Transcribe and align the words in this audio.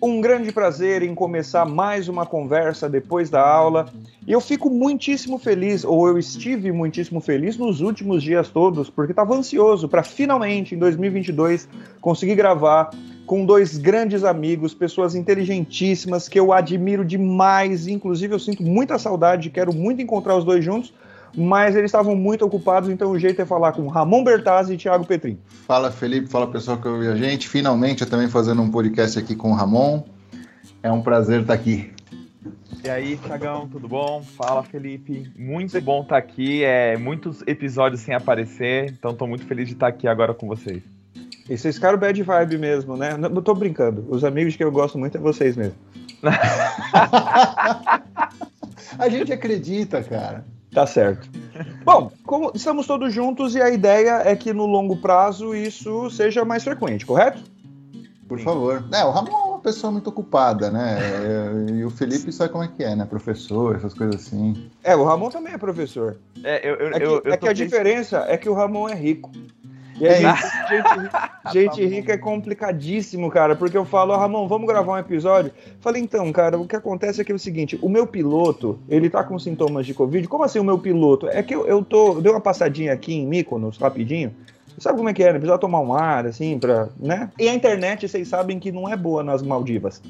um 0.00 0.20
grande 0.20 0.52
prazer 0.52 1.02
em 1.02 1.14
começar 1.14 1.64
mais 1.64 2.08
uma 2.08 2.24
conversa 2.24 2.88
depois 2.88 3.28
da 3.28 3.44
aula. 3.44 3.88
E 4.26 4.32
eu 4.32 4.40
fico 4.40 4.70
muitíssimo 4.70 5.38
feliz, 5.38 5.84
ou 5.84 6.06
eu 6.06 6.18
estive 6.18 6.70
muitíssimo 6.70 7.20
feliz 7.20 7.56
nos 7.56 7.80
últimos 7.80 8.22
dias 8.22 8.48
todos, 8.48 8.88
porque 8.88 9.12
estava 9.12 9.34
ansioso 9.34 9.88
para 9.88 10.04
finalmente, 10.04 10.74
em 10.74 10.78
2022, 10.78 11.68
conseguir 12.00 12.36
gravar 12.36 12.90
com 13.26 13.44
dois 13.44 13.76
grandes 13.76 14.24
amigos, 14.24 14.72
pessoas 14.72 15.14
inteligentíssimas 15.14 16.28
que 16.28 16.38
eu 16.38 16.52
admiro 16.52 17.04
demais. 17.04 17.88
Inclusive, 17.88 18.34
eu 18.34 18.38
sinto 18.38 18.62
muita 18.62 18.98
saudade, 18.98 19.50
quero 19.50 19.74
muito 19.74 20.00
encontrar 20.00 20.36
os 20.36 20.44
dois 20.44 20.64
juntos 20.64 20.92
mas 21.36 21.76
eles 21.76 21.88
estavam 21.88 22.14
muito 22.14 22.44
ocupados, 22.44 22.88
então 22.88 23.10
o 23.10 23.18
jeito 23.18 23.40
é 23.40 23.46
falar 23.46 23.72
com 23.72 23.86
Ramon 23.88 24.24
Bertazzi 24.24 24.74
e 24.74 24.76
Thiago 24.76 25.06
Petrin. 25.06 25.38
Fala 25.66 25.90
Felipe, 25.90 26.28
fala 26.28 26.46
pessoal 26.46 26.78
que 26.78 26.88
ouviu 26.88 27.12
a 27.12 27.16
gente. 27.16 27.48
Finalmente 27.48 28.02
eu 28.02 28.08
também 28.08 28.28
fazendo 28.28 28.62
um 28.62 28.70
podcast 28.70 29.18
aqui 29.18 29.34
com 29.34 29.52
o 29.52 29.54
Ramon. 29.54 30.02
É 30.82 30.90
um 30.90 31.02
prazer 31.02 31.42
estar 31.42 31.54
aqui. 31.54 31.92
E 32.84 32.88
aí, 32.88 33.16
Thiagão, 33.16 33.68
tudo 33.68 33.88
bom? 33.88 34.22
Fala, 34.22 34.62
Felipe. 34.62 35.30
Muito 35.36 35.80
bom 35.80 36.02
estar 36.02 36.16
aqui. 36.16 36.62
É 36.62 36.96
muitos 36.96 37.42
episódios 37.46 38.00
sem 38.00 38.14
aparecer, 38.14 38.90
então 38.90 39.10
estou 39.10 39.26
muito 39.26 39.44
feliz 39.46 39.66
de 39.66 39.74
estar 39.74 39.88
aqui 39.88 40.06
agora 40.06 40.32
com 40.32 40.46
vocês. 40.46 40.82
E 41.48 41.56
vocês 41.56 41.74
ficaram 41.74 41.98
bad 41.98 42.22
vibe 42.22 42.58
mesmo, 42.58 42.96
né? 42.96 43.16
Não, 43.16 43.28
não 43.28 43.42
tô 43.42 43.54
brincando. 43.54 44.06
Os 44.08 44.24
amigos 44.24 44.54
que 44.54 44.62
eu 44.62 44.70
gosto 44.70 44.98
muito 44.98 45.16
é 45.16 45.20
vocês 45.20 45.56
mesmo. 45.56 45.74
a 48.98 49.08
gente 49.08 49.32
acredita, 49.32 50.02
cara. 50.02 50.44
Tá 50.78 50.86
certo. 50.86 51.28
Bom, 51.84 52.12
como 52.22 52.52
estamos 52.54 52.86
todos 52.86 53.12
juntos 53.12 53.56
e 53.56 53.60
a 53.60 53.68
ideia 53.68 54.22
é 54.24 54.36
que 54.36 54.52
no 54.52 54.64
longo 54.64 54.96
prazo 54.98 55.52
isso 55.52 56.08
seja 56.08 56.44
mais 56.44 56.62
frequente, 56.62 57.04
correto? 57.04 57.42
Por 58.28 58.38
Sim. 58.38 58.44
favor. 58.44 58.84
É, 58.92 59.04
o 59.04 59.10
Ramon 59.10 59.36
é 59.36 59.44
uma 59.48 59.58
pessoa 59.58 59.90
muito 59.90 60.08
ocupada, 60.08 60.70
né? 60.70 61.00
E 61.76 61.84
o 61.84 61.90
Felipe 61.90 62.30
sabe 62.30 62.52
como 62.52 62.62
é 62.62 62.68
que 62.68 62.84
é, 62.84 62.94
né? 62.94 63.04
Professor, 63.04 63.74
essas 63.74 63.92
coisas 63.92 64.24
assim. 64.24 64.70
É, 64.84 64.94
o 64.94 65.02
Ramon 65.02 65.30
também 65.30 65.52
é 65.52 65.58
professor. 65.58 66.18
É, 66.44 66.70
eu, 66.70 66.76
eu, 66.76 66.88
é 66.90 66.92
que, 66.92 67.04
eu, 67.04 67.22
eu 67.24 67.32
é 67.32 67.36
que 67.36 67.48
a 67.48 67.52
diferença 67.52 68.24
é 68.28 68.36
que 68.36 68.48
o 68.48 68.54
Ramon 68.54 68.88
é 68.88 68.94
rico. 68.94 69.32
E 70.00 70.06
aí, 70.06 70.24
é 70.24 70.34
gente, 71.52 71.80
gente 71.80 71.86
rica 71.86 72.12
é 72.12 72.18
complicadíssimo, 72.18 73.30
cara, 73.30 73.56
porque 73.56 73.76
eu 73.76 73.84
falo, 73.84 74.14
oh, 74.14 74.16
Ramon, 74.16 74.46
vamos 74.46 74.66
gravar 74.66 74.92
um 74.92 74.98
episódio? 74.98 75.52
Falei, 75.80 76.02
então, 76.02 76.30
cara, 76.32 76.58
o 76.58 76.66
que 76.66 76.76
acontece 76.76 77.20
é 77.20 77.24
que 77.24 77.32
é 77.32 77.34
o 77.34 77.38
seguinte, 77.38 77.78
o 77.82 77.88
meu 77.88 78.06
piloto, 78.06 78.78
ele 78.88 79.10
tá 79.10 79.22
com 79.24 79.38
sintomas 79.38 79.86
de 79.86 79.94
Covid. 79.94 80.26
Como 80.28 80.44
assim 80.44 80.58
o 80.58 80.64
meu 80.64 80.78
piloto? 80.78 81.28
É 81.28 81.42
que 81.42 81.54
eu, 81.54 81.66
eu 81.66 81.84
tô, 81.84 82.14
eu 82.14 82.20
dei 82.20 82.32
uma 82.32 82.40
passadinha 82.40 82.92
aqui 82.92 83.14
em 83.14 83.26
Mykonos, 83.26 83.78
rapidinho, 83.78 84.34
sabe 84.78 84.96
como 84.96 85.08
é 85.08 85.12
que 85.12 85.22
é, 85.22 85.32
né? 85.32 85.38
Precisa 85.38 85.58
tomar 85.58 85.80
um 85.80 85.92
ar, 85.92 86.26
assim, 86.26 86.58
pra, 86.58 86.88
né? 86.98 87.30
E 87.38 87.48
a 87.48 87.54
internet, 87.54 88.08
vocês 88.08 88.28
sabem 88.28 88.58
que 88.58 88.70
não 88.70 88.88
é 88.88 88.96
boa 88.96 89.22
nas 89.22 89.42
Maldivas. 89.42 90.00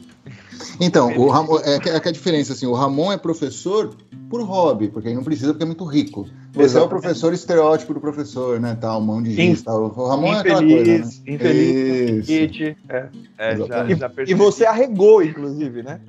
Então, 0.81 1.17
o 1.17 1.29
Ramon, 1.29 1.59
é, 1.61 1.79
que, 1.79 1.89
é 1.89 2.01
que 2.01 2.09
a 2.09 2.13
diferença, 2.13 2.53
assim, 2.53 2.67
o 2.67 2.75
Ramon 2.75 3.13
é 3.13 3.17
professor 3.17 3.95
por 4.29 4.43
hobby, 4.43 4.89
porque 4.89 5.09
ele 5.09 5.17
não 5.17 5.25
precisa 5.25 5.53
porque 5.53 5.65
é 5.65 5.67
muito 5.67 5.85
rico. 5.85 6.29
Você 6.53 6.63
Exatamente. 6.63 6.77
é 6.77 6.81
o 6.81 6.89
professor 6.89 7.33
estereótipo 7.33 7.95
do 7.95 8.01
professor, 8.01 8.59
né, 8.59 8.77
tal, 8.81 9.01
mão 9.01 9.23
de 9.23 9.35
giz, 9.35 9.63
tal. 9.63 9.85
O 9.85 10.09
Ramon 10.09 10.35
infeliz, 10.35 10.47
é 10.47 10.55
aquela 10.55 10.85
coisa, 10.85 11.05
né? 11.05 11.35
Infeliz, 11.35 12.27
kit, 12.27 12.77
é. 12.89 13.09
é 13.37 13.57
já, 13.57 13.87
já 13.87 14.11
e 14.27 14.35
você 14.35 14.65
arregou, 14.65 15.23
inclusive, 15.23 15.83
né? 15.83 16.01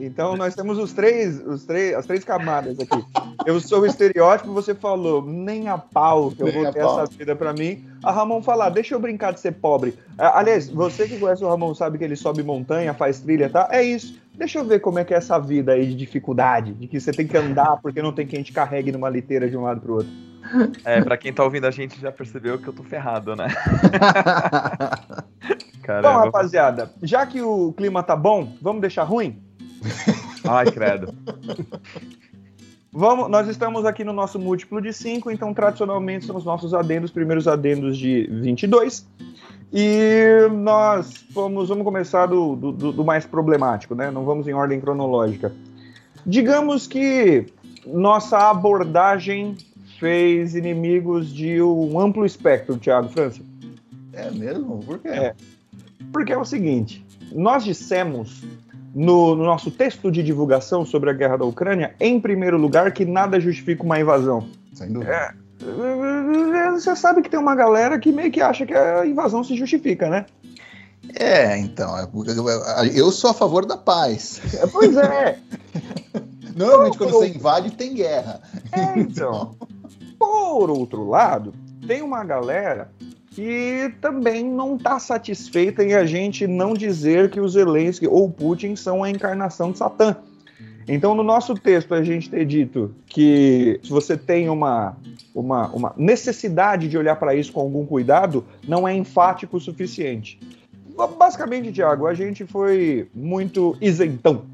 Então 0.00 0.36
nós 0.36 0.54
temos 0.54 0.78
os 0.78 0.92
três, 0.92 1.40
os 1.46 1.64
três, 1.64 1.94
as 1.94 2.06
três 2.06 2.24
camadas 2.24 2.78
aqui. 2.78 3.04
Eu 3.44 3.60
sou 3.60 3.80
o 3.80 3.86
estereótipo, 3.86 4.52
você 4.52 4.74
falou, 4.74 5.24
nem 5.24 5.68
a 5.68 5.78
pau 5.78 6.30
que 6.30 6.42
eu 6.42 6.46
nem 6.46 6.62
vou 6.62 6.72
ter 6.72 6.80
essa 6.80 7.06
vida 7.06 7.34
para 7.34 7.52
mim. 7.52 7.84
A 8.02 8.12
Ramon 8.12 8.42
falar, 8.42 8.70
deixa 8.70 8.94
eu 8.94 9.00
brincar 9.00 9.32
de 9.32 9.40
ser 9.40 9.52
pobre. 9.52 9.94
Aliás, 10.18 10.68
você 10.68 11.08
que 11.08 11.18
conhece 11.18 11.44
o 11.44 11.48
Ramon 11.48 11.74
sabe 11.74 11.98
que 11.98 12.04
ele 12.04 12.16
sobe 12.16 12.42
montanha, 12.42 12.94
faz 12.94 13.20
trilha, 13.20 13.48
tá? 13.48 13.68
É 13.70 13.82
isso. 13.82 14.20
Deixa 14.34 14.58
eu 14.58 14.64
ver 14.64 14.80
como 14.80 14.98
é 14.98 15.04
que 15.04 15.14
é 15.14 15.16
essa 15.16 15.38
vida 15.38 15.72
aí 15.72 15.86
de 15.86 15.94
dificuldade, 15.94 16.74
de 16.74 16.86
que 16.86 17.00
você 17.00 17.10
tem 17.10 17.26
que 17.26 17.36
andar 17.36 17.78
porque 17.80 18.02
não 18.02 18.12
tem 18.12 18.26
quem 18.26 18.42
te 18.42 18.52
carregue 18.52 18.92
numa 18.92 19.08
liteira 19.08 19.48
de 19.48 19.56
um 19.56 19.62
lado 19.62 19.80
pro 19.80 19.94
outro. 19.94 20.12
É, 20.84 21.00
pra 21.02 21.16
quem 21.16 21.32
tá 21.32 21.42
ouvindo 21.42 21.66
a 21.66 21.70
gente 21.70 21.98
já 22.00 22.12
percebeu 22.12 22.58
que 22.58 22.68
eu 22.68 22.72
tô 22.72 22.82
ferrado, 22.82 23.34
né? 23.34 23.48
Caramba. 25.82 26.12
Bom, 26.12 26.18
rapaziada, 26.24 26.90
já 27.02 27.24
que 27.24 27.40
o 27.40 27.72
clima 27.72 28.02
tá 28.02 28.16
bom, 28.16 28.52
vamos 28.60 28.80
deixar 28.80 29.04
ruim? 29.04 29.40
Ai, 30.44 30.70
credo. 30.70 31.14
Vamos, 32.92 33.28
nós 33.28 33.46
estamos 33.48 33.84
aqui 33.84 34.04
no 34.04 34.12
nosso 34.12 34.38
múltiplo 34.38 34.80
de 34.80 34.92
5, 34.92 35.30
então 35.30 35.52
tradicionalmente 35.52 36.24
são 36.24 36.36
os 36.36 36.44
nossos 36.44 36.72
adendos, 36.72 37.10
primeiros 37.10 37.46
adendos 37.46 37.98
de 37.98 38.26
22. 38.30 39.06
E 39.72 40.48
nós 40.62 41.24
vamos, 41.30 41.68
vamos 41.68 41.84
começar 41.84 42.26
do, 42.26 42.56
do, 42.56 42.92
do, 42.92 43.04
mais 43.04 43.26
problemático, 43.26 43.94
né? 43.94 44.10
Não 44.10 44.24
vamos 44.24 44.48
em 44.48 44.54
ordem 44.54 44.80
cronológica. 44.80 45.52
Digamos 46.24 46.86
que 46.86 47.46
nossa 47.86 48.50
abordagem 48.50 49.56
fez 49.98 50.54
inimigos 50.54 51.32
de 51.32 51.60
um 51.60 52.00
amplo 52.00 52.24
espectro, 52.24 52.78
Thiago 52.78 53.08
França. 53.08 53.42
É 54.12 54.30
mesmo? 54.30 54.78
Por 54.78 54.98
quê? 55.00 55.08
É. 55.08 55.34
Porque 56.12 56.32
é 56.32 56.38
o 56.38 56.44
seguinte: 56.44 57.04
nós 57.32 57.64
dissemos 57.64 58.42
no, 58.96 59.34
no, 59.34 59.44
nosso 59.44 59.70
texto 59.70 60.10
de 60.10 60.22
divulgação 60.22 60.86
sobre 60.86 61.10
a 61.10 61.12
guerra 61.12 61.36
da 61.36 61.44
Ucrânia, 61.44 61.94
em 62.00 62.18
primeiro 62.18 62.56
lugar, 62.56 62.90
que 62.92 63.04
nada 63.04 63.38
justifica 63.38 63.82
uma 63.82 64.00
invasão. 64.00 64.48
Sem 64.72 64.90
dúvida. 64.90 65.34
É, 65.62 66.70
você 66.70 66.96
sabe 66.96 67.20
que 67.20 67.28
tem 67.28 67.38
uma 67.38 67.54
galera 67.54 67.98
que 67.98 68.10
meio 68.10 68.32
que 68.32 68.40
acha 68.40 68.64
que 68.64 68.72
a 68.72 69.06
invasão 69.06 69.44
se 69.44 69.54
justifica, 69.54 70.08
né? 70.08 70.24
É, 71.14 71.58
então, 71.58 71.94
é 71.98 72.08
eu 72.94 73.12
sou 73.12 73.30
a 73.30 73.34
favor 73.34 73.66
da 73.66 73.76
paz. 73.76 74.40
É, 74.54 74.66
pois 74.66 74.96
é. 74.96 75.38
Normalmente 76.56 76.96
quando 76.96 77.10
você 77.10 77.28
invade 77.28 77.72
tem 77.72 77.92
guerra. 77.92 78.40
É, 78.72 78.96
então. 78.98 79.54
Por 80.18 80.70
outro 80.70 81.06
lado, 81.06 81.52
tem 81.86 82.00
uma 82.00 82.24
galera 82.24 82.90
que 83.36 83.92
também 84.00 84.42
não 84.42 84.76
está 84.76 84.98
satisfeita 84.98 85.84
em 85.84 85.92
a 85.92 86.06
gente 86.06 86.46
não 86.46 86.72
dizer 86.72 87.28
que 87.28 87.38
o 87.38 87.46
Zelensky 87.46 88.06
ou 88.06 88.30
Putin 88.30 88.74
são 88.74 89.04
a 89.04 89.10
encarnação 89.10 89.72
de 89.72 89.76
Satã. 89.76 90.16
Então, 90.88 91.14
no 91.14 91.22
nosso 91.22 91.54
texto, 91.54 91.92
a 91.92 92.02
gente 92.02 92.30
ter 92.30 92.46
dito 92.46 92.94
que 93.04 93.78
se 93.84 93.90
você 93.90 94.16
tem 94.16 94.48
uma, 94.48 94.96
uma, 95.34 95.66
uma 95.68 95.94
necessidade 95.98 96.88
de 96.88 96.96
olhar 96.96 97.16
para 97.16 97.34
isso 97.34 97.52
com 97.52 97.60
algum 97.60 97.84
cuidado, 97.84 98.42
não 98.66 98.88
é 98.88 98.96
enfático 98.96 99.58
o 99.58 99.60
suficiente. 99.60 100.40
Basicamente, 101.18 101.70
Tiago, 101.70 102.06
a 102.06 102.14
gente 102.14 102.46
foi 102.46 103.06
muito 103.14 103.76
isentão. 103.82 104.46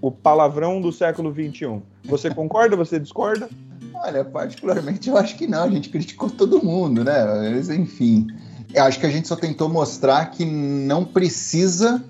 O 0.00 0.12
palavrão 0.12 0.80
do 0.80 0.92
século 0.92 1.34
XXI. 1.34 1.82
Você 2.04 2.32
concorda? 2.32 2.76
Você 2.76 3.00
discorda? 3.00 3.48
Olha, 4.02 4.24
particularmente 4.24 5.08
eu 5.08 5.16
acho 5.16 5.36
que 5.36 5.46
não, 5.46 5.64
a 5.64 5.68
gente 5.68 5.88
criticou 5.88 6.30
todo 6.30 6.64
mundo, 6.64 7.04
né? 7.04 7.24
Mas, 7.52 7.68
enfim, 7.68 8.28
eu 8.72 8.84
acho 8.84 9.00
que 9.00 9.06
a 9.06 9.10
gente 9.10 9.26
só 9.26 9.36
tentou 9.36 9.68
mostrar 9.68 10.26
que 10.26 10.44
não 10.44 11.04
precisa 11.04 12.02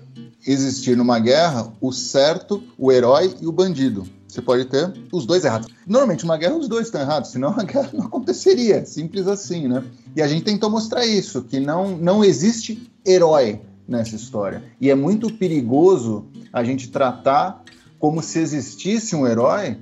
existir 0.45 0.95
numa 0.95 1.19
guerra 1.19 1.71
o 1.81 1.91
certo, 1.91 2.63
o 2.77 2.91
herói 2.91 3.35
e 3.41 3.47
o 3.47 3.51
bandido. 3.51 4.07
Você 4.27 4.41
pode 4.41 4.65
ter 4.65 4.93
os 5.11 5.25
dois 5.25 5.43
errados. 5.43 5.67
Normalmente, 5.87 6.23
uma 6.23 6.37
guerra, 6.37 6.55
os 6.55 6.67
dois 6.67 6.85
estão 6.85 7.01
errados, 7.01 7.31
senão 7.31 7.49
a 7.57 7.63
guerra 7.63 7.89
não 7.93 8.05
aconteceria. 8.05 8.85
Simples 8.85 9.27
assim, 9.27 9.67
né? 9.67 9.83
E 10.15 10.21
a 10.21 10.27
gente 10.27 10.43
tentou 10.43 10.69
mostrar 10.69 11.05
isso, 11.05 11.41
que 11.41 11.59
não, 11.59 11.97
não 11.97 12.23
existe 12.23 12.91
herói 13.05 13.59
nessa 13.87 14.15
história. 14.15 14.63
E 14.79 14.91
é 14.91 14.95
muito 14.95 15.33
perigoso 15.33 16.27
a 16.53 16.63
gente 16.63 16.89
tratar 16.89 17.63
como 17.97 18.21
se 18.21 18.39
existisse 18.39 19.15
um 19.15 19.27
herói 19.27 19.77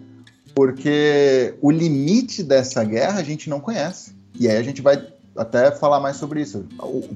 porque 0.57 1.53
o 1.61 1.69
limite 1.69 2.41
dessa 2.41 2.83
guerra 2.83 3.19
a 3.19 3.23
gente 3.23 3.47
não 3.47 3.59
conhece. 3.59 4.17
E 4.39 4.49
aí 4.49 4.57
a 4.57 4.63
gente 4.63 4.81
vai 4.81 5.07
até 5.35 5.69
falar 5.69 5.99
mais 5.99 6.15
sobre 6.15 6.41
isso. 6.41 6.65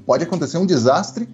Pode 0.06 0.22
acontecer 0.22 0.58
um 0.58 0.64
desastre 0.64 1.28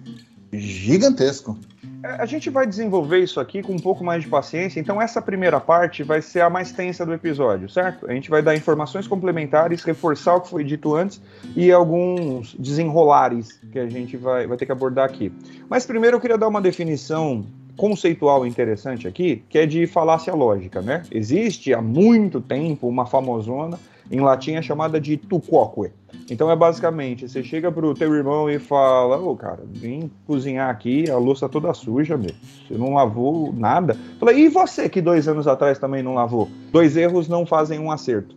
gigantesco. 0.51 1.55
É, 2.01 2.13
a 2.13 2.25
gente 2.25 2.49
vai 2.49 2.65
desenvolver 2.65 3.19
isso 3.19 3.39
aqui 3.39 3.61
com 3.61 3.73
um 3.73 3.79
pouco 3.79 4.03
mais 4.03 4.23
de 4.23 4.29
paciência, 4.29 4.79
então 4.79 4.99
essa 4.99 5.21
primeira 5.21 5.59
parte 5.59 6.01
vai 6.01 6.19
ser 6.19 6.41
a 6.41 6.49
mais 6.49 6.71
tensa 6.71 7.05
do 7.05 7.13
episódio, 7.13 7.69
certo? 7.69 8.09
A 8.09 8.13
gente 8.13 8.27
vai 8.27 8.41
dar 8.41 8.55
informações 8.55 9.05
complementares, 9.05 9.83
reforçar 9.83 10.35
o 10.35 10.41
que 10.41 10.49
foi 10.49 10.63
dito 10.63 10.95
antes 10.95 11.21
e 11.55 11.71
alguns 11.71 12.55
desenrolares 12.55 13.59
que 13.71 13.77
a 13.77 13.87
gente 13.87 14.17
vai, 14.17 14.47
vai 14.47 14.57
ter 14.57 14.65
que 14.65 14.71
abordar 14.71 15.05
aqui. 15.05 15.31
Mas 15.69 15.85
primeiro 15.85 16.17
eu 16.17 16.21
queria 16.21 16.39
dar 16.39 16.47
uma 16.47 16.61
definição 16.61 17.45
conceitual 17.79 18.45
interessante 18.45 19.07
aqui, 19.07 19.41
que 19.47 19.57
é 19.57 19.65
de 19.65 19.87
falácia 19.87 20.35
lógica, 20.35 20.81
né? 20.81 21.03
Existe 21.09 21.73
há 21.73 21.81
muito 21.81 22.41
tempo 22.41 22.89
uma 22.89 23.05
famosona 23.05 23.79
em 24.11 24.19
latim 24.19 24.55
é 24.55 24.61
chamada 24.61 24.99
de 24.99 25.15
tu 25.15 25.39
quoque. 25.39 25.89
Então 26.29 26.51
é 26.51 26.55
basicamente, 26.57 27.29
você 27.29 27.41
chega 27.41 27.71
pro 27.71 27.93
teu 27.93 28.13
irmão 28.13 28.49
e 28.49 28.59
fala, 28.59 29.17
ô 29.17 29.29
oh, 29.29 29.35
cara, 29.35 29.59
vim 29.65 30.11
cozinhar 30.27 30.69
aqui, 30.69 31.09
a 31.09 31.17
louça 31.17 31.47
toda 31.47 31.73
suja, 31.73 32.17
meu. 32.17 32.33
Você 32.67 32.73
não 32.73 32.95
lavou 32.95 33.53
nada. 33.53 33.95
Fala, 34.19 34.33
e 34.33 34.49
você 34.49 34.89
que 34.89 34.99
dois 34.99 35.27
anos 35.29 35.47
atrás 35.47 35.79
também 35.79 36.03
não 36.03 36.15
lavou? 36.15 36.49
Dois 36.73 36.97
erros 36.97 37.29
não 37.29 37.45
fazem 37.45 37.79
um 37.79 37.91
acerto. 37.91 38.35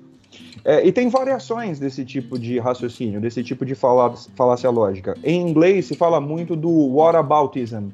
É, 0.65 0.87
e 0.87 0.93
tem 0.93 1.09
variações 1.09 1.81
desse 1.81 2.05
tipo 2.05 2.39
de 2.39 2.61
raciocínio, 2.61 3.21
desse 3.21 3.43
tipo 3.43 3.65
de 3.67 3.75
falácia 3.75 4.71
lógica. 4.71 5.17
Em 5.25 5.41
inglês 5.41 5.87
se 5.87 5.97
fala 5.97 6.21
muito 6.21 6.55
do 6.55 6.94
whataboutism, 6.94 7.89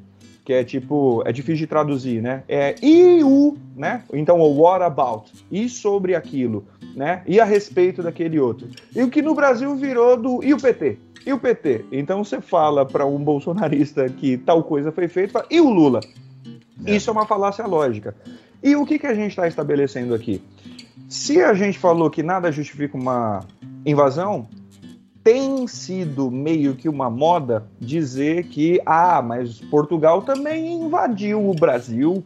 que 0.49 0.55
é 0.55 0.65
tipo, 0.65 1.23
é 1.27 1.31
difícil 1.31 1.59
de 1.59 1.67
traduzir, 1.67 2.23
né? 2.23 2.43
É 2.49 2.75
e 2.83 3.23
o, 3.23 3.55
né? 3.77 4.03
Então, 4.11 4.41
o 4.41 4.63
what 4.63 4.83
about? 4.83 5.31
E 5.53 5.69
sobre 5.69 6.15
aquilo, 6.15 6.65
né? 6.97 7.21
E 7.27 7.39
a 7.39 7.45
respeito 7.45 8.03
daquele 8.03 8.41
outro. 8.41 8.67
E 8.97 9.03
o 9.03 9.11
que 9.11 9.21
no 9.21 9.35
Brasil 9.35 9.77
virou 9.77 10.17
do 10.17 10.43
e 10.43 10.55
o 10.55 10.57
PT? 10.57 10.97
E 11.27 11.35
o 11.35 11.39
PT? 11.39 11.85
Então 11.93 12.25
você 12.25 12.41
fala 12.41 12.87
para 12.87 13.05
um 13.05 13.19
bolsonarista 13.19 14.09
que 14.09 14.39
tal 14.39 14.65
coisa 14.65 14.91
foi 14.91 15.07
feita, 15.07 15.45
e 15.51 15.61
o 15.61 15.69
Lula? 15.69 16.01
É. 16.87 16.97
Isso 16.97 17.11
é 17.11 17.13
uma 17.13 17.27
falácia 17.27 17.67
lógica. 17.67 18.17
E 18.63 18.75
o 18.75 18.87
que, 18.87 18.99
que 18.99 19.07
a 19.07 19.13
gente 19.13 19.33
está 19.33 19.47
estabelecendo 19.47 20.15
aqui? 20.15 20.41
Se 21.11 21.43
a 21.43 21.53
gente 21.53 21.79
falou 21.79 22.09
que 22.09 22.23
nada 22.23 22.51
justifica 22.51 22.97
uma 22.97 23.45
invasão, 23.85 24.49
tem 25.29 25.67
sido 25.67 26.31
meio 26.31 26.75
que 26.75 26.89
uma 26.89 27.11
moda 27.11 27.67
dizer 27.79 28.45
que, 28.45 28.81
ah, 28.87 29.21
mas 29.21 29.61
Portugal 29.61 30.23
também 30.23 30.73
invadiu 30.85 31.51
o 31.51 31.53
Brasil 31.53 32.25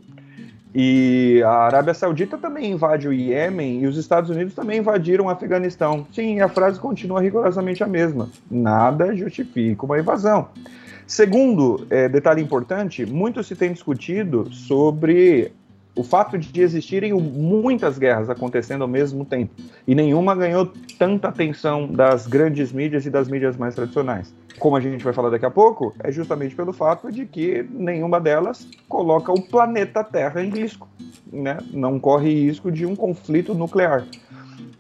e 0.73 1.43
a 1.45 1.51
Arábia 1.51 1.95
Saudita 1.95 2.39
também 2.39 2.71
invade 2.71 3.09
o 3.09 3.13
Iêmen 3.13 3.81
e 3.81 3.89
os 3.89 3.97
Estados 3.97 4.31
Unidos 4.31 4.55
também 4.55 4.79
invadiram 4.79 5.25
o 5.25 5.29
Afeganistão. 5.29 6.07
Sim, 6.13 6.39
a 6.39 6.49
frase 6.49 6.79
continua 6.79 7.21
rigorosamente 7.21 7.83
a 7.83 7.89
mesma. 7.89 8.31
Nada 8.49 9.13
justifica 9.17 9.85
uma 9.85 9.99
invasão. 9.99 10.51
Segundo 11.05 11.85
é, 11.91 12.09
detalhe 12.09 12.41
importante, 12.41 13.05
muito 13.05 13.43
se 13.43 13.57
tem 13.57 13.73
discutido 13.73 14.49
sobre 14.53 15.51
o 15.95 16.03
fato 16.03 16.39
de 16.39 16.61
existirem 16.61 17.13
muitas 17.13 17.99
guerras 17.99 18.31
acontecendo 18.31 18.83
ao 18.83 18.89
mesmo 18.89 19.25
tempo 19.25 19.55
e 19.87 19.95
nenhuma 19.95 20.35
ganhou 20.35 20.73
tanta 20.99 21.29
atenção 21.29 21.87
das 21.87 22.27
grandes 22.27 22.73
mídias 22.73 23.05
e 23.05 23.11
das 23.11 23.29
mídias 23.29 23.57
mais 23.57 23.75
tradicionais. 23.75 24.35
Como 24.59 24.77
a 24.77 24.81
gente 24.81 25.05
vai 25.05 25.13
falar 25.13 25.31
daqui 25.31 25.45
a 25.45 25.51
pouco, 25.51 25.95
é 26.03 26.11
justamente 26.11 26.55
pelo 26.55 26.73
fato 26.73 27.11
de 27.11 27.27
que 27.27 27.67
nenhuma 27.71 28.21
delas 28.21 28.67
coloca 28.89 29.33
o 29.33 29.43
planeta 29.43 30.03
Terra 30.05 30.43
em 30.43 30.51
risco, 30.51 30.89
né? 31.31 31.59
não 31.73 31.99
corre 31.99 32.47
risco 32.47 32.71
de 32.71 32.87
um 32.87 32.97
conflito 32.97 33.55
nuclear. 33.55 34.07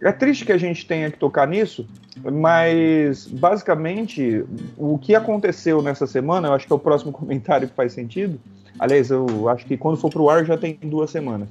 É 0.00 0.10
triste 0.10 0.44
que 0.44 0.52
a 0.52 0.58
gente 0.58 0.86
tenha 0.86 1.10
que 1.10 1.18
tocar 1.18 1.46
nisso, 1.46 1.86
mas 2.32 3.26
basicamente 3.26 4.44
o 4.76 4.98
que 4.98 5.14
aconteceu 5.14 5.80
nessa 5.80 6.06
semana, 6.06 6.48
eu 6.48 6.54
acho 6.54 6.66
que 6.66 6.72
é 6.72 6.76
o 6.76 6.78
próximo 6.78 7.12
comentário 7.12 7.68
que 7.68 7.74
faz 7.74 7.92
sentido, 7.92 8.40
Aliás, 8.78 9.10
eu 9.10 9.48
acho 9.48 9.66
que 9.66 9.76
quando 9.76 9.96
for 9.96 10.10
pro 10.10 10.28
ar 10.28 10.44
já 10.44 10.56
tem 10.56 10.78
duas 10.82 11.10
semanas. 11.10 11.48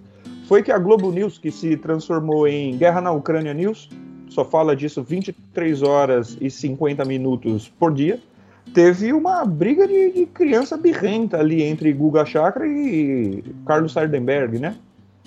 Foi 0.48 0.62
que 0.62 0.72
a 0.72 0.78
Globo 0.78 1.12
News, 1.12 1.38
que 1.38 1.52
se 1.52 1.78
transformou 1.78 2.48
em 2.48 2.76
Guerra 2.78 3.00
na 3.00 3.12
Ucrânia 3.12 3.54
News, 3.54 3.90
só 4.30 4.44
fala 4.44 4.76
disso 4.76 5.04
23 5.04 5.82
horas 5.82 6.38
e 6.42 6.50
50 6.50 7.06
minutos 7.06 7.72
por 7.80 7.94
dia, 7.94 8.20
teve 8.74 9.14
uma 9.14 9.46
briga 9.46 9.88
de, 9.88 10.12
de 10.12 10.26
criança 10.26 10.78
birrenta 10.78 11.38
ali 11.38 11.64
entre 11.64 11.92
Guga 11.94 12.26
Chakra 12.26 12.66
e 12.68 13.44
Carlos 13.66 13.94
Sardenberg, 13.94 14.60
né? 14.60 14.76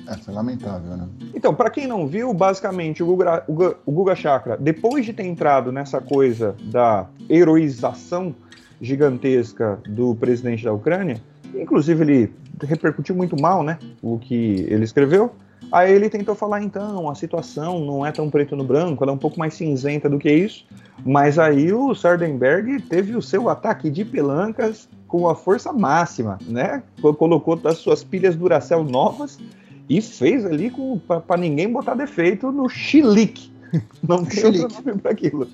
É, 0.06 0.14
foi 0.16 0.34
lamentável, 0.34 0.96
né? 0.96 1.08
Então, 1.34 1.54
para 1.54 1.70
quem 1.70 1.86
não 1.86 2.06
viu, 2.06 2.32
basicamente, 2.34 3.02
o 3.02 3.06
Guga, 3.06 3.44
o 3.86 3.92
Guga 3.92 4.14
Chakra, 4.14 4.56
depois 4.56 5.06
de 5.06 5.12
ter 5.12 5.24
entrado 5.24 5.72
nessa 5.72 6.00
coisa 6.00 6.54
da 6.64 7.06
heroização 7.28 8.34
gigantesca 8.80 9.78
do 9.88 10.14
presidente 10.14 10.64
da 10.64 10.72
Ucrânia, 10.72 11.22
Inclusive, 11.54 12.02
ele 12.02 12.32
repercutiu 12.62 13.14
muito 13.14 13.40
mal, 13.40 13.62
né? 13.62 13.78
O 14.02 14.18
que 14.18 14.66
ele 14.68 14.84
escreveu. 14.84 15.34
Aí 15.72 15.92
ele 15.92 16.08
tentou 16.08 16.34
falar, 16.34 16.62
então, 16.62 17.10
a 17.10 17.14
situação 17.14 17.80
não 17.80 18.04
é 18.04 18.12
tão 18.12 18.30
preto 18.30 18.54
no 18.54 18.64
branco, 18.64 19.02
ela 19.02 19.12
é 19.12 19.14
um 19.14 19.18
pouco 19.18 19.38
mais 19.38 19.54
cinzenta 19.54 20.08
do 20.08 20.18
que 20.18 20.30
isso. 20.30 20.66
Mas 21.04 21.38
aí 21.38 21.72
o 21.72 21.94
Sardenberg 21.94 22.80
teve 22.82 23.16
o 23.16 23.22
seu 23.22 23.48
ataque 23.48 23.90
de 23.90 24.04
pelancas 24.04 24.88
com 25.08 25.28
a 25.28 25.34
força 25.34 25.72
máxima, 25.72 26.38
né? 26.46 26.82
Colocou 27.00 27.58
as 27.64 27.78
suas 27.78 28.04
pilhas 28.04 28.36
Duracell 28.36 28.84
novas 28.84 29.38
e 29.88 30.00
fez 30.00 30.44
ali 30.44 30.72
para 31.26 31.36
ninguém 31.36 31.70
botar 31.70 31.94
defeito 31.94 32.50
no 32.50 32.68
chilique. 32.68 33.52
Não 34.06 34.24
tem 34.24 34.44
outro 34.44 34.68
nome 34.84 35.00
para 35.00 35.10
aquilo. 35.10 35.48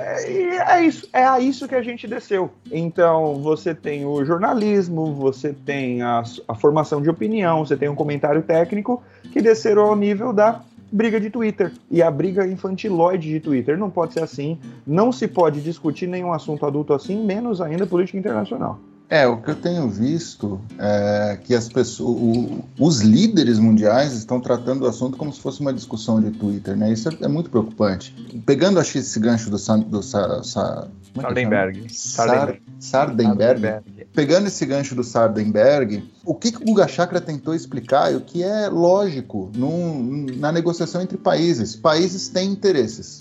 É, 0.00 0.76
é 0.78 0.82
isso, 0.84 1.08
é 1.12 1.24
a 1.24 1.38
isso 1.40 1.68
que 1.68 1.74
a 1.74 1.82
gente 1.82 2.06
desceu. 2.06 2.50
Então, 2.70 3.40
você 3.42 3.74
tem 3.74 4.04
o 4.04 4.24
jornalismo, 4.24 5.14
você 5.14 5.52
tem 5.52 6.02
a, 6.02 6.22
a 6.48 6.54
formação 6.54 7.02
de 7.02 7.10
opinião, 7.10 7.64
você 7.64 7.76
tem 7.76 7.88
um 7.88 7.94
comentário 7.94 8.42
técnico 8.42 9.02
que 9.32 9.40
desceram 9.40 9.82
ao 9.82 9.96
nível 9.96 10.32
da 10.32 10.62
briga 10.90 11.20
de 11.20 11.30
Twitter. 11.30 11.72
E 11.90 12.02
a 12.02 12.10
briga 12.10 12.46
infantiloide 12.46 13.28
de 13.28 13.40
Twitter. 13.40 13.78
Não 13.78 13.90
pode 13.90 14.14
ser 14.14 14.22
assim. 14.22 14.58
Não 14.86 15.12
se 15.12 15.28
pode 15.28 15.60
discutir 15.60 16.06
nenhum 16.06 16.32
assunto 16.32 16.66
adulto 16.66 16.92
assim, 16.92 17.24
menos 17.24 17.60
ainda 17.60 17.86
política 17.86 18.18
internacional. 18.18 18.78
É, 19.10 19.26
o 19.26 19.38
que 19.38 19.50
eu 19.50 19.56
tenho 19.56 19.88
visto 19.88 20.60
é 20.78 21.36
que 21.42 21.52
as 21.52 21.68
pessoas, 21.68 22.16
o, 22.16 22.64
os 22.78 23.00
líderes 23.00 23.58
mundiais 23.58 24.12
estão 24.12 24.40
tratando 24.40 24.82
o 24.82 24.86
assunto 24.86 25.18
como 25.18 25.32
se 25.32 25.40
fosse 25.40 25.60
uma 25.60 25.72
discussão 25.72 26.20
de 26.20 26.30
Twitter, 26.30 26.76
né? 26.76 26.92
Isso 26.92 27.08
é, 27.08 27.16
é 27.22 27.26
muito 27.26 27.50
preocupante. 27.50 28.14
Pegando 28.46 28.78
acho 28.78 28.96
esse 28.98 29.18
gancho 29.18 29.50
do, 29.50 29.56
do 29.84 30.00
Sa, 30.00 30.44
Sa, 30.44 30.88
é 31.16 31.20
Sardenberg. 31.22 31.92
Sar, 31.92 32.56
Sardenberg. 32.78 33.60
Sardenberg. 33.60 34.06
Pegando 34.14 34.46
esse 34.46 34.64
gancho 34.64 34.94
do 34.94 35.02
Sardenberg, 35.02 36.08
o 36.24 36.32
que, 36.32 36.52
que 36.52 36.62
o 36.62 36.64
Guga 36.64 36.86
Chakra 36.86 37.20
tentou 37.20 37.52
explicar 37.52 38.12
e 38.12 38.16
o 38.16 38.20
que 38.20 38.44
é 38.44 38.68
lógico 38.68 39.50
num, 39.56 40.26
na 40.36 40.52
negociação 40.52 41.02
entre 41.02 41.18
países. 41.18 41.74
Países 41.74 42.28
têm 42.28 42.48
interesses. 42.48 43.20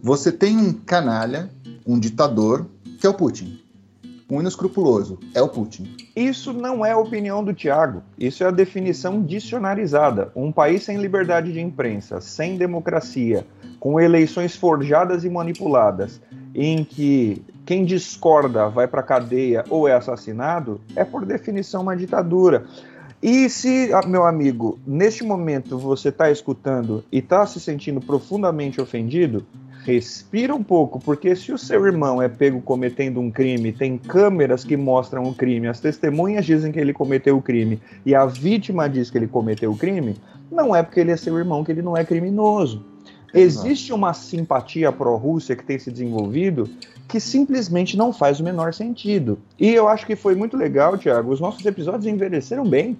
Você 0.00 0.30
tem 0.30 0.56
um 0.56 0.72
canalha, 0.72 1.50
um 1.84 1.98
ditador, 1.98 2.66
que 3.00 3.06
é 3.06 3.10
o 3.10 3.14
Putin 3.14 3.67
um 4.30 4.40
inescrupuloso, 4.40 5.18
é 5.34 5.40
o 5.40 5.48
Putin. 5.48 5.96
Isso 6.14 6.52
não 6.52 6.84
é 6.84 6.92
a 6.92 6.98
opinião 6.98 7.42
do 7.42 7.54
Tiago, 7.54 8.02
isso 8.18 8.44
é 8.44 8.46
a 8.46 8.50
definição 8.50 9.22
dicionarizada. 9.22 10.30
Um 10.36 10.52
país 10.52 10.82
sem 10.82 10.98
liberdade 10.98 11.52
de 11.52 11.60
imprensa, 11.60 12.20
sem 12.20 12.56
democracia, 12.56 13.46
com 13.80 13.98
eleições 13.98 14.54
forjadas 14.54 15.24
e 15.24 15.30
manipuladas, 15.30 16.20
em 16.54 16.84
que 16.84 17.42
quem 17.64 17.84
discorda 17.84 18.68
vai 18.68 18.86
para 18.86 19.02
cadeia 19.02 19.64
ou 19.70 19.88
é 19.88 19.94
assassinado, 19.94 20.80
é 20.94 21.04
por 21.04 21.24
definição 21.24 21.82
uma 21.82 21.96
ditadura. 21.96 22.66
E 23.22 23.48
se, 23.48 23.92
ah, 23.92 24.06
meu 24.06 24.24
amigo, 24.24 24.78
neste 24.86 25.24
momento 25.24 25.76
você 25.76 26.10
está 26.10 26.30
escutando 26.30 27.04
e 27.10 27.18
está 27.18 27.44
se 27.46 27.58
sentindo 27.58 28.00
profundamente 28.00 28.80
ofendido, 28.80 29.44
respira 29.88 30.54
um 30.54 30.62
pouco, 30.62 31.00
porque 31.00 31.34
se 31.34 31.50
o 31.50 31.56
seu 31.56 31.86
irmão 31.86 32.20
é 32.20 32.28
pego 32.28 32.60
cometendo 32.60 33.20
um 33.20 33.30
crime, 33.30 33.72
tem 33.72 33.96
câmeras 33.96 34.62
que 34.62 34.76
mostram 34.76 35.24
o 35.24 35.34
crime, 35.34 35.66
as 35.66 35.80
testemunhas 35.80 36.44
dizem 36.44 36.70
que 36.70 36.78
ele 36.78 36.92
cometeu 36.92 37.38
o 37.38 37.42
crime 37.42 37.80
e 38.04 38.14
a 38.14 38.26
vítima 38.26 38.86
diz 38.86 39.10
que 39.10 39.16
ele 39.16 39.26
cometeu 39.26 39.72
o 39.72 39.76
crime, 39.76 40.14
não 40.52 40.76
é 40.76 40.82
porque 40.82 41.00
ele 41.00 41.10
é 41.10 41.16
seu 41.16 41.38
irmão 41.38 41.64
que 41.64 41.72
ele 41.72 41.80
não 41.80 41.96
é 41.96 42.04
criminoso. 42.04 42.84
Existe 43.32 43.90
uma 43.90 44.12
simpatia 44.12 44.92
pró-Rússia 44.92 45.56
que 45.56 45.64
tem 45.64 45.78
se 45.78 45.90
desenvolvido 45.90 46.68
que 47.06 47.18
simplesmente 47.18 47.96
não 47.96 48.12
faz 48.12 48.40
o 48.40 48.44
menor 48.44 48.74
sentido. 48.74 49.38
E 49.58 49.72
eu 49.72 49.88
acho 49.88 50.06
que 50.06 50.16
foi 50.16 50.34
muito 50.34 50.56
legal, 50.56 50.98
Tiago. 50.98 51.32
Os 51.32 51.40
nossos 51.40 51.64
episódios 51.64 52.06
envelheceram 52.06 52.66
bem. 52.68 52.98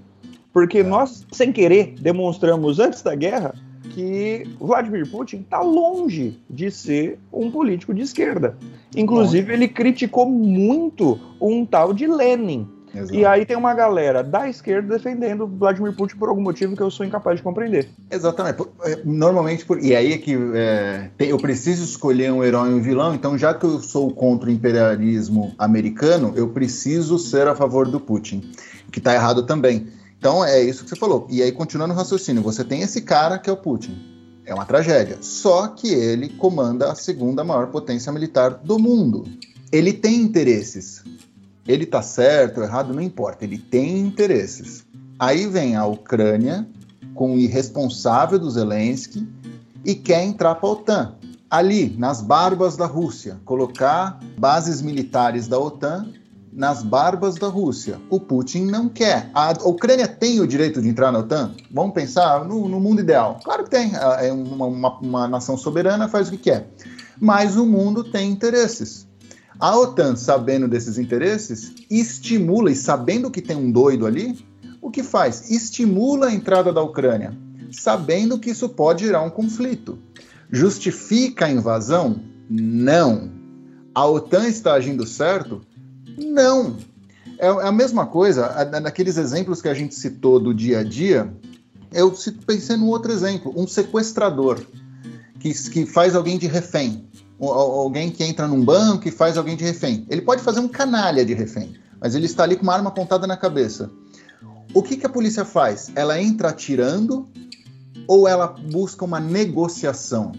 Porque 0.53 0.79
é. 0.79 0.83
nós, 0.83 1.27
sem 1.33 1.53
querer, 1.53 1.95
demonstramos 1.99 2.79
antes 2.79 3.03
da 3.03 3.15
guerra 3.15 3.55
que 3.99 4.49
Vladimir 4.61 5.11
Putin 5.11 5.39
está 5.39 5.61
longe 5.61 6.39
de 6.49 6.71
ser 6.71 7.19
um 7.33 7.51
político 7.51 7.93
de 7.93 8.03
esquerda. 8.03 8.57
Inclusive, 8.95 9.53
ele 9.53 9.67
criticou 9.67 10.25
muito 10.25 11.19
um 11.41 11.67
tal 11.67 11.93
de 11.93 12.07
Lenin. 12.07 12.69
Exato. 12.95 13.15
E 13.15 13.27
aí 13.27 13.45
tem 13.45 13.57
uma 13.57 13.75
galera 13.75 14.23
da 14.23 14.49
esquerda 14.49 14.97
defendendo 14.97 15.49
Vladimir 15.49 15.95
Putin 15.97 16.17
por 16.17 16.29
algum 16.29 16.41
motivo 16.41 16.77
que 16.77 16.81
eu 16.81 16.93
sou 16.93 17.05
incapaz 17.05 17.39
de 17.39 17.43
compreender. 17.43 17.89
Exatamente. 18.09 18.63
É, 18.85 19.01
normalmente, 19.05 19.67
por... 19.67 19.83
e 19.83 19.95
aí 19.97 20.13
é 20.13 20.19
que 20.19 20.39
é, 20.55 21.11
eu 21.19 21.37
preciso 21.37 21.83
escolher 21.83 22.33
um 22.33 22.45
herói 22.45 22.71
e 22.71 22.75
um 22.75 22.81
vilão, 22.81 23.13
então 23.15 23.37
já 23.37 23.53
que 23.53 23.65
eu 23.65 23.81
sou 23.81 24.13
contra 24.13 24.49
o 24.49 24.53
imperialismo 24.53 25.53
americano, 25.59 26.33
eu 26.37 26.49
preciso 26.51 27.19
ser 27.19 27.49
a 27.49 27.55
favor 27.55 27.89
do 27.89 27.99
Putin, 27.99 28.49
que 28.93 29.01
está 29.01 29.13
errado 29.13 29.45
também. 29.45 29.89
Então 30.19 30.45
é 30.45 30.61
isso 30.61 30.83
que 30.83 30.91
você 30.91 30.97
falou. 30.97 31.27
E 31.31 31.43
aí, 31.43 31.53
continuando 31.53 31.95
o 31.95 31.97
raciocínio, 31.97 32.43
você 32.43 32.65
tem 32.65 32.83
esse 32.83 33.03
cara 33.03 33.39
que 33.39 33.49
é 33.49 33.53
o 33.53 33.57
Putin. 33.57 33.97
É 34.45 34.53
uma 34.53 34.65
tragédia. 34.65 35.19
Só 35.21 35.69
que 35.69 35.93
ele 35.93 36.29
comanda 36.31 36.91
a 36.91 36.95
segunda 36.95 37.45
maior 37.45 37.69
potência 37.69 38.11
militar 38.11 38.51
do 38.51 38.79
mundo. 38.79 39.25
Ele 39.71 39.93
tem 39.93 40.21
interesses. 40.21 41.05
Ele 41.67 41.85
tá 41.87 42.03
certo 42.03 42.63
errado, 42.63 42.95
não 42.95 43.03
importa. 43.03 43.45
Ele 43.45 43.59
tem 43.59 44.01
interesses. 44.01 44.85
Aí 45.19 45.47
vem 45.47 45.77
a 45.77 45.85
Ucrânia 45.87 46.67
com 47.15 47.35
o 47.35 47.39
irresponsável 47.39 48.39
do 48.39 48.51
Zelensky 48.51 49.29
e 49.85 49.95
quer 49.95 50.25
entrar 50.25 50.55
para 50.57 50.69
a 50.69 50.73
OTAN. 50.73 51.15
Ali, 51.51 51.95
nas 51.99 52.21
barbas 52.21 52.77
da 52.77 52.87
Rússia, 52.87 53.41
colocar 53.45 54.21
bases 54.39 54.83
militares 54.83 55.47
da 55.49 55.59
OTAN 55.59 56.07
nas 56.59 56.83
barbas 56.83 57.37
da 57.37 57.47
Rússia. 57.47 58.01
O 58.11 58.19
Putin 58.19 58.65
não 58.65 58.89
quer. 58.89 59.31
A 59.33 59.53
Ucrânia 59.63 60.09
tem 60.09 60.41
o 60.41 60.47
direito 60.47 60.83
de 60.83 60.89
entrar 60.89 61.13
na 61.13 61.21
OTAN? 61.21 61.55
Vamos 61.71 61.95
pensar 61.95 62.45
no, 62.45 62.69
no 62.69 62.81
mundo 62.81 63.01
ideal. 63.01 63.39
Claro 63.45 63.63
que 63.63 63.71
tem. 63.71 63.93
É 64.21 64.33
uma, 64.33 64.67
uma, 64.67 64.99
uma 64.99 65.29
nação 65.29 65.57
soberana, 65.57 66.09
faz 66.09 66.27
o 66.27 66.33
que 66.33 66.39
quer. 66.39 66.69
Mas 67.21 67.57
o 67.57 67.65
mundo 67.65 68.03
tem 68.03 68.29
interesses. 68.29 69.07
A 69.61 69.79
OTAN, 69.79 70.17
sabendo 70.17 70.67
desses 70.67 70.99
interesses, 70.99 71.75
estimula, 71.89 72.73
e 72.73 72.75
sabendo 72.75 73.31
que 73.31 73.41
tem 73.41 73.57
um 73.57 73.71
doido 73.71 74.05
ali, 74.05 74.45
o 74.83 74.91
que 74.91 75.05
faz? 75.05 75.49
Estimula 75.53 76.27
a 76.27 76.35
entrada 76.35 76.73
da 76.73 76.83
Ucrânia, 76.83 77.39
sabendo 77.71 78.37
que 78.37 78.51
isso 78.51 78.69
pode 78.69 79.05
gerar 79.05 79.23
um 79.23 79.31
conflito. 79.31 79.97
Justifica 80.51 81.47
a 81.47 81.51
invasão? 81.51 82.21
Não. 82.51 83.31
A 83.95 84.05
OTAN 84.07 84.49
está 84.49 84.75
agindo 84.75 85.07
certo? 85.07 85.61
Não. 86.19 86.77
É, 87.39 87.47
é 87.47 87.67
a 87.69 87.73
mesma 87.73 88.07
coisa, 88.07 88.65
naqueles 88.81 89.17
exemplos 89.17 89.63
que 89.63 89.69
a 89.69 89.75
gente 89.75 89.95
citou 89.95 90.41
do 90.41 90.53
dia 90.53 90.81
a 90.81 90.85
dia, 90.85 91.33
eu 91.93 92.13
pensei 92.47 92.77
num 92.77 92.89
outro 92.89 93.13
exemplo, 93.13 93.53
um 93.57 93.67
sequestrador 93.67 94.61
que, 95.41 95.53
que 95.71 95.87
faz 95.87 96.15
alguém 96.15 96.39
de 96.39 96.47
refém 96.47 97.09
alguém 97.41 98.11
que 98.11 98.25
entra 98.25 98.49
num 98.49 98.65
banco 98.65 99.07
e 99.07 99.11
faz 99.11 99.37
alguém 99.37 99.57
de 99.57 99.65
refém. 99.65 100.07
Ele 100.11 100.23
pode 100.23 100.43
fazer 100.43 100.61
um 100.61 100.69
canalha 100.69 101.25
de 101.25 101.35
refém, 101.35 101.77
mas 102.01 102.15
ele 102.15 102.27
está 102.27 102.43
ali 102.43 102.57
com 102.57 102.63
uma 102.63 102.75
arma 102.75 102.89
apontada 102.89 103.27
na 103.27 103.37
cabeça. 103.37 103.91
O 104.75 104.83
que, 104.83 104.97
que 104.97 105.07
a 105.07 105.09
polícia 105.09 105.45
faz? 105.45 105.91
Ela 105.95 106.21
entra 106.21 106.49
atirando 106.49 107.29
ou 108.07 108.27
ela 108.27 108.47
busca 108.47 109.05
uma 109.05 109.21
negociação? 109.21 110.33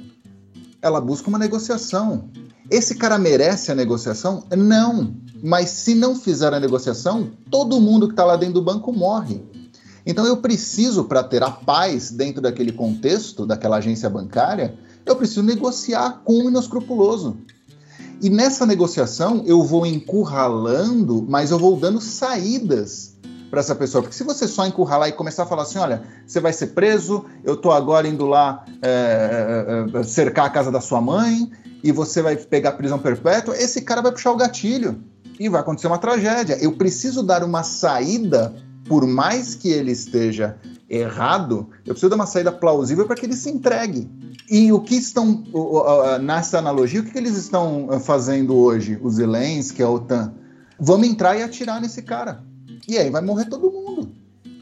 Ela 0.82 1.02
busca 1.02 1.30
uma 1.30 1.40
negociação. 1.40 2.30
Esse 2.70 2.96
cara 2.96 3.18
merece 3.18 3.72
a 3.72 3.76
negociação? 3.76 4.44
Não. 4.56 5.16
Mas 5.42 5.70
se 5.70 5.96
não 5.96 6.16
fizer 6.16 6.54
a 6.54 6.60
negociação, 6.60 7.32
todo 7.50 7.80
mundo 7.80 8.08
que 8.08 8.14
está 8.14 8.26
lá 8.26 8.36
dentro 8.36 8.56
do 8.56 8.62
banco 8.62 8.92
morre. 8.92 9.42
Então 10.06 10.26
eu 10.26 10.38
preciso, 10.38 11.04
para 11.06 11.24
ter 11.24 11.44
a 11.44 11.52
paz 11.52 12.12
dentro 12.12 12.42
daquele 12.42 12.72
contexto, 12.72 13.46
daquela 13.46 13.78
agência 13.78 14.10
bancária, 14.10 14.76
eu 15.06 15.16
preciso 15.16 15.44
negociar 15.44 16.22
com 16.24 16.46
o 16.46 16.50
inescrupuloso. 16.50 17.38
E 18.22 18.30
nessa 18.30 18.66
negociação 18.66 19.44
eu 19.46 19.64
vou 19.64 19.86
encurralando, 19.86 21.26
mas 21.28 21.52
eu 21.52 21.60
vou 21.60 21.78
dando 21.78 22.02
saídas 22.02 23.16
para 23.50 23.62
essa 23.62 23.74
pessoa. 23.74 24.02
Porque 24.02 24.16
se 24.16 24.24
você 24.24 24.48
só 24.48 24.66
encurralar 24.66 25.10
e 25.10 25.14
começar 25.14 25.44
a 25.44 25.46
falar 25.46 25.64
assim, 25.64 25.80
olha, 25.80 26.04
você 26.26 26.40
vai 26.40 26.54
ser 26.54 26.68
preso, 26.68 27.26
eu 27.44 27.54
estou 27.54 27.72
agora 27.72 28.08
indo 28.08 28.26
lá 28.26 28.66
é, 28.82 29.86
é, 29.94 30.04
cercar 30.04 30.46
a 30.46 30.50
casa 30.50 30.72
da 30.72 30.82
sua 30.82 31.02
mãe 31.02 31.50
e 31.84 31.92
você 31.92 32.22
vai 32.22 32.36
pegar 32.36 32.74
prisão 32.74 33.00
perpétua, 33.00 33.56
esse 33.58 33.82
cara 33.82 34.02
vai 34.02 34.12
puxar 34.12 34.32
o 34.32 34.38
gatilho 34.38 35.02
e 35.40 35.48
vai 35.48 35.62
acontecer 35.62 35.88
uma 35.88 35.98
tragédia. 35.98 36.58
Eu 36.62 36.74
preciso 36.74 37.24
dar 37.24 37.44
uma 37.44 37.64
saída, 37.64 38.54
por 38.86 39.08
mais 39.08 39.56
que 39.56 39.70
ele 39.70 39.92
esteja 39.92 40.58
errado, 40.90 41.70
eu 41.86 41.94
preciso 41.94 42.10
dar 42.10 42.18
uma 42.18 42.26
saída 42.26 42.52
plausível 42.52 43.06
para 43.06 43.16
que 43.16 43.26
ele 43.26 43.36
se 43.36 43.50
entregue. 43.50 44.10
E 44.50 44.72
o 44.72 44.82
que 44.82 44.96
estão, 44.96 45.44
nessa 46.22 46.58
analogia, 46.58 47.02
o 47.02 47.04
que 47.04 47.18
eles 47.18 47.38
estão 47.38 47.88
eh, 47.92 48.00
fazendo 48.00 48.56
hoje, 48.56 49.00
os 49.02 49.16
Zelensky, 49.16 49.84
a 49.84 49.90
OTAN? 49.90 50.34
Vamos 50.80 51.08
entrar 51.08 51.38
e 51.38 51.44
atirar 51.44 51.80
nesse 51.80 52.02
cara. 52.02 52.44
E 52.88 52.98
aí 52.98 53.10
vai 53.10 53.22
morrer 53.22 53.46
todo 53.46 53.72
mundo. 53.72 54.12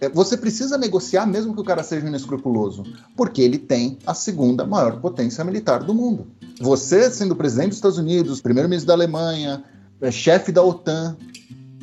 É, 0.01 0.09
você 0.09 0.37
precisa 0.37 0.77
negociar 0.77 1.25
mesmo 1.25 1.55
que 1.55 1.61
o 1.61 1.63
cara 1.63 1.81
seja 1.81 2.05
inescrupuloso, 2.05 2.83
porque 3.15 3.41
ele 3.41 3.57
tem 3.57 3.97
a 4.05 4.13
segunda 4.13 4.65
maior 4.65 4.99
potência 4.99 5.43
militar 5.43 5.83
do 5.83 5.93
mundo. 5.93 6.27
Você, 6.59 7.09
sendo 7.09 7.35
presidente 7.35 7.69
dos 7.69 7.77
Estados 7.77 7.97
Unidos, 7.97 8.41
primeiro-ministro 8.41 8.87
da 8.87 8.93
Alemanha, 8.93 9.63
é, 10.01 10.11
chefe 10.11 10.51
da 10.51 10.63
OTAN, 10.63 11.17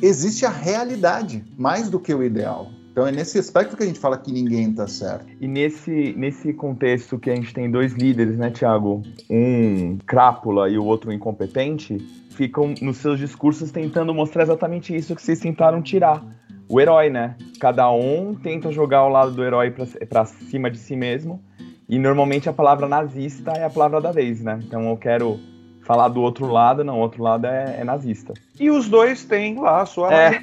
existe 0.01 0.45
a 0.45 0.49
realidade 0.49 1.43
mais 1.57 1.89
do 1.89 1.99
que 1.99 2.13
o 2.13 2.23
ideal. 2.23 2.69
Então 2.91 3.05
é 3.05 3.11
nesse 3.11 3.37
aspecto 3.37 3.75
que 3.75 3.83
a 3.83 3.85
gente 3.85 3.99
fala 3.99 4.17
que 4.17 4.31
ninguém 4.31 4.69
está 4.69 4.87
certo. 4.87 5.25
E 5.41 5.47
nesse, 5.47 6.13
nesse 6.17 6.53
contexto 6.53 7.19
que 7.19 7.29
a 7.29 7.35
gente 7.35 7.53
tem 7.53 7.69
dois 7.69 7.93
líderes, 7.93 8.37
né, 8.37 8.49
Tiago? 8.49 9.01
Um 9.29 9.97
crápula 10.05 10.69
e 10.69 10.77
o 10.77 10.85
outro 10.85 11.11
incompetente, 11.11 11.97
ficam 12.29 12.73
nos 12.81 12.97
seus 12.97 13.19
discursos 13.19 13.69
tentando 13.71 14.13
mostrar 14.13 14.43
exatamente 14.43 14.95
isso 14.95 15.13
que 15.13 15.21
vocês 15.21 15.39
tentaram 15.39 15.81
tirar. 15.81 16.23
O 16.69 16.79
herói, 16.79 17.09
né? 17.09 17.35
Cada 17.59 17.91
um 17.91 18.33
tenta 18.33 18.71
jogar 18.71 18.99
ao 18.99 19.09
lado 19.09 19.31
do 19.31 19.43
herói 19.43 19.73
para 20.09 20.25
cima 20.25 20.71
de 20.71 20.77
si 20.77 20.95
mesmo. 20.95 21.43
E 21.87 21.99
normalmente 21.99 22.49
a 22.49 22.53
palavra 22.53 22.87
nazista 22.87 23.51
é 23.51 23.65
a 23.65 23.69
palavra 23.69 23.99
da 24.01 24.11
vez, 24.11 24.41
né? 24.41 24.59
Então 24.65 24.89
eu 24.89 24.97
quero 24.97 25.39
falar 25.85 26.07
do 26.07 26.19
outro 26.19 26.47
lado, 26.47 26.83
não, 26.83 26.97
o 26.97 27.01
outro 27.01 27.21
lado 27.21 27.45
é, 27.45 27.77
é 27.79 27.83
nazista. 27.83 28.33
E 28.59 28.71
os 28.71 28.89
dois 28.89 29.23
têm 29.23 29.59
lá 29.59 29.81
a 29.81 29.85
sua. 29.85 30.13
É. 30.13 30.41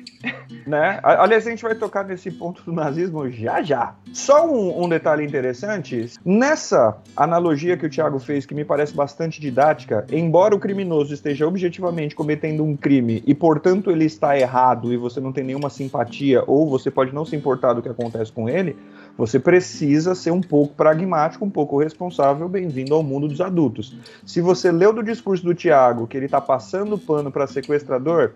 Né? 0.64 1.00
Aliás, 1.02 1.44
a 1.44 1.50
gente 1.50 1.62
vai 1.62 1.74
tocar 1.74 2.04
nesse 2.04 2.30
ponto 2.30 2.62
do 2.62 2.72
nazismo 2.72 3.28
já 3.28 3.60
já. 3.62 3.94
Só 4.12 4.46
um, 4.46 4.84
um, 4.84 4.88
detalhe 4.88 5.24
interessante: 5.24 6.06
nessa 6.24 6.96
analogia 7.16 7.76
que 7.76 7.84
o 7.84 7.90
Thiago 7.90 8.20
fez, 8.20 8.46
que 8.46 8.54
me 8.54 8.64
parece 8.64 8.94
bastante 8.94 9.40
didática, 9.40 10.06
embora 10.12 10.54
o 10.54 10.60
criminoso 10.60 11.12
esteja 11.12 11.48
objetivamente 11.48 12.14
cometendo 12.14 12.62
um 12.62 12.76
crime 12.76 13.24
e, 13.26 13.34
portanto, 13.34 13.90
ele 13.90 14.04
está 14.04 14.38
errado 14.38 14.92
e 14.92 14.96
você 14.96 15.20
não 15.20 15.32
tem 15.32 15.42
nenhuma 15.42 15.68
simpatia, 15.68 16.44
ou 16.46 16.68
você 16.68 16.90
pode 16.90 17.12
não 17.12 17.24
se 17.24 17.34
importar 17.34 17.72
do 17.72 17.82
que 17.82 17.88
acontece 17.88 18.30
com 18.30 18.48
ele, 18.48 18.76
você 19.16 19.38
precisa 19.38 20.14
ser 20.14 20.30
um 20.30 20.40
pouco 20.40 20.74
pragmático, 20.74 21.44
um 21.44 21.50
pouco 21.50 21.78
responsável, 21.78 22.48
bem-vindo 22.48 22.94
ao 22.94 23.02
mundo 23.02 23.28
dos 23.28 23.40
adultos. 23.40 23.96
Se 24.24 24.40
você 24.40 24.72
leu 24.72 24.92
do 24.92 25.02
discurso 25.02 25.44
do 25.44 25.54
Tiago 25.54 26.06
que 26.06 26.16
ele 26.16 26.26
está 26.26 26.40
passando 26.40 26.96
pano 26.96 27.30
para 27.30 27.46
sequestrador, 27.46 28.32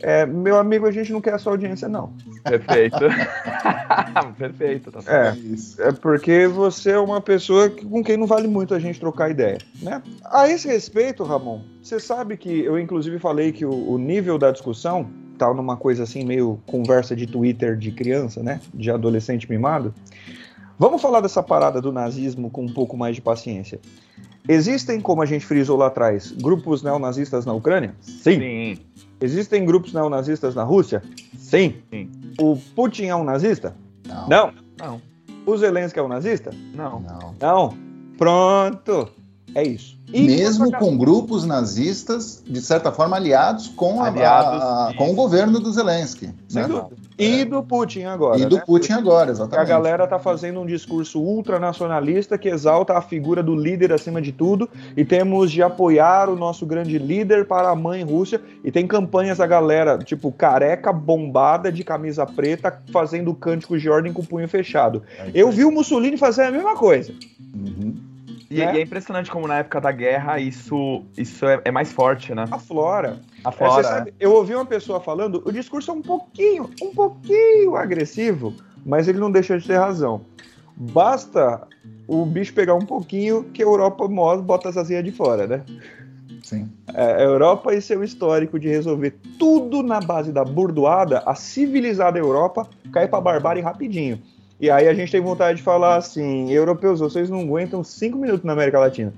é, 0.00 0.24
meu 0.24 0.56
amigo, 0.56 0.86
a 0.86 0.92
gente 0.92 1.12
não 1.12 1.20
quer 1.20 1.34
a 1.34 1.38
sua 1.38 1.52
audiência, 1.52 1.88
não. 1.88 2.12
Perfeito. 2.44 2.96
Perfeito. 4.38 4.92
Tá 4.92 5.00
é, 5.06 5.34
é 5.88 5.92
porque 5.92 6.46
você 6.46 6.92
é 6.92 6.98
uma 6.98 7.20
pessoa 7.20 7.68
com 7.68 8.02
quem 8.02 8.16
não 8.16 8.26
vale 8.26 8.48
muito 8.48 8.74
a 8.74 8.78
gente 8.78 8.98
trocar 8.98 9.30
ideia, 9.30 9.58
né? 9.82 10.02
A 10.24 10.48
esse 10.48 10.68
respeito, 10.68 11.22
Ramon, 11.22 11.62
você 11.82 11.98
sabe 11.98 12.36
que 12.36 12.60
eu 12.64 12.78
inclusive 12.78 13.18
falei 13.18 13.52
que 13.52 13.64
o, 13.64 13.90
o 13.90 13.98
nível 13.98 14.38
da 14.38 14.50
discussão 14.50 15.10
tal, 15.40 15.54
numa 15.54 15.74
coisa 15.74 16.02
assim, 16.02 16.22
meio 16.22 16.60
conversa 16.66 17.16
de 17.16 17.26
Twitter 17.26 17.74
de 17.74 17.90
criança, 17.90 18.42
né? 18.42 18.60
De 18.74 18.90
adolescente 18.90 19.48
mimado. 19.48 19.94
Vamos 20.78 21.00
falar 21.00 21.22
dessa 21.22 21.42
parada 21.42 21.80
do 21.80 21.90
nazismo 21.90 22.50
com 22.50 22.66
um 22.66 22.72
pouco 22.72 22.94
mais 22.94 23.16
de 23.16 23.22
paciência. 23.22 23.80
Existem, 24.46 25.00
como 25.00 25.22
a 25.22 25.26
gente 25.26 25.46
frisou 25.46 25.78
lá 25.78 25.86
atrás, 25.86 26.30
grupos 26.30 26.82
neonazistas 26.82 27.46
na 27.46 27.54
Ucrânia? 27.54 27.94
Sim. 28.02 28.38
Sim. 28.38 28.78
Existem 29.18 29.64
grupos 29.64 29.94
neonazistas 29.94 30.54
na 30.54 30.62
Rússia? 30.62 31.02
Sim. 31.38 31.76
Sim. 31.90 32.10
O 32.38 32.56
Putin 32.76 33.06
é 33.06 33.16
um 33.16 33.24
nazista? 33.24 33.74
Não. 34.06 34.28
Não. 34.28 34.52
Não. 34.78 35.02
O 35.46 35.56
Zelensky 35.56 35.98
é 35.98 36.02
um 36.02 36.08
nazista? 36.08 36.50
Não. 36.74 37.00
Não. 37.00 37.34
Não. 37.40 37.76
Pronto. 38.18 39.08
É 39.54 39.62
isso. 39.62 39.98
E 40.12 40.22
Mesmo 40.22 40.72
com 40.72 40.96
grupos 40.96 41.44
nazistas, 41.44 42.42
de 42.44 42.60
certa 42.60 42.90
forma, 42.90 43.16
aliados 43.16 43.68
com, 43.68 44.02
aliados, 44.02 44.60
a, 44.60 44.88
a, 44.88 44.94
com 44.94 45.10
o 45.10 45.14
governo 45.14 45.60
do 45.60 45.72
Zelensky. 45.72 46.30
Sem 46.48 46.62
né? 46.62 46.68
dúvida. 46.68 46.96
E 47.16 47.44
do 47.44 47.62
Putin 47.62 48.04
agora. 48.04 48.40
E 48.40 48.46
do 48.46 48.56
né? 48.56 48.62
Putin 48.66 48.92
agora, 48.92 49.30
exatamente. 49.30 49.64
A 49.64 49.68
galera 49.68 50.06
tá 50.06 50.18
fazendo 50.18 50.60
um 50.60 50.66
discurso 50.66 51.20
ultranacionalista 51.20 52.36
que 52.36 52.48
exalta 52.48 52.94
a 52.94 53.02
figura 53.02 53.42
do 53.42 53.54
líder 53.54 53.92
acima 53.92 54.20
de 54.20 54.32
tudo 54.32 54.68
e 54.96 55.04
temos 55.04 55.52
de 55.52 55.62
apoiar 55.62 56.28
o 56.28 56.34
nosso 56.34 56.66
grande 56.66 56.98
líder 56.98 57.46
para 57.46 57.70
a 57.70 57.76
mãe 57.76 58.02
Rússia. 58.02 58.40
E 58.64 58.72
tem 58.72 58.86
campanhas 58.86 59.38
da 59.38 59.46
galera, 59.46 59.98
tipo, 59.98 60.32
careca, 60.32 60.92
bombada, 60.92 61.70
de 61.70 61.84
camisa 61.84 62.26
preta, 62.26 62.82
fazendo 62.92 63.32
cânticos 63.32 63.80
de 63.80 63.88
ordem 63.88 64.12
com 64.12 64.22
o 64.22 64.26
punho 64.26 64.48
fechado. 64.48 65.02
É 65.18 65.30
Eu 65.34 65.52
vi 65.52 65.64
o 65.64 65.70
Mussolini 65.70 66.16
fazer 66.16 66.44
a 66.44 66.50
mesma 66.50 66.74
coisa. 66.74 67.12
Uhum. 67.54 68.09
E, 68.50 68.58
né? 68.58 68.74
e, 68.74 68.78
é 68.78 68.82
impressionante 68.82 69.30
como 69.30 69.46
na 69.46 69.58
época 69.58 69.80
da 69.80 69.92
guerra 69.92 70.40
isso, 70.40 71.04
isso 71.16 71.46
é, 71.46 71.60
é 71.64 71.70
mais 71.70 71.92
forte, 71.92 72.34
né? 72.34 72.46
A 72.50 72.58
flora. 72.58 73.20
A 73.44 73.52
flora. 73.52 73.80
É, 73.80 73.84
sabe, 73.84 74.14
eu 74.18 74.32
ouvi 74.32 74.54
uma 74.54 74.66
pessoa 74.66 75.00
falando, 75.00 75.40
o 75.44 75.52
discurso 75.52 75.92
é 75.92 75.94
um 75.94 76.02
pouquinho, 76.02 76.68
um 76.82 76.92
pouquinho 76.92 77.76
agressivo, 77.76 78.52
mas 78.84 79.06
ele 79.06 79.20
não 79.20 79.30
deixa 79.30 79.56
de 79.56 79.66
ter 79.66 79.76
razão. 79.76 80.22
Basta 80.76 81.68
o 82.08 82.26
bicho 82.26 82.52
pegar 82.52 82.74
um 82.74 82.84
pouquinho 82.84 83.44
que 83.44 83.62
a 83.62 83.66
Europa 83.66 84.08
bota 84.42 84.68
as 84.68 84.76
asinhas 84.76 85.04
de 85.04 85.12
fora, 85.12 85.46
né? 85.46 85.62
Sim. 86.42 86.68
É, 86.92 87.14
a 87.14 87.20
Europa 87.20 87.72
e 87.72 87.80
seu 87.80 88.02
histórico 88.02 88.58
de 88.58 88.66
resolver 88.66 89.14
tudo 89.38 89.80
na 89.80 90.00
base 90.00 90.32
da 90.32 90.44
burdoada, 90.44 91.22
a 91.24 91.36
civilizada 91.36 92.18
Europa 92.18 92.68
cai 92.92 93.06
pra 93.06 93.20
barbárie 93.20 93.62
rapidinho. 93.62 94.20
E 94.60 94.70
aí 94.70 94.86
a 94.88 94.94
gente 94.94 95.10
tem 95.10 95.20
vontade 95.20 95.58
de 95.58 95.62
falar 95.62 95.96
assim: 95.96 96.50
europeus, 96.52 97.00
vocês 97.00 97.30
não 97.30 97.40
aguentam 97.40 97.82
cinco 97.82 98.18
minutos 98.18 98.44
na 98.44 98.52
América 98.52 98.78
Latina. 98.78 99.12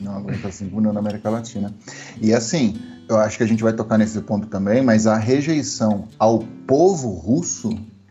Não 0.00 0.16
aguenta 0.16 0.50
cinco 0.50 0.76
minutos 0.76 0.94
na 0.94 1.00
América 1.00 1.30
Latina. 1.30 1.72
E 2.20 2.34
assim, 2.34 2.74
eu 3.08 3.16
acho 3.16 3.36
que 3.36 3.44
a 3.44 3.46
gente 3.46 3.62
vai 3.62 3.72
tocar 3.72 3.98
nesse 3.98 4.20
ponto 4.22 4.48
também, 4.48 4.82
mas 4.82 5.06
a 5.06 5.16
rejeição 5.16 6.08
ao 6.18 6.40
povo 6.66 7.10
russo 7.10 7.70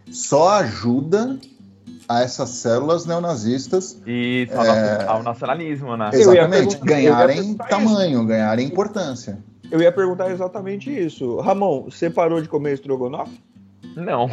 só 0.09 0.59
ajuda 0.59 1.37
a 2.07 2.21
essas 2.21 2.49
células 2.49 3.05
neonazistas. 3.05 4.01
E 4.07 4.47
ao, 4.55 4.65
é... 4.65 5.05
ao 5.05 5.21
nacionalismo, 5.21 5.97
né? 5.97 6.11
Exatamente, 6.13 6.77
ganharem 6.77 7.55
tamanho, 7.55 8.25
ganharem 8.25 8.65
importância. 8.65 9.37
Eu 9.69 9.81
ia 9.81 9.91
perguntar 9.91 10.31
exatamente 10.31 10.89
isso. 10.89 11.37
Ramon, 11.37 11.83
você 11.83 12.09
parou 12.09 12.41
de 12.41 12.47
comer 12.47 12.73
estrogonofe? 12.73 13.39
Não. 13.95 14.29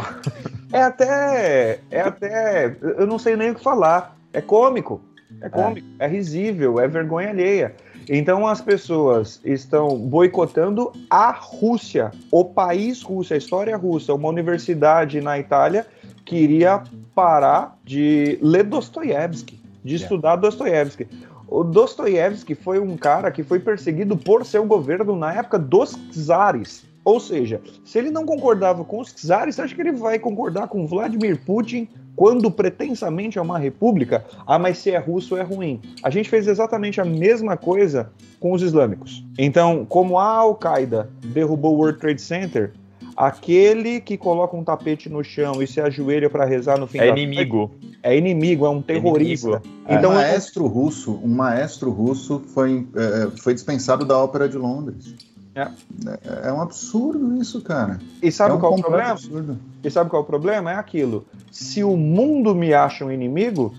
É 0.72 0.82
até. 0.82 1.80
É 1.90 2.00
até. 2.00 2.76
Eu 2.80 3.06
não 3.06 3.18
sei 3.18 3.36
nem 3.36 3.50
o 3.50 3.54
que 3.54 3.62
falar. 3.62 4.16
É 4.32 4.40
cômico. 4.40 5.00
É 5.40 5.48
cômico, 5.48 5.86
é, 5.98 6.04
é 6.04 6.08
risível, 6.08 6.80
é 6.80 6.88
vergonha 6.88 7.30
alheia. 7.30 7.74
Então 8.08 8.46
as 8.46 8.60
pessoas 8.60 9.40
estão 9.44 9.98
boicotando 9.98 10.92
a 11.10 11.30
Rússia, 11.32 12.12
o 12.30 12.44
país 12.44 13.02
Rússia, 13.02 13.34
a 13.34 13.38
história 13.38 13.76
russa. 13.76 14.14
Uma 14.14 14.28
universidade 14.28 15.20
na 15.20 15.38
Itália 15.38 15.86
queria 16.24 16.82
parar 17.14 17.76
de 17.84 18.38
ler 18.40 18.64
Dostoiévski, 18.64 19.60
de 19.84 19.94
yeah. 19.94 20.04
estudar 20.04 20.36
Dostoiévski. 20.36 21.08
O 21.48 21.64
Dostoiévski 21.64 22.54
foi 22.54 22.78
um 22.78 22.96
cara 22.96 23.30
que 23.30 23.42
foi 23.42 23.58
perseguido 23.58 24.16
por 24.16 24.44
seu 24.44 24.64
governo 24.64 25.16
na 25.16 25.32
época 25.34 25.58
dos 25.58 25.96
czares. 26.12 26.84
Ou 27.06 27.20
seja, 27.20 27.60
se 27.84 28.00
ele 28.00 28.10
não 28.10 28.26
concordava 28.26 28.84
com 28.84 28.98
os 28.98 29.12
czares, 29.12 29.54
você 29.54 29.62
acha 29.62 29.72
que 29.76 29.80
ele 29.80 29.92
vai 29.92 30.18
concordar 30.18 30.66
com 30.66 30.88
Vladimir 30.88 31.40
Putin 31.46 31.86
quando 32.16 32.50
pretensamente 32.50 33.38
é 33.38 33.40
uma 33.40 33.60
república? 33.60 34.24
Ah, 34.44 34.58
mas 34.58 34.78
se 34.78 34.90
é 34.90 34.98
russo 34.98 35.36
é 35.36 35.42
ruim. 35.42 35.80
A 36.02 36.10
gente 36.10 36.28
fez 36.28 36.48
exatamente 36.48 37.00
a 37.00 37.04
mesma 37.04 37.56
coisa 37.56 38.10
com 38.40 38.50
os 38.50 38.60
islâmicos. 38.60 39.24
Então, 39.38 39.86
como 39.88 40.18
a 40.18 40.24
Al-Qaeda 40.24 41.08
derrubou 41.26 41.76
o 41.76 41.78
World 41.78 42.00
Trade 42.00 42.20
Center, 42.20 42.72
aquele 43.16 44.00
que 44.00 44.16
coloca 44.16 44.56
um 44.56 44.64
tapete 44.64 45.08
no 45.08 45.22
chão 45.22 45.62
e 45.62 45.66
se 45.68 45.80
ajoelha 45.80 46.28
para 46.28 46.44
rezar 46.44 46.76
no 46.76 46.88
fim 46.88 46.98
é 46.98 47.06
da 47.06 47.12
inimigo. 47.12 47.70
É 48.02 48.18
inimigo, 48.18 48.66
é 48.66 48.70
um 48.70 48.82
terrorista. 48.82 49.62
Inimigo. 49.62 49.76
Então, 49.88 50.10
um 50.10 50.14
maestro 50.14 50.66
russo, 50.66 51.20
um 51.22 51.28
maestro 51.28 51.88
russo 51.92 52.42
foi, 52.48 52.84
é, 52.96 53.30
foi 53.38 53.54
dispensado 53.54 54.04
da 54.04 54.18
Ópera 54.18 54.48
de 54.48 54.58
Londres. 54.58 55.14
É. 55.56 55.62
é. 55.62 56.48
é 56.48 56.52
um 56.52 56.60
absurdo 56.60 57.40
isso, 57.40 57.62
cara. 57.62 57.98
E 58.22 58.30
sabe 58.30 58.52
é 58.52 58.54
um 58.54 58.60
qual 58.60 58.74
é 58.74 58.76
o 58.76 58.80
problema? 58.80 59.10
Absurdo. 59.10 59.58
E 59.82 59.90
sabe 59.90 60.10
qual 60.10 60.20
é 60.20 60.24
o 60.24 60.26
problema? 60.26 60.72
É 60.72 60.74
aquilo. 60.74 61.26
Se 61.50 61.82
o 61.82 61.96
mundo 61.96 62.54
me 62.54 62.74
acha 62.74 63.04
um 63.04 63.10
inimigo, 63.10 63.74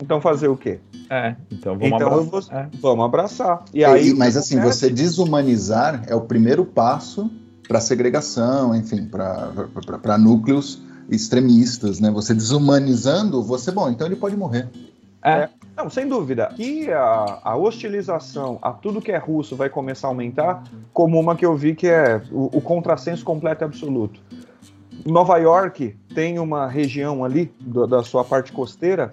então 0.00 0.20
fazer 0.20 0.46
o 0.46 0.56
quê? 0.56 0.78
É, 1.10 1.34
então 1.50 1.76
vamos 1.78 1.94
então 1.94 2.20
abraçar. 2.20 2.64
É. 2.64 2.68
Vamos 2.80 3.04
abraçar. 3.04 3.64
E 3.74 3.84
aí, 3.84 4.14
mas 4.14 4.36
assim, 4.36 4.60
você 4.60 4.88
desumanizar 4.88 6.04
é 6.06 6.14
o 6.14 6.20
primeiro 6.20 6.64
passo 6.64 7.30
para 7.66 7.80
segregação, 7.80 8.74
enfim, 8.74 9.06
para 9.06 10.18
núcleos 10.18 10.80
extremistas, 11.08 12.00
né? 12.00 12.10
Você 12.10 12.34
desumanizando, 12.34 13.42
você, 13.42 13.70
bom, 13.70 13.90
então 13.90 14.06
ele 14.06 14.16
pode 14.16 14.36
morrer. 14.36 14.68
É. 15.24 15.48
Não, 15.76 15.90
sem 15.90 16.08
dúvida. 16.08 16.54
E 16.58 16.90
a, 16.90 17.40
a, 17.44 17.54
hostilização 17.54 18.58
a 18.62 18.72
tudo 18.72 19.02
que 19.02 19.12
é 19.12 19.18
russo 19.18 19.54
vai 19.54 19.68
começar 19.68 20.08
a 20.08 20.10
aumentar, 20.10 20.64
como 20.92 21.20
uma 21.20 21.36
que 21.36 21.44
eu 21.44 21.54
vi 21.54 21.74
que 21.74 21.86
é 21.86 22.22
o, 22.32 22.56
o 22.56 22.60
contrassenso 22.62 23.22
completo 23.22 23.62
e 23.62 23.66
absoluto. 23.66 24.20
Nova 25.04 25.36
York 25.36 25.94
tem 26.14 26.38
uma 26.38 26.66
região 26.66 27.24
ali 27.24 27.52
do, 27.60 27.86
da 27.86 28.02
sua 28.02 28.24
parte 28.24 28.52
costeira 28.52 29.10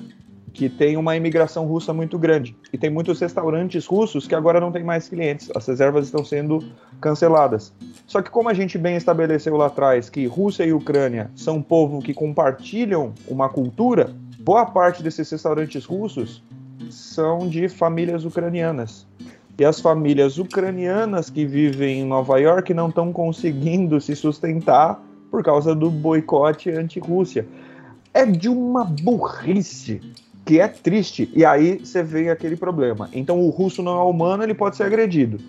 que 0.54 0.70
tem 0.70 0.96
uma 0.96 1.16
imigração 1.18 1.66
russa 1.66 1.92
muito 1.92 2.18
grande. 2.18 2.56
E 2.72 2.78
tem 2.78 2.90
muitos 2.90 3.20
restaurantes 3.20 3.86
russos 3.86 4.28
que 4.28 4.36
agora 4.36 4.60
não 4.60 4.72
tem 4.72 4.84
mais 4.84 5.10
clientes. 5.10 5.50
As 5.56 5.66
reservas 5.66 6.06
estão 6.06 6.24
sendo 6.24 6.64
canceladas. 7.02 7.74
Só 8.06 8.22
que 8.22 8.30
como 8.30 8.50
a 8.50 8.54
gente 8.54 8.78
bem 8.78 8.96
estabeleceu 8.96 9.58
lá 9.58 9.66
atrás 9.66 10.10
que 10.10 10.28
Rússia 10.28 10.64
e 10.64 10.72
Ucrânia 10.72 11.32
são 11.36 11.62
povo 11.62 12.00
que 12.00 12.14
compartilham 12.14 13.14
uma 13.28 13.50
cultura, 13.50 14.14
boa 14.44 14.66
parte 14.66 15.02
desses 15.02 15.30
restaurantes 15.30 15.86
russos 15.86 16.44
são 16.90 17.48
de 17.48 17.70
famílias 17.70 18.26
ucranianas. 18.26 19.08
E 19.58 19.64
as 19.64 19.80
famílias 19.80 20.38
ucranianas 20.38 21.30
que 21.30 21.46
vivem 21.46 22.02
em 22.02 22.06
Nova 22.06 22.38
York 22.40 22.74
não 22.74 22.90
estão 22.90 23.14
conseguindo 23.14 24.02
se 24.02 24.16
sustentar 24.16 25.02
por 25.32 25.44
causa 25.44 25.74
do 25.74 25.90
boicote 25.90 26.70
anti-Rússia. 26.70 27.48
É 28.14 28.26
de 28.26 28.50
uma 28.50 28.84
burrice 28.84 30.02
que 30.46 30.60
é 30.60 30.68
triste. 30.68 31.32
E 31.34 31.46
aí 31.46 31.80
você 31.80 32.04
vê 32.04 32.30
aquele 32.30 32.58
problema. 32.58 33.10
Então 33.14 33.40
o 33.40 33.50
russo 33.50 33.82
não 33.82 33.98
é 33.98 34.04
humano, 34.04 34.44
ele 34.44 34.54
pode 34.54 34.76
ser 34.76 34.84
agredido. 34.84 35.40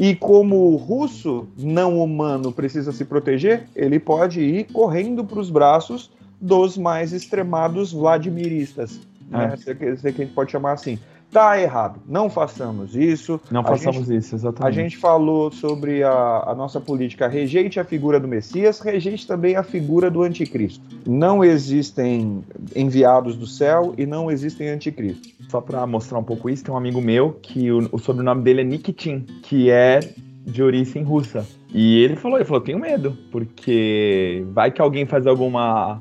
E 0.00 0.16
como 0.16 0.72
o 0.72 0.76
russo 0.76 1.46
não 1.56 2.02
humano 2.02 2.50
precisa 2.50 2.90
se 2.90 3.04
proteger, 3.04 3.68
ele 3.76 4.00
pode 4.00 4.40
ir 4.40 4.64
correndo 4.72 5.24
para 5.24 5.38
os 5.38 5.50
braços 5.50 6.10
dos 6.44 6.76
mais 6.76 7.12
extremados 7.12 7.92
vladimiristas. 7.92 9.00
É. 9.32 9.36
Né? 9.36 9.56
Sei, 9.56 9.74
que, 9.74 9.96
sei 9.96 10.12
que 10.12 10.22
a 10.22 10.24
gente 10.26 10.34
pode 10.34 10.52
chamar 10.52 10.72
assim. 10.72 10.98
Tá 11.32 11.60
errado, 11.60 12.00
não 12.06 12.30
façamos 12.30 12.94
isso. 12.94 13.40
Não 13.50 13.62
a 13.62 13.64
façamos 13.64 14.06
gente, 14.06 14.18
isso, 14.18 14.36
exatamente. 14.36 14.78
A 14.78 14.82
gente 14.82 14.96
falou 14.96 15.50
sobre 15.50 16.04
a, 16.04 16.44
a, 16.46 16.54
nossa 16.54 16.80
política, 16.80 17.26
rejeite 17.26 17.80
a 17.80 17.84
figura 17.84 18.20
do 18.20 18.28
Messias, 18.28 18.78
rejeite 18.78 19.26
também 19.26 19.56
a 19.56 19.64
figura 19.64 20.08
do 20.08 20.22
anticristo. 20.22 20.84
Não 21.04 21.42
existem 21.42 22.44
enviados 22.76 23.36
do 23.36 23.48
céu 23.48 23.94
e 23.98 24.06
não 24.06 24.30
existem 24.30 24.68
anticristo. 24.68 25.28
Só 25.48 25.60
para 25.60 25.84
mostrar 25.88 26.20
um 26.20 26.24
pouco 26.24 26.48
isso, 26.48 26.62
tem 26.62 26.72
um 26.72 26.76
amigo 26.76 27.00
meu 27.00 27.32
que 27.42 27.72
o, 27.72 27.88
o 27.90 27.98
sobrenome 27.98 28.42
dele 28.44 28.60
é 28.60 28.64
Nikitin, 28.64 29.26
que 29.42 29.70
é 29.70 29.98
de 30.46 30.62
origem 30.62 31.02
russa. 31.02 31.44
E 31.72 31.98
ele 31.98 32.14
falou, 32.14 32.38
ele 32.38 32.44
falou, 32.44 32.60
tenho 32.60 32.78
medo, 32.78 33.18
porque 33.32 34.46
vai 34.52 34.70
que 34.70 34.80
alguém 34.80 35.04
faz 35.04 35.26
alguma 35.26 36.00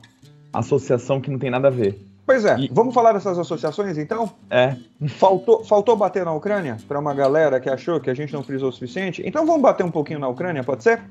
associação 0.53 1.19
que 1.19 1.31
não 1.31 1.39
tem 1.39 1.49
nada 1.49 1.67
a 1.67 1.71
ver. 1.71 1.99
Pois 2.25 2.45
é, 2.45 2.57
e... 2.57 2.69
vamos 2.71 2.93
falar 2.93 3.11
dessas 3.11 3.37
associações 3.37 3.97
então? 3.97 4.31
É. 4.49 4.77
Faltou, 5.07 5.63
faltou 5.65 5.95
bater 5.95 6.23
na 6.23 6.33
Ucrânia 6.33 6.77
para 6.87 6.99
uma 6.99 7.13
galera 7.13 7.59
que 7.59 7.69
achou 7.69 7.99
que 7.99 8.09
a 8.09 8.13
gente 8.13 8.31
não 8.31 8.43
frisou 8.43 8.69
o 8.69 8.71
suficiente? 8.71 9.21
Então 9.25 9.45
vamos 9.45 9.61
bater 9.61 9.85
um 9.85 9.91
pouquinho 9.91 10.19
na 10.19 10.29
Ucrânia, 10.29 10.63
pode 10.63 10.83
ser? 10.83 11.01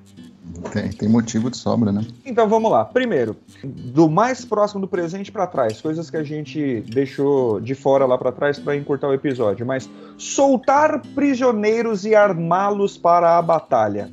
Tem, 0.72 0.90
tem 0.90 1.08
motivo 1.08 1.50
de 1.50 1.56
sobra, 1.56 1.92
né? 1.92 2.04
Então 2.24 2.48
vamos 2.48 2.70
lá. 2.70 2.84
Primeiro, 2.84 3.36
do 3.62 4.08
mais 4.08 4.44
próximo 4.44 4.80
do 4.80 4.88
presente 4.88 5.30
para 5.30 5.46
trás, 5.46 5.80
coisas 5.80 6.10
que 6.10 6.16
a 6.16 6.24
gente 6.24 6.80
deixou 6.88 7.60
de 7.60 7.74
fora 7.74 8.06
lá 8.06 8.16
para 8.16 8.32
trás 8.32 8.58
para 8.58 8.74
encurtar 8.74 9.08
o 9.08 9.14
episódio, 9.14 9.66
mas 9.66 9.88
soltar 10.16 11.00
prisioneiros 11.14 12.04
e 12.04 12.14
armá-los 12.14 12.96
para 12.96 13.36
a 13.36 13.42
batalha. 13.42 14.10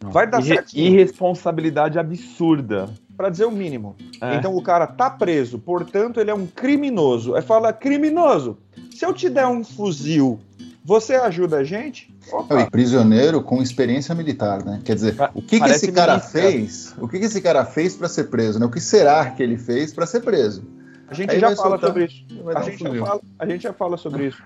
Vai 0.00 0.26
dar 0.26 0.42
certo. 0.42 0.74
Irresponsabilidade 0.74 1.98
absurda 1.98 2.88
para 3.22 3.30
dizer 3.30 3.44
o 3.44 3.52
mínimo. 3.52 3.94
É. 4.20 4.34
Então 4.34 4.52
o 4.56 4.60
cara 4.60 4.84
tá 4.84 5.08
preso, 5.08 5.56
portanto 5.56 6.18
ele 6.18 6.28
é 6.28 6.34
um 6.34 6.44
criminoso. 6.44 7.36
Aí 7.36 7.42
fala, 7.42 7.72
criminoso, 7.72 8.58
se 8.90 9.06
eu 9.06 9.14
te 9.14 9.30
der 9.30 9.46
um 9.46 9.62
fuzil, 9.62 10.40
você 10.84 11.14
ajuda 11.14 11.58
a 11.58 11.64
gente? 11.64 12.12
Opa. 12.32 12.68
prisioneiro 12.68 13.40
com 13.40 13.62
experiência 13.62 14.12
militar, 14.12 14.64
né? 14.64 14.80
Quer 14.84 14.96
dizer, 14.96 15.14
o 15.34 15.40
que, 15.40 15.60
que 15.60 15.70
esse 15.70 15.92
cara 15.92 16.18
fez? 16.18 16.96
O 16.98 17.06
que, 17.06 17.20
que 17.20 17.26
esse 17.26 17.40
cara 17.40 17.64
fez 17.64 17.94
para 17.94 18.08
ser 18.08 18.24
preso? 18.24 18.58
Né? 18.58 18.66
O 18.66 18.70
que 18.70 18.80
será 18.80 19.30
que 19.30 19.40
ele 19.40 19.56
fez 19.56 19.94
para 19.94 20.04
ser 20.04 20.20
preso? 20.20 20.64
A 21.06 21.14
gente 21.14 21.30
Aí 21.30 21.38
já 21.38 21.54
fala 21.54 21.78
soltar, 21.78 21.90
sobre 21.90 22.04
isso. 22.06 22.24
A 22.56 22.62
gente, 22.62 22.88
um 22.88 23.06
fala, 23.06 23.20
a 23.38 23.46
gente, 23.46 23.62
já 23.62 23.72
fala, 23.72 23.96
sobre 23.96 24.26
isso. 24.26 24.42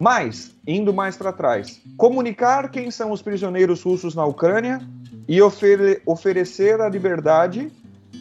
Mas, 0.00 0.50
indo 0.66 0.92
mais 0.92 1.16
para 1.16 1.32
trás, 1.32 1.80
comunicar 1.96 2.70
quem 2.70 2.90
são 2.90 3.12
os 3.12 3.22
prisioneiros 3.22 3.82
russos 3.82 4.16
na 4.16 4.24
Ucrânia 4.24 4.80
e 5.28 5.40
ofere 5.40 6.02
oferecer 6.04 6.80
a 6.80 6.88
liberdade 6.88 7.70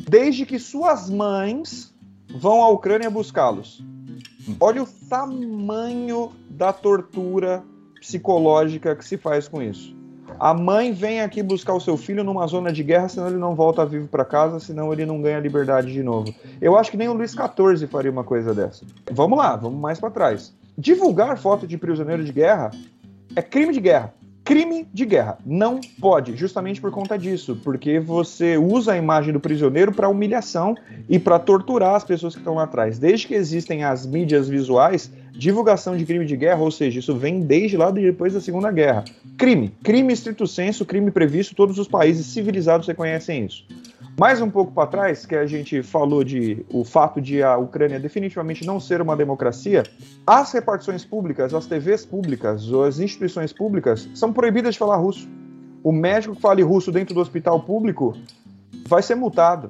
desde 0.08 0.46
que 0.46 0.60
suas 0.60 1.10
mães 1.10 1.94
vão 2.30 2.63
à 2.63 2.70
Ucrânia 2.70 3.10
buscá-los. 3.10 3.84
Olha 4.60 4.84
o 4.84 4.88
tamanho 5.10 6.32
da 6.50 6.72
tortura 6.72 7.63
psicológica 8.00 8.96
que 8.96 9.04
se 9.04 9.18
faz 9.18 9.48
com 9.48 9.62
isso. 9.62 9.96
A 10.39 10.54
mãe 10.54 10.91
vem 10.91 11.22
aqui 11.22 11.41
buscar 11.41 11.74
o 11.74 11.80
seu 11.80 11.98
filho 11.98 12.24
numa 12.24 12.46
zona 12.46 12.72
de 12.72 12.84
guerra, 12.84 13.08
senão 13.08 13.28
ele 13.28 13.38
não 13.38 13.56
volta 13.56 13.86
vivo 13.86 14.08
para 14.08 14.26
casa, 14.26 14.60
senão 14.60 14.91
ele 14.91 15.06
não 15.06 15.22
ganha 15.22 15.39
liberdade 15.39 15.91
de 15.91 16.04
novo. 16.04 16.34
Eu 16.62 16.78
acho 16.78 16.91
que 16.91 16.98
nem 16.98 17.08
o 17.08 17.13
Luiz 17.13 17.32
XIV 17.32 17.88
faria 17.88 18.12
uma 18.12 18.24
coisa 18.24 18.54
dessa. 18.54 18.86
Vamos 19.12 19.38
lá, 19.38 19.56
vamos 19.56 19.80
mais 19.80 20.00
para 20.00 20.12
trás. 20.12 20.54
Divulgar 20.78 21.38
foto 21.38 21.65
de 21.65 21.78
prisioneiro 21.78 22.24
de 22.24 22.34
guerra 22.34 22.72
é 23.36 23.41
crime 23.41 23.74
de 23.74 23.80
guerra 23.80 24.13
crime 24.46 24.88
de 24.94 25.06
guerra. 25.06 25.40
Não 25.44 25.82
pode, 26.00 26.38
justamente 26.38 26.80
por 26.80 26.92
conta 26.92 27.18
disso, 27.18 27.60
porque 27.64 28.00
você 28.00 28.56
usa 28.58 28.94
a 28.94 28.98
imagem 28.98 29.34
do 29.34 29.40
prisioneiro 29.40 29.92
para 29.92 30.08
humilhação 30.08 30.76
e 31.10 31.18
para 31.18 31.40
torturar 31.40 31.96
as 31.96 32.04
pessoas 32.04 32.36
que 32.36 32.40
estão 32.40 32.54
lá 32.54 32.64
atrás. 32.64 33.00
Desde 33.00 33.26
que 33.28 33.34
existem 33.34 33.84
as 33.84 34.06
mídias 34.06 34.48
visuais, 34.48 35.12
divulgação 35.32 35.98
de 35.98 36.06
crime 36.06 36.26
de 36.26 36.38
guerra, 36.38 36.62
ou 36.62 36.70
seja, 36.70 37.00
isso 37.00 37.16
vem 37.16 37.42
desde 37.42 37.76
lá 37.76 37.90
depois 37.90 38.34
da 38.34 38.40
Segunda 38.40 38.72
Guerra. 38.72 39.04
Crime, 39.36 39.74
crime 39.84 40.14
estrito 40.14 40.46
senso, 40.46 40.86
crime 40.86 41.10
previsto, 41.10 41.56
todos 41.56 41.80
os 41.80 41.88
países 41.88 42.28
civilizados 42.28 42.88
reconhecem 42.88 43.46
isso. 43.46 43.66
Mais 44.17 44.41
um 44.41 44.49
pouco 44.49 44.71
para 44.71 44.88
trás, 44.88 45.25
que 45.25 45.36
a 45.36 45.45
gente 45.45 45.84
falou 45.84 46.23
de 46.23 46.65
o 46.71 46.86
fato 46.86 47.19
de 47.19 47.43
a 47.43 47.58
Ucrânia 47.58 47.99
definitivamente 47.99 48.65
não 48.65 48.80
ser 48.80 49.01
uma 49.01 49.13
democracia, 49.13 49.84
as 50.25 50.54
repartições 50.54 51.04
públicas, 51.04 51.54
as 51.54 51.65
TVs 51.65 52.06
públicas, 52.06 52.65
as 52.88 52.99
instituições 52.99 53.51
públicas 53.51 54.08
são 54.15 54.32
proibidas 54.32 54.75
de 54.75 54.80
falar 54.80 54.95
russo. 54.95 55.28
O 55.84 55.91
médico 55.91 56.34
que 56.34 56.41
fale 56.41 56.63
russo 56.63 56.93
dentro 56.93 57.13
do 57.13 57.19
hospital 57.19 57.60
público 57.60 58.15
vai 58.88 59.04
ser 59.04 59.15
multado. 59.15 59.69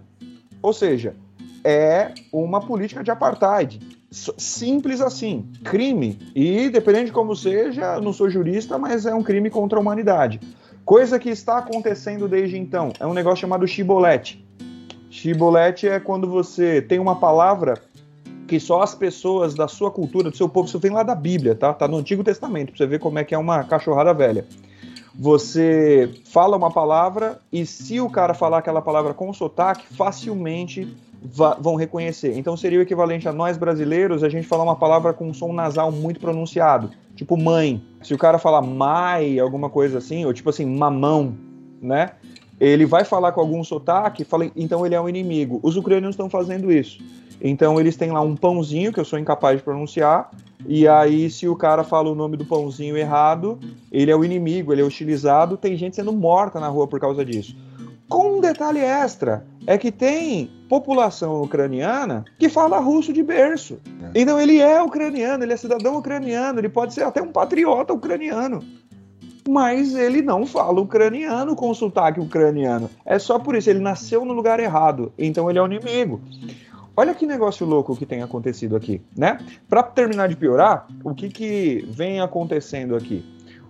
Ou 0.61 0.73
seja, 0.73 1.15
é 1.63 2.13
uma 2.31 2.61
política 2.61 3.03
de 3.03 3.09
apartheid. 3.09 3.79
Simples 4.11 5.01
assim, 5.01 5.51
crime. 5.63 6.19
E 6.35 6.69
dependendo 6.69 7.05
de 7.05 7.11
como 7.11 7.35
seja, 7.35 7.99
não 7.99 8.13
sou 8.13 8.29
jurista, 8.29 8.77
mas 8.77 9.07
é 9.07 9.15
um 9.15 9.23
crime 9.23 9.49
contra 9.49 9.79
a 9.79 9.81
humanidade. 9.81 10.39
Coisa 10.85 11.17
que 11.17 11.29
está 11.29 11.57
acontecendo 11.57 12.27
desde 12.27 12.59
então 12.59 12.93
é 12.99 13.07
um 13.07 13.13
negócio 13.13 13.41
chamado 13.41 13.67
chibolete. 13.67 14.45
Chibolete 15.09 15.87
é 15.87 15.99
quando 15.99 16.29
você 16.29 16.79
tem 16.79 16.99
uma 16.99 17.15
palavra 17.15 17.81
que 18.47 18.59
só 18.59 18.83
as 18.83 18.93
pessoas 18.93 19.55
da 19.55 19.67
sua 19.67 19.89
cultura, 19.89 20.29
do 20.29 20.37
seu 20.37 20.47
povo, 20.47 20.67
isso 20.67 20.77
vem 20.77 20.91
lá 20.91 21.01
da 21.01 21.15
Bíblia, 21.15 21.55
tá? 21.55 21.73
Tá 21.73 21.87
no 21.87 21.97
Antigo 21.97 22.23
Testamento, 22.23 22.67
pra 22.67 22.77
você 22.77 22.85
ver 22.85 22.99
como 22.99 23.17
é 23.17 23.23
que 23.23 23.33
é 23.33 23.37
uma 23.37 23.63
cachorrada 23.63 24.13
velha. 24.13 24.45
Você 25.15 26.11
fala 26.25 26.55
uma 26.55 26.69
palavra 26.69 27.39
e 27.51 27.65
se 27.65 27.99
o 27.99 28.07
cara 28.07 28.35
falar 28.35 28.59
aquela 28.59 28.81
palavra 28.81 29.11
com 29.11 29.33
sotaque, 29.33 29.87
facilmente 29.95 30.95
vão 31.59 31.75
reconhecer. 31.75 32.37
Então 32.37 32.55
seria 32.55 32.79
o 32.79 32.81
equivalente 32.81 33.27
a 33.27 33.33
nós 33.33 33.57
brasileiros 33.57 34.23
a 34.23 34.29
gente 34.29 34.47
falar 34.47 34.63
uma 34.63 34.75
palavra 34.75 35.13
com 35.13 35.27
um 35.27 35.33
som 35.33 35.51
nasal 35.51 35.91
muito 35.91 36.19
pronunciado, 36.19 36.89
tipo 37.15 37.35
mãe. 37.37 37.81
Se 38.01 38.13
o 38.13 38.17
cara 38.17 38.37
falar 38.37 38.61
mai, 38.61 39.39
alguma 39.39 39.69
coisa 39.69 39.97
assim, 39.97 40.25
ou 40.25 40.33
tipo 40.33 40.49
assim, 40.49 40.65
mamão, 40.65 41.35
né? 41.81 42.11
Ele 42.59 42.85
vai 42.85 43.03
falar 43.03 43.31
com 43.33 43.41
algum 43.41 43.63
sotaque, 43.63 44.23
fala, 44.23 44.49
então 44.55 44.85
ele 44.85 44.95
é 44.95 45.01
um 45.01 45.09
inimigo. 45.09 45.59
Os 45.61 45.75
ucranianos 45.75 46.13
estão 46.13 46.29
fazendo 46.29 46.71
isso. 46.71 46.99
Então 47.41 47.79
eles 47.79 47.97
têm 47.97 48.11
lá 48.11 48.21
um 48.21 48.35
pãozinho 48.35 48.93
que 48.93 48.99
eu 48.99 49.05
sou 49.05 49.19
incapaz 49.19 49.57
de 49.57 49.63
pronunciar, 49.63 50.31
e 50.65 50.87
aí 50.87 51.29
se 51.29 51.47
o 51.47 51.55
cara 51.55 51.83
fala 51.83 52.09
o 52.09 52.15
nome 52.15 52.37
do 52.37 52.45
pãozinho 52.45 52.97
errado, 52.97 53.59
ele 53.91 54.09
é 54.09 54.15
o 54.15 54.23
inimigo, 54.23 54.71
ele 54.71 54.81
é 54.81 54.85
hostilizado, 54.85 55.57
tem 55.57 55.75
gente 55.75 55.95
sendo 55.95 56.13
morta 56.13 56.59
na 56.59 56.67
rua 56.67 56.87
por 56.87 56.99
causa 56.99 57.25
disso. 57.25 57.55
Com 58.07 58.37
um 58.37 58.41
detalhe 58.41 58.79
extra, 58.79 59.45
é 59.67 59.77
que 59.77 59.91
tem 59.91 60.49
população 60.69 61.41
ucraniana 61.41 62.25
que 62.39 62.49
fala 62.49 62.79
russo 62.79 63.11
de 63.11 63.23
berço. 63.23 63.79
É. 64.03 64.21
Então 64.21 64.39
ele 64.39 64.59
é 64.59 64.81
ucraniano, 64.81 65.43
ele 65.43 65.53
é 65.53 65.57
cidadão 65.57 65.97
ucraniano, 65.97 66.59
ele 66.59 66.69
pode 66.69 66.93
ser 66.93 67.03
até 67.03 67.21
um 67.21 67.31
patriota 67.31 67.93
ucraniano. 67.93 68.63
Mas 69.47 69.93
ele 69.93 70.23
não 70.23 70.45
fala 70.45 70.81
ucraniano 70.81 71.55
com 71.55 71.71
sotaque 71.73 72.19
ucraniano. 72.19 72.89
É 73.05 73.19
só 73.19 73.37
por 73.37 73.55
isso, 73.55 73.69
ele 73.69 73.79
nasceu 73.79 74.25
no 74.25 74.33
lugar 74.33 74.59
errado. 74.59 75.13
Então 75.17 75.49
ele 75.49 75.59
é 75.59 75.61
o 75.61 75.67
inimigo. 75.67 76.19
Olha 76.97 77.13
que 77.13 77.27
negócio 77.27 77.65
louco 77.65 77.95
que 77.95 78.05
tem 78.05 78.23
acontecido 78.23 78.75
aqui, 78.75 79.01
né? 79.15 79.37
Para 79.67 79.83
terminar 79.83 80.29
de 80.29 80.35
piorar, 80.35 80.87
o 81.03 81.13
que, 81.13 81.29
que 81.29 81.85
vem 81.89 82.21
acontecendo 82.21 82.95
aqui? 82.95 83.23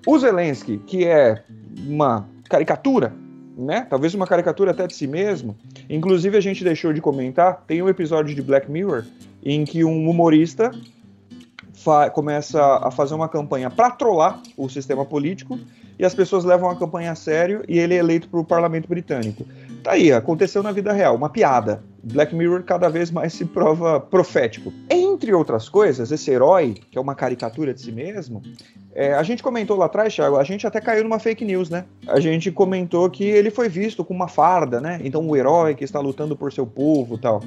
O 0.05 0.17
Zelensky, 0.17 0.77
que 0.77 1.05
é 1.05 1.43
uma 1.88 2.25
caricatura 2.47 3.12
né? 3.58 3.86
Talvez 3.89 4.13
uma 4.13 4.28
caricatura 4.28 4.72
até 4.72 4.86
de 4.86 4.96
si 4.96 5.08
mesmo. 5.08 5.56
Inclusive, 5.89 6.38
a 6.38 6.41
gente 6.41 6.63
deixou 6.63 6.91
de 6.91 7.02
comentar, 7.02 7.63
tem 7.65 7.82
um 7.82 7.89
episódio 7.89 8.36
de 8.36 8.41
Black 8.41 8.70
Mirror 8.70 9.06
em 9.44 9.63
que 9.63 9.84
um 9.84 10.10
humorista 10.10 10.72
começa 12.13 12.62
a 12.78 12.89
fazer 12.89 13.13
uma 13.13 13.30
campanha 13.30 13.70
para 13.70 13.91
trollar 13.91 14.41
o 14.58 14.68
sistema 14.68 15.06
político 15.06 15.60
e 16.00 16.06
as 16.06 16.15
pessoas 16.15 16.44
levam 16.44 16.70
a 16.70 16.76
campanha 16.76 17.12
a 17.12 17.15
sério 17.15 17.63
e 17.68 17.78
ele 17.78 17.94
é 17.94 17.98
eleito 17.98 18.28
para 18.28 18.39
o 18.39 18.44
parlamento 18.44 18.88
britânico. 18.89 19.46
Tá 19.84 19.91
aí, 19.91 20.12
aconteceu 20.12 20.63
na 20.63 20.72
vida 20.72 20.91
real, 20.91 21.15
uma 21.15 21.30
piada. 21.30 21.84
Black 22.06 22.36
Mirror 22.36 22.63
cada 22.63 22.88
vez 22.88 23.10
mais 23.10 23.34
se 23.34 23.46
prova 23.46 24.00
profético. 24.00 24.72
Entre 24.89 25.34
outras 25.34 25.68
coisas, 25.68 26.12
esse 26.12 26.30
herói, 26.30 26.76
que 26.91 26.98
é 26.98 27.02
uma 27.02 27.15
caricatura 27.15 27.74
de 27.74 27.82
si 27.82 27.91
mesmo, 27.91 28.44
é, 28.94 29.13
a 29.13 29.24
gente 29.24 29.41
comentou 29.41 29.76
lá 29.76 29.88
atrás, 29.88 30.13
Thiago, 30.13 30.38
a 30.38 30.44
gente 30.44 30.65
até 30.65 30.80
caiu 30.80 31.04
numa 31.04 31.20
fake 31.20 31.44
news, 31.44 31.70
né? 31.70 31.84
A 32.08 32.20
gente 32.20 32.52
comentou 32.52 33.10
que 33.10 33.24
ele 33.24 33.50
foi 33.50 33.68
visto 33.68 34.06
com 34.06 34.13
uma 34.13 34.28
farda, 34.28 34.80
né? 34.80 35.02
Então 35.04 35.28
o 35.28 35.36
herói 35.36 35.74
que 35.74 35.84
está 35.84 36.00
lutando 36.00 36.36
por 36.36 36.54
seu 36.54 36.65
povo 36.65 37.18
tal. 37.18 37.44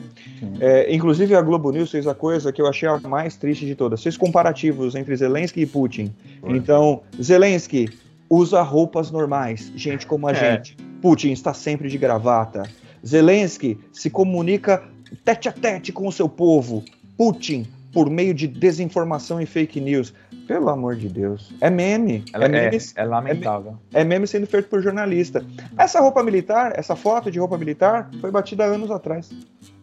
É, 0.60 0.92
inclusive 0.92 1.34
a 1.34 1.40
Globo 1.40 1.70
News 1.70 1.90
fez 1.90 2.06
a 2.06 2.14
coisa 2.14 2.52
que 2.52 2.60
eu 2.60 2.66
achei 2.66 2.88
a 2.88 2.98
mais 2.98 3.36
triste 3.36 3.64
de 3.64 3.74
todas. 3.74 4.02
Fez 4.02 4.16
comparativos 4.16 4.94
entre 4.94 5.16
Zelensky 5.16 5.62
e 5.62 5.66
Putin. 5.66 6.12
Então, 6.44 7.02
Zelensky 7.22 7.88
usa 8.28 8.60
roupas 8.60 9.10
normais, 9.10 9.72
gente 9.74 10.06
como 10.06 10.26
a 10.26 10.32
é. 10.32 10.34
gente. 10.34 10.76
Putin 11.00 11.30
está 11.30 11.54
sempre 11.54 11.88
de 11.88 11.96
gravata. 11.96 12.64
Zelensky 13.08 13.78
se 13.92 14.10
comunica 14.10 14.82
tete 15.24 15.48
a 15.48 15.52
tete 15.52 15.92
com 15.92 16.06
o 16.06 16.12
seu 16.12 16.28
povo. 16.28 16.84
Putin, 17.16 17.66
por 17.92 18.10
meio 18.10 18.34
de 18.34 18.46
desinformação 18.46 19.40
e 19.40 19.46
fake 19.46 19.80
news. 19.80 20.12
Pelo 20.46 20.68
amor 20.68 20.96
de 20.96 21.08
Deus. 21.08 21.52
É 21.60 21.68
meme. 21.68 22.24
É, 22.32 22.44
é, 22.44 22.48
meme, 22.48 22.76
é, 22.76 22.80
é 22.96 23.04
lamentável. 23.04 23.76
É, 23.92 24.04
meme 24.04 24.26
sendo 24.26 24.46
feito 24.46 24.68
por 24.68 24.82
jornalista. 24.82 25.44
Essa 25.76 26.00
roupa 26.00 26.22
militar, 26.22 26.72
essa 26.76 26.94
foto 26.94 27.30
de 27.30 27.38
roupa 27.38 27.58
militar, 27.58 28.10
foi 28.20 28.30
batida 28.30 28.64
anos 28.64 28.90
atrás. 28.90 29.30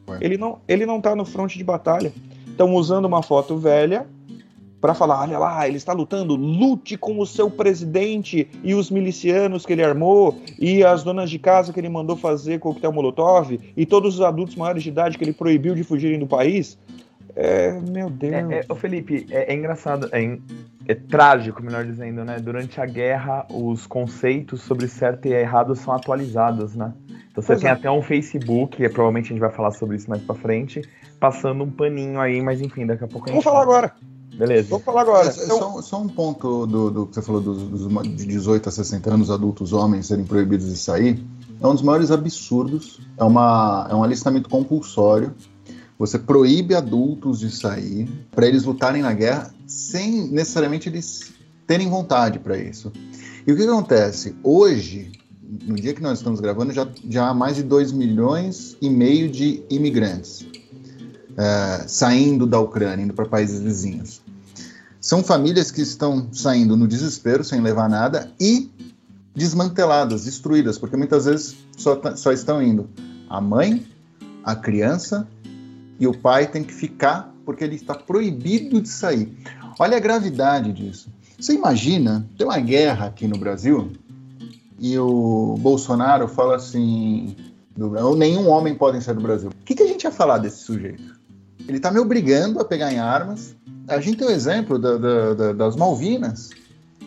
Ué. 0.07 0.17
Ele 0.21 0.37
não, 0.37 0.59
ele 0.67 0.85
não 0.85 1.01
tá 1.01 1.15
no 1.15 1.25
fronte 1.25 1.57
de 1.57 1.63
batalha. 1.63 2.13
Estão 2.47 2.73
usando 2.73 3.05
uma 3.05 3.21
foto 3.21 3.57
velha 3.57 4.07
para 4.85 4.93
falar: 4.93 5.21
olha 5.21 5.39
lá, 5.39 5.67
ele 5.67 5.77
está 5.77 5.93
lutando, 5.93 6.35
lute 6.35 6.95
com 6.95 7.19
o 7.19 7.25
seu 7.25 7.49
presidente 7.49 8.47
e 8.63 8.75
os 8.75 8.91
milicianos 8.91 9.65
que 9.65 9.73
ele 9.73 9.83
armou, 9.83 10.39
e 10.59 10.83
as 10.83 11.03
donas 11.03 11.31
de 11.31 11.39
casa 11.39 11.73
que 11.73 11.79
ele 11.79 11.89
mandou 11.89 12.15
fazer 12.15 12.57
o 12.57 12.59
coquetel 12.59 12.91
Molotov, 12.91 13.59
e 13.75 13.85
todos 13.85 14.15
os 14.15 14.21
adultos 14.21 14.55
maiores 14.55 14.83
de 14.83 14.89
idade 14.89 15.17
que 15.17 15.23
ele 15.23 15.33
proibiu 15.33 15.73
de 15.73 15.83
fugirem 15.83 16.19
do 16.19 16.27
país. 16.27 16.77
É, 17.35 17.71
meu 17.81 18.11
Deus. 18.11 18.51
É, 18.51 18.65
é, 18.69 18.75
Felipe, 18.75 19.25
é, 19.31 19.51
é 19.51 19.55
engraçado, 19.55 20.07
é, 20.11 20.37
é, 20.87 20.93
trágico, 20.93 21.63
melhor 21.63 21.83
dizendo, 21.83 22.23
né? 22.23 22.37
Durante 22.39 22.79
a 22.79 22.85
guerra, 22.85 23.45
os 23.49 23.87
conceitos 23.87 24.61
sobre 24.61 24.87
certo 24.87 25.25
e 25.27 25.33
errado 25.33 25.75
são 25.75 25.95
atualizados, 25.95 26.75
né? 26.75 26.93
Então 27.31 27.41
você 27.41 27.47
pois 27.47 27.59
tem 27.59 27.69
é. 27.69 27.73
até 27.73 27.89
um 27.89 28.03
Facebook, 28.03 28.81
e 28.81 28.87
provavelmente 28.87 29.25
a 29.25 29.29
gente 29.29 29.39
vai 29.39 29.51
falar 29.51 29.71
sobre 29.71 29.95
isso 29.97 30.07
mais 30.07 30.21
pra 30.21 30.35
frente, 30.35 30.83
passando 31.19 31.63
um 31.63 31.71
paninho 31.71 32.21
aí, 32.21 32.39
mas 32.39 32.61
enfim, 32.61 32.85
daqui 32.85 33.03
a 33.03 33.07
pouco 33.07 33.27
a 33.27 33.33
gente. 33.33 33.43
Vamos 33.43 33.43
falar 33.43 33.63
agora. 33.63 33.91
Beleza. 34.37 34.67
Vamos 34.69 34.85
falar 34.85 35.01
agora. 35.01 35.29
É, 35.29 35.43
então... 35.43 35.59
só, 35.59 35.81
só, 35.81 36.01
um 36.01 36.07
ponto 36.07 36.65
do, 36.65 36.91
do, 36.91 37.07
que 37.07 37.15
você 37.15 37.21
falou 37.21 37.41
dos, 37.41 37.63
dos, 37.63 38.03
de 38.03 38.25
18 38.25 38.67
a 38.67 38.71
60 38.71 39.13
anos, 39.13 39.31
adultos 39.31 39.73
homens 39.73 40.07
serem 40.07 40.25
proibidos 40.25 40.67
de 40.67 40.77
sair. 40.77 41.23
É 41.61 41.67
um 41.67 41.73
dos 41.73 41.81
maiores 41.81 42.11
absurdos. 42.11 42.99
É, 43.17 43.23
uma, 43.23 43.87
é 43.89 43.95
um 43.95 44.03
alistamento 44.03 44.49
compulsório. 44.49 45.33
Você 45.97 46.19
proíbe 46.19 46.75
adultos 46.75 47.39
de 47.39 47.49
sair 47.49 48.09
para 48.31 48.45
eles 48.45 48.65
lutarem 48.65 49.01
na 49.01 49.13
guerra 49.13 49.53
sem 49.65 50.27
necessariamente 50.27 50.89
eles 50.89 51.31
terem 51.65 51.89
vontade 51.89 52.37
para 52.39 52.57
isso. 52.57 52.91
E 53.47 53.51
o 53.51 53.55
que 53.55 53.63
acontece? 53.63 54.35
Hoje, 54.43 55.13
no 55.63 55.75
dia 55.75 55.93
que 55.93 56.01
nós 56.01 56.17
estamos 56.17 56.41
gravando, 56.41 56.73
já, 56.73 56.87
já 57.09 57.29
há 57.29 57.33
mais 57.33 57.55
de 57.55 57.63
2 57.63 57.93
milhões 57.93 58.75
e 58.81 58.89
meio 58.89 59.29
de 59.29 59.63
imigrantes 59.69 60.45
é, 61.37 61.87
saindo 61.87 62.45
da 62.45 62.59
Ucrânia, 62.59 63.03
indo 63.03 63.13
para 63.13 63.25
países 63.25 63.59
vizinhos. 63.59 64.21
São 65.05 65.23
famílias 65.23 65.69
que 65.69 65.83
estão 65.83 66.29
saindo 66.33 66.75
no 66.75 66.87
desespero, 66.87 67.43
sem 67.43 67.61
levar 67.61 67.87
nada, 67.87 68.31
e 68.39 68.71
desmanteladas, 69.35 70.25
destruídas, 70.25 70.79
porque 70.79 70.97
muitas 70.97 71.25
vezes 71.25 71.55
só, 71.77 72.01
só 72.15 72.31
estão 72.31 72.59
indo 72.59 72.89
a 73.29 73.39
mãe, 73.39 73.85
a 74.43 74.55
criança 74.55 75.27
e 75.99 76.07
o 76.07 76.17
pai 76.17 76.47
tem 76.47 76.63
que 76.63 76.73
ficar 76.73 77.31
porque 77.45 77.63
ele 77.63 77.75
está 77.75 77.93
proibido 77.93 78.81
de 78.81 78.89
sair. 78.89 79.31
Olha 79.77 79.97
a 79.97 79.99
gravidade 79.99 80.73
disso. 80.73 81.07
Você 81.39 81.53
imagina, 81.53 82.27
tem 82.35 82.47
uma 82.47 82.59
guerra 82.59 83.05
aqui 83.05 83.27
no 83.27 83.37
Brasil 83.37 83.91
e 84.79 84.97
o 84.97 85.55
Bolsonaro 85.59 86.27
fala 86.27 86.55
assim: 86.55 87.35
nenhum 88.17 88.49
homem 88.49 88.73
pode 88.73 89.03
sair 89.03 89.13
do 89.13 89.21
Brasil. 89.21 89.49
O 89.49 89.65
que, 89.65 89.75
que 89.75 89.83
a 89.83 89.87
gente 89.87 90.03
ia 90.03 90.11
falar 90.11 90.39
desse 90.39 90.63
sujeito? 90.63 91.13
Ele 91.67 91.77
está 91.77 91.91
me 91.91 91.99
obrigando 91.99 92.59
a 92.59 92.65
pegar 92.65 92.91
em 92.91 92.97
armas. 92.97 93.55
A 93.87 93.99
gente 93.99 94.17
tem 94.17 94.27
o 94.27 94.31
exemplo 94.31 94.79
da, 94.79 94.97
da, 94.97 95.33
da, 95.33 95.53
das 95.53 95.75
Malvinas, 95.75 96.49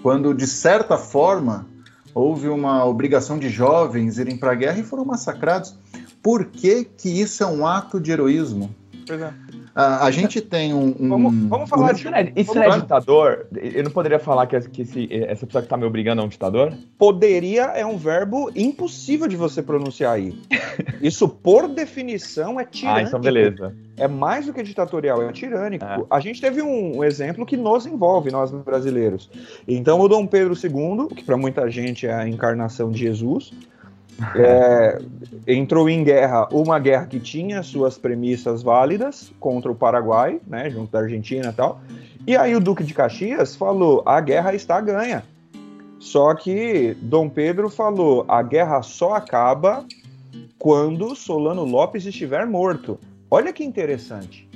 quando, 0.03 0.33
de 0.33 0.47
certa 0.47 0.97
forma, 0.97 1.67
houve 2.14 2.49
uma 2.49 2.85
obrigação 2.85 3.38
de 3.38 3.49
jovens 3.49 4.19
irem 4.19 4.37
para 4.37 4.53
a 4.53 4.55
guerra 4.55 4.79
e 4.79 4.85
foram 4.85 5.05
massacrados. 5.05 5.75
Por 6.23 6.47
que, 6.47 6.85
que 6.85 7.09
isso 7.09 7.43
é 7.43 7.47
um 7.47 7.67
ato 7.67 8.01
de 8.01 8.11
heroísmo? 8.11 8.75
Pois 9.09 9.23
é. 9.23 9.33
A, 9.75 10.05
a 10.07 10.11
gente 10.11 10.40
tem 10.40 10.75
um. 10.75 10.94
um 11.01 11.09
vamos, 11.09 11.49
vamos, 11.49 11.71
falar 11.71 11.92
um... 11.92 11.94
de. 11.94 12.03
Isso 12.03 12.09
é, 12.14 12.33
isso 12.37 12.59
é 12.59 12.71
ditador? 12.79 13.47
Eu 13.57 13.85
não 13.85 13.90
poderia 13.90 14.18
falar 14.18 14.47
que, 14.47 14.61
que 14.68 14.83
esse, 14.83 15.09
essa 15.11 15.47
pessoa 15.47 15.62
que 15.62 15.66
está 15.66 15.77
me 15.77 15.85
obrigando 15.85 16.21
é 16.21 16.25
um 16.25 16.29
ditador? 16.29 16.75
Poderia 16.99 17.64
é 17.75 17.87
um 17.87 17.97
verbo 17.97 18.51
impossível 18.55 19.27
de 19.27 19.37
você 19.37 19.62
pronunciar 19.62 20.14
aí. 20.14 20.38
Isso, 21.01 21.29
por 21.29 21.68
definição, 21.68 22.61
é 22.61 22.64
tirânico. 22.64 23.01
Ah, 23.01 23.09
então 23.09 23.21
beleza. 23.21 23.75
É 23.97 24.07
mais 24.07 24.47
do 24.47 24.53
que 24.53 24.62
ditatorial, 24.62 25.23
é 25.23 25.33
tirânico. 25.33 25.85
É. 25.85 26.05
A 26.11 26.21
gente 26.21 26.40
teve 26.40 26.62
um, 26.62 26.99
um 26.99 27.05
exemplo 27.05 27.47
que 27.47 27.57
nos 27.57 27.87
envolve, 27.87 28.31
nós 28.31 28.51
brasileiros. 28.51 29.31
Então, 29.66 30.01
o 30.01 30.09
Dom 30.09 30.27
Pedro 30.27 30.55
II, 30.55 31.14
que 31.14 31.25
para 31.25 31.37
muita 31.37 31.71
gente 31.71 32.07
é 32.07 32.12
a 32.12 32.29
encarnação 32.29 32.90
de 32.90 32.99
Jesus, 32.99 33.53
é, 34.35 35.01
entrou 35.47 35.89
em 35.89 36.03
guerra, 36.03 36.49
uma 36.53 36.79
guerra 36.79 37.07
que 37.07 37.21
tinha 37.21 37.63
suas 37.63 37.97
premissas 37.97 38.63
válidas 38.63 39.33
contra 39.39 39.71
o 39.71 39.75
Paraguai, 39.75 40.41
né, 40.47 40.71
junto 40.71 40.91
da 40.91 41.01
Argentina 41.01 41.51
e 41.51 41.53
tal. 41.53 41.81
E 42.27 42.37
aí 42.37 42.55
o 42.55 42.61
Duque 42.61 42.85
de 42.85 42.95
Caxias 42.95 43.55
falou: 43.55 44.03
a 44.05 44.21
guerra 44.21 44.55
está 44.55 44.81
ganha. 44.81 45.23
Só 45.99 46.35
que 46.35 46.97
Dom 47.01 47.29
Pedro 47.29 47.71
falou: 47.71 48.25
a 48.29 48.43
guerra 48.43 48.83
só 48.83 49.15
acaba 49.15 49.85
quando 50.59 51.15
Solano 51.15 51.65
Lopes 51.65 52.05
estiver 52.05 52.47
morto. 52.47 52.99
Olha 53.31 53.53
que 53.53 53.63
interessante 53.63 54.48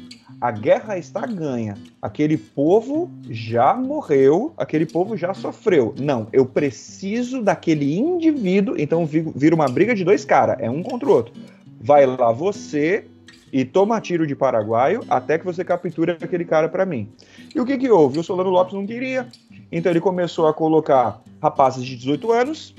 a 0.42 0.50
guerra 0.50 0.98
está 0.98 1.24
ganha. 1.24 1.78
Aquele 2.02 2.36
povo 2.36 3.08
já 3.30 3.74
morreu, 3.74 4.52
aquele 4.56 4.84
povo 4.84 5.16
já 5.16 5.32
sofreu. 5.32 5.94
Não, 6.00 6.26
eu 6.32 6.44
preciso 6.44 7.40
daquele 7.40 7.96
indivíduo, 7.96 8.74
então 8.76 9.06
vira 9.06 9.54
uma 9.54 9.68
briga 9.68 9.94
de 9.94 10.02
dois 10.02 10.24
caras, 10.24 10.56
é 10.58 10.68
um 10.68 10.82
contra 10.82 11.08
o 11.08 11.12
outro. 11.12 11.32
Vai 11.80 12.04
lá 12.06 12.32
você 12.32 13.04
e 13.52 13.64
toma 13.64 14.00
tiro 14.00 14.26
de 14.26 14.34
paraguaio 14.34 15.04
até 15.08 15.38
que 15.38 15.44
você 15.44 15.64
capture 15.64 16.10
aquele 16.10 16.44
cara 16.44 16.68
para 16.68 16.84
mim. 16.84 17.08
E 17.54 17.60
o 17.60 17.64
que 17.64 17.78
que 17.78 17.88
houve? 17.88 18.18
O 18.18 18.24
Solano 18.24 18.50
Lopes 18.50 18.74
não 18.74 18.84
queria, 18.84 19.28
então 19.70 19.92
ele 19.92 20.00
começou 20.00 20.48
a 20.48 20.52
colocar 20.52 21.22
rapazes 21.40 21.84
de 21.84 21.96
18 21.96 22.32
anos, 22.32 22.74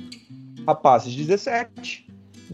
rapazes 0.68 1.14
de 1.14 1.24
17, 1.24 2.08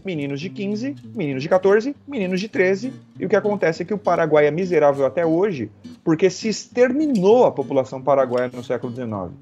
meninos 0.04 0.40
de 0.40 0.48
15, 0.48 0.94
meninos 1.14 1.42
de 1.42 1.48
14, 1.48 1.94
meninos 2.06 2.40
de 2.40 2.48
13, 2.48 2.92
e 3.18 3.26
o 3.26 3.28
que 3.28 3.36
acontece 3.36 3.82
é 3.82 3.84
que 3.84 3.94
o 3.94 3.98
Paraguai 3.98 4.46
é 4.46 4.50
miserável 4.50 5.04
até 5.04 5.24
hoje, 5.24 5.70
porque 6.04 6.30
se 6.30 6.48
exterminou 6.48 7.44
a 7.44 7.52
população 7.52 8.00
paraguaia 8.00 8.50
no 8.52 8.64
século 8.64 8.94
XIX. 8.94 9.32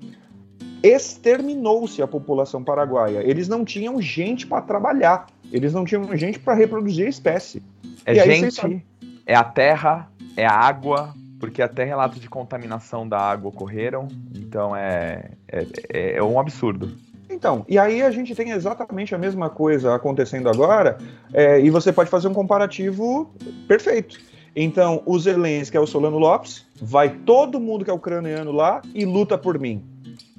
Exterminou-se 0.82 2.00
a 2.02 2.06
população 2.06 2.62
paraguaia. 2.62 3.18
Eles 3.18 3.48
não 3.48 3.64
tinham 3.64 4.00
gente 4.00 4.46
para 4.46 4.62
trabalhar, 4.62 5.26
eles 5.52 5.72
não 5.72 5.84
tinham 5.84 6.16
gente 6.16 6.38
para 6.38 6.54
reproduzir 6.54 7.06
a 7.06 7.10
espécie. 7.10 7.62
É 8.04 8.14
gente, 8.14 8.84
é 9.26 9.34
a 9.34 9.44
terra, 9.44 10.10
é 10.36 10.46
a 10.46 10.52
água, 10.52 11.14
porque 11.38 11.62
até 11.62 11.84
relatos 11.84 12.20
de 12.20 12.28
contaminação 12.28 13.08
da 13.08 13.18
água 13.18 13.48
ocorreram, 13.48 14.08
então 14.34 14.74
é, 14.74 15.30
é, 15.46 15.66
é, 15.92 16.16
é 16.16 16.22
um 16.22 16.38
absurdo. 16.38 16.92
Então, 17.38 17.64
e 17.68 17.78
aí 17.78 18.02
a 18.02 18.10
gente 18.10 18.34
tem 18.34 18.50
exatamente 18.50 19.14
a 19.14 19.18
mesma 19.18 19.48
coisa 19.48 19.94
acontecendo 19.94 20.48
agora, 20.48 20.98
é, 21.32 21.60
e 21.60 21.70
você 21.70 21.92
pode 21.92 22.10
fazer 22.10 22.26
um 22.26 22.34
comparativo 22.34 23.32
perfeito. 23.68 24.18
Então, 24.56 25.04
o 25.06 25.16
Zelensky 25.16 25.76
é 25.76 25.80
o 25.80 25.86
Solano 25.86 26.18
Lopes, 26.18 26.66
vai 26.82 27.10
todo 27.10 27.60
mundo 27.60 27.84
que 27.84 27.92
é 27.92 27.94
ucraniano 27.94 28.50
lá 28.50 28.82
e 28.92 29.04
luta 29.04 29.38
por 29.38 29.56
mim. 29.56 29.84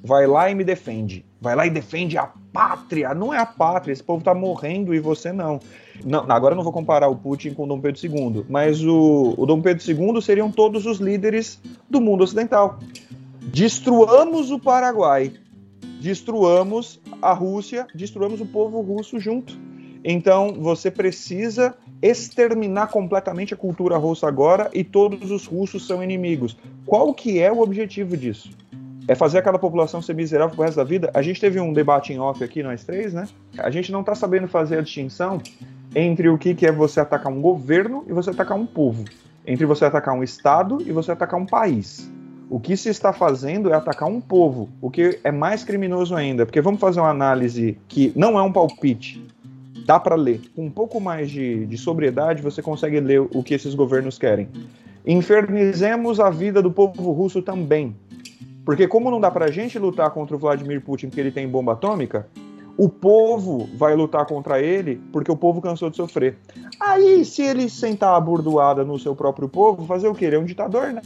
Vai 0.04 0.26
lá 0.26 0.50
e 0.50 0.54
me 0.54 0.62
defende. 0.62 1.24
Vai 1.40 1.56
lá 1.56 1.66
e 1.66 1.70
defende 1.70 2.18
a 2.18 2.30
pátria. 2.52 3.14
Não 3.14 3.32
é 3.32 3.38
a 3.38 3.46
pátria, 3.46 3.94
esse 3.94 4.04
povo 4.04 4.22
tá 4.22 4.34
morrendo 4.34 4.94
e 4.94 5.00
você 5.00 5.32
não. 5.32 5.58
não 6.04 6.26
agora 6.28 6.52
eu 6.52 6.56
não 6.56 6.64
vou 6.64 6.72
comparar 6.72 7.08
o 7.08 7.16
Putin 7.16 7.54
com 7.54 7.64
o 7.64 7.66
Dom 7.66 7.80
Pedro 7.80 7.98
II, 8.04 8.44
mas 8.46 8.84
o, 8.84 9.34
o 9.38 9.46
Dom 9.46 9.62
Pedro 9.62 9.82
II 9.90 10.20
seriam 10.20 10.52
todos 10.52 10.84
os 10.84 10.98
líderes 10.98 11.58
do 11.88 11.98
mundo 11.98 12.24
ocidental. 12.24 12.78
Destruamos 13.40 14.50
o 14.50 14.58
Paraguai, 14.58 15.32
destruamos 16.00 17.00
a 17.20 17.32
Rússia, 17.32 17.86
destruamos 17.94 18.40
o 18.40 18.46
povo 18.46 18.80
russo 18.80 19.20
junto. 19.20 19.56
Então 20.02 20.54
você 20.54 20.90
precisa 20.90 21.74
exterminar 22.02 22.86
completamente 22.88 23.52
a 23.52 23.56
cultura 23.56 23.98
russa 23.98 24.26
agora 24.26 24.70
e 24.72 24.82
todos 24.82 25.30
os 25.30 25.46
russos 25.46 25.86
são 25.86 26.02
inimigos. 26.02 26.56
Qual 26.86 27.12
que 27.12 27.38
é 27.38 27.52
o 27.52 27.60
objetivo 27.60 28.16
disso? 28.16 28.50
É 29.06 29.14
fazer 29.14 29.38
aquela 29.38 29.58
população 29.58 30.00
ser 30.00 30.14
miserável 30.14 30.54
pro 30.54 30.64
resto 30.64 30.76
da 30.76 30.84
vida? 30.84 31.10
A 31.12 31.20
gente 31.20 31.40
teve 31.40 31.60
um 31.60 31.72
debate 31.72 32.12
em 32.12 32.18
off 32.18 32.42
aqui, 32.42 32.62
nós 32.62 32.84
três, 32.84 33.12
né? 33.12 33.28
A 33.58 33.70
gente 33.70 33.92
não 33.92 34.02
tá 34.02 34.14
sabendo 34.14 34.48
fazer 34.48 34.78
a 34.78 34.82
distinção 34.82 35.40
entre 35.94 36.28
o 36.28 36.38
que, 36.38 36.54
que 36.54 36.66
é 36.66 36.72
você 36.72 37.00
atacar 37.00 37.30
um 37.30 37.40
governo 37.40 38.04
e 38.06 38.12
você 38.12 38.30
atacar 38.30 38.56
um 38.56 38.64
povo. 38.64 39.04
Entre 39.46 39.66
você 39.66 39.84
atacar 39.84 40.14
um 40.14 40.22
estado 40.22 40.78
e 40.86 40.92
você 40.92 41.12
atacar 41.12 41.38
um 41.38 41.46
país. 41.46 42.10
O 42.50 42.58
que 42.58 42.76
se 42.76 42.88
está 42.88 43.12
fazendo 43.12 43.70
é 43.70 43.74
atacar 43.74 44.08
um 44.08 44.20
povo, 44.20 44.68
o 44.82 44.90
que 44.90 45.20
é 45.22 45.30
mais 45.30 45.62
criminoso 45.62 46.16
ainda, 46.16 46.44
porque 46.44 46.60
vamos 46.60 46.80
fazer 46.80 46.98
uma 46.98 47.08
análise 47.08 47.78
que 47.86 48.12
não 48.16 48.36
é 48.36 48.42
um 48.42 48.52
palpite, 48.52 49.24
dá 49.86 50.00
para 50.00 50.16
ler. 50.16 50.40
Com 50.56 50.66
um 50.66 50.70
pouco 50.70 51.00
mais 51.00 51.30
de, 51.30 51.64
de 51.64 51.78
sobriedade, 51.78 52.42
você 52.42 52.60
consegue 52.60 52.98
ler 52.98 53.20
o 53.20 53.40
que 53.44 53.54
esses 53.54 53.72
governos 53.72 54.18
querem. 54.18 54.48
Infernizemos 55.06 56.18
a 56.18 56.28
vida 56.28 56.60
do 56.60 56.72
povo 56.72 57.12
russo 57.12 57.40
também. 57.40 57.94
Porque, 58.64 58.88
como 58.88 59.12
não 59.12 59.20
dá 59.20 59.30
para 59.30 59.44
a 59.44 59.50
gente 59.52 59.78
lutar 59.78 60.10
contra 60.10 60.34
o 60.34 60.38
Vladimir 60.38 60.80
Putin 60.80 61.06
porque 61.06 61.20
ele 61.20 61.30
tem 61.30 61.46
bomba 61.46 61.74
atômica, 61.74 62.26
o 62.76 62.88
povo 62.88 63.68
vai 63.76 63.94
lutar 63.94 64.26
contra 64.26 64.60
ele 64.60 65.00
porque 65.12 65.30
o 65.30 65.36
povo 65.36 65.60
cansou 65.60 65.88
de 65.88 65.96
sofrer. 65.96 66.36
Aí, 66.80 67.24
se 67.24 67.42
ele 67.42 67.70
sentar 67.70 68.16
a 68.16 68.20
burdoada 68.20 68.84
no 68.84 68.98
seu 68.98 69.14
próprio 69.14 69.48
povo, 69.48 69.86
fazer 69.86 70.08
o 70.08 70.14
quê? 70.16 70.24
Ele 70.24 70.34
é 70.34 70.38
um 70.40 70.44
ditador, 70.44 70.92
né? 70.92 71.02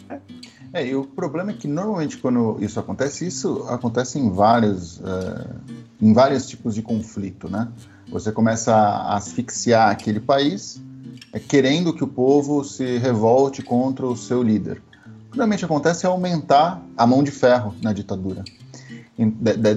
É, 0.75 0.85
e 0.85 0.97
o 0.97 1.05
problema 1.05 1.53
é 1.53 1.55
que 1.55 1.69
normalmente 1.69 2.19
quando 2.19 2.57
isso 2.61 2.81
acontece, 2.81 3.25
isso 3.25 3.65
acontece 3.69 4.19
em 4.19 4.29
vários, 4.29 4.99
uh, 4.99 5.55
em 6.03 6.13
vários 6.13 6.49
tipos 6.49 6.75
de 6.75 6.83
conflito, 6.83 7.49
né? 7.49 7.69
Você 8.11 8.33
começa 8.33 8.75
a 8.75 9.17
asfixiar 9.17 9.93
aquele 9.93 10.19
país, 10.19 10.83
é, 11.33 11.39
querendo 11.39 11.95
que 11.95 12.03
o 12.03 12.09
povo 12.09 12.65
se 12.65 12.99
revolte 12.99 13.63
contra 13.63 14.05
o 14.05 14.17
seu 14.17 14.43
líder. 14.43 14.83
O 15.29 15.31
que 15.31 15.39
normalmente 15.39 15.65
acontece 15.65 16.07
é 16.07 16.09
aumentar 16.09 16.83
a 16.97 17.07
mão 17.07 17.23
de 17.23 17.31
ferro 17.31 17.73
na 17.81 17.93
ditadura, 17.93 18.43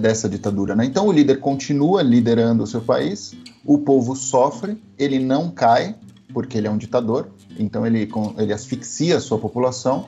dessa 0.01 0.27
ditadura, 0.27 0.75
né? 0.75 0.83
Então 0.83 1.05
o 1.05 1.11
líder 1.11 1.39
continua 1.39 2.01
liderando 2.01 2.63
o 2.63 2.67
seu 2.67 2.81
país, 2.81 3.35
o 3.63 3.77
povo 3.77 4.15
sofre, 4.15 4.81
ele 4.97 5.19
não 5.19 5.51
cai, 5.51 5.95
porque 6.33 6.57
ele 6.57 6.65
é 6.65 6.71
um 6.71 6.77
ditador, 6.77 7.29
então 7.59 7.85
ele, 7.85 8.09
ele 8.37 8.51
asfixia 8.53 9.17
a 9.17 9.19
sua 9.19 9.37
população, 9.37 10.07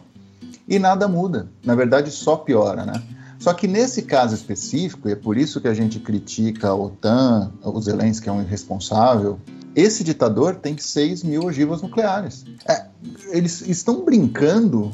e 0.68 0.80
nada 0.80 1.08
muda. 1.08 1.50
Na 1.64 1.76
verdade, 1.76 2.12
só 2.12 2.36
piora, 2.36 2.86
né? 2.86 3.02
Só 3.40 3.54
que 3.54 3.68
nesse 3.68 4.02
caso 4.02 4.36
específico, 4.36 5.08
e 5.08 5.14
é 5.14 5.16
por 5.16 5.38
isso 5.38 5.62
que 5.62 5.68
a 5.68 5.74
gente 5.74 6.00
critica 6.00 6.68
a 6.68 6.76
OTAN, 6.76 7.52
o 7.64 7.82
Zelensky 7.82 8.28
é 8.28 8.32
um 8.32 8.42
irresponsável, 8.42 9.40
esse 9.76 10.04
ditador 10.04 10.56
tem 10.56 10.78
6 10.78 11.24
mil 11.24 11.46
ogivas 11.46 11.82
nucleares. 11.82 12.44
É, 12.68 12.86
eles 13.30 13.62
estão 13.62 14.04
brincando, 14.04 14.92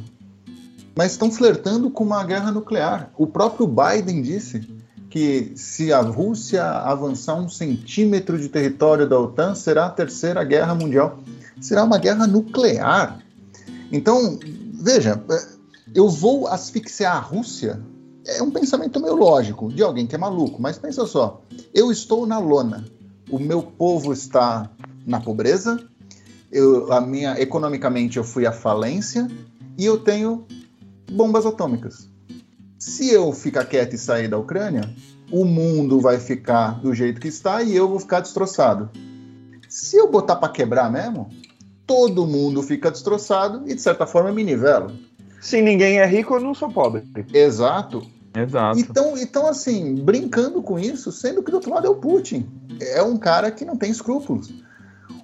mas 0.95 1.13
estão 1.13 1.31
flertando 1.31 1.89
com 1.89 2.03
uma 2.03 2.23
guerra 2.23 2.51
nuclear. 2.51 3.09
O 3.17 3.25
próprio 3.25 3.67
Biden 3.67 4.21
disse 4.21 4.61
que 5.09 5.53
se 5.55 5.91
a 5.91 6.01
Rússia 6.01 6.63
avançar 6.63 7.35
um 7.35 7.49
centímetro 7.49 8.37
de 8.37 8.49
território 8.49 9.07
da 9.07 9.19
OTAN, 9.19 9.55
será 9.55 9.87
a 9.87 9.89
terceira 9.89 10.43
guerra 10.43 10.75
mundial. 10.75 11.19
Será 11.59 11.83
uma 11.83 11.97
guerra 11.97 12.27
nuclear. 12.27 13.19
Então, 13.91 14.37
veja, 14.79 15.23
é, 15.29 15.47
eu 15.93 16.09
vou 16.09 16.47
asfixiar 16.47 17.15
a 17.15 17.19
Rússia? 17.19 17.81
É 18.25 18.41
um 18.41 18.51
pensamento 18.51 18.99
meio 18.99 19.15
lógico, 19.15 19.71
de 19.71 19.83
alguém 19.83 20.07
que 20.07 20.15
é 20.15 20.17
maluco, 20.17 20.61
mas 20.61 20.77
pensa 20.77 21.05
só, 21.05 21.41
eu 21.73 21.91
estou 21.91 22.25
na 22.25 22.39
lona, 22.39 22.85
o 23.29 23.37
meu 23.37 23.61
povo 23.61 24.11
está 24.11 24.69
na 25.05 25.19
pobreza, 25.21 25.79
eu, 26.51 26.91
a 26.93 27.01
minha, 27.01 27.39
economicamente 27.39 28.17
eu 28.17 28.23
fui 28.23 28.45
à 28.45 28.51
falência. 28.51 29.27
E 29.77 29.83
eu 29.83 29.97
tenho 29.97 30.45
bombas 31.11 31.45
atômicas. 31.45 32.09
Se 32.79 33.09
eu 33.09 33.33
ficar 33.33 33.65
quieto 33.65 33.93
e 33.93 33.97
sair 33.97 34.29
da 34.29 34.37
Ucrânia, 34.37 34.89
o 35.29 35.43
mundo 35.43 35.99
vai 35.99 36.17
ficar 36.17 36.79
do 36.79 36.93
jeito 36.93 37.19
que 37.19 37.27
está 37.27 37.61
e 37.61 37.75
eu 37.75 37.89
vou 37.89 37.99
ficar 37.99 38.21
destroçado. 38.21 38.89
Se 39.67 39.97
eu 39.97 40.09
botar 40.09 40.37
para 40.37 40.47
quebrar 40.47 40.89
mesmo, 40.89 41.29
todo 41.85 42.25
mundo 42.25 42.61
fica 42.63 42.91
destroçado 42.91 43.63
e 43.65 43.75
de 43.75 43.81
certa 43.81 44.05
forma 44.05 44.31
me 44.31 44.43
nivelo. 44.43 44.91
Se 45.41 45.61
ninguém 45.61 45.99
é 45.99 46.05
rico, 46.05 46.35
eu 46.35 46.41
não 46.41 46.53
sou 46.53 46.69
pobre. 46.71 47.03
Exato. 47.33 48.01
Exato. 48.35 48.79
Então, 48.79 49.17
então, 49.17 49.47
assim, 49.47 49.95
brincando 49.95 50.61
com 50.61 50.77
isso, 50.77 51.11
sendo 51.11 51.41
que 51.41 51.51
do 51.51 51.55
outro 51.55 51.71
lado 51.71 51.87
é 51.87 51.89
o 51.89 51.95
Putin. 51.95 52.45
É 52.81 53.01
um 53.01 53.17
cara 53.17 53.49
que 53.49 53.63
não 53.63 53.77
tem 53.77 53.89
escrúpulos. 53.89 54.53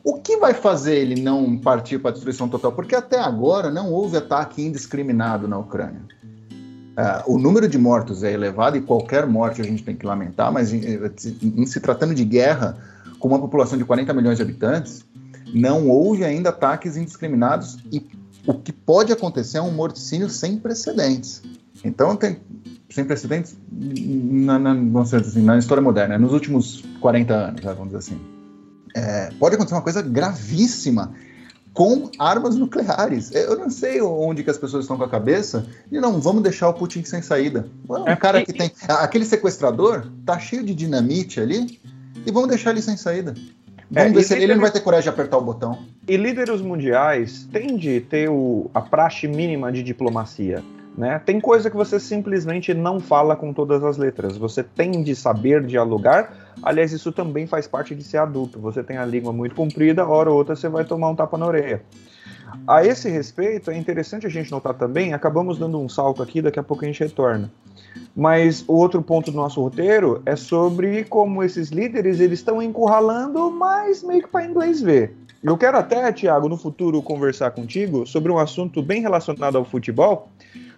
O 0.04 0.16
que 0.16 0.38
vai 0.38 0.54
fazer 0.54 0.96
ele 0.96 1.22
não 1.22 1.58
partir 1.58 2.00
para 2.00 2.12
a 2.12 2.14
destruição 2.14 2.48
total? 2.48 2.72
Porque 2.72 2.96
até 2.96 3.20
agora 3.20 3.70
não 3.70 3.92
houve 3.92 4.18
ataque 4.18 4.62
indiscriminado 4.62 5.48
na 5.48 5.58
Ucrânia. 5.58 6.02
Uh, 6.92 7.34
o 7.34 7.38
número 7.38 7.68
de 7.68 7.78
mortos 7.78 8.24
é 8.24 8.32
elevado 8.32 8.78
e 8.78 8.82
qualquer 8.82 9.26
morte 9.26 9.62
a 9.62 9.64
gente 9.64 9.84
tem 9.84 9.96
que 9.96 10.06
lamentar, 10.06 10.52
mas 10.52 10.74
em, 10.74 10.82
em, 11.42 11.66
se 11.66 11.80
tratando 11.80 12.14
de 12.14 12.26
guerra 12.26 12.78
com 13.18 13.28
uma 13.28 13.40
população 13.40 13.78
de 13.78 13.86
40 13.86 14.14
milhões 14.14 14.38
de 14.38 14.44
habitantes, 14.44 15.06
não 15.54 15.90
houve 15.90 16.24
ainda 16.24 16.50
ataques 16.50 16.98
indiscriminados 16.98 17.78
e 17.92 18.06
o 18.46 18.54
que 18.54 18.72
pode 18.72 19.12
acontecer 19.12 19.58
é 19.58 19.62
um 19.62 19.72
morticínio 19.72 20.30
sem 20.30 20.58
precedentes. 20.58 21.42
Então, 21.84 22.16
tem 22.16 22.38
sem 22.90 23.06
precedentes 23.06 23.56
na, 23.72 24.60
na, 24.60 24.74
vamos 24.74 25.12
dizer 25.12 25.22
assim, 25.22 25.42
na 25.42 25.58
história 25.58 25.82
moderna, 25.82 26.18
nos 26.18 26.34
últimos 26.34 26.84
40 27.00 27.34
anos, 27.34 27.62
vamos 27.62 27.86
dizer 27.86 27.98
assim. 27.98 28.20
É, 28.94 29.30
pode 29.40 29.56
acontecer 29.56 29.76
uma 29.76 29.82
coisa 29.82 30.02
gravíssima 30.02 31.14
com 31.74 32.10
armas 32.20 32.56
nucleares. 32.56 33.32
Eu 33.32 33.58
não 33.58 33.70
sei 33.70 34.02
onde 34.02 34.44
que 34.44 34.50
as 34.50 34.58
pessoas 34.58 34.84
estão 34.84 34.98
com 34.98 35.04
a 35.04 35.10
cabeça 35.10 35.66
e 35.90 36.00
não, 36.00 36.20
vamos 36.20 36.44
deixar 36.44 36.68
o 36.68 36.74
Putin 36.74 37.04
sem 37.06 37.22
saída. 37.22 37.68
Um 37.90 38.08
é, 38.08 38.16
cara 38.16 38.44
que 38.44 38.52
tem... 38.52 38.72
Aquele 38.88 39.24
sequestrador 39.24 40.08
tá 40.26 40.38
cheio 40.38 40.64
de 40.64 40.76
dinamite 40.76 41.40
ali 41.40 41.80
e 42.26 42.32
vamos 42.32 42.50
deixar 42.50 42.72
ele 42.72 42.82
sem 42.82 42.98
saída. 42.98 43.34
Vamos 43.92 44.12
é, 44.12 44.16
ver 44.16 44.24
se 44.24 44.34
ele 44.36 44.54
não 44.54 44.62
vai 44.62 44.72
ter 44.72 44.80
coragem 44.80 45.04
de 45.04 45.10
apertar 45.10 45.38
o 45.38 45.42
botão. 45.42 45.80
E 46.08 46.16
líderes 46.16 46.62
mundiais 46.62 47.48
têm 47.52 47.76
de 47.76 48.00
ter 48.00 48.30
o, 48.30 48.72
a 48.74 48.80
praxe 48.80 49.28
mínima 49.28 49.70
de 49.70 49.84
diplomacia. 49.84 50.64
Né? 50.98 51.22
Tem 51.26 51.42
coisa 51.42 51.70
que 51.70 51.76
você 51.76 52.00
simplesmente 52.00 52.74
não 52.74 53.02
fala 53.02 53.36
com 53.36 53.54
todas 53.54 53.84
as 53.84 53.98
letras. 53.98 54.38
Você 54.38 54.64
tem 54.64 55.04
de 55.04 55.14
saber 55.14 55.66
dialogar. 55.66 56.54
Aliás, 56.64 56.94
isso 56.94 57.12
também 57.12 57.46
faz 57.46 57.68
parte 57.68 57.94
de 57.94 58.04
ser 58.04 58.18
adulto. 58.18 58.60
Você 58.60 58.82
tem 58.82 58.98
a 58.98 59.06
língua 59.06 59.34
muito 59.34 59.56
comprida, 59.56 60.08
hora 60.08 60.30
ou 60.30 60.38
outra 60.38 60.56
você 60.56 60.70
vai 60.70 60.86
tomar 60.86 61.10
um 61.10 61.16
tapa 61.16 61.38
na 61.38 61.48
orelha. 61.48 61.82
A 62.68 62.86
esse 62.86 63.10
respeito, 63.10 63.72
é 63.72 63.78
interessante 63.78 64.26
a 64.26 64.30
gente 64.30 64.52
notar 64.52 64.74
também, 64.74 65.14
acabamos 65.14 65.58
dando 65.58 65.80
um 65.80 65.90
salto 65.90 66.22
aqui, 66.22 66.42
daqui 66.42 66.60
a 66.60 66.64
pouco 66.64 66.84
a 66.84 66.88
gente 66.88 67.00
retorna. 67.00 67.52
Mas 68.16 68.64
o 68.68 68.74
outro 68.74 69.02
ponto 69.02 69.32
do 69.32 69.38
nosso 69.38 69.62
roteiro 69.62 70.22
é 70.26 70.36
sobre 70.36 71.04
como 71.06 71.44
esses 71.44 71.70
líderes 71.70 72.20
eles 72.20 72.40
estão 72.40 72.62
encurralando, 72.62 73.52
mas 73.52 74.04
meio 74.04 74.24
que 74.24 74.30
para 74.30 74.46
inglês 74.46 74.82
ver. 74.82 75.16
Eu 75.44 75.58
quero 75.58 75.78
até, 75.78 76.12
Tiago, 76.12 76.48
no 76.48 76.58
futuro 76.58 77.02
conversar 77.02 77.52
contigo 77.52 78.06
sobre 78.06 78.32
um 78.32 78.38
assunto 78.38 78.82
bem 78.82 79.02
relacionado 79.02 79.58
ao 79.58 79.66
futebol, 79.66 80.30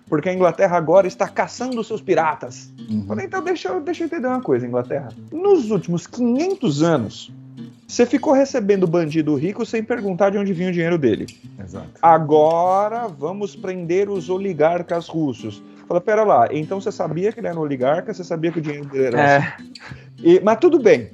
porque 0.07 0.29
a 0.29 0.33
Inglaterra 0.33 0.77
agora 0.77 1.05
está 1.05 1.27
caçando 1.27 1.83
seus 1.83 2.01
piratas. 2.01 2.71
Uhum. 2.89 3.05
Falei, 3.05 3.25
então 3.25 3.43
deixa 3.43 3.69
eu, 3.69 3.81
deixa 3.81 4.03
eu 4.03 4.07
entender 4.07 4.27
uma 4.27 4.41
coisa, 4.41 4.65
Inglaterra. 4.65 5.09
Nos 5.31 5.69
últimos 5.69 6.07
500 6.07 6.81
anos, 6.81 7.33
você 7.93 8.07
ficou 8.07 8.33
recebendo 8.33 8.87
bandido 8.87 9.35
rico 9.35 9.63
sem 9.63 9.83
perguntar 9.83 10.31
de 10.31 10.37
onde 10.39 10.51
vinha 10.51 10.69
o 10.69 10.71
dinheiro 10.71 10.97
dele. 10.97 11.27
Exato. 11.63 11.91
Agora 12.01 13.07
vamos 13.07 13.55
prender 13.55 14.09
os 14.09 14.31
oligarcas 14.31 15.07
russos. 15.07 15.61
Fala, 15.87 16.01
pera 16.01 16.23
lá, 16.23 16.47
então 16.51 16.81
você 16.81 16.91
sabia 16.91 17.31
que 17.31 17.39
ele 17.39 17.45
era 17.45 17.55
um 17.55 17.61
oligarca, 17.61 18.11
você 18.11 18.23
sabia 18.23 18.51
que 18.51 18.57
o 18.57 18.61
dinheiro 18.63 18.87
dele 18.87 19.05
era. 19.05 19.21
É. 19.21 19.37
Assim. 19.37 19.73
E, 20.23 20.39
mas 20.39 20.57
tudo 20.57 20.79
bem. 20.79 21.11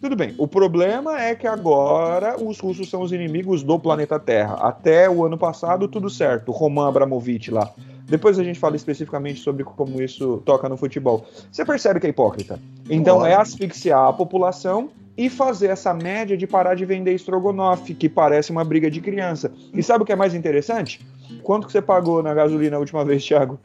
Tudo 0.00 0.16
bem. 0.16 0.34
O 0.38 0.48
problema 0.48 1.20
é 1.20 1.34
que 1.34 1.46
agora 1.46 2.42
os 2.42 2.58
russos 2.58 2.88
são 2.88 3.02
os 3.02 3.12
inimigos 3.12 3.62
do 3.62 3.78
planeta 3.78 4.18
Terra. 4.18 4.54
Até 4.54 5.10
o 5.10 5.26
ano 5.26 5.36
passado, 5.36 5.88
tudo 5.88 6.08
certo. 6.08 6.52
Roman 6.52 6.88
Abramovich 6.88 7.50
lá. 7.50 7.70
Depois 8.06 8.38
a 8.38 8.44
gente 8.44 8.58
fala 8.58 8.76
especificamente 8.76 9.40
sobre 9.40 9.62
como 9.62 10.00
isso 10.00 10.42
toca 10.46 10.70
no 10.70 10.78
futebol. 10.78 11.26
Você 11.52 11.66
percebe 11.66 12.00
que 12.00 12.06
é 12.06 12.10
hipócrita. 12.10 12.58
Então 12.88 13.26
é 13.26 13.34
asfixiar 13.34 14.08
a 14.08 14.12
população 14.12 14.88
e 15.16 15.30
fazer 15.30 15.68
essa 15.68 15.94
média 15.94 16.36
de 16.36 16.46
parar 16.46 16.74
de 16.74 16.84
vender 16.84 17.14
estrogonofe, 17.14 17.94
que 17.94 18.08
parece 18.08 18.50
uma 18.50 18.64
briga 18.64 18.90
de 18.90 19.00
criança. 19.00 19.52
E 19.72 19.82
sabe 19.82 20.02
o 20.02 20.06
que 20.06 20.12
é 20.12 20.16
mais 20.16 20.34
interessante? 20.34 21.06
Quanto 21.42 21.66
que 21.66 21.72
você 21.72 21.82
pagou 21.82 22.22
na 22.22 22.34
gasolina 22.34 22.76
a 22.76 22.80
última 22.80 23.04
vez, 23.04 23.24
Thiago? 23.24 23.58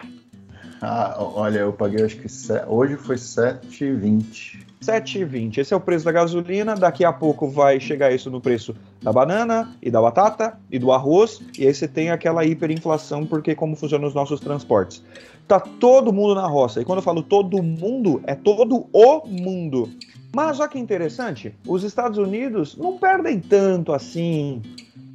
Ah, 0.81 1.17
olha, 1.19 1.59
eu 1.59 1.73
paguei 1.73 2.05
acho 2.05 2.17
que 2.17 2.27
hoje 2.67 2.95
foi 2.95 3.17
7,20. 3.17 4.69
7,20. 4.81 5.57
Esse 5.57 5.73
é 5.73 5.77
o 5.77 5.81
preço 5.81 6.05
da 6.05 6.11
gasolina. 6.11 6.73
Daqui 6.73 7.03
a 7.03 7.11
pouco 7.11 7.49
vai 7.49 7.79
chegar 7.81 8.13
isso 8.13 8.31
no 8.31 8.39
preço 8.39 8.73
da 9.01 9.11
banana 9.11 9.75
e 9.81 9.91
da 9.91 10.01
batata 10.01 10.57
e 10.71 10.79
do 10.79 10.91
arroz. 10.93 11.41
E 11.57 11.67
aí 11.67 11.73
você 11.73 11.87
tem 11.87 12.11
aquela 12.11 12.45
hiperinflação, 12.45 13.25
porque 13.25 13.53
como 13.55 13.75
funcionam 13.75 14.07
os 14.07 14.13
nossos 14.13 14.39
transportes. 14.39 15.03
Tá 15.47 15.59
todo 15.59 16.13
mundo 16.13 16.33
na 16.33 16.47
roça. 16.47 16.81
E 16.81 16.85
quando 16.85 16.99
eu 16.99 17.03
falo 17.03 17.23
todo 17.23 17.61
mundo, 17.61 18.21
é 18.25 18.35
todo 18.35 18.87
o 18.93 19.27
mundo. 19.27 19.89
Mas 20.33 20.59
olha 20.59 20.69
que 20.69 20.77
interessante, 20.77 21.55
os 21.67 21.83
Estados 21.83 22.17
Unidos 22.17 22.77
não 22.77 22.97
perdem 22.97 23.39
tanto 23.39 23.91
assim 23.91 24.61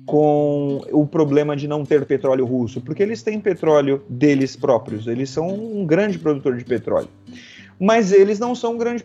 com 0.07 0.83
o 0.93 1.07
problema 1.07 1.57
de 1.57 1.67
não 1.67 1.85
ter 1.85 2.05
petróleo 2.05 2.45
russo, 2.45 2.81
porque 2.81 3.03
eles 3.03 3.23
têm 3.23 3.41
petróleo 3.41 4.03
deles 4.09 4.55
próprios, 4.55 5.07
eles 5.07 5.31
são 5.31 5.49
um 5.49 5.87
grande 5.87 6.19
produtor 6.19 6.57
de 6.57 6.65
petróleo. 6.65 7.09
Mas 7.81 8.13
eles 8.13 8.39
não 8.39 8.55
são 8.55 8.75
um 8.75 8.79
grande 8.79 9.03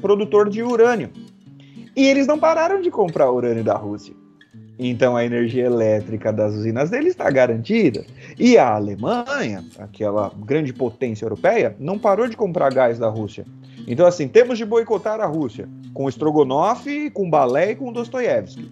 produtor 0.00 0.48
de 0.48 0.62
urânio. 0.62 1.10
E 1.94 2.06
eles 2.06 2.26
não 2.26 2.38
pararam 2.38 2.80
de 2.80 2.90
comprar 2.90 3.30
urânio 3.30 3.62
da 3.62 3.76
Rússia. 3.76 4.14
Então 4.78 5.16
a 5.16 5.24
energia 5.24 5.66
elétrica 5.66 6.32
das 6.32 6.54
usinas 6.54 6.90
deles 6.90 7.10
está 7.10 7.30
garantida. 7.30 8.04
E 8.38 8.56
a 8.56 8.74
Alemanha, 8.74 9.64
aquela 9.78 10.32
grande 10.44 10.72
potência 10.72 11.24
europeia, 11.24 11.76
não 11.78 11.98
parou 11.98 12.26
de 12.26 12.36
comprar 12.36 12.72
gás 12.72 12.98
da 12.98 13.08
Rússia. 13.08 13.44
Então, 13.86 14.06
assim, 14.06 14.28
temos 14.28 14.58
de 14.58 14.64
boicotar 14.64 15.20
a 15.20 15.26
Rússia 15.26 15.68
com 15.92 16.08
Strogonoff, 16.08 17.10
com 17.10 17.28
Balé 17.28 17.72
e 17.72 17.76
com 17.76 17.92
Dostoiévski. 17.92 18.70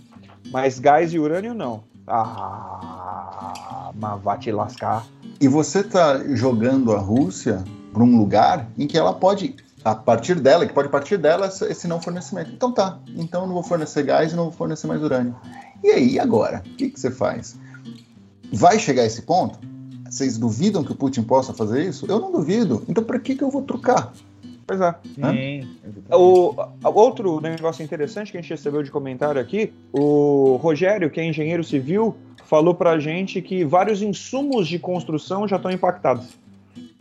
Mas 0.51 0.79
gás 0.79 1.13
e 1.13 1.19
urânio 1.19 1.55
não. 1.55 1.83
Ah, 2.07 3.93
mas 3.95 4.23
vai 4.23 4.39
te 4.39 4.51
lascar. 4.51 5.07
E 5.41 5.49
você 5.49 5.81
está 5.81 6.19
jogando 6.35 6.93
a 6.93 6.99
Rússia 6.99 7.65
para 7.93 8.03
um 8.03 8.19
lugar 8.19 8.69
em 8.77 8.87
que 8.87 8.99
ela 8.99 9.13
pode, 9.13 9.55
a 9.85 9.95
partir 9.95 10.41
dela, 10.41 10.67
que 10.67 10.73
pode 10.73 10.89
partir 10.89 11.19
dela 11.19 11.47
esse 11.47 11.87
não 11.87 12.01
fornecimento. 12.01 12.51
Então 12.53 12.73
tá, 12.73 12.99
então 13.17 13.47
não 13.47 13.55
vou 13.55 13.63
fornecer 13.63 14.03
gás 14.03 14.33
e 14.33 14.37
não 14.37 14.45
vou 14.45 14.53
fornecer 14.53 14.87
mais 14.87 15.03
urânio. 15.03 15.37
E 15.83 15.89
aí, 15.89 16.19
agora? 16.19 16.63
O 16.67 16.77
que, 16.77 16.91
que 16.91 17.01
você 17.01 17.11
faz? 17.11 17.57
Vai 18.53 18.79
chegar 18.79 19.05
esse 19.05 19.23
ponto? 19.23 19.59
Vocês 20.09 20.37
duvidam 20.37 20.83
que 20.83 20.93
o 20.93 20.97
Putin 20.97 21.23
possa 21.23 21.55
fazer 21.55 21.89
isso? 21.89 22.05
Eu 22.07 22.19
não 22.19 22.33
duvido. 22.33 22.83
Então, 22.89 23.03
para 23.05 23.19
que, 23.19 23.37
que 23.37 23.45
eu 23.45 23.51
vou 23.51 23.63
trocar? 23.63 24.13
Pois 24.71 24.81
é. 24.81 24.95
Sim, 25.17 25.69
o, 26.13 26.55
outro 26.85 27.41
negócio 27.41 27.83
interessante 27.83 28.31
que 28.31 28.39
a 28.39 28.41
gente 28.41 28.51
recebeu 28.51 28.85
de 28.85 28.91
comentário 28.93 29.41
aqui, 29.41 29.73
o 29.93 30.61
Rogério, 30.63 31.11
que 31.11 31.21
é 31.21 31.25
engenheiro 31.25 31.65
civil, 31.65 32.15
falou 32.45 32.73
pra 32.73 32.97
gente 33.01 33.43
que 33.43 33.65
vários 33.65 34.01
insumos 34.01 34.69
de 34.69 34.79
construção 34.79 35.49
já 35.49 35.57
estão 35.57 35.73
impactados. 35.73 36.39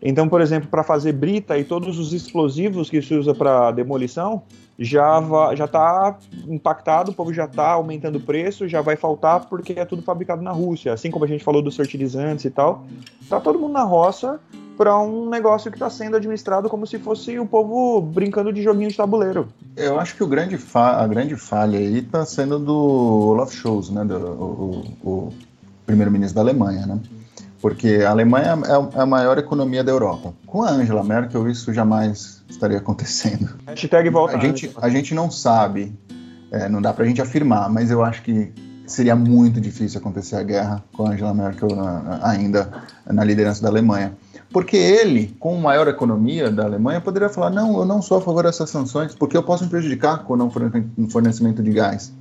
Então, 0.02 0.28
por 0.28 0.42
exemplo, 0.42 0.68
para 0.68 0.84
fazer 0.84 1.12
brita 1.12 1.60
e 1.60 1.64
todos 1.64 2.00
os 2.00 2.12
explosivos 2.12 2.90
que 2.90 3.04
se 3.04 3.14
usa 3.14 3.36
para 3.36 3.70
demolição, 3.70 4.42
já 4.80 5.22
já 5.56 5.66
está 5.66 6.18
impactado, 6.48 7.12
o 7.12 7.14
povo 7.14 7.32
já 7.32 7.46
está 7.46 7.74
aumentando 7.74 8.16
o 8.16 8.22
preço, 8.22 8.68
já 8.68 8.82
vai 8.82 8.96
faltar 8.96 9.46
porque 9.46 9.74
é 9.74 9.86
tudo 9.86 10.02
fabricado 10.02 10.42
na 10.42 10.52
Rússia. 10.52 10.92
Assim 10.92 11.12
como 11.12 11.24
a 11.24 11.28
gente 11.28 11.44
falou 11.44 11.62
dos 11.62 11.76
fertilizantes 11.76 12.46
e 12.46 12.50
tal, 12.50 12.88
tá 13.30 13.40
todo 13.40 13.60
mundo 13.60 13.74
na 13.74 13.84
roça 13.84 14.40
para 14.80 14.98
um 14.98 15.30
negócio 15.30 15.70
que 15.70 15.76
está 15.76 15.90
sendo 15.90 16.16
administrado 16.16 16.70
como 16.70 16.88
se 16.88 16.98
fosse 16.98 17.38
o 17.38 17.46
povo 17.46 18.00
brincando 18.00 18.54
de 18.54 18.64
joguinho 18.64 18.90
de 18.90 18.96
tabuleiro. 18.96 19.50
Eu 19.76 20.00
acho 20.00 20.16
que 20.16 20.24
o 20.24 20.28
grande 20.28 20.58
a 20.74 21.06
grande 21.06 21.36
falha 21.36 21.78
aí 21.78 21.98
está 21.98 22.26
sendo 22.26 22.58
do 22.58 22.78
Olaf 23.32 23.54
Scholz, 23.54 23.90
né, 23.90 24.06
do, 24.06 24.16
o, 24.16 24.86
o 25.04 25.34
primeiro-ministro 25.86 26.36
da 26.36 26.42
Alemanha, 26.42 26.86
né? 26.86 26.98
Porque 27.62 28.04
a 28.08 28.12
Alemanha 28.12 28.58
é 28.64 29.02
a 29.02 29.06
maior 29.06 29.38
economia 29.38 29.84
da 29.84 29.92
Europa. 29.92 30.34
Com 30.46 30.64
a 30.64 30.70
Angela 30.70 31.04
Merkel 31.04 31.50
isso 31.50 31.74
jamais 31.74 32.42
estaria 32.48 32.78
acontecendo. 32.78 33.50
Hashtag 33.68 34.10
volta. 34.10 34.38
A 34.38 34.40
gente, 34.40 34.72
a 34.82 34.88
gente 34.88 35.14
não 35.14 35.30
sabe, 35.30 35.94
é, 36.52 36.70
não 36.70 36.82
dá 36.82 36.94
para 36.94 37.04
a 37.04 37.08
gente 37.08 37.22
afirmar, 37.22 37.70
mas 37.70 37.92
eu 37.92 38.02
acho 38.02 38.22
que 38.22 38.54
seria 38.88 39.14
muito 39.14 39.60
difícil 39.60 40.00
acontecer 40.00 40.38
a 40.38 40.44
guerra 40.44 40.82
com 40.94 41.06
a 41.06 41.10
Angela 41.10 41.34
Merkel 41.34 41.76
na, 41.76 42.22
ainda 42.24 42.72
na 43.06 43.26
liderança 43.26 43.62
da 43.62 43.68
Alemanha. 43.68 44.14
Porque 44.52 44.76
ele, 44.76 45.36
com 45.40 45.56
maior 45.58 45.88
economia 45.88 46.50
da 46.50 46.64
Alemanha, 46.64 47.00
poderia 47.00 47.30
falar: 47.30 47.50
não, 47.52 47.78
eu 47.78 47.86
não 47.86 48.02
sou 48.02 48.18
a 48.18 48.22
favor 48.22 48.44
dessas 48.44 48.70
sanções, 48.70 49.14
porque 49.14 49.38
eu 49.38 49.44
posso 49.44 49.64
me 49.64 49.70
prejudicar 49.70 50.24
com 50.24 50.34
o 50.34 51.10
fornecimento 51.10 51.62
de 51.62 51.72
gás. 51.72 52.12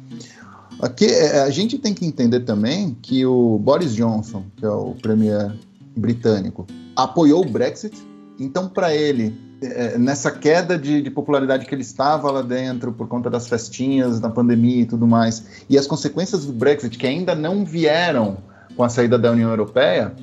Aqui, 0.81 1.07
é, 1.07 1.41
a 1.41 1.51
gente 1.51 1.79
tem 1.79 1.93
que 1.93 2.07
entender 2.07 2.41
também 2.41 2.97
que 3.03 3.27
o 3.27 3.59
Boris 3.59 3.95
Johnson, 3.95 4.45
que 4.57 4.65
é 4.65 4.69
o 4.69 4.95
premier 4.95 5.53
britânico, 5.97 6.67
apoiou 6.95 7.45
o 7.45 7.49
Brexit. 7.49 7.97
Então, 8.39 8.69
para 8.69 8.95
ele, 8.95 9.37
é, 9.61 9.99
nessa 9.99 10.31
queda 10.31 10.79
de, 10.79 11.03
de, 11.03 11.11
popularidade 11.11 11.67
que 11.67 11.75
ele 11.75 11.83
estava 11.83 12.31
lá 12.31 12.43
dentro 12.43 12.93
por 12.93 13.09
conta 13.09 13.29
das 13.29 13.49
festinhas, 13.49 14.21
da 14.21 14.29
pandemia 14.29 14.83
e 14.83 14.87
tudo 14.87 15.07
mais, 15.07 15.65
e 15.69 15.77
as 15.77 15.87
consequências 15.87 16.45
do 16.45 16.53
Brexit 16.53 16.97
que 16.97 17.07
ainda 17.07 17.35
não 17.35 17.65
vieram 17.65 18.39
com 18.77 18.85
a 18.85 18.89
saída 18.89 19.19
da 19.19 19.33
União 19.33 19.51
Europeia, 19.51 20.15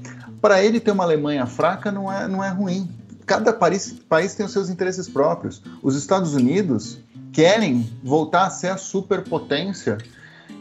para 0.46 0.64
ele 0.64 0.80
ter 0.80 0.92
uma 0.92 1.04
Alemanha 1.04 1.48
fraca 1.48 1.92
não 1.92 2.14
é, 2.14 2.28
não 2.28 2.44
é 2.44 2.50
ruim. 2.50 2.88
Cada 3.26 3.52
país, 3.52 3.96
país 4.08 4.36
tem 4.36 4.46
os 4.46 4.52
seus 4.52 4.70
interesses 4.70 5.10
próprios. 5.10 5.60
Os 5.82 5.96
Estados 5.96 6.36
Unidos 6.36 7.00
querem 7.34 7.90
voltar 8.04 8.46
a 8.46 8.50
ser 8.52 8.68
a 8.68 8.78
superpotência 8.78 9.98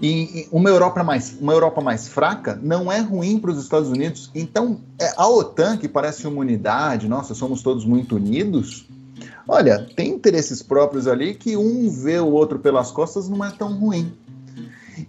e 0.00 0.48
uma 0.50 0.70
Europa 0.70 1.04
mais, 1.04 1.36
uma 1.38 1.52
Europa 1.52 1.82
mais 1.82 2.08
fraca 2.08 2.58
não 2.62 2.90
é 2.90 3.00
ruim 3.00 3.38
para 3.38 3.50
os 3.50 3.62
Estados 3.62 3.90
Unidos. 3.90 4.30
Então, 4.34 4.80
é, 4.98 5.12
a 5.18 5.28
OTAN, 5.28 5.76
que 5.76 5.86
parece 5.86 6.26
uma 6.26 6.40
unidade, 6.40 7.06
nossa, 7.06 7.34
somos 7.34 7.62
todos 7.62 7.84
muito 7.84 8.16
unidos. 8.16 8.86
Olha, 9.46 9.86
tem 9.94 10.12
interesses 10.12 10.62
próprios 10.62 11.06
ali 11.06 11.34
que 11.34 11.58
um 11.58 11.90
vê 11.90 12.18
o 12.18 12.28
outro 12.28 12.58
pelas 12.58 12.90
costas 12.90 13.28
não 13.28 13.44
é 13.44 13.50
tão 13.50 13.78
ruim. 13.78 14.10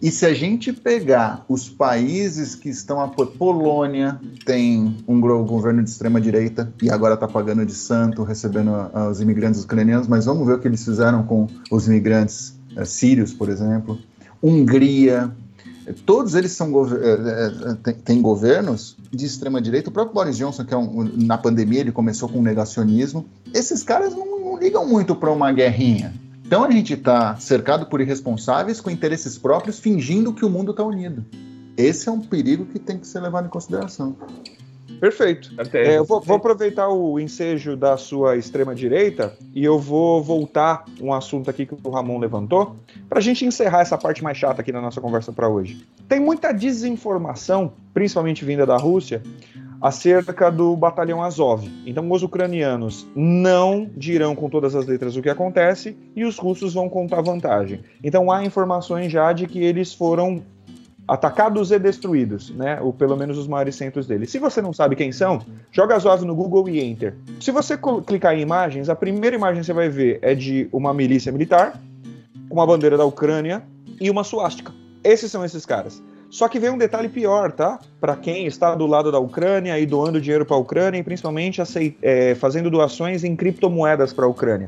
E 0.01 0.11
se 0.11 0.25
a 0.25 0.33
gente 0.33 0.73
pegar 0.73 1.45
os 1.47 1.69
países 1.69 2.55
que 2.55 2.69
estão 2.69 2.99
a 2.99 3.07
Polônia 3.07 4.19
tem 4.45 4.97
um 5.07 5.19
governo 5.19 5.83
de 5.83 5.89
extrema 5.89 6.19
direita 6.19 6.71
e 6.81 6.89
agora 6.89 7.15
está 7.15 7.27
pagando 7.27 7.65
de 7.65 7.73
santo, 7.73 8.23
recebendo 8.23 8.71
os 9.09 9.21
imigrantes 9.21 9.63
ucranianos, 9.63 10.07
mas 10.07 10.25
vamos 10.25 10.45
ver 10.45 10.53
o 10.53 10.59
que 10.59 10.67
eles 10.67 10.83
fizeram 10.83 11.23
com 11.23 11.47
os 11.71 11.87
imigrantes 11.87 12.57
é, 12.75 12.85
sírios, 12.85 13.33
por 13.33 13.49
exemplo. 13.49 13.97
Hungria, 14.41 15.31
todos 16.05 16.35
eles 16.35 16.51
são 16.51 16.71
é, 16.95 17.93
têm 18.03 18.21
governos 18.21 18.97
de 19.11 19.25
extrema 19.25 19.61
direita. 19.61 19.89
O 19.89 19.93
próprio 19.93 20.13
Boris 20.13 20.37
Johnson, 20.37 20.65
que 20.65 20.73
é 20.73 20.77
um, 20.77 21.03
na 21.25 21.37
pandemia 21.37 21.79
ele 21.79 21.91
começou 21.91 22.27
com 22.29 22.41
negacionismo. 22.41 23.25
Esses 23.53 23.83
caras 23.83 24.13
não, 24.13 24.39
não 24.39 24.57
ligam 24.57 24.87
muito 24.87 25.15
para 25.15 25.31
uma 25.31 25.51
guerrinha. 25.51 26.13
Então 26.45 26.63
a 26.63 26.69
gente 26.69 26.93
está 26.93 27.35
cercado 27.37 27.87
por 27.87 27.99
irresponsáveis 27.99 28.79
com 28.79 28.91
interesses 28.91 29.37
próprios, 29.37 29.79
fingindo 29.79 30.31
que 30.31 30.45
o 30.45 30.49
mundo 30.49 30.71
está 30.71 30.83
unido. 30.83 31.25
Esse 31.75 32.07
é 32.07 32.11
um 32.11 32.21
perigo 32.21 32.65
que 32.65 32.77
tem 32.77 32.99
que 32.99 33.07
ser 33.07 33.19
levado 33.19 33.47
em 33.47 33.49
consideração. 33.49 34.15
Perfeito. 34.99 35.51
É, 35.73 35.97
eu 35.97 36.05
vou, 36.05 36.21
vou, 36.21 36.37
aproveitar 36.37 36.87
o 36.89 37.19
ensejo 37.19 37.75
da 37.75 37.97
sua 37.97 38.37
extrema-direita 38.37 39.35
e 39.53 39.63
eu 39.63 39.77
vou 39.79 40.23
voltar 40.23 40.85
um 41.01 41.11
assunto 41.13 41.49
aqui 41.49 41.65
que 41.65 41.75
o 41.83 41.89
Ramon 41.89 42.17
levantou, 42.17 42.75
para 43.09 43.19
a 43.19 43.21
gente 43.21 43.45
encerrar 43.45 43.81
essa 43.81 43.97
parte 43.97 44.23
mais 44.23 44.37
chata 44.37 44.61
aqui 44.61 44.71
na 44.71 44.81
nossa 44.81 45.01
conversa 45.01 45.33
para 45.33 45.49
hoje. 45.49 45.85
Tem 46.07 46.19
muita 46.19 46.53
desinformação, 46.53 47.73
principalmente 47.93 48.45
vinda 48.45 48.65
da 48.65 48.77
Rússia, 48.77 49.21
acerca 49.81 50.49
do 50.49 50.75
batalhão 50.75 51.23
Azov. 51.23 51.69
Então, 51.85 52.09
os 52.11 52.23
ucranianos 52.23 53.05
não 53.15 53.89
dirão 53.95 54.35
com 54.35 54.49
todas 54.49 54.75
as 54.75 54.85
letras 54.85 55.15
o 55.15 55.21
que 55.21 55.29
acontece 55.29 55.95
e 56.15 56.23
os 56.23 56.37
russos 56.37 56.73
vão 56.73 56.89
contar 56.89 57.21
vantagem. 57.21 57.81
Então, 58.03 58.31
há 58.31 58.43
informações 58.43 59.11
já 59.11 59.31
de 59.33 59.47
que 59.47 59.63
eles 59.63 59.93
foram 59.93 60.41
atacados 61.07 61.71
e 61.71 61.77
destruídos, 61.77 62.49
né? 62.49 62.79
Ou 62.81 62.91
pelo 62.91 63.15
menos 63.15 63.37
os 63.37 63.47
maiores 63.47 63.75
centros 63.75 64.07
deles. 64.07 64.31
Se 64.31 64.39
você 64.39 64.61
não 64.61 64.73
sabe 64.73 64.95
quem 64.95 65.11
são, 65.11 65.39
joga 65.71 65.95
Azov 65.95 66.25
no 66.25 66.35
Google 66.35 66.67
e 66.67 66.81
Enter. 66.81 67.15
Se 67.39 67.51
você 67.51 67.77
clicar 68.05 68.35
em 68.35 68.41
imagens, 68.41 68.89
a 68.89 68.95
primeira 68.95 69.35
imagem 69.35 69.59
que 69.59 69.65
você 69.67 69.73
vai 69.73 69.89
ver 69.89 70.19
é 70.21 70.33
de 70.33 70.67
uma 70.71 70.93
milícia 70.93 71.31
militar, 71.31 71.79
com 72.49 72.55
uma 72.55 72.65
bandeira 72.65 72.97
da 72.97 73.05
Ucrânia 73.05 73.63
e 74.01 74.09
uma 74.09 74.23
suástica. 74.23 74.73
Esses 75.03 75.31
são 75.31 75.45
esses 75.45 75.65
caras. 75.65 76.01
Só 76.35 76.49
que 76.49 76.59
vem 76.59 76.69
um 76.69 76.77
detalhe 76.77 77.07
pior, 77.07 77.53
tá? 77.53 77.79
Para 77.97 78.13
quem 78.13 78.45
está 78.45 78.75
do 78.75 78.85
lado 78.85 79.09
da 79.09 79.17
Ucrânia 79.17 79.79
e 79.79 79.85
doando 79.85 80.19
dinheiro 80.19 80.45
para 80.45 80.57
a 80.57 80.59
Ucrânia 80.59 80.99
e 80.99 81.03
principalmente 81.03 81.61
é, 82.01 82.35
fazendo 82.35 82.69
doações 82.69 83.23
em 83.23 83.37
criptomoedas 83.37 84.11
para 84.11 84.25
a 84.25 84.27
Ucrânia. 84.27 84.67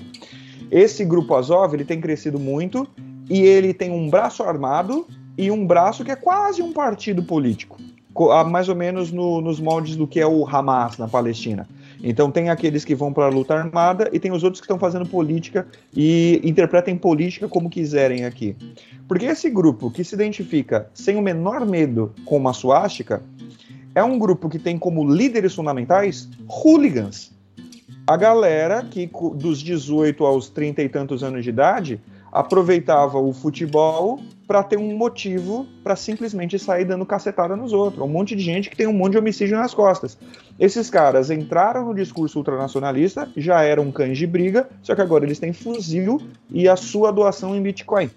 Esse 0.72 1.04
grupo 1.04 1.36
Azov 1.36 1.74
ele 1.74 1.84
tem 1.84 2.00
crescido 2.00 2.40
muito 2.40 2.88
e 3.30 3.42
ele 3.42 3.74
tem 3.74 3.92
um 3.92 4.10
braço 4.10 4.44
armado 4.44 5.06
e 5.38 5.52
um 5.52 5.68
braço 5.68 6.06
que 6.06 6.12
é 6.12 6.16
quase 6.16 6.62
um 6.62 6.72
partido 6.72 7.22
político, 7.22 7.78
mais 8.50 8.70
ou 8.70 8.76
menos 8.76 9.12
no, 9.12 9.42
nos 9.42 9.60
moldes 9.60 9.98
do 9.98 10.08
que 10.08 10.22
é 10.22 10.26
o 10.26 10.48
Hamas 10.48 10.98
na 10.98 11.10
Palestina. 11.10 11.68
Então 12.04 12.32
tem 12.32 12.50
aqueles 12.50 12.86
que 12.86 12.96
vão 12.96 13.12
para 13.12 13.26
a 13.26 13.30
luta 13.30 13.56
armada 13.56 14.10
e 14.14 14.20
tem 14.20 14.32
os 14.32 14.44
outros 14.44 14.62
que 14.62 14.66
estão 14.66 14.80
fazendo 14.80 15.08
política 15.08 15.68
e 15.96 16.40
interpretem 16.44 16.98
política 16.98 17.48
como 17.48 17.70
quiserem 17.70 18.26
aqui. 18.26 18.56
Porque 19.08 19.26
esse 19.26 19.50
grupo 19.50 19.90
que 19.90 20.04
se 20.04 20.16
identifica 20.16 20.90
sem 20.94 21.16
o 21.16 21.22
menor 21.22 21.66
medo 21.66 22.14
com 22.26 22.38
uma 22.38 22.54
suástica 22.54 23.24
é 23.96 24.04
um 24.04 24.20
grupo 24.20 24.48
que 24.50 24.60
tem 24.60 24.78
como 24.78 25.04
líderes 25.12 25.56
fundamentais 25.56 26.30
hooligans. 26.48 27.32
A 28.06 28.16
galera 28.16 28.84
que 28.84 29.10
dos 29.36 29.60
18 29.60 30.26
aos 30.26 30.50
30 30.50 30.84
e 30.84 30.90
tantos 30.90 31.24
anos 31.24 31.44
de 31.44 31.50
idade 31.50 32.00
aproveitava 32.32 33.18
o 33.18 33.34
futebol 33.34 34.20
para 34.48 34.64
ter 34.64 34.78
um 34.78 34.96
motivo 34.96 35.68
para 35.84 35.96
simplesmente 35.96 36.58
sair 36.58 36.86
dando 36.86 37.06
cacetada 37.06 37.56
nos 37.56 37.74
outros. 37.74 38.02
Um 38.02 38.08
monte 38.08 38.36
de 38.36 38.42
gente 38.42 38.70
que 38.70 38.78
tem 38.78 38.88
um 38.88 38.94
monte 38.94 39.12
de 39.12 39.18
homicídio 39.18 39.58
nas 39.58 39.74
costas. 39.74 40.18
Esses 40.58 40.90
caras 40.90 41.30
entraram 41.30 41.86
no 41.86 41.94
discurso 41.94 42.40
ultranacionalista, 42.40 43.30
já 43.36 43.62
eram 43.62 43.92
cães 43.92 44.18
de 44.18 44.26
briga, 44.26 44.70
só 44.82 44.96
que 44.96 45.02
agora 45.02 45.26
eles 45.26 45.38
têm 45.38 45.52
fuzil 45.52 46.22
e 46.50 46.68
a 46.70 46.78
sua 46.78 47.12
doação 47.12 47.56
em 47.56 47.62
Bitcoin. 47.62 48.10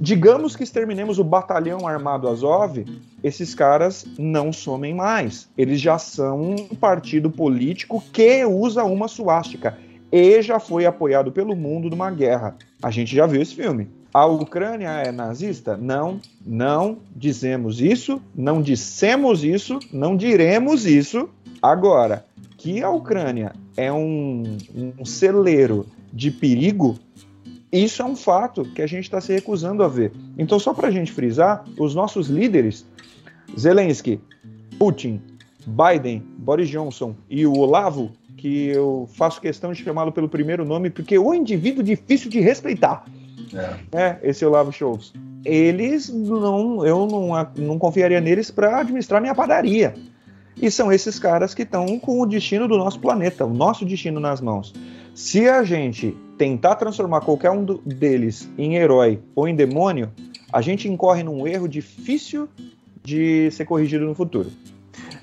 Digamos 0.00 0.56
que 0.56 0.62
exterminemos 0.62 1.18
o 1.18 1.24
batalhão 1.24 1.86
armado 1.86 2.28
Azov, 2.28 2.84
esses 3.22 3.54
caras 3.54 4.06
não 4.18 4.52
somem 4.52 4.94
mais. 4.94 5.48
Eles 5.58 5.80
já 5.80 5.98
são 5.98 6.52
um 6.52 6.74
partido 6.74 7.30
político 7.30 8.02
que 8.12 8.44
usa 8.44 8.84
uma 8.84 9.08
suástica 9.08 9.76
e 10.10 10.40
já 10.42 10.58
foi 10.58 10.86
apoiado 10.86 11.32
pelo 11.32 11.54
mundo 11.54 11.90
numa 11.90 12.10
guerra. 12.10 12.56
A 12.82 12.90
gente 12.90 13.14
já 13.14 13.26
viu 13.26 13.42
esse 13.42 13.54
filme. 13.54 13.88
A 14.14 14.26
Ucrânia 14.26 14.90
é 14.90 15.10
nazista? 15.10 15.76
Não, 15.76 16.20
não 16.46 16.98
dizemos 17.16 17.80
isso, 17.80 18.22
não 18.32 18.62
dissemos 18.62 19.42
isso, 19.42 19.80
não 19.92 20.16
diremos 20.16 20.86
isso. 20.86 21.28
Agora, 21.60 22.24
que 22.56 22.80
a 22.80 22.88
Ucrânia 22.90 23.56
é 23.76 23.92
um, 23.92 24.56
um 25.00 25.04
celeiro 25.04 25.84
de 26.12 26.30
perigo, 26.30 26.96
isso 27.72 28.02
é 28.02 28.04
um 28.04 28.14
fato 28.14 28.64
que 28.66 28.82
a 28.82 28.86
gente 28.86 29.02
está 29.02 29.20
se 29.20 29.32
recusando 29.32 29.82
a 29.82 29.88
ver. 29.88 30.12
Então, 30.38 30.60
só 30.60 30.72
para 30.72 30.86
a 30.86 30.92
gente 30.92 31.10
frisar, 31.10 31.64
os 31.76 31.92
nossos 31.92 32.28
líderes, 32.28 32.86
Zelensky, 33.58 34.20
Putin, 34.78 35.20
Biden, 35.66 36.22
Boris 36.38 36.68
Johnson 36.68 37.16
e 37.28 37.44
o 37.44 37.58
Olavo, 37.58 38.12
que 38.36 38.68
eu 38.68 39.08
faço 39.12 39.40
questão 39.40 39.72
de 39.72 39.82
chamá-lo 39.82 40.12
pelo 40.12 40.28
primeiro 40.28 40.64
nome, 40.64 40.88
porque 40.88 41.18
o 41.18 41.34
indivíduo 41.34 41.82
difícil 41.82 42.30
de 42.30 42.38
respeitar 42.38 43.04
é. 43.52 43.76
é 43.92 44.18
esse 44.22 44.44
Olavo 44.44 44.72
Scholz. 44.72 45.12
Eles 45.44 46.08
não, 46.08 46.84
eu 46.86 47.06
não, 47.06 47.48
não 47.56 47.78
confiaria 47.78 48.20
neles 48.20 48.50
para 48.50 48.80
administrar 48.80 49.20
minha 49.20 49.34
padaria. 49.34 49.94
E 50.60 50.70
são 50.70 50.92
esses 50.92 51.18
caras 51.18 51.52
que 51.52 51.62
estão 51.62 51.98
com 51.98 52.20
o 52.20 52.26
destino 52.26 52.68
do 52.68 52.78
nosso 52.78 53.00
planeta, 53.00 53.44
o 53.44 53.52
nosso 53.52 53.84
destino 53.84 54.20
nas 54.20 54.40
mãos. 54.40 54.72
Se 55.14 55.48
a 55.48 55.62
gente 55.62 56.16
tentar 56.38 56.76
transformar 56.76 57.20
qualquer 57.20 57.50
um 57.50 57.64
deles 57.84 58.48
em 58.56 58.76
herói 58.76 59.20
ou 59.34 59.46
em 59.46 59.54
demônio, 59.54 60.10
a 60.52 60.60
gente 60.60 60.88
incorre 60.88 61.22
num 61.22 61.46
erro 61.46 61.68
difícil 61.68 62.48
de 63.02 63.50
ser 63.50 63.64
corrigido 63.64 64.04
no 64.04 64.14
futuro. 64.14 64.50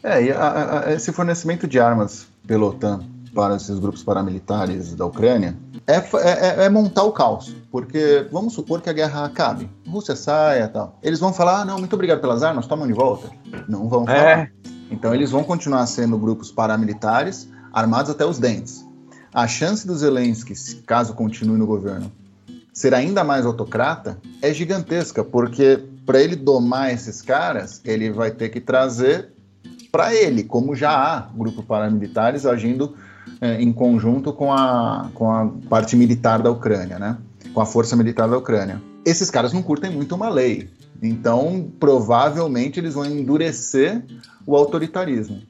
É, 0.03 0.23
e 0.23 0.31
a, 0.31 0.85
a, 0.87 0.93
esse 0.93 1.11
fornecimento 1.11 1.67
de 1.67 1.79
armas 1.79 2.27
pela 2.45 2.65
OTAN 2.65 3.03
para 3.33 3.55
esses 3.55 3.79
grupos 3.79 4.03
paramilitares 4.03 4.93
da 4.93 5.05
Ucrânia 5.05 5.55
é, 5.95 6.63
é, 6.63 6.65
é, 6.65 6.69
montar 6.69 7.03
o 7.03 7.11
caos. 7.11 7.55
Porque 7.71 8.27
vamos 8.31 8.53
supor 8.53 8.81
que 8.81 8.89
a 8.89 8.93
guerra 8.93 9.25
acabe, 9.25 9.69
a 9.87 9.89
Rússia 9.89 10.15
saia 10.15 10.67
tal. 10.67 10.97
Eles 11.01 11.19
vão 11.19 11.33
falar: 11.33 11.61
ah, 11.61 11.65
não, 11.65 11.79
muito 11.79 11.93
obrigado 11.93 12.21
pelas 12.21 12.43
armas, 12.43 12.67
tomam 12.67 12.87
de 12.87 12.93
volta. 12.93 13.29
Não 13.67 13.87
vão 13.89 14.05
falar. 14.05 14.39
É. 14.39 14.51
Então 14.89 15.15
eles 15.15 15.31
vão 15.31 15.43
continuar 15.43 15.85
sendo 15.87 16.17
grupos 16.17 16.51
paramilitares 16.51 17.47
armados 17.73 18.11
até 18.11 18.25
os 18.25 18.37
dentes. 18.37 18.85
A 19.33 19.47
chance 19.47 19.87
do 19.87 19.95
Zelensky, 19.95 20.53
caso 20.85 21.13
continue 21.13 21.57
no 21.57 21.65
governo, 21.65 22.11
ser 22.73 22.93
ainda 22.93 23.23
mais 23.23 23.45
autocrata 23.45 24.17
é 24.41 24.53
gigantesca, 24.53 25.23
porque 25.23 25.81
para 26.05 26.19
ele 26.19 26.35
domar 26.35 26.91
esses 26.93 27.21
caras, 27.21 27.81
ele 27.85 28.11
vai 28.11 28.31
ter 28.31 28.49
que 28.49 28.59
trazer 28.59 29.29
para 29.89 30.13
ele, 30.13 30.43
como 30.43 30.75
já 30.75 30.91
há 30.91 31.19
grupos 31.33 31.63
paramilitares 31.63 32.45
agindo 32.45 32.95
é, 33.39 33.61
em 33.61 33.71
conjunto 33.71 34.33
com 34.33 34.51
a, 34.53 35.09
com 35.13 35.31
a 35.31 35.47
parte 35.69 35.95
militar 35.95 36.41
da 36.41 36.51
Ucrânia, 36.51 36.99
né? 36.99 37.17
com 37.53 37.61
a 37.61 37.65
força 37.65 37.95
militar 37.95 38.29
da 38.29 38.37
Ucrânia. 38.37 38.81
Esses 39.05 39.29
caras 39.29 39.51
não 39.53 39.61
curtem 39.61 39.91
muito 39.91 40.15
uma 40.15 40.29
lei, 40.29 40.69
então 41.01 41.71
provavelmente 41.79 42.79
eles 42.79 42.93
vão 42.93 43.05
endurecer 43.05 44.03
o 44.45 44.55
autoritarismo. 44.55 45.41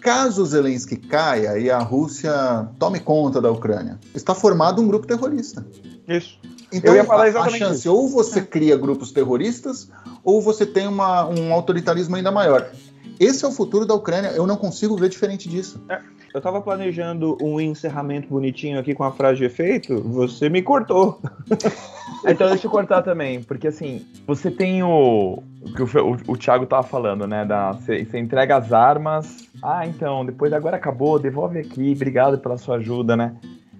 Caso 0.00 0.44
Zelensky 0.46 0.96
caia 0.96 1.58
e 1.58 1.70
a 1.70 1.78
Rússia 1.78 2.68
tome 2.78 3.00
conta 3.00 3.40
da 3.40 3.50
Ucrânia, 3.50 3.98
está 4.14 4.34
formado 4.34 4.80
um 4.80 4.86
grupo 4.86 5.06
terrorista. 5.06 5.66
Isso. 6.08 6.38
Então, 6.72 6.94
Eu 6.94 6.98
ia 6.98 7.04
falar 7.04 7.28
exatamente 7.28 7.62
a 7.62 7.66
chance, 7.68 7.80
isso. 7.80 7.92
ou 7.92 8.08
você 8.08 8.40
cria 8.40 8.76
grupos 8.76 9.10
terroristas, 9.10 9.88
ou 10.22 10.40
você 10.40 10.64
tem 10.64 10.86
uma, 10.86 11.26
um 11.28 11.52
autoritarismo 11.52 12.16
ainda 12.16 12.30
maior. 12.30 12.70
Esse 13.18 13.44
é 13.44 13.48
o 13.48 13.52
futuro 13.52 13.84
da 13.84 13.94
Ucrânia. 13.94 14.28
Eu 14.28 14.46
não 14.46 14.56
consigo 14.56 14.96
ver 14.96 15.08
diferente 15.08 15.48
disso. 15.48 15.80
É. 15.88 16.00
Eu 16.32 16.38
estava 16.38 16.60
planejando 16.60 17.36
um 17.42 17.60
encerramento 17.60 18.28
bonitinho 18.28 18.78
aqui 18.78 18.94
com 18.94 19.02
a 19.02 19.10
frase 19.10 19.38
de 19.38 19.44
efeito, 19.44 20.00
você 20.00 20.48
me 20.48 20.62
cortou. 20.62 21.20
então 22.24 22.48
deixa 22.48 22.68
eu 22.68 22.70
cortar 22.70 23.02
também, 23.02 23.42
porque 23.42 23.66
assim, 23.66 24.06
você 24.26 24.48
tem 24.50 24.82
o. 24.82 25.42
O 25.60 25.74
que 25.74 25.82
o, 25.82 26.12
o, 26.12 26.16
o 26.28 26.36
Thiago 26.36 26.66
tava 26.66 26.84
falando, 26.84 27.26
né? 27.26 27.44
Da, 27.44 27.72
você, 27.72 28.06
entrega 28.14 28.56
as 28.56 28.72
armas. 28.72 29.48
Ah, 29.60 29.86
então, 29.86 30.24
depois 30.24 30.52
agora 30.52 30.76
acabou, 30.76 31.18
devolve 31.18 31.58
aqui, 31.58 31.92
obrigado 31.94 32.38
pela 32.38 32.56
sua 32.56 32.76
ajuda, 32.76 33.16
né? 33.16 33.34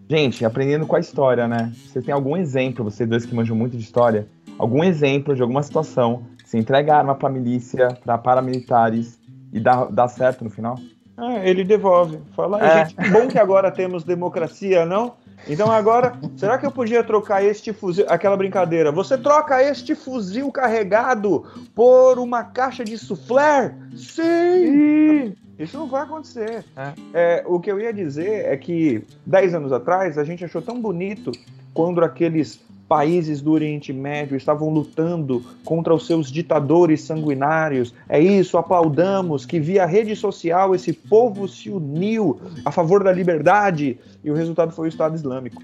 Gente, 0.09 0.45
aprendendo 0.45 0.87
com 0.89 0.97
a 0.97 1.01
história, 1.01 1.47
né? 1.47 1.73
Você 1.87 2.03
tem 2.03 2.13
algum 2.13 2.37
exemplo, 2.37 2.85
vocês 2.85 3.09
dois 3.09 3.25
que 3.25 3.35
manjam 3.35 3.57
muito 3.57 3.77
de 3.77 3.85
história, 3.85 4.27
algum 4.59 4.83
exemplo 4.83 5.37
de 5.37 5.41
alguma 5.41 5.63
situação, 5.63 6.25
você 6.45 6.59
entrega 6.59 6.97
arma 6.97 7.15
pra 7.15 7.31
milícia, 7.31 7.97
para 8.05 8.19
paramilitares 8.19 9.21
e 9.53 9.61
dá, 9.61 9.85
dá 9.85 10.09
certo 10.09 10.43
no 10.43 10.51
final? 10.51 10.77
Ah, 11.21 11.47
ele 11.47 11.62
devolve. 11.64 12.18
Fala, 12.35 12.61
é. 12.64 12.87
gente, 12.87 13.11
bom 13.11 13.29
que 13.29 13.39
agora 13.39 13.71
temos 13.71 14.05
democracia, 14.05 14.87
não? 14.87 15.14
Então 15.49 15.71
agora, 15.71 16.12
será 16.37 16.59
que 16.59 16.66
eu 16.66 16.71
podia 16.71 17.03
trocar 17.03 17.45
este 17.45 17.73
fuzil? 17.73 18.05
Aquela 18.09 18.37
brincadeira. 18.37 18.93
Você 18.93 19.16
troca 19.16 19.62
este 19.62 19.95
fuzil 19.95 20.51
carregado 20.51 21.45
por 21.75 22.18
uma 22.18 22.45
caixa 22.45 22.85
de 22.85 22.99
soufflé? 22.99 23.75
Sim! 23.97 25.35
Isso 25.59 25.77
não 25.77 25.87
vai 25.87 26.03
acontecer. 26.03 26.64
É. 26.77 26.93
É, 27.12 27.45
o 27.47 27.61
que 27.61 27.71
eu 27.71 27.79
ia 27.79 27.93
dizer 27.93 28.47
é 28.47 28.57
que 28.57 29.05
10 29.27 29.55
anos 29.55 29.73
atrás 29.73 30.16
a 30.16 30.25
gente 30.25 30.45
achou 30.45 30.62
tão 30.62 30.81
bonito 30.81 31.31
quando 31.75 32.03
aqueles 32.03 32.61
países 32.91 33.41
do 33.41 33.53
Oriente 33.53 33.93
Médio 33.93 34.36
estavam 34.36 34.68
lutando 34.68 35.45
contra 35.64 35.95
os 35.95 36.09
seus 36.09 36.28
ditadores 36.28 37.03
sanguinários. 37.03 37.95
É 38.09 38.18
isso, 38.18 38.59
aplaudamos 38.59 39.47
que 39.47 39.61
via 39.61 39.86
rede 39.86 40.16
social 40.16 40.74
esse 40.74 40.93
povo 40.93 41.47
se 41.47 41.70
uniu 41.70 42.41
a 42.64 42.72
favor 42.72 43.05
da 43.05 43.12
liberdade 43.12 43.97
e 44.24 44.28
o 44.28 44.34
resultado 44.34 44.72
foi 44.72 44.88
o 44.88 44.91
Estado 44.91 45.14
Islâmico. 45.14 45.62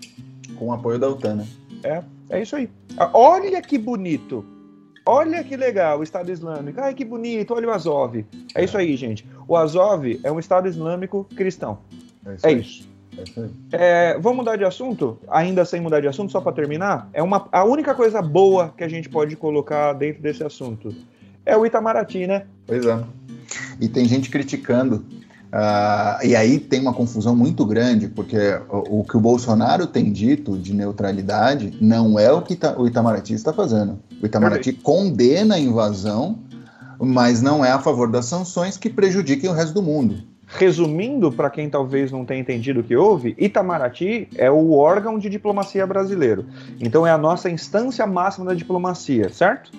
Com 0.56 0.68
o 0.68 0.72
apoio 0.72 1.00
da 1.00 1.08
OTAN, 1.08 1.34
né? 1.34 1.46
É, 1.82 2.02
é 2.30 2.42
isso 2.42 2.54
aí. 2.54 2.70
Ah, 2.96 3.10
olha 3.12 3.60
que 3.60 3.76
bonito. 3.76 4.44
Olha 5.04 5.42
que 5.42 5.56
legal, 5.56 5.98
o 5.98 6.04
Estado 6.04 6.30
Islâmico. 6.30 6.80
Ai, 6.80 6.94
que 6.94 7.04
bonito, 7.04 7.54
olha 7.54 7.66
o 7.66 7.72
Azov. 7.72 8.24
É, 8.54 8.60
é. 8.60 8.64
isso 8.64 8.78
aí, 8.78 8.96
gente. 8.96 9.26
O 9.48 9.56
Azov 9.56 10.20
é 10.22 10.30
um 10.30 10.38
Estado 10.38 10.68
Islâmico 10.68 11.26
cristão. 11.34 11.78
É 12.24 12.34
isso. 12.34 12.46
É 12.46 12.52
isso. 12.52 12.95
É 13.72 14.18
vamos 14.18 14.38
mudar 14.38 14.56
de 14.56 14.64
assunto? 14.64 15.18
Ainda 15.28 15.64
sem 15.64 15.80
mudar 15.80 16.00
de 16.00 16.08
assunto, 16.08 16.32
só 16.32 16.40
para 16.40 16.52
terminar? 16.52 17.08
É 17.12 17.22
uma, 17.22 17.48
a 17.50 17.64
única 17.64 17.94
coisa 17.94 18.20
boa 18.20 18.72
que 18.76 18.84
a 18.84 18.88
gente 18.88 19.08
pode 19.08 19.36
colocar 19.36 19.92
dentro 19.92 20.22
desse 20.22 20.44
assunto 20.44 20.94
é 21.44 21.56
o 21.56 21.64
Itamaraty, 21.64 22.26
né? 22.26 22.46
Pois 22.66 22.84
é. 22.84 23.02
E 23.80 23.88
tem 23.88 24.06
gente 24.06 24.30
criticando 24.30 25.04
Uh, 25.46 26.26
e 26.26 26.36
aí 26.36 26.58
tem 26.58 26.80
uma 26.80 26.92
confusão 26.92 27.34
muito 27.34 27.64
grande, 27.64 28.08
porque 28.08 28.36
o, 28.68 29.00
o, 29.00 29.04
que 29.04 29.16
o 29.16 29.20
Bolsonaro 29.20 29.86
tem 29.86 30.12
dito 30.12 30.58
de 30.58 30.74
neutralidade 30.74 31.74
não 31.80 32.18
é 32.18 32.30
o 32.30 32.42
que 32.42 32.58
o 32.76 32.86
Itamaraty 32.86 33.32
está 33.32 33.52
fazendo. 33.52 33.98
O 34.20 34.26
Itamaraty 34.26 34.72
condena 34.72 35.54
a 35.54 35.58
invasão, 35.58 36.40
mas 36.98 37.40
não 37.40 37.64
é 37.64 37.70
a 37.70 37.78
favor 37.78 38.10
das 38.10 38.26
sanções 38.26 38.76
que 38.76 38.90
prejudiquem 38.90 39.48
o 39.48 39.52
resto 39.52 39.72
do 39.72 39.82
mundo. 39.82 40.16
Resumindo, 40.46 41.32
para 41.32 41.50
quem 41.50 41.68
talvez 41.68 42.12
não 42.12 42.24
tenha 42.24 42.40
entendido 42.40 42.80
o 42.80 42.84
que 42.84 42.96
houve, 42.96 43.34
Itamaraty 43.36 44.28
é 44.36 44.48
o 44.48 44.72
órgão 44.72 45.18
de 45.18 45.28
diplomacia 45.28 45.84
brasileiro. 45.86 46.46
Então 46.80 47.04
é 47.04 47.10
a 47.10 47.18
nossa 47.18 47.50
instância 47.50 48.06
máxima 48.06 48.46
da 48.46 48.54
diplomacia, 48.54 49.28
certo? 49.28 49.72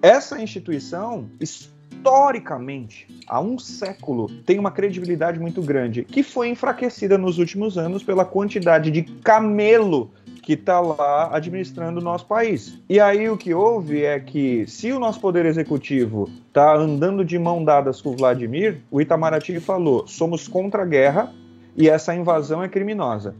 Essa 0.00 0.40
instituição 0.40 1.28
historicamente, 1.40 3.06
há 3.26 3.40
um 3.40 3.58
século, 3.58 4.28
tem 4.46 4.58
uma 4.58 4.70
credibilidade 4.70 5.40
muito 5.40 5.60
grande, 5.60 6.04
que 6.04 6.22
foi 6.22 6.48
enfraquecida 6.48 7.18
nos 7.18 7.38
últimos 7.38 7.76
anos 7.76 8.02
pela 8.02 8.24
quantidade 8.24 8.90
de 8.90 9.02
camelo 9.02 10.12
que 10.42 10.54
está 10.54 10.80
lá 10.80 11.30
administrando 11.32 12.00
o 12.00 12.02
nosso 12.02 12.26
país. 12.26 12.78
E 12.88 12.98
aí 12.98 13.30
o 13.30 13.36
que 13.36 13.54
houve 13.54 14.04
é 14.04 14.18
que, 14.18 14.66
se 14.66 14.92
o 14.92 14.98
nosso 14.98 15.20
poder 15.20 15.46
executivo 15.46 16.28
está 16.48 16.74
andando 16.74 17.24
de 17.24 17.38
mão 17.38 17.64
dadas 17.64 18.02
com 18.02 18.10
o 18.10 18.16
Vladimir, 18.16 18.82
o 18.90 19.00
Itamaraty 19.00 19.60
falou: 19.60 20.06
somos 20.06 20.48
contra 20.48 20.82
a 20.82 20.86
guerra 20.86 21.32
e 21.76 21.88
essa 21.88 22.14
invasão 22.14 22.62
é 22.62 22.68
criminosa. 22.68 23.34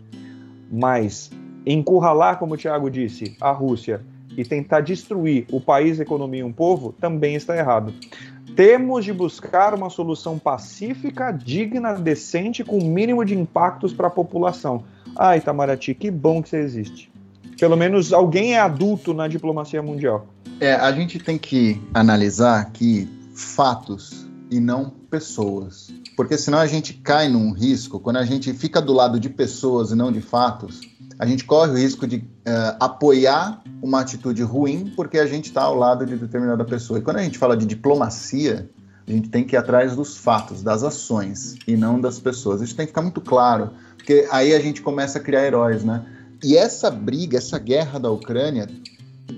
Mas 0.70 1.30
encurralar, 1.66 2.38
como 2.38 2.55
o 2.55 2.57
Tiago 2.57 2.88
disse, 2.88 3.36
a 3.40 3.50
Rússia 3.50 4.00
e 4.36 4.44
tentar 4.44 4.80
destruir 4.80 5.46
o 5.50 5.61
país, 5.61 6.00
a 6.00 6.03
economia 6.03 6.40
e 6.40 6.44
um 6.44 6.53
povo 6.53 6.94
também 6.98 7.34
está 7.34 7.57
errado. 7.57 7.92
Temos 8.57 9.05
de 9.05 9.12
buscar 9.12 9.74
uma 9.74 9.90
solução 9.90 10.38
pacífica, 10.38 11.32
digna, 11.32 11.94
decente, 11.94 12.62
com 12.62 12.78
o 12.78 12.84
mínimo 12.84 13.24
de 13.24 13.36
impactos 13.36 13.92
para 13.92 14.07
a 14.07 14.11
população. 14.11 14.84
Ah, 15.16 15.36
Itamaraty, 15.36 15.94
que 15.94 16.10
bom 16.10 16.42
que 16.42 16.48
você 16.48 16.58
existe. 16.58 17.10
Pelo 17.58 17.76
menos 17.76 18.12
alguém 18.12 18.54
é 18.54 18.60
adulto 18.60 19.14
na 19.14 19.28
diplomacia 19.28 19.82
mundial. 19.82 20.26
É, 20.60 20.74
a 20.74 20.90
gente 20.92 21.18
tem 21.18 21.38
que 21.38 21.80
analisar 21.92 22.60
aqui 22.60 23.08
fatos 23.34 24.26
e 24.50 24.60
não 24.60 24.90
pessoas. 25.10 25.92
Porque 26.16 26.36
senão 26.36 26.58
a 26.58 26.66
gente 26.66 26.94
cai 26.94 27.28
num 27.28 27.52
risco, 27.52 27.98
quando 27.98 28.16
a 28.16 28.24
gente 28.24 28.52
fica 28.52 28.80
do 28.80 28.92
lado 28.92 29.18
de 29.18 29.28
pessoas 29.28 29.90
e 29.90 29.94
não 29.94 30.12
de 30.12 30.20
fatos, 30.20 30.80
a 31.18 31.26
gente 31.26 31.44
corre 31.44 31.72
o 31.72 31.76
risco 31.76 32.06
de 32.06 32.16
uh, 32.16 32.76
apoiar 32.80 33.62
uma 33.82 34.00
atitude 34.00 34.42
ruim 34.42 34.92
porque 34.94 35.18
a 35.18 35.26
gente 35.26 35.46
está 35.46 35.62
ao 35.62 35.74
lado 35.74 36.04
de 36.04 36.16
determinada 36.16 36.64
pessoa. 36.64 36.98
E 36.98 37.02
quando 37.02 37.18
a 37.18 37.22
gente 37.22 37.38
fala 37.38 37.56
de 37.56 37.64
diplomacia, 37.64 38.68
a 39.06 39.10
gente 39.10 39.28
tem 39.28 39.44
que 39.44 39.56
ir 39.56 39.58
atrás 39.58 39.96
dos 39.96 40.16
fatos, 40.16 40.62
das 40.62 40.82
ações 40.82 41.56
e 41.66 41.76
não 41.76 42.00
das 42.00 42.18
pessoas. 42.18 42.60
Isso 42.60 42.76
tem 42.76 42.86
que 42.86 42.90
ficar 42.90 43.02
muito 43.02 43.20
claro, 43.20 43.70
porque 44.03 44.26
aí 44.32 44.53
a 44.53 44.59
gente 44.59 44.82
começa 44.82 45.18
a 45.18 45.22
criar 45.22 45.46
heróis, 45.46 45.84
né? 45.84 46.05
E 46.42 46.57
essa 46.57 46.90
briga, 46.90 47.38
essa 47.38 47.57
guerra 47.57 48.00
da 48.00 48.11
Ucrânia 48.11 48.68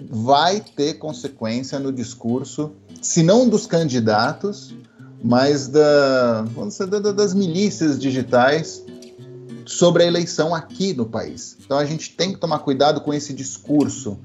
vai 0.09 0.59
ter 0.59 0.95
consequência 0.95 1.79
no 1.79 1.93
discurso, 1.93 2.73
se 3.03 3.23
não 3.23 3.47
dos 3.47 3.67
candidatos, 3.67 4.75
mas 5.23 5.69
da, 5.69 6.47
dizer, 6.89 7.13
das 7.13 7.35
milícias 7.35 7.99
digitais 7.99 8.83
sobre 9.67 10.03
a 10.03 10.07
eleição 10.07 10.55
aqui 10.55 10.95
no 10.95 11.05
país. 11.05 11.59
Então 11.63 11.77
a 11.77 11.85
gente 11.85 12.17
tem 12.17 12.33
que 12.33 12.39
tomar 12.39 12.61
cuidado 12.61 13.03
com 13.03 13.13
esse 13.13 13.35
discurso 13.35 14.19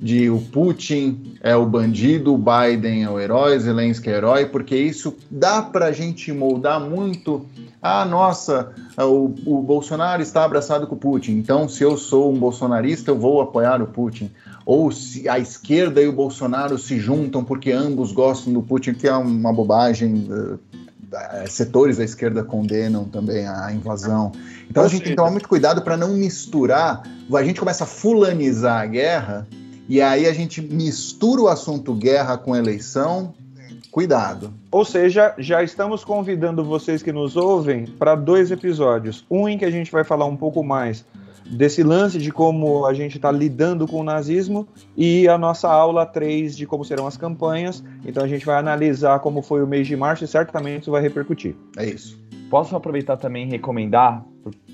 de 0.00 0.30
o 0.30 0.40
Putin 0.40 1.34
é 1.42 1.54
o 1.54 1.66
bandido, 1.66 2.32
o 2.34 2.38
Biden 2.38 3.04
é 3.04 3.10
o 3.10 3.20
herói, 3.20 3.58
Zelensky 3.58 4.08
é 4.08 4.14
o 4.14 4.16
herói, 4.16 4.46
porque 4.46 4.74
isso 4.74 5.14
dá 5.30 5.60
para 5.60 5.86
a 5.86 5.92
gente 5.92 6.32
moldar 6.32 6.80
muito. 6.80 7.44
Ah, 7.82 8.06
nossa, 8.06 8.72
o, 8.96 9.34
o, 9.44 9.62
Bolsonaro 9.62 10.22
está 10.22 10.42
abraçado 10.42 10.86
com 10.86 10.94
o 10.94 10.98
Putin, 10.98 11.32
então 11.32 11.68
se 11.68 11.82
eu 11.82 11.98
sou 11.98 12.32
um 12.32 12.38
bolsonarista, 12.38 13.10
eu 13.10 13.18
vou 13.18 13.42
apoiar 13.42 13.82
o 13.82 13.86
Putin. 13.86 14.30
Ou 14.64 14.90
se 14.90 15.28
a 15.28 15.38
esquerda 15.38 16.00
e 16.00 16.08
o 16.08 16.12
Bolsonaro 16.12 16.78
se 16.78 16.98
juntam 16.98 17.44
porque 17.44 17.70
ambos 17.70 18.12
gostam 18.12 18.52
do 18.54 18.62
Putin, 18.62 18.94
que 18.94 19.06
é 19.06 19.12
uma 19.12 19.52
bobagem. 19.52 20.28
Eh, 20.30 21.46
setores 21.48 21.96
da 21.96 22.04
esquerda 22.04 22.44
condenam 22.44 23.04
também 23.04 23.46
a 23.46 23.72
invasão. 23.72 24.30
Então 24.70 24.84
a 24.84 24.88
gente 24.88 25.02
tem 25.02 25.10
que 25.10 25.16
tomar 25.16 25.32
muito 25.32 25.48
cuidado 25.48 25.82
para 25.82 25.96
não 25.96 26.14
misturar. 26.14 27.02
A 27.32 27.42
gente 27.42 27.58
começa 27.58 27.82
a 27.82 27.86
fulanizar 27.86 28.80
a 28.80 28.86
guerra 28.86 29.48
e 29.90 30.00
aí 30.00 30.28
a 30.28 30.32
gente 30.32 30.62
mistura 30.62 31.42
o 31.42 31.48
assunto 31.48 31.92
guerra 31.92 32.38
com 32.38 32.54
eleição. 32.54 33.34
Cuidado. 33.90 34.54
Ou 34.70 34.84
seja, 34.84 35.34
já 35.36 35.64
estamos 35.64 36.04
convidando 36.04 36.62
vocês 36.62 37.02
que 37.02 37.10
nos 37.10 37.36
ouvem 37.36 37.86
para 37.86 38.14
dois 38.14 38.52
episódios. 38.52 39.26
Um 39.28 39.48
em 39.48 39.58
que 39.58 39.64
a 39.64 39.70
gente 39.70 39.90
vai 39.90 40.04
falar 40.04 40.26
um 40.26 40.36
pouco 40.36 40.62
mais 40.62 41.04
desse 41.44 41.82
lance 41.82 42.20
de 42.20 42.30
como 42.30 42.86
a 42.86 42.94
gente 42.94 43.16
está 43.16 43.32
lidando 43.32 43.88
com 43.88 44.00
o 44.00 44.04
nazismo 44.04 44.68
e 44.96 45.26
a 45.26 45.36
nossa 45.36 45.68
aula 45.68 46.06
3 46.06 46.56
de 46.56 46.68
como 46.68 46.84
serão 46.84 47.08
as 47.08 47.16
campanhas. 47.16 47.82
Então 48.04 48.22
a 48.22 48.28
gente 48.28 48.46
vai 48.46 48.60
analisar 48.60 49.18
como 49.18 49.42
foi 49.42 49.60
o 49.60 49.66
mês 49.66 49.88
de 49.88 49.96
março 49.96 50.22
e 50.22 50.28
certamente 50.28 50.82
isso 50.82 50.92
vai 50.92 51.02
repercutir. 51.02 51.56
É 51.76 51.84
isso. 51.84 52.16
Posso 52.50 52.74
aproveitar 52.74 53.16
também 53.16 53.46
e 53.46 53.50
recomendar 53.50 54.24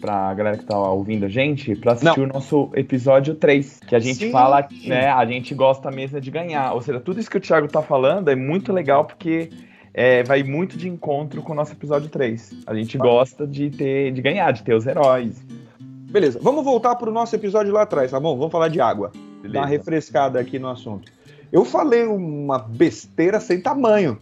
para 0.01 0.31
a 0.31 0.35
galera 0.35 0.57
que 0.57 0.63
está 0.63 0.79
ouvindo 0.79 1.27
a 1.27 1.29
gente 1.29 1.77
para 1.77 1.93
assistir 1.93 2.21
Não. 2.21 2.25
o 2.25 2.33
nosso 2.33 2.71
episódio 2.75 3.35
3, 3.35 3.81
que 3.87 3.95
a 3.95 3.99
gente 3.99 4.27
Sim. 4.27 4.31
fala, 4.31 4.67
né, 4.87 5.09
a 5.09 5.25
gente 5.27 5.55
gosta 5.55 5.91
mesmo 5.91 6.19
de 6.19 6.31
ganhar. 6.31 6.73
Ou 6.73 6.81
seja, 6.81 6.99
tudo 6.99 7.21
isso 7.21 7.31
que 7.31 7.37
o 7.37 7.41
Thiago 7.41 7.67
está 7.67 7.83
falando 7.83 8.31
é 8.31 8.35
muito 8.35 8.73
legal 8.73 9.05
porque 9.05 9.51
é, 9.93 10.23
vai 10.23 10.43
muito 10.43 10.79
de 10.79 10.89
encontro 10.89 11.43
com 11.43 11.53
o 11.53 11.55
nosso 11.55 11.73
episódio 11.73 12.09
3. 12.09 12.63
A 12.67 12.75
gente 12.75 12.97
gosta 12.97 13.47
de 13.47 13.69
ter 13.69 14.11
de 14.11 14.23
ganhar, 14.23 14.53
de 14.53 14.63
ter 14.63 14.75
os 14.75 14.87
heróis. 14.87 15.45
Beleza, 15.79 16.39
vamos 16.43 16.65
voltar 16.65 16.95
para 16.95 17.11
o 17.11 17.13
nosso 17.13 17.37
episódio 17.37 17.75
lá 17.75 17.83
atrás, 17.83 18.11
tá 18.11 18.19
bom? 18.19 18.39
Vamos 18.39 18.53
falar 18.53 18.69
de 18.69 18.81
água. 18.81 19.13
Beleza. 19.43 19.53
Dar 19.53 19.61
uma 19.61 19.67
refrescada 19.67 20.41
aqui 20.41 20.59
no 20.59 20.69
assunto. 20.69 21.13
Eu 21.53 21.63
falei 21.65 22.05
uma 22.05 22.59
besteira 22.59 23.39
sem 23.39 23.61
tamanho. 23.61 24.19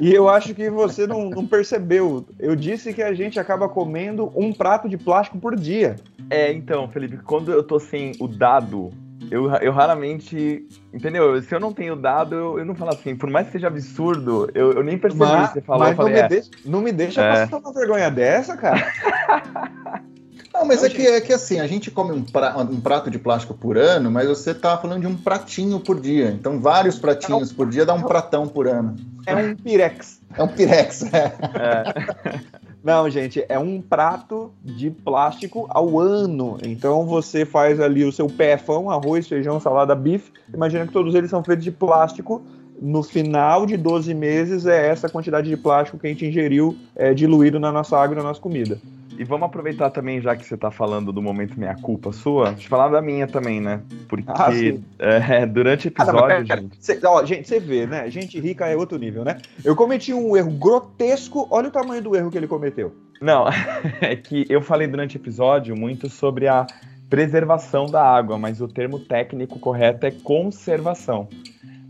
E 0.00 0.12
eu 0.12 0.28
acho 0.28 0.54
que 0.54 0.68
você 0.68 1.06
não, 1.06 1.30
não, 1.30 1.46
percebeu. 1.46 2.26
Eu 2.38 2.56
disse 2.56 2.92
que 2.92 3.02
a 3.02 3.14
gente 3.14 3.38
acaba 3.38 3.68
comendo 3.68 4.32
um 4.34 4.52
prato 4.52 4.88
de 4.88 4.96
plástico 4.96 5.38
por 5.38 5.54
dia. 5.54 5.96
É, 6.30 6.52
então, 6.52 6.88
Felipe, 6.88 7.18
quando 7.18 7.52
eu 7.52 7.62
tô 7.62 7.78
sem 7.78 8.12
o 8.18 8.26
dado, 8.26 8.90
eu, 9.30 9.50
eu 9.56 9.72
raramente. 9.72 10.66
Entendeu? 10.92 11.40
Se 11.42 11.54
eu 11.54 11.60
não 11.60 11.72
tenho 11.72 11.96
dado, 11.96 12.34
eu, 12.34 12.58
eu 12.58 12.64
não 12.64 12.74
falo 12.74 12.90
assim. 12.90 13.14
Por 13.16 13.30
mais 13.30 13.46
que 13.46 13.52
seja 13.52 13.68
absurdo, 13.68 14.50
eu, 14.54 14.72
eu 14.72 14.82
nem 14.82 14.98
percebi 14.98 15.24
mas, 15.24 15.52
você 15.52 15.60
falar. 15.60 15.86
Mas 15.86 15.96
falei, 15.96 16.14
não, 16.14 16.20
me 16.20 16.24
é. 16.24 16.28
deixa, 16.28 16.50
não 16.64 16.80
me 16.80 16.92
deixa 16.92 17.22
é. 17.22 17.46
passar 17.46 17.58
uma 17.58 17.72
vergonha 17.72 18.10
dessa, 18.10 18.56
cara. 18.56 18.84
Não, 20.54 20.64
mas 20.64 20.84
é, 20.84 20.88
que, 20.88 21.04
é 21.04 21.20
que 21.20 21.32
assim, 21.32 21.58
a 21.58 21.66
gente 21.66 21.90
come 21.90 22.12
um, 22.12 22.22
pra, 22.22 22.56
um, 22.58 22.80
prato 22.80 23.10
de 23.10 23.18
plástico 23.18 23.54
por 23.54 23.76
ano, 23.76 24.08
mas 24.08 24.28
você 24.28 24.54
tá 24.54 24.78
falando 24.78 25.00
de 25.00 25.06
um 25.08 25.16
pratinho 25.16 25.80
por 25.80 26.00
dia. 26.00 26.30
Então, 26.30 26.60
vários 26.60 26.96
pratinhos 26.96 27.52
por 27.52 27.68
dia 27.68 27.84
dá 27.84 27.92
um 27.92 28.02
pratão 28.02 28.46
por 28.46 28.68
ano. 28.68 28.94
É 29.26 29.34
um 29.34 29.56
pirex. 29.56 30.20
É 30.36 30.42
um 30.42 30.48
pirex, 30.48 31.02
é. 31.12 31.32
é. 31.58 32.40
Não, 32.84 33.08
gente, 33.10 33.44
é 33.48 33.58
um 33.58 33.80
prato 33.80 34.52
de 34.62 34.90
plástico 34.90 35.66
ao 35.70 35.98
ano. 35.98 36.58
Então 36.62 37.04
você 37.04 37.44
faz 37.44 37.80
ali 37.80 38.04
o 38.04 38.12
seu 38.12 38.28
pefão, 38.28 38.90
arroz, 38.90 39.26
feijão, 39.26 39.58
salada, 39.58 39.94
bife. 39.94 40.30
Imagina 40.52 40.86
que 40.86 40.92
todos 40.92 41.14
eles 41.14 41.30
são 41.30 41.42
feitos 41.42 41.64
de 41.64 41.72
plástico. 41.72 42.42
No 42.80 43.02
final 43.02 43.64
de 43.64 43.76
12 43.78 44.12
meses 44.12 44.66
é 44.66 44.88
essa 44.88 45.08
quantidade 45.08 45.48
de 45.48 45.56
plástico 45.56 45.98
que 45.98 46.06
a 46.06 46.10
gente 46.10 46.26
ingeriu 46.26 46.76
é, 46.94 47.14
diluído 47.14 47.58
na 47.58 47.72
nossa 47.72 47.96
água 47.96 48.14
e 48.14 48.18
na 48.18 48.22
nossa 48.22 48.40
comida. 48.40 48.78
E 49.16 49.24
vamos 49.24 49.46
aproveitar 49.46 49.90
também, 49.90 50.20
já 50.20 50.34
que 50.34 50.44
você 50.44 50.56
tá 50.56 50.70
falando 50.70 51.12
do 51.12 51.22
momento 51.22 51.58
meia 51.58 51.74
culpa 51.76 52.12
sua, 52.12 52.52
de 52.52 52.66
falar 52.68 52.88
da 52.88 53.00
minha 53.00 53.26
também, 53.26 53.60
né? 53.60 53.80
Porque 54.08 54.28
ah, 54.28 54.50
é, 54.98 55.46
durante 55.46 55.86
o 55.86 55.88
episódio. 55.88 56.24
Ah, 56.24 56.38
não, 56.40 56.62
gente... 56.62 56.76
Cê, 56.80 57.00
ó, 57.04 57.24
gente, 57.24 57.48
você 57.48 57.60
vê, 57.60 57.86
né? 57.86 58.10
Gente 58.10 58.40
rica 58.40 58.66
é 58.66 58.76
outro 58.76 58.98
nível, 58.98 59.24
né? 59.24 59.38
Eu 59.64 59.76
cometi 59.76 60.12
um 60.12 60.36
erro 60.36 60.50
grotesco, 60.52 61.46
olha 61.50 61.68
o 61.68 61.70
tamanho 61.70 62.02
do 62.02 62.16
erro 62.16 62.30
que 62.30 62.36
ele 62.36 62.48
cometeu. 62.48 62.92
Não, 63.20 63.46
é 64.00 64.16
que 64.16 64.46
eu 64.48 64.60
falei 64.60 64.88
durante 64.88 65.16
o 65.16 65.20
episódio 65.20 65.76
muito 65.76 66.10
sobre 66.10 66.48
a 66.48 66.66
preservação 67.08 67.86
da 67.86 68.02
água, 68.02 68.36
mas 68.36 68.60
o 68.60 68.66
termo 68.66 68.98
técnico 68.98 69.58
correto 69.58 70.06
é 70.06 70.10
conservação. 70.10 71.28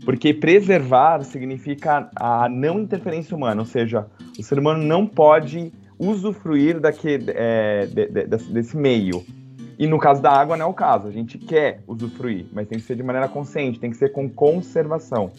Porque 0.03 0.33
preservar 0.35 1.23
significa 1.23 2.09
a 2.15 2.47
não 2.47 2.79
interferência 2.79 3.35
humana, 3.35 3.61
ou 3.61 3.65
seja, 3.65 4.05
o 4.37 4.43
ser 4.43 4.59
humano 4.59 4.83
não 4.83 5.07
pode 5.07 5.73
usufruir 5.99 6.79
daquele, 6.79 7.31
é, 7.35 7.85
de, 7.85 8.07
de, 8.07 8.25
desse 8.25 8.75
meio. 8.75 9.23
E 9.77 9.87
no 9.87 9.99
caso 9.99 10.21
da 10.21 10.31
água 10.31 10.55
não 10.55 10.67
é 10.67 10.69
o 10.69 10.73
caso, 10.73 11.07
a 11.07 11.11
gente 11.11 11.37
quer 11.37 11.81
usufruir, 11.85 12.45
mas 12.53 12.67
tem 12.67 12.79
que 12.79 12.85
ser 12.85 12.95
de 12.95 13.03
maneira 13.03 13.27
consciente, 13.27 13.79
tem 13.79 13.89
que 13.89 13.97
ser 13.97 14.09
com 14.09 14.29
conservação. 14.29 15.31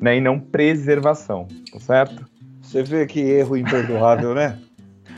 né? 0.00 0.16
E 0.16 0.20
não 0.20 0.38
preservação, 0.38 1.48
tá 1.72 1.80
certo? 1.80 2.24
Você 2.60 2.82
vê 2.82 3.06
que 3.06 3.20
erro 3.20 3.56
imperdoável, 3.56 4.34
né? 4.34 4.58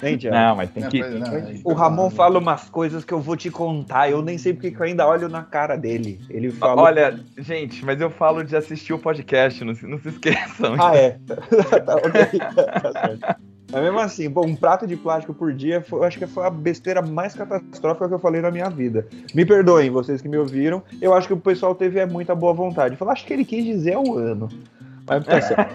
Gente, 0.03 0.29
não, 0.29 0.57
mas 0.57 0.71
tem 0.71 0.83
que. 0.89 1.01
Não, 1.01 1.31
o 1.65 1.73
Ramon 1.73 2.11
fala 2.11 2.39
umas 2.39 2.69
coisas 2.69 3.05
que 3.05 3.15
eu 3.15 3.21
vou 3.21 3.37
te 3.37 3.51
contar. 3.51 4.11
Eu 4.11 4.21
nem 4.23 4.37
sei 4.37 4.53
porque 4.53 4.71
que 4.71 4.79
eu 4.79 4.85
ainda 4.85 5.07
olho 5.07 5.29
na 5.29 5.43
cara 5.43 5.77
dele. 5.77 6.21
Ele 6.29 6.51
fala. 6.51 6.83
Olha, 6.83 7.21
gente, 7.39 7.85
mas 7.85 8.01
eu 8.01 8.11
falo 8.11 8.45
de 8.45 8.57
assistir 8.57 8.93
o 8.93 8.99
podcast, 8.99 9.65
não, 9.65 9.73
não 9.83 9.99
se 9.99 10.09
esqueçam. 10.09 10.75
Ah, 10.79 10.97
é. 10.97 11.19
tá, 11.87 11.95
ok. 11.97 12.39
tá 12.83 12.93
certo. 12.93 13.54
Mas 13.75 13.83
mesmo 13.83 13.99
assim, 13.99 14.31
bom, 14.31 14.47
um 14.47 14.55
prato 14.55 14.87
de 14.87 14.97
plástico 14.97 15.35
por 15.35 15.53
dia, 15.53 15.83
foi, 15.83 15.99
eu 15.99 16.05
acho 16.05 16.17
que 16.17 16.29
foi 16.29 16.47
a 16.47 16.51
besteira 16.51 17.03
mais 17.03 17.35
catastrófica 17.35 18.07
que 18.07 18.15
eu 18.15 18.21
falei 18.21 18.41
na 18.41 18.49
minha 18.49 18.71
vida. 18.71 19.05
Me 19.35 19.45
perdoem, 19.45 19.91
vocês 19.91 20.23
que 20.23 20.29
me 20.29 20.39
ouviram. 20.39 20.81
Eu 21.03 21.13
acho 21.13 21.27
que 21.27 21.35
o 21.35 21.39
pessoal 21.39 21.75
teve 21.75 21.99
é, 21.99 22.07
muita 22.07 22.37
boa 22.37 22.53
vontade. 22.55 22.95
Falou, 22.95 23.11
acho 23.11 23.27
que 23.27 23.33
ele 23.33 23.45
quis 23.45 23.65
dizer 23.65 23.99
o 23.99 24.17
ano. 24.17 24.49
Mas 25.09 25.25
tá 25.27 25.41
certo. 25.41 25.75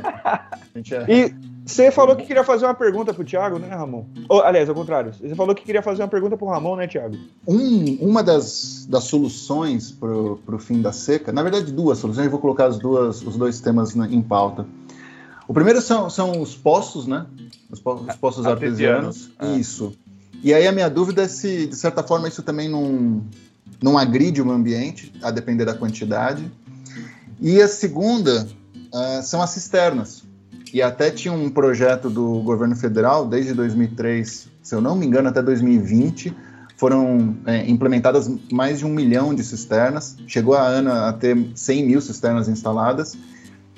e 1.11 1.33
você 1.65 1.91
falou 1.91 2.15
que 2.15 2.25
queria 2.25 2.43
fazer 2.43 2.65
uma 2.65 2.73
pergunta 2.73 3.13
pro 3.13 3.25
Thiago, 3.25 3.59
né, 3.59 3.67
Ramon? 3.67 4.05
Oh, 4.29 4.39
aliás, 4.39 4.69
ao 4.69 4.73
contrário. 4.73 5.13
Você 5.13 5.35
falou 5.35 5.53
que 5.53 5.63
queria 5.63 5.83
fazer 5.83 6.01
uma 6.01 6.07
pergunta 6.07 6.37
pro 6.37 6.47
Ramon, 6.47 6.77
né, 6.77 6.87
Thiago? 6.87 7.17
Um, 7.45 7.97
uma 7.99 8.23
das, 8.23 8.87
das 8.89 9.03
soluções 9.03 9.91
pro, 9.91 10.39
pro 10.45 10.57
fim 10.57 10.81
da 10.81 10.93
seca, 10.93 11.33
na 11.33 11.43
verdade, 11.43 11.71
duas 11.71 11.97
soluções, 11.97 12.25
eu 12.25 12.31
vou 12.31 12.39
colocar 12.39 12.65
as 12.65 12.79
duas, 12.79 13.21
os 13.21 13.35
dois 13.35 13.59
temas 13.59 13.93
em 13.93 14.21
pauta. 14.21 14.65
O 15.49 15.53
primeiro 15.53 15.81
são, 15.81 16.11
são 16.11 16.39
os 16.39 16.55
poços, 16.55 17.07
né? 17.07 17.25
Os, 17.71 17.79
po 17.79 17.95
os 17.95 18.15
poços 18.17 18.45
artesianos. 18.45 19.31
artesianos. 19.39 19.57
É. 19.57 19.59
Isso. 19.59 19.93
E 20.43 20.53
aí 20.53 20.67
a 20.67 20.71
minha 20.71 20.87
dúvida 20.87 21.23
é 21.23 21.27
se, 21.27 21.65
de 21.65 21.75
certa 21.75 22.03
forma, 22.03 22.27
isso 22.27 22.43
também 22.43 22.69
não, 22.69 23.23
não 23.81 23.97
agride 23.97 24.43
o 24.43 24.51
ambiente, 24.51 25.11
a 25.23 25.31
depender 25.31 25.65
da 25.65 25.73
quantidade. 25.73 26.45
E 27.41 27.59
a 27.59 27.67
segunda 27.67 28.47
uh, 28.93 29.23
são 29.23 29.41
as 29.41 29.49
cisternas. 29.49 30.23
E 30.71 30.83
até 30.83 31.09
tinha 31.09 31.33
um 31.33 31.49
projeto 31.49 32.11
do 32.11 32.43
governo 32.43 32.75
federal, 32.75 33.27
desde 33.27 33.55
2003, 33.55 34.47
se 34.61 34.75
eu 34.75 34.79
não 34.79 34.95
me 34.95 35.07
engano, 35.07 35.29
até 35.29 35.41
2020, 35.41 36.31
foram 36.77 37.35
é, 37.47 37.67
implementadas 37.67 38.29
mais 38.51 38.77
de 38.77 38.85
um 38.85 38.89
milhão 38.89 39.33
de 39.33 39.43
cisternas. 39.43 40.15
Chegou 40.27 40.53
a 40.53 40.61
ANA 40.61 41.09
a 41.09 41.13
ter 41.13 41.35
100 41.55 41.87
mil 41.87 42.01
cisternas 42.01 42.47
instaladas. 42.47 43.17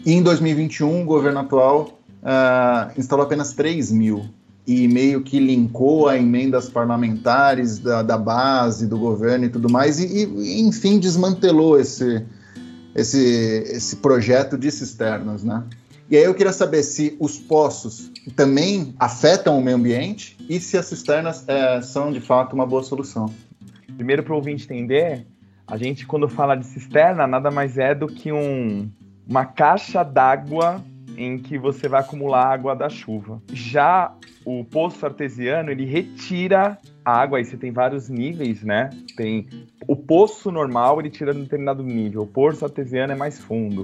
E 0.06 0.14
em 0.14 0.24
2021, 0.24 1.04
o 1.04 1.06
governo 1.06 1.40
atual 1.40 2.00
uh, 2.24 3.00
instalou 3.00 3.26
apenas 3.26 3.54
3 3.54 3.92
mil 3.92 4.26
e 4.66 4.88
meio 4.88 5.22
que 5.22 5.40
linkou 5.40 6.08
a 6.08 6.18
emendas 6.18 6.70
parlamentares 6.70 7.80
da, 7.80 8.02
da 8.02 8.18
base, 8.18 8.88
do 8.88 8.98
governo 8.98 9.46
e 9.46 9.50
tudo 9.50 9.70
mais, 9.70 10.00
e, 10.00 10.26
e, 10.26 10.62
enfim 10.62 11.00
desmantelou 11.00 11.80
esse, 11.80 12.24
esse, 12.96 13.20
esse 13.68 13.96
projeto 13.98 14.58
de 14.58 14.72
cisternas, 14.72 15.44
né? 15.44 15.64
E 16.10 16.18
aí 16.18 16.24
eu 16.24 16.34
queria 16.34 16.52
saber 16.52 16.84
se 16.84 17.16
os 17.20 17.40
poços 17.40 18.12
também 18.36 18.94
afetam 19.00 19.58
o 19.58 19.64
meio 19.64 19.78
ambiente 19.78 20.36
e 20.50 20.60
se 20.60 20.78
as 20.78 20.86
cisternas 20.88 21.46
é, 21.48 21.82
são 21.82 22.12
de 22.12 22.20
fato 22.20 22.54
uma 22.54 22.66
boa 22.66 22.84
solução. 22.84 23.34
Primeiro, 23.96 24.22
para 24.22 24.34
o 24.34 24.36
ouvinte 24.36 24.66
entender, 24.66 25.26
a 25.66 25.78
gente 25.78 26.06
quando 26.06 26.28
fala 26.28 26.56
de 26.56 26.66
cisterna 26.66 27.26
nada 27.26 27.50
mais 27.50 27.78
é 27.78 27.96
do 27.96 28.08
que 28.08 28.30
um, 28.30 28.92
uma 29.28 29.46
caixa 29.46 30.04
d'água 30.04 30.84
em 31.18 31.38
que 31.38 31.58
você 31.58 31.88
vai 31.88 32.02
acumular 32.02 32.52
água 32.52 32.76
da 32.76 32.90
chuva. 32.90 33.42
Já 33.52 34.14
o 34.46 34.64
poço 34.64 35.06
artesiano, 35.06 35.70
ele 35.70 35.86
retira 35.86 36.78
a 37.04 37.22
água, 37.22 37.38
aí 37.38 37.46
você 37.46 37.58
tem 37.58 37.72
vários 37.72 38.10
níveis, 38.10 38.64
né? 38.64 38.90
Tem 39.16 39.48
o 39.88 39.96
poço 39.96 40.52
normal, 40.52 41.00
ele 41.00 41.10
tira 41.10 41.32
um 41.32 41.42
determinado 41.42 41.84
nível. 41.84 42.24
O 42.24 42.28
poço 42.28 42.66
artesiano 42.66 43.14
é 43.14 43.16
mais 43.16 43.40
fundo. 43.40 43.84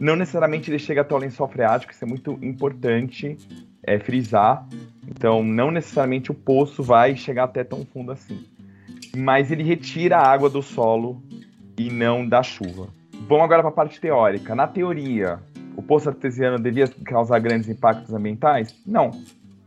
Não 0.00 0.16
necessariamente 0.16 0.70
ele 0.70 0.78
chega 0.78 1.02
até 1.02 1.14
o 1.14 1.18
lençol 1.18 1.48
freático, 1.48 1.92
isso 1.92 2.04
é 2.04 2.08
muito 2.08 2.38
importante 2.42 3.36
é, 3.82 3.98
frisar. 3.98 4.66
Então, 5.06 5.42
não 5.42 5.70
necessariamente 5.70 6.30
o 6.30 6.34
poço 6.34 6.82
vai 6.82 7.16
chegar 7.16 7.44
até 7.44 7.62
tão 7.62 7.84
fundo 7.84 8.12
assim. 8.12 8.44
Mas 9.16 9.50
ele 9.50 9.62
retira 9.62 10.18
a 10.18 10.26
água 10.26 10.48
do 10.48 10.62
solo 10.62 11.22
e 11.76 11.90
não 11.90 12.26
da 12.26 12.42
chuva. 12.42 12.88
Vamos 13.28 13.44
agora 13.44 13.62
para 13.62 13.68
a 13.70 13.72
parte 13.72 14.00
teórica. 14.00 14.54
Na 14.54 14.66
teoria, 14.66 15.38
o 15.76 15.82
poço 15.82 16.08
artesiano 16.08 16.58
devia 16.58 16.88
causar 17.04 17.38
grandes 17.38 17.68
impactos 17.68 18.12
ambientais? 18.12 18.74
Não. 18.86 19.10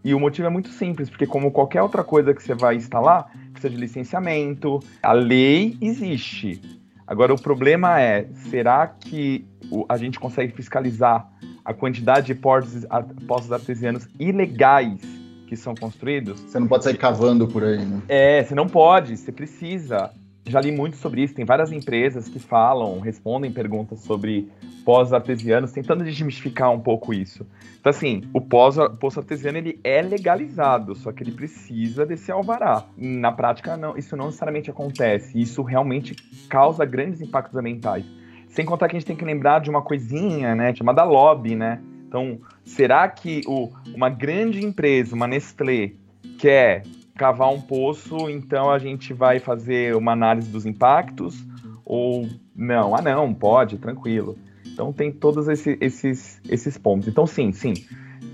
E 0.03 0.13
o 0.13 0.19
motivo 0.19 0.47
é 0.47 0.51
muito 0.51 0.69
simples, 0.69 1.09
porque 1.09 1.25
como 1.25 1.51
qualquer 1.51 1.81
outra 1.81 2.03
coisa 2.03 2.33
que 2.33 2.43
você 2.43 2.53
vai 2.53 2.75
instalar, 2.75 3.31
precisa 3.51 3.71
de 3.71 3.77
licenciamento, 3.77 4.79
a 5.01 5.13
lei 5.13 5.77
existe. 5.81 6.61
Agora 7.07 7.33
o 7.33 7.41
problema 7.41 7.99
é, 7.99 8.27
será 8.51 8.87
que 8.87 9.45
a 9.89 9.97
gente 9.97 10.19
consegue 10.19 10.53
fiscalizar 10.53 11.27
a 11.63 11.73
quantidade 11.73 12.27
de 12.27 12.35
poços, 12.35 12.85
poços 13.27 13.51
artesianos 13.51 14.07
ilegais 14.19 15.01
que 15.47 15.55
são 15.55 15.73
construídos? 15.73 16.39
Você 16.41 16.59
não 16.59 16.67
pode 16.67 16.83
sair 16.83 16.97
cavando 16.97 17.47
por 17.47 17.63
aí, 17.63 17.83
né? 17.83 18.01
É, 18.07 18.43
você 18.43 18.53
não 18.53 18.67
pode, 18.67 19.17
você 19.17 19.31
precisa 19.31 20.11
já 20.47 20.61
li 20.61 20.71
muito 20.71 20.97
sobre 20.97 21.23
isso. 21.23 21.33
Tem 21.33 21.45
várias 21.45 21.71
empresas 21.71 22.27
que 22.27 22.39
falam, 22.39 22.99
respondem 22.99 23.51
perguntas 23.51 23.99
sobre 23.99 24.47
pós 24.83 25.11
artesianos, 25.11 25.71
tentando 25.71 26.03
desmistificar 26.03 26.71
um 26.71 26.79
pouco 26.79 27.13
isso. 27.13 27.45
Então, 27.79 27.89
assim, 27.89 28.21
o 28.33 28.39
pós, 28.39 28.75
poço 28.99 29.19
artesiano 29.19 29.57
ele 29.57 29.79
é 29.83 30.01
legalizado, 30.01 30.95
só 30.95 31.11
que 31.11 31.23
ele 31.23 31.31
precisa 31.31 32.05
desse 32.05 32.31
alvará. 32.31 32.85
Na 32.95 33.31
prática, 33.31 33.75
não, 33.75 33.97
isso 33.97 34.15
não 34.15 34.27
necessariamente 34.27 34.69
acontece. 34.69 35.39
Isso 35.39 35.63
realmente 35.63 36.15
causa 36.47 36.85
grandes 36.85 37.21
impactos 37.21 37.57
ambientais. 37.57 38.05
Sem 38.47 38.65
contar 38.65 38.87
que 38.87 38.95
a 38.95 38.99
gente 38.99 39.07
tem 39.07 39.15
que 39.15 39.25
lembrar 39.25 39.59
de 39.59 39.69
uma 39.69 39.81
coisinha, 39.81 40.55
né, 40.55 40.73
chamada 40.73 41.03
lobby, 41.03 41.55
né? 41.55 41.81
Então, 42.07 42.39
será 42.63 43.07
que 43.09 43.41
o, 43.47 43.69
uma 43.93 44.09
grande 44.09 44.63
empresa, 44.63 45.15
uma 45.15 45.27
Nestlé, 45.27 45.91
quer 46.37 46.83
cavar 47.15 47.49
um 47.49 47.61
poço, 47.61 48.29
então 48.29 48.69
a 48.69 48.77
gente 48.77 49.13
vai 49.13 49.39
fazer 49.39 49.95
uma 49.95 50.11
análise 50.11 50.49
dos 50.49 50.65
impactos 50.65 51.43
ou 51.85 52.27
não? 52.55 52.95
Ah, 52.95 53.01
não, 53.01 53.33
pode, 53.33 53.77
tranquilo. 53.77 54.37
Então 54.65 54.91
tem 54.91 55.11
todos 55.11 55.47
esse, 55.47 55.77
esses, 55.79 56.41
esses 56.49 56.77
pontos. 56.77 57.07
Então, 57.07 57.25
sim, 57.25 57.51
sim. 57.51 57.73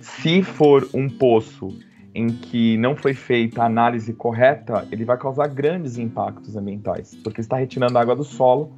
Se 0.01 0.41
for 0.41 0.87
um 0.93 1.07
poço 1.07 1.77
em 2.13 2.27
que 2.27 2.75
não 2.77 2.95
foi 2.95 3.13
feita 3.13 3.61
a 3.61 3.65
análise 3.65 4.11
correta, 4.13 4.87
ele 4.91 5.05
vai 5.05 5.17
causar 5.17 5.47
grandes 5.47 5.97
impactos 5.97 6.57
ambientais, 6.57 7.15
porque 7.23 7.39
está 7.39 7.57
retirando 7.57 7.97
água 7.97 8.15
do 8.15 8.23
solo 8.23 8.73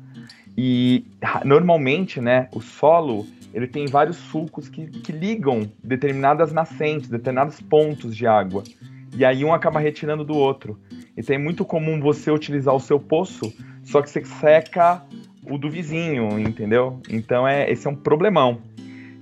e 0.55 1.05
normalmente, 1.43 2.21
né, 2.21 2.47
o 2.53 2.61
solo 2.61 3.25
ele 3.53 3.67
tem 3.67 3.87
vários 3.87 4.17
sulcos 4.17 4.67
que, 4.67 4.85
que 4.87 5.11
ligam 5.11 5.69
determinadas 5.83 6.51
nascentes, 6.51 7.09
determinados 7.09 7.59
pontos 7.61 8.15
de 8.15 8.27
água 8.27 8.63
e 9.15 9.23
aí 9.23 9.43
um 9.43 9.53
acaba 9.53 9.79
retirando 9.79 10.23
do 10.23 10.35
outro. 10.35 10.79
Então 11.15 11.35
é 11.35 11.39
muito 11.39 11.63
comum 11.63 11.99
você 11.99 12.31
utilizar 12.31 12.73
o 12.73 12.79
seu 12.79 12.99
poço, 12.99 13.53
só 13.83 14.01
que 14.01 14.09
você 14.09 14.23
seca 14.23 15.03
o 15.45 15.57
do 15.57 15.69
vizinho, 15.69 16.39
entendeu? 16.39 16.99
Então 17.09 17.47
é 17.47 17.69
esse 17.71 17.87
é 17.87 17.89
um 17.89 17.95
problemão. 17.95 18.61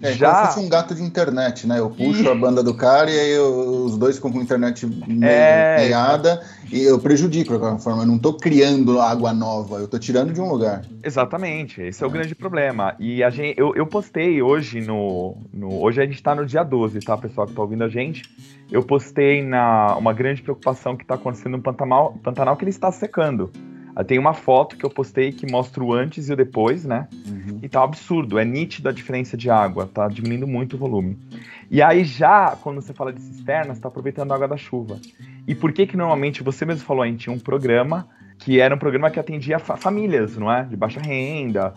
É, 0.02 0.14
Já... 0.14 0.32
como 0.32 0.42
se 0.42 0.54
fosse 0.54 0.66
um 0.66 0.70
gato 0.70 0.96
de 0.96 1.04
internet, 1.04 1.68
né? 1.68 1.80
Eu 1.80 1.90
puxo 1.90 2.24
e... 2.24 2.28
a 2.28 2.36
banda 2.36 2.64
do 2.64 2.74
cara 2.74 3.10
e 3.12 3.20
aí 3.20 3.32
eu, 3.32 3.86
os 3.86 3.98
dois 3.98 4.16
ficam 4.16 4.32
com 4.32 4.40
a 4.40 4.42
internet 4.42 4.88
é... 5.22 5.78
meiada 5.78 6.42
e 6.72 6.82
eu 6.84 7.00
prejudico 7.00 7.50
de 7.50 7.54
alguma 7.54 7.78
forma. 7.78 8.04
Eu 8.04 8.08
não 8.08 8.16
estou 8.16 8.34
criando 8.34 9.00
água 9.00 9.34
nova, 9.34 9.78
eu 9.78 9.86
estou 9.86 10.00
tirando 10.00 10.34
de 10.34 10.42
um 10.42 10.50
lugar. 10.50 10.82
Exatamente, 11.04 11.82
esse 11.82 12.04
é, 12.04 12.06
é 12.06 12.08
o 12.08 12.12
grande 12.12 12.34
problema. 12.34 12.96
E 13.00 13.24
a 13.24 13.30
gente, 13.30 13.60
eu, 13.60 13.76
eu 13.76 13.86
postei 13.86 14.42
hoje 14.42 14.82
no, 14.82 15.38
no 15.54 15.82
Hoje 15.82 16.02
a 16.02 16.06
gente 16.06 16.16
está 16.16 16.36
no 16.36 16.46
dia 16.46 16.64
12, 16.64 17.00
tá, 17.00 17.18
pessoal 17.18 17.48
que 17.48 17.54
está 17.54 17.62
ouvindo 17.62 17.84
a 17.84 17.90
gente? 17.90 18.24
Eu 18.72 18.84
postei 18.84 19.44
na 19.44 19.96
uma 19.98 20.14
grande 20.14 20.42
preocupação 20.42 20.96
que 20.96 21.04
está 21.04 21.16
acontecendo 21.16 21.58
no 21.58 21.62
Pantanal, 21.62 22.14
Pantanal 22.24 22.56
que 22.56 22.64
ele 22.64 22.72
está 22.72 22.92
secando. 22.92 23.52
Tem 24.08 24.18
uma 24.18 24.34
foto 24.34 24.78
que 24.78 24.86
eu 24.86 24.90
postei 24.90 25.32
que 25.32 25.50
mostra 25.50 25.84
o 25.84 25.94
antes 25.94 26.30
e 26.30 26.34
o 26.34 26.36
depois, 26.36 26.86
né? 26.86 27.08
Uhum. 27.28 27.60
E 27.62 27.70
tá 27.70 27.82
um 27.82 27.84
absurdo, 27.84 28.40
é 28.40 28.46
nítido 28.46 28.90
a 28.90 28.92
diferença 28.92 29.36
de 29.36 29.50
água, 29.50 29.90
tá 29.92 30.08
diminuindo 30.08 30.48
muito 30.48 30.76
o 30.76 30.80
volume. 30.80 31.18
E 31.70 31.82
aí 31.82 32.04
já, 32.04 32.56
quando 32.62 32.82
você 32.82 32.94
fala 32.94 33.12
de 33.14 33.22
cisternas, 33.22 33.80
tá 33.80 33.88
aproveitando 33.88 34.32
a 34.32 34.36
água 34.36 34.48
da 34.48 34.58
chuva. 34.58 35.00
E 35.48 35.54
por 35.54 35.72
que 35.72 35.86
que 35.86 35.98
normalmente, 35.98 36.44
você 36.44 36.66
mesmo 36.66 36.86
falou, 36.86 37.04
a 37.04 37.08
gente 37.08 37.20
tinha 37.20 37.36
um 37.36 37.40
programa 37.40 38.08
que 38.38 38.60
era 38.60 38.74
um 38.74 38.78
programa 38.78 39.12
que 39.12 39.20
atendia 39.20 39.60
fa 39.60 39.78
famílias, 39.78 40.36
não 40.36 40.52
é? 40.52 40.64
De 40.64 40.76
baixa 40.76 41.00
renda. 41.00 41.74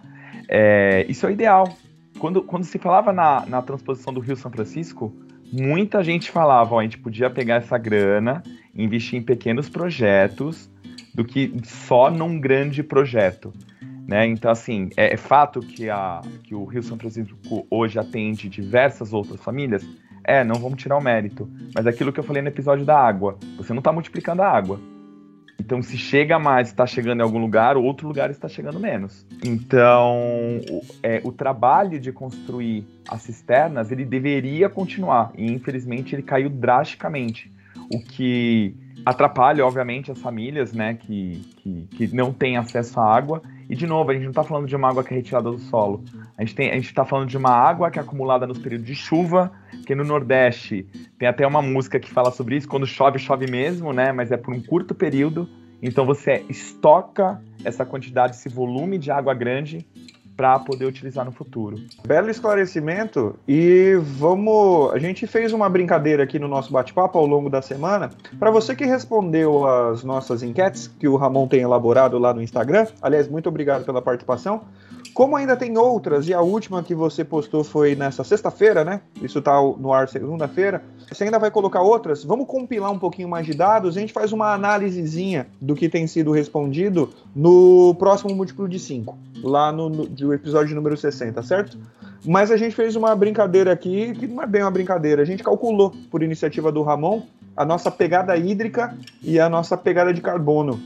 É, 0.49 1.05
isso 1.09 1.27
é 1.27 1.29
o 1.29 1.33
ideal. 1.33 1.77
Quando, 2.19 2.43
quando 2.43 2.65
se 2.65 2.79
falava 2.79 3.12
na, 3.12 3.45
na 3.47 3.61
transposição 3.61 4.12
do 4.12 4.21
Rio 4.21 4.37
São 4.37 4.51
Francisco, 4.51 5.12
muita 5.53 6.03
gente 6.03 6.31
falava, 6.31 6.75
ó, 6.75 6.81
a 6.81 6.83
gente 6.83 6.99
podia 6.99 7.29
pegar 7.29 7.57
essa 7.57 7.77
grana, 7.77 8.43
investir 8.75 9.19
em 9.19 9.23
pequenos 9.23 9.69
projetos, 9.69 10.71
do 11.15 11.25
que 11.25 11.53
só 11.62 12.11
num 12.11 12.41
grande 12.41 12.83
projeto. 12.83 13.53
Né? 14.07 14.27
Então, 14.27 14.51
assim, 14.51 14.91
é, 14.97 15.15
é, 15.15 15.17
fato 15.17 15.61
que, 15.61 15.89
a, 15.89 16.21
que 16.43 16.55
o 16.55 16.65
Rio 16.65 16.83
São 16.83 16.99
Francisco 16.99 17.37
hoje 17.71 17.99
atende 17.99 18.49
diversas 18.49 19.12
outras 19.12 19.41
famílias? 19.41 19.87
É, 20.23 20.43
não 20.45 20.57
vamos 20.57 20.83
tirar 20.83 20.97
o 20.97 21.01
mérito. 21.01 21.49
Mas 21.75 21.87
aquilo 21.87 22.12
que 22.12 22.21
eu 22.21 22.25
falei 22.25 22.43
no 22.43 22.49
episódio 22.49 22.85
da 22.85 22.99
água, 22.99 23.39
você 23.57 23.73
não 23.73 23.81
está 23.81 23.93
multiplicando 23.93 24.43
a 24.43 24.49
água. 24.49 24.79
Então, 25.59 25.81
se 25.83 25.97
chega 25.97 26.39
mais, 26.39 26.69
está 26.69 26.87
chegando 26.87 27.21
em 27.21 27.23
algum 27.23 27.39
lugar, 27.39 27.77
outro 27.77 28.09
lugar 28.09 28.31
está 28.31 28.49
chegando 28.49 28.79
menos. 28.79 29.27
Então, 29.43 30.61
o, 30.69 30.83
é, 31.03 31.21
o 31.25 31.33
trabalho 31.33 31.99
de 31.99 32.12
construir 32.12 32.85
as 33.09 33.23
cisternas, 33.23 33.91
ele 33.91 34.05
deveria 34.05 34.69
continuar. 34.69 35.33
E, 35.39 35.51
infelizmente, 35.51 36.15
ele 36.15 36.23
caiu 36.23 36.51
drasticamente. 36.51 37.51
O 37.91 38.01
que 38.01 38.75
atrapalha, 39.05 39.64
obviamente, 39.64 40.11
as 40.11 40.20
famílias, 40.20 40.72
né, 40.72 40.94
que, 40.94 41.42
que, 41.57 41.88
que 41.90 42.14
não 42.14 42.32
têm 42.32 42.57
acesso 42.57 42.98
à 42.98 43.14
água. 43.14 43.42
E, 43.68 43.74
de 43.76 43.86
novo, 43.86 44.11
a 44.11 44.14
gente 44.14 44.24
não 44.24 44.30
está 44.30 44.42
falando 44.42 44.66
de 44.66 44.76
uma 44.76 44.88
água 44.88 45.02
que 45.02 45.12
é 45.12 45.16
retirada 45.16 45.50
do 45.50 45.59
solo. 45.59 46.02
A 46.36 46.44
gente 46.44 46.61
está 46.61 47.05
falando 47.05 47.28
de 47.28 47.36
uma 47.36 47.50
água 47.50 47.90
que 47.90 47.98
é 47.98 48.02
acumulada 48.02 48.46
nos 48.46 48.59
períodos 48.59 48.86
de 48.86 48.94
chuva, 48.94 49.52
que 49.86 49.94
no 49.94 50.05
Nordeste 50.05 50.86
tem 51.18 51.28
até 51.28 51.46
uma 51.46 51.62
música 51.62 51.98
que 51.98 52.11
fala 52.11 52.30
sobre 52.30 52.57
isso. 52.57 52.68
Quando 52.68 52.86
chove, 52.86 53.18
chove 53.18 53.50
mesmo, 53.50 53.92
né, 53.92 54.12
mas 54.12 54.30
é 54.32 54.36
por 54.36 54.55
um 54.55 54.61
curto 54.61 54.94
período. 54.94 55.48
Então, 55.82 56.07
você 56.07 56.44
estoca 56.48 57.42
essa 57.64 57.84
quantidade, 57.84 58.36
esse 58.36 58.48
volume 58.48 58.96
de 58.96 59.11
água 59.11 59.34
grande 59.34 59.86
para 60.37 60.59
poder 60.59 60.87
utilizar 60.87 61.24
no 61.24 61.32
futuro. 61.32 61.76
Belo 62.07 62.30
esclarecimento 62.30 63.37
e 63.47 63.95
vamos. 64.03 64.93
A 64.93 64.99
gente 64.99 65.26
fez 65.26 65.53
uma 65.53 65.68
brincadeira 65.68 66.24
aqui 66.24 66.39
no 66.39 66.49
nosso 66.49 66.72
bate-papo 66.72 67.18
ao 67.18 67.26
longo 67.26 67.49
da 67.49 67.62
semana. 67.62 68.11
Para 68.39 68.51
você 68.51 68.74
que 68.74 68.85
respondeu 68.85 69.66
as 69.66 70.03
nossas 70.03 70.43
enquetes 70.43 70.87
que 70.87 71.09
o 71.09 71.16
Ramon 71.16 71.47
tem 71.47 71.61
elaborado 71.61 72.18
lá 72.18 72.35
no 72.35 72.43
Instagram, 72.43 72.87
aliás, 73.01 73.28
muito 73.28 73.49
obrigado 73.49 73.85
pela 73.85 74.03
participação. 74.03 74.62
Como 75.14 75.37
ainda 75.37 75.57
tem 75.57 75.78
outras, 75.78 76.28
e 76.28 76.35
a 76.35 76.41
última 76.41 76.82
que 76.82 76.93
você 76.93 77.24
postou 77.24 77.62
foi 77.62 77.95
nessa 77.95 78.24
sexta-feira, 78.24 78.85
né? 78.85 79.01
Isso 79.22 79.41
tá 79.41 79.55
no 79.78 79.93
ar 79.93 80.09
segunda-feira. 80.09 80.82
Você 81.09 81.22
ainda 81.22 81.39
vai 81.39 81.53
colocar 81.53 81.82
outras? 81.82 82.24
Vamos 82.24 82.49
compilar 82.49 82.91
um 82.91 82.99
pouquinho 82.99 83.28
mais 83.28 83.47
de 83.47 83.55
dados, 83.55 83.97
a 83.97 84.01
gente 84.01 84.12
faz 84.12 84.32
uma 84.32 84.53
análisezinha 84.53 85.47
do 85.61 85.76
que 85.76 85.89
tem 85.89 86.09
sido 86.09 86.32
respondido 86.32 87.11
no 87.35 87.95
próximo 87.97 88.35
múltiplo 88.35 88.68
de 88.68 88.80
5, 88.80 89.16
lá 89.45 89.70
no, 89.70 89.88
no 89.88 90.07
do 90.07 90.32
episódio 90.32 90.74
número 90.74 90.97
60, 90.97 91.42
certo? 91.42 91.78
Mas 92.24 92.51
a 92.51 92.57
gente 92.57 92.74
fez 92.74 92.97
uma 92.97 93.14
brincadeira 93.14 93.72
aqui, 93.72 94.12
que 94.14 94.26
não 94.26 94.42
é 94.42 94.47
bem 94.47 94.62
uma 94.62 94.70
brincadeira, 94.70 95.22
a 95.22 95.24
gente 95.24 95.42
calculou, 95.42 95.95
por 96.11 96.22
iniciativa 96.22 96.72
do 96.72 96.82
Ramon, 96.82 97.22
a 97.57 97.64
nossa 97.64 97.90
pegada 97.90 98.36
hídrica 98.36 98.97
e 99.22 99.38
a 99.38 99.49
nossa 99.49 99.76
pegada 99.76 100.12
de 100.12 100.20
carbono 100.20 100.80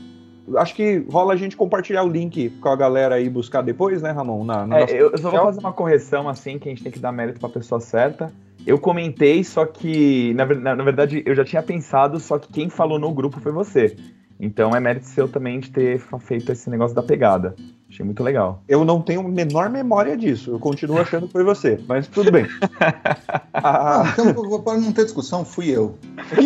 acho 0.57 0.75
que 0.75 1.05
rola 1.09 1.33
a 1.33 1.35
gente 1.35 1.55
compartilhar 1.55 2.03
o 2.03 2.07
link 2.07 2.49
com 2.61 2.69
a 2.69 2.75
galera 2.75 3.15
aí 3.15 3.29
buscar 3.29 3.61
depois, 3.61 4.01
né, 4.01 4.11
Ramon? 4.11 4.43
Na, 4.43 4.79
é, 4.79 5.01
eu 5.01 5.17
só 5.17 5.29
vou 5.29 5.39
fazer 5.41 5.59
uma 5.59 5.73
correção 5.73 6.27
assim, 6.27 6.57
que 6.57 6.69
a 6.69 6.71
gente 6.71 6.83
tem 6.83 6.91
que 6.91 6.99
dar 6.99 7.11
mérito 7.11 7.39
para 7.39 7.49
a 7.49 7.51
pessoa 7.51 7.79
certa. 7.79 8.31
Eu 8.65 8.77
comentei, 8.77 9.43
só 9.43 9.65
que, 9.65 10.33
na, 10.33 10.45
na, 10.45 10.75
na, 10.75 10.83
verdade, 10.83 11.23
eu 11.25 11.33
já 11.33 11.45
tinha 11.45 11.63
pensado, 11.63 12.19
só 12.19 12.37
que 12.37 12.51
quem 12.51 12.69
falou 12.69 12.99
no 12.99 13.11
grupo 13.11 13.39
foi 13.39 13.51
você. 13.51 13.95
Então 14.39 14.75
é 14.75 14.79
mérito 14.79 15.05
seu 15.05 15.27
também 15.27 15.59
de 15.59 15.69
ter 15.69 16.01
feito 16.19 16.51
esse 16.51 16.69
negócio 16.69 16.95
da 16.95 17.03
pegada. 17.03 17.55
Achei 17.89 18.05
muito 18.05 18.21
legal. 18.21 18.61
Eu 18.67 18.85
não 18.85 19.01
tenho 19.01 19.21
a 19.21 19.27
menor 19.27 19.67
memória 19.67 20.15
disso. 20.15 20.51
Eu 20.51 20.59
continuo 20.59 20.99
achando 20.99 21.25
que 21.25 21.33
foi 21.33 21.43
você, 21.43 21.79
mas 21.87 22.07
tudo 22.07 22.31
bem. 22.31 22.45
ah, 23.53 24.13
então, 24.13 24.61
para 24.61 24.77
não 24.77 24.91
ter 24.91 25.05
discussão, 25.05 25.43
fui 25.43 25.69
eu. 25.69 25.97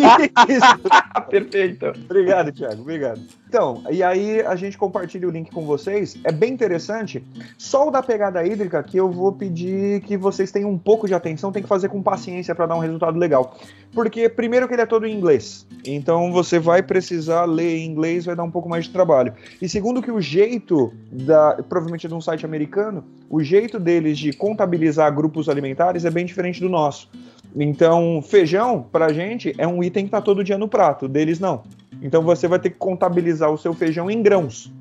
Isso. 0.48 1.28
Perfeito. 1.28 1.86
Obrigado, 1.86 2.50
Thiago. 2.50 2.80
Obrigado. 2.80 3.20
Então, 3.46 3.84
e 3.90 4.02
aí 4.02 4.40
a 4.40 4.56
gente 4.56 4.78
compartilha 4.78 5.28
o 5.28 5.30
link 5.30 5.50
com 5.50 5.66
vocês. 5.66 6.18
É 6.24 6.32
bem 6.32 6.52
interessante. 6.52 7.22
Só 7.58 7.88
o 7.88 7.90
da 7.90 8.02
pegada 8.02 8.44
hídrica 8.44 8.82
que 8.82 8.96
eu 8.96 9.10
vou 9.10 9.30
pedir 9.30 10.00
que 10.00 10.16
vocês 10.16 10.50
tenham 10.50 10.70
um 10.70 10.78
pouco 10.78 11.06
de 11.06 11.14
atenção, 11.14 11.52
tem 11.52 11.62
que 11.62 11.68
fazer 11.68 11.88
com 11.88 12.02
paciência 12.02 12.54
para 12.54 12.66
dar 12.66 12.74
um 12.74 12.80
resultado 12.80 13.18
legal. 13.18 13.56
Porque, 13.92 14.28
primeiro, 14.28 14.66
que 14.66 14.74
ele 14.74 14.82
é 14.82 14.86
todo 14.86 15.06
em 15.06 15.14
inglês. 15.14 15.66
Então, 15.86 16.32
você 16.32 16.58
vai 16.58 16.82
precisar 16.82 17.44
ler 17.44 17.76
em 17.76 17.86
inglês, 17.86 18.24
vai 18.24 18.34
dar 18.34 18.42
um 18.42 18.50
pouco 18.50 18.68
mais 18.68 18.86
de 18.86 18.90
trabalho. 18.90 19.34
E 19.60 19.68
segundo, 19.68 20.02
que 20.02 20.10
o 20.10 20.20
jeito 20.20 20.92
da 21.12 21.33
da, 21.34 21.62
provavelmente 21.68 22.06
de 22.06 22.14
um 22.14 22.20
site 22.20 22.46
americano, 22.46 23.04
o 23.28 23.42
jeito 23.42 23.80
deles 23.80 24.16
de 24.16 24.32
contabilizar 24.32 25.12
grupos 25.12 25.48
alimentares 25.48 26.04
é 26.04 26.10
bem 26.10 26.24
diferente 26.24 26.60
do 26.60 26.68
nosso. 26.68 27.10
Então, 27.56 28.22
feijão, 28.22 28.86
pra 28.92 29.12
gente, 29.12 29.52
é 29.58 29.66
um 29.66 29.82
item 29.82 30.04
que 30.04 30.12
tá 30.12 30.20
todo 30.20 30.44
dia 30.44 30.56
no 30.56 30.68
prato, 30.68 31.08
deles 31.08 31.40
não. 31.40 31.64
Então 32.00 32.22
você 32.22 32.46
vai 32.46 32.60
ter 32.60 32.70
que 32.70 32.76
contabilizar 32.76 33.50
o 33.50 33.58
seu 33.58 33.74
feijão 33.74 34.08
em 34.08 34.22
grãos. 34.22 34.72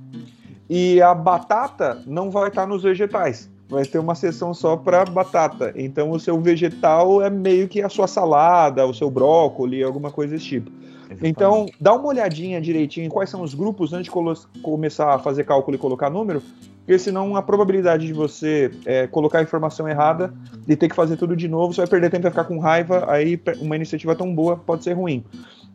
E 0.70 1.02
a 1.02 1.14
batata 1.14 2.02
não 2.06 2.30
vai 2.30 2.50
estar 2.50 2.62
tá 2.62 2.68
nos 2.68 2.84
vegetais. 2.84 3.50
Vai 3.68 3.86
ter 3.86 3.98
uma 3.98 4.14
seção 4.14 4.54
só 4.54 4.78
para 4.78 5.06
batata. 5.06 5.74
Então 5.76 6.12
o 6.12 6.20
seu 6.20 6.40
vegetal 6.40 7.22
é 7.22 7.30
meio 7.30 7.68
que 7.68 7.82
a 7.82 7.90
sua 7.90 8.08
salada, 8.08 8.86
o 8.86 8.94
seu 8.94 9.10
brócolis, 9.10 9.84
alguma 9.84 10.12
coisa 10.12 10.34
desse 10.34 10.46
tipo. 10.46 10.72
Exatamente. 11.10 11.28
Então, 11.28 11.66
dá 11.80 11.94
uma 11.94 12.08
olhadinha 12.08 12.60
direitinho 12.62 13.06
em 13.06 13.10
quais 13.10 13.30
são 13.30 13.42
os 13.42 13.54
grupos 13.54 13.94
antes 13.94 14.12
de 14.12 14.62
começar 14.62 15.14
a 15.14 15.20
fazer 15.20 15.44
cálculo 15.44 15.76
e 15.76 15.80
colocar 15.80 16.10
número, 16.10 16.42
porque 16.80 17.00
senão 17.00 17.36
a 17.36 17.42
probabilidade 17.42 18.06
de 18.06 18.14
você 18.14 18.72
é, 18.86 19.08
colocar 19.08 19.40
a 19.40 19.42
informação 19.42 19.88
errada 19.88 20.34
e 20.68 20.76
ter 20.76 20.90
que 20.90 20.96
fazer 20.96 21.16
tudo 21.16 21.36
de 21.36 21.48
novo, 21.48 21.74
você 21.74 21.82
vai 21.82 21.88
perder 21.88 22.10
tempo, 22.10 22.24
vai 22.24 22.32
ficar 22.32 22.44
com 22.44 22.60
raiva, 22.60 23.06
aí 23.10 23.40
uma 23.60 23.76
iniciativa 23.76 24.16
tão 24.16 24.34
boa 24.34 24.58
pode 24.58 24.84
ser 24.84 24.94
ruim. 24.94 25.24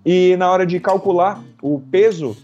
E 0.05 0.37
na 0.37 0.51
hora 0.51 0.66
de 0.66 0.79
calcular 0.79 1.43
o 1.62 1.81
peso, 1.81 2.37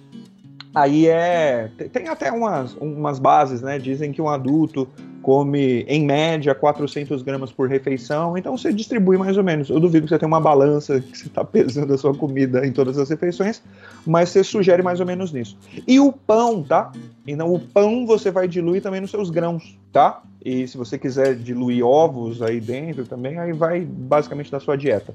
aí 0.75 1.07
é. 1.07 1.71
Tem 1.93 2.09
até 2.09 2.33
umas, 2.33 2.75
umas 2.75 3.19
bases, 3.19 3.63
né? 3.63 3.79
Dizem 3.79 4.13
que 4.13 4.21
um 4.21 4.29
adulto 4.29 4.89
come, 5.25 5.87
em 5.89 6.05
média, 6.05 6.55
400 6.55 7.23
gramas 7.23 7.51
por 7.51 7.67
refeição, 7.67 8.37
então 8.37 8.57
você 8.57 8.71
distribui 8.71 9.17
mais 9.17 9.39
ou 9.39 9.43
menos. 9.43 9.71
Eu 9.71 9.81
duvido 9.81 10.05
que 10.05 10.11
você 10.11 10.19
tenha 10.19 10.29
uma 10.29 10.41
balança 10.41 11.01
que 11.01 11.17
você 11.17 11.27
está 11.27 11.43
pesando 11.43 11.95
a 11.95 11.99
sua 11.99 12.15
comida 12.15 12.67
em 12.67 12.73
todas 12.73 12.99
as 12.99 13.09
refeições, 13.09 13.63
mas 14.07 14.29
você 14.29 14.45
sugere 14.45 14.83
mais 14.83 15.01
ou 15.01 15.07
menos 15.07 15.33
nisso. 15.33 15.57
E 15.89 15.99
o 15.99 16.13
pão, 16.13 16.63
tá? 16.63 16.93
Então, 17.27 17.53
o 17.53 17.59
pão 17.59 18.07
você 18.07 18.31
vai 18.31 18.47
diluir 18.47 18.83
também 18.83 19.01
nos 19.01 19.11
seus 19.11 19.31
grãos, 19.31 19.79
tá? 19.91 20.23
E 20.45 20.69
se 20.69 20.77
você 20.77 20.99
quiser 20.99 21.35
diluir 21.35 21.83
ovos 21.83 22.43
aí 22.43 22.61
dentro 22.61 23.07
também, 23.07 23.39
aí 23.39 23.53
vai 23.55 23.81
basicamente 23.81 24.53
da 24.53 24.61
sua 24.61 24.77
dieta. 24.77 25.15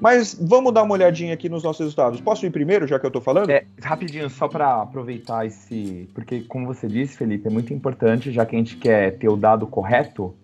Mas 0.00 0.34
vamos 0.40 0.72
dar 0.72 0.84
uma 0.84 0.94
olhadinha 0.94 1.34
aqui 1.34 1.50
nos 1.50 1.62
nossos 1.62 1.80
resultados. 1.80 2.18
Posso 2.20 2.46
ir 2.46 2.50
primeiro, 2.50 2.86
já 2.86 2.98
que 2.98 3.04
eu 3.04 3.08
estou 3.08 3.20
falando? 3.20 3.50
É, 3.50 3.64
rapidinho, 3.82 4.30
só 4.30 4.48
para 4.48 4.80
aproveitar 4.80 5.46
esse. 5.46 6.08
Porque, 6.14 6.40
como 6.40 6.66
você 6.66 6.88
disse, 6.88 7.18
Felipe, 7.18 7.46
é 7.46 7.50
muito 7.50 7.74
importante, 7.74 8.32
já 8.32 8.46
que 8.46 8.56
a 8.56 8.58
gente 8.58 8.76
quer 8.76 9.18
ter 9.18 9.28
o 9.28 9.36
dado 9.36 9.66
correto, 9.66 10.34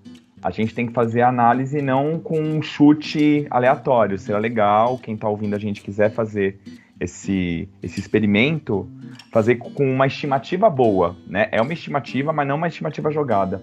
a 0.43 0.51
gente 0.51 0.75
tem 0.75 0.87
que 0.87 0.93
fazer 0.93 1.23
a 1.23 1.29
análise 1.29 1.81
não 1.81 2.21
com 2.21 2.39
um 2.39 2.61
chute 2.61 3.47
aleatório. 3.49 4.19
Será 4.19 4.39
legal, 4.39 4.99
quem 4.99 5.15
está 5.15 5.27
ouvindo 5.29 5.57
a 5.57 5.59
gente 5.59 5.81
quiser 5.81 6.11
fazer 6.11 6.61
esse, 7.01 7.71
esse 7.83 8.01
experimento, 8.01 8.87
fazer 9.33 9.57
com 9.57 9.91
uma 9.91 10.07
estimativa 10.07 10.69
boa, 10.69 11.17
né? 11.27 11.49
É 11.51 11.63
uma 11.63 11.73
estimativa, 11.73 12.35
mas 12.35 12.47
não 12.47 12.57
uma 12.57 12.69
estimativa 12.69 13.11
jogada. 13.11 13.63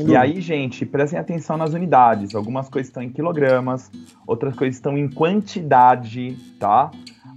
E 0.00 0.16
aí, 0.16 0.40
gente, 0.40 0.86
prestem 0.86 1.18
atenção 1.18 1.56
nas 1.56 1.72
unidades. 1.72 2.34
Algumas 2.34 2.68
coisas 2.68 2.88
estão 2.88 3.02
em 3.02 3.10
quilogramas, 3.10 3.90
outras 4.26 4.54
coisas 4.56 4.76
estão 4.76 4.96
em 4.96 5.08
quantidade, 5.08 6.36
tá? 6.58 6.90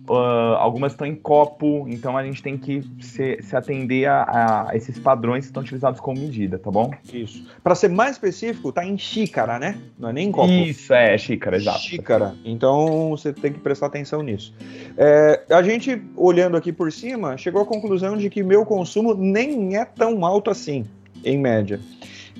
Uh, 0.07 0.53
algumas 0.59 0.91
estão 0.91 1.07
em 1.07 1.15
copo, 1.15 1.87
então 1.89 2.15
a 2.15 2.23
gente 2.23 2.41
tem 2.41 2.55
que 2.59 2.83
se, 3.01 3.39
se 3.41 3.55
atender 3.55 4.05
a, 4.05 4.67
a, 4.69 4.77
esses 4.77 4.99
padrões 4.99 5.45
que 5.45 5.47
estão 5.47 5.63
utilizados 5.63 5.99
como 5.99 6.19
medida, 6.19 6.59
tá 6.59 6.69
bom? 6.69 6.91
Isso. 7.11 7.43
Para 7.63 7.73
ser 7.73 7.89
mais 7.89 8.11
específico, 8.11 8.71
tá 8.71 8.85
em 8.85 8.99
xícara, 8.99 9.57
né? 9.57 9.79
Não 9.97 10.09
é 10.09 10.13
nem 10.13 10.27
em 10.27 10.31
copo. 10.31 10.51
Isso, 10.51 10.93
é, 10.93 11.17
xícara, 11.17 11.57
exato. 11.57 11.79
Xícara. 11.79 12.35
Então 12.45 13.09
você 13.09 13.33
tem 13.33 13.51
que 13.51 13.59
prestar 13.59 13.87
atenção 13.87 14.21
nisso. 14.21 14.53
É, 14.95 15.41
a 15.49 15.63
gente, 15.63 15.99
olhando 16.15 16.55
aqui 16.55 16.71
por 16.71 16.91
cima, 16.91 17.35
chegou 17.35 17.63
à 17.63 17.65
conclusão 17.65 18.15
de 18.15 18.29
que 18.29 18.43
meu 18.43 18.63
consumo 18.63 19.15
nem 19.15 19.75
é 19.75 19.85
tão 19.85 20.23
alto 20.23 20.51
assim, 20.51 20.85
em 21.23 21.39
média. 21.39 21.79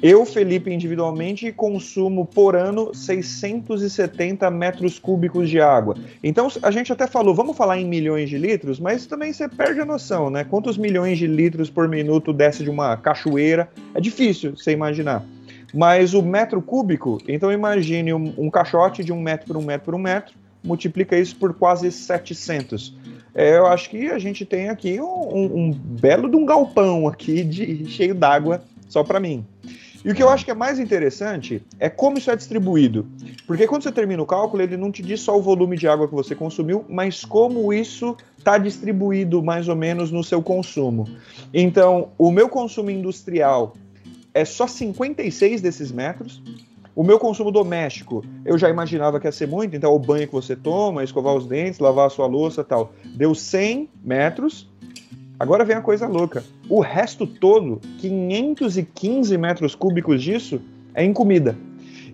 Eu, 0.01 0.25
Felipe, 0.25 0.71
individualmente 0.71 1.51
consumo 1.51 2.25
por 2.25 2.55
ano 2.55 2.93
670 2.93 4.51
metros 4.51 4.99
cúbicos 4.99 5.49
de 5.49 5.61
água. 5.61 5.95
Então, 6.23 6.47
a 6.61 6.69
gente 6.69 6.91
até 6.91 7.07
falou, 7.07 7.33
vamos 7.33 7.55
falar 7.55 7.79
em 7.79 7.85
milhões 7.85 8.29
de 8.29 8.37
litros, 8.37 8.79
mas 8.79 9.05
também 9.05 9.31
você 9.31 9.47
perde 9.47 9.79
a 9.79 9.85
noção, 9.85 10.29
né? 10.29 10.43
Quantos 10.43 10.77
milhões 10.77 11.17
de 11.17 11.27
litros 11.27 11.69
por 11.69 11.87
minuto 11.87 12.33
desce 12.33 12.63
de 12.63 12.69
uma 12.69 12.97
cachoeira? 12.97 13.69
É 13.93 14.01
difícil 14.01 14.55
você 14.55 14.71
imaginar. 14.71 15.25
Mas 15.73 16.13
o 16.13 16.21
metro 16.21 16.61
cúbico, 16.61 17.17
então 17.27 17.51
imagine 17.51 18.13
um, 18.13 18.33
um 18.37 18.49
caixote 18.49 19.03
de 19.03 19.11
um 19.11 19.21
metro 19.21 19.47
por 19.47 19.57
um 19.57 19.65
metro 19.65 19.85
por 19.85 19.95
um 19.95 19.99
metro, 19.99 20.33
multiplica 20.63 21.17
isso 21.17 21.35
por 21.35 21.53
quase 21.53 21.91
700. 21.91 22.95
É, 23.33 23.57
eu 23.57 23.67
acho 23.67 23.89
que 23.89 24.09
a 24.09 24.17
gente 24.17 24.45
tem 24.45 24.69
aqui 24.69 24.99
um, 25.01 25.05
um, 25.05 25.57
um 25.57 25.71
belo 25.71 26.29
de 26.29 26.35
um 26.37 26.45
galpão 26.45 27.07
aqui 27.07 27.43
de, 27.43 27.85
cheio 27.85 28.15
d'água 28.15 28.63
só 28.87 29.03
para 29.03 29.19
mim. 29.19 29.45
E 30.05 30.11
o 30.11 30.13
que 30.13 30.21
eu 30.21 30.29
acho 30.29 30.45
que 30.45 30.51
é 30.51 30.53
mais 30.53 30.77
interessante 30.77 31.65
é 31.79 31.89
como 31.89 32.19
isso 32.19 32.29
é 32.29 32.35
distribuído. 32.35 33.07
Porque 33.47 33.65
quando 33.65 33.81
você 33.81 33.91
termina 33.91 34.21
o 34.21 34.25
cálculo, 34.25 34.61
ele 34.61 34.77
não 34.77 34.91
te 34.91 35.01
diz 35.01 35.19
só 35.19 35.35
o 35.35 35.41
volume 35.41 35.75
de 35.75 35.87
água 35.87 36.07
que 36.07 36.13
você 36.13 36.35
consumiu, 36.35 36.85
mas 36.87 37.25
como 37.25 37.73
isso 37.73 38.15
está 38.37 38.59
distribuído 38.59 39.41
mais 39.41 39.67
ou 39.67 39.75
menos 39.75 40.11
no 40.11 40.23
seu 40.23 40.43
consumo. 40.43 41.09
Então, 41.51 42.09
o 42.19 42.29
meu 42.29 42.47
consumo 42.47 42.91
industrial 42.91 43.73
é 44.31 44.45
só 44.45 44.67
56 44.67 45.59
desses 45.59 45.91
metros. 45.91 46.39
O 46.95 47.03
meu 47.03 47.17
consumo 47.17 47.51
doméstico, 47.51 48.23
eu 48.45 48.59
já 48.59 48.69
imaginava 48.69 49.19
que 49.19 49.27
ia 49.27 49.31
ser 49.31 49.47
muito, 49.47 49.75
então 49.75 49.91
o 49.91 49.99
banho 49.99 50.27
que 50.27 50.33
você 50.33 50.55
toma, 50.55 51.03
escovar 51.03 51.33
os 51.33 51.47
dentes, 51.47 51.79
lavar 51.79 52.05
a 52.05 52.09
sua 52.11 52.27
louça 52.27 52.63
tal, 52.63 52.93
deu 53.03 53.33
100 53.33 53.89
metros. 54.03 54.69
Agora 55.37 55.65
vem 55.65 55.75
a 55.75 55.81
coisa 55.81 56.07
louca. 56.07 56.43
O 56.69 56.79
resto 56.79 57.27
todo, 57.27 57.81
515 57.99 59.37
metros 59.37 59.75
cúbicos 59.75 60.23
disso, 60.23 60.61
é 60.93 61.03
em 61.03 61.11
comida. 61.11 61.57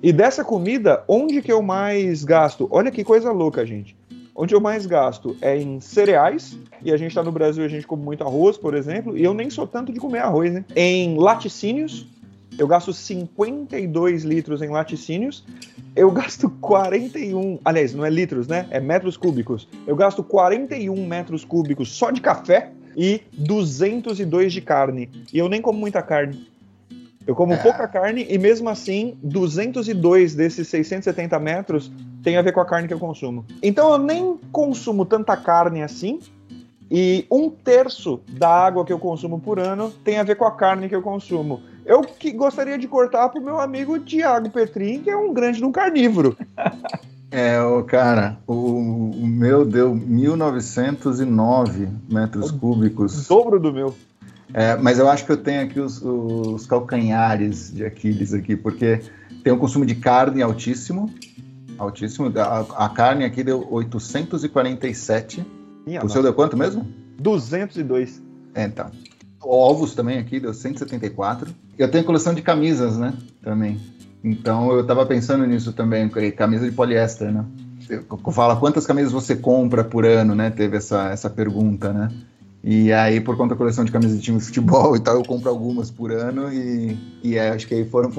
E 0.02 0.12
dessa 0.12 0.44
comida, 0.44 1.04
onde 1.08 1.42
que 1.42 1.52
eu 1.52 1.62
mais 1.62 2.24
gasto? 2.24 2.68
Olha 2.72 2.90
que 2.90 3.04
coisa 3.04 3.32
louca, 3.32 3.64
gente. 3.64 3.96
Onde 4.36 4.56
eu 4.56 4.60
mais 4.60 4.88
gasto 4.88 5.38
é 5.40 5.56
em 5.56 5.80
cereais, 5.80 6.58
e 6.84 6.92
a 6.92 6.98
gente 6.98 7.10
está 7.10 7.22
no 7.22 7.32
Brasil, 7.32 7.64
a 7.64 7.68
gente 7.68 7.86
come 7.86 8.02
muito 8.02 8.24
arroz, 8.24 8.58
por 8.58 8.74
exemplo, 8.74 9.16
e 9.16 9.24
eu 9.24 9.36
nem 9.36 9.52
sou 9.52 9.68
tanto 9.68 9.94
de 9.94 10.00
comer 10.00 10.20
arroz, 10.20 10.52
né? 10.52 10.66
Em 10.76 11.16
laticínios, 11.16 12.08
eu 12.58 12.66
gasto 12.66 12.92
52 12.92 14.24
litros 14.24 14.64
em 14.64 14.70
laticínios, 14.70 15.46
eu 15.96 16.10
gasto 16.10 16.50
41, 16.50 17.60
aliás, 17.64 17.94
não 17.94 18.04
é 18.04 18.10
litros, 18.10 18.48
né? 18.48 18.66
É 18.72 18.80
metros 18.80 19.16
cúbicos. 19.16 19.68
Eu 19.86 19.96
gasto 19.96 20.24
41 20.24 21.06
metros 21.06 21.46
cúbicos 21.46 21.92
só 21.92 22.10
de 22.10 22.22
café 22.22 22.72
e 22.96 23.22
202 23.34 24.54
de 24.54 24.62
carne. 24.62 25.10
E 25.34 25.38
eu 25.38 25.50
nem 25.50 25.62
como 25.62 25.80
muita 25.80 26.02
carne. 26.02 26.48
Eu 27.26 27.36
como 27.36 27.54
é. 27.54 27.58
pouca 27.58 27.88
carne 27.88 28.26
e 28.28 28.38
mesmo 28.38 28.70
assim, 28.70 29.18
202 29.22 30.34
desses 30.34 30.68
670 30.68 31.39
metros 31.39 31.92
tem 32.24 32.38
a 32.38 32.42
ver 32.42 32.52
com 32.52 32.62
a 32.62 32.66
carne 32.66 32.88
que 32.88 32.94
eu 32.94 33.00
consumo. 33.00 33.46
Então 33.62 33.92
eu 33.92 33.98
nem 33.98 34.39
consumo 34.52 35.06
tanta 35.06 35.38
carne 35.38 35.84
assim. 35.84 36.20
E 36.89 37.26
um 37.32 37.50
terço 37.50 38.20
da 38.28 38.50
água 38.50 38.84
que 38.84 38.92
eu 38.92 39.00
consumo 39.00 39.39
por 39.39 39.60
ano 39.60 39.92
tem 40.04 40.18
a 40.18 40.24
ver 40.24 40.36
com 40.36 40.46
a 40.46 40.52
carne 40.52 40.89
que 40.89 40.96
eu 40.96 41.02
consumo. 41.02 41.62
Eu 41.86 42.02
que 42.02 42.32
gostaria 42.32 42.78
de 42.78 42.88
cortar 42.88 43.30
pro 43.30 43.42
meu 43.42 43.60
amigo 43.60 43.98
Tiago 44.00 44.50
Petrin, 44.50 45.02
que 45.02 45.10
é 45.10 45.16
um 45.16 45.34
grande 45.34 45.62
no 45.62 45.72
carnívoro. 45.72 46.38
É, 47.32 47.62
o 47.62 47.84
cara, 47.84 48.38
o, 48.46 48.54
o, 48.54 49.26
meu 49.26 49.64
deu 49.64 49.96
1909 49.96 51.88
metros 52.12 52.52
cúbicos. 52.52 53.26
O 53.26 53.30
dobro 53.30 53.58
do 53.58 53.72
meu. 53.72 53.96
É, 54.54 54.76
mas 54.76 55.00
eu 55.00 55.10
acho 55.10 55.26
que 55.26 55.32
eu 55.32 55.38
tenho 55.38 55.64
aqui 55.64 55.80
os, 55.80 56.02
os 56.04 56.66
calcanhares 56.66 57.74
de 57.74 57.86
Aquiles 57.86 58.34
aqui, 58.34 58.58
porque 58.58 59.00
tem 59.46 59.54
um 59.54 59.58
consumo 59.58 59.86
de 59.86 59.96
carne 59.96 60.42
altíssimo, 60.42 61.10
altíssimo. 61.78 62.30
A, 62.38 62.86
a 62.86 62.90
carne 62.90 63.24
aqui 63.24 63.46
deu 63.46 63.66
847. 63.72 65.46
Minha 65.88 66.02
o 66.02 66.04
nossa. 66.04 66.14
seu 66.14 66.24
deu 66.24 66.34
quanto 66.34 66.58
mesmo? 66.58 66.86
202. 67.18 68.22
É, 68.54 68.66
então. 68.66 68.92
Ovos 69.42 69.96
também 69.96 70.20
aqui 70.20 70.38
deu 70.38 70.54
174. 70.54 71.50
Eu 71.78 71.90
tenho 71.90 72.04
coleção 72.04 72.34
de 72.34 72.42
camisas, 72.42 72.98
né? 72.98 73.14
Também. 73.42 73.80
Então 74.24 74.72
eu 74.72 74.86
tava 74.86 75.06
pensando 75.06 75.46
nisso 75.46 75.74
também, 75.74 76.10
camisa 76.36 76.70
de 76.70 76.76
poliéster, 76.76 77.32
né? 77.32 77.46
Fala 78.32 78.56
quantas 78.56 78.86
camisas 78.86 79.12
você 79.12 79.36
compra 79.36 79.84
por 79.84 80.06
ano, 80.06 80.36
né? 80.36 80.50
Teve 80.50 80.78
essa, 80.78 81.10
essa 81.10 81.30
pergunta, 81.30 81.92
né? 81.92 82.10
E 82.64 82.94
aí, 82.94 83.20
por 83.20 83.36
conta 83.36 83.56
da 83.56 83.58
coleção 83.58 83.84
de 83.84 83.92
camisas 83.92 84.18
de 84.18 84.24
time 84.24 84.38
de 84.38 84.46
futebol 84.46 84.96
e 84.98 85.00
tal, 85.00 85.16
eu 85.16 85.24
compro 85.24 85.50
algumas 85.50 85.90
por 85.90 86.12
ano 86.12 86.54
e, 86.54 86.98
e 87.24 87.36
é, 87.36 87.50
acho 87.50 87.68
que 87.68 87.74
aí 87.74 87.86
foram, 87.86 88.12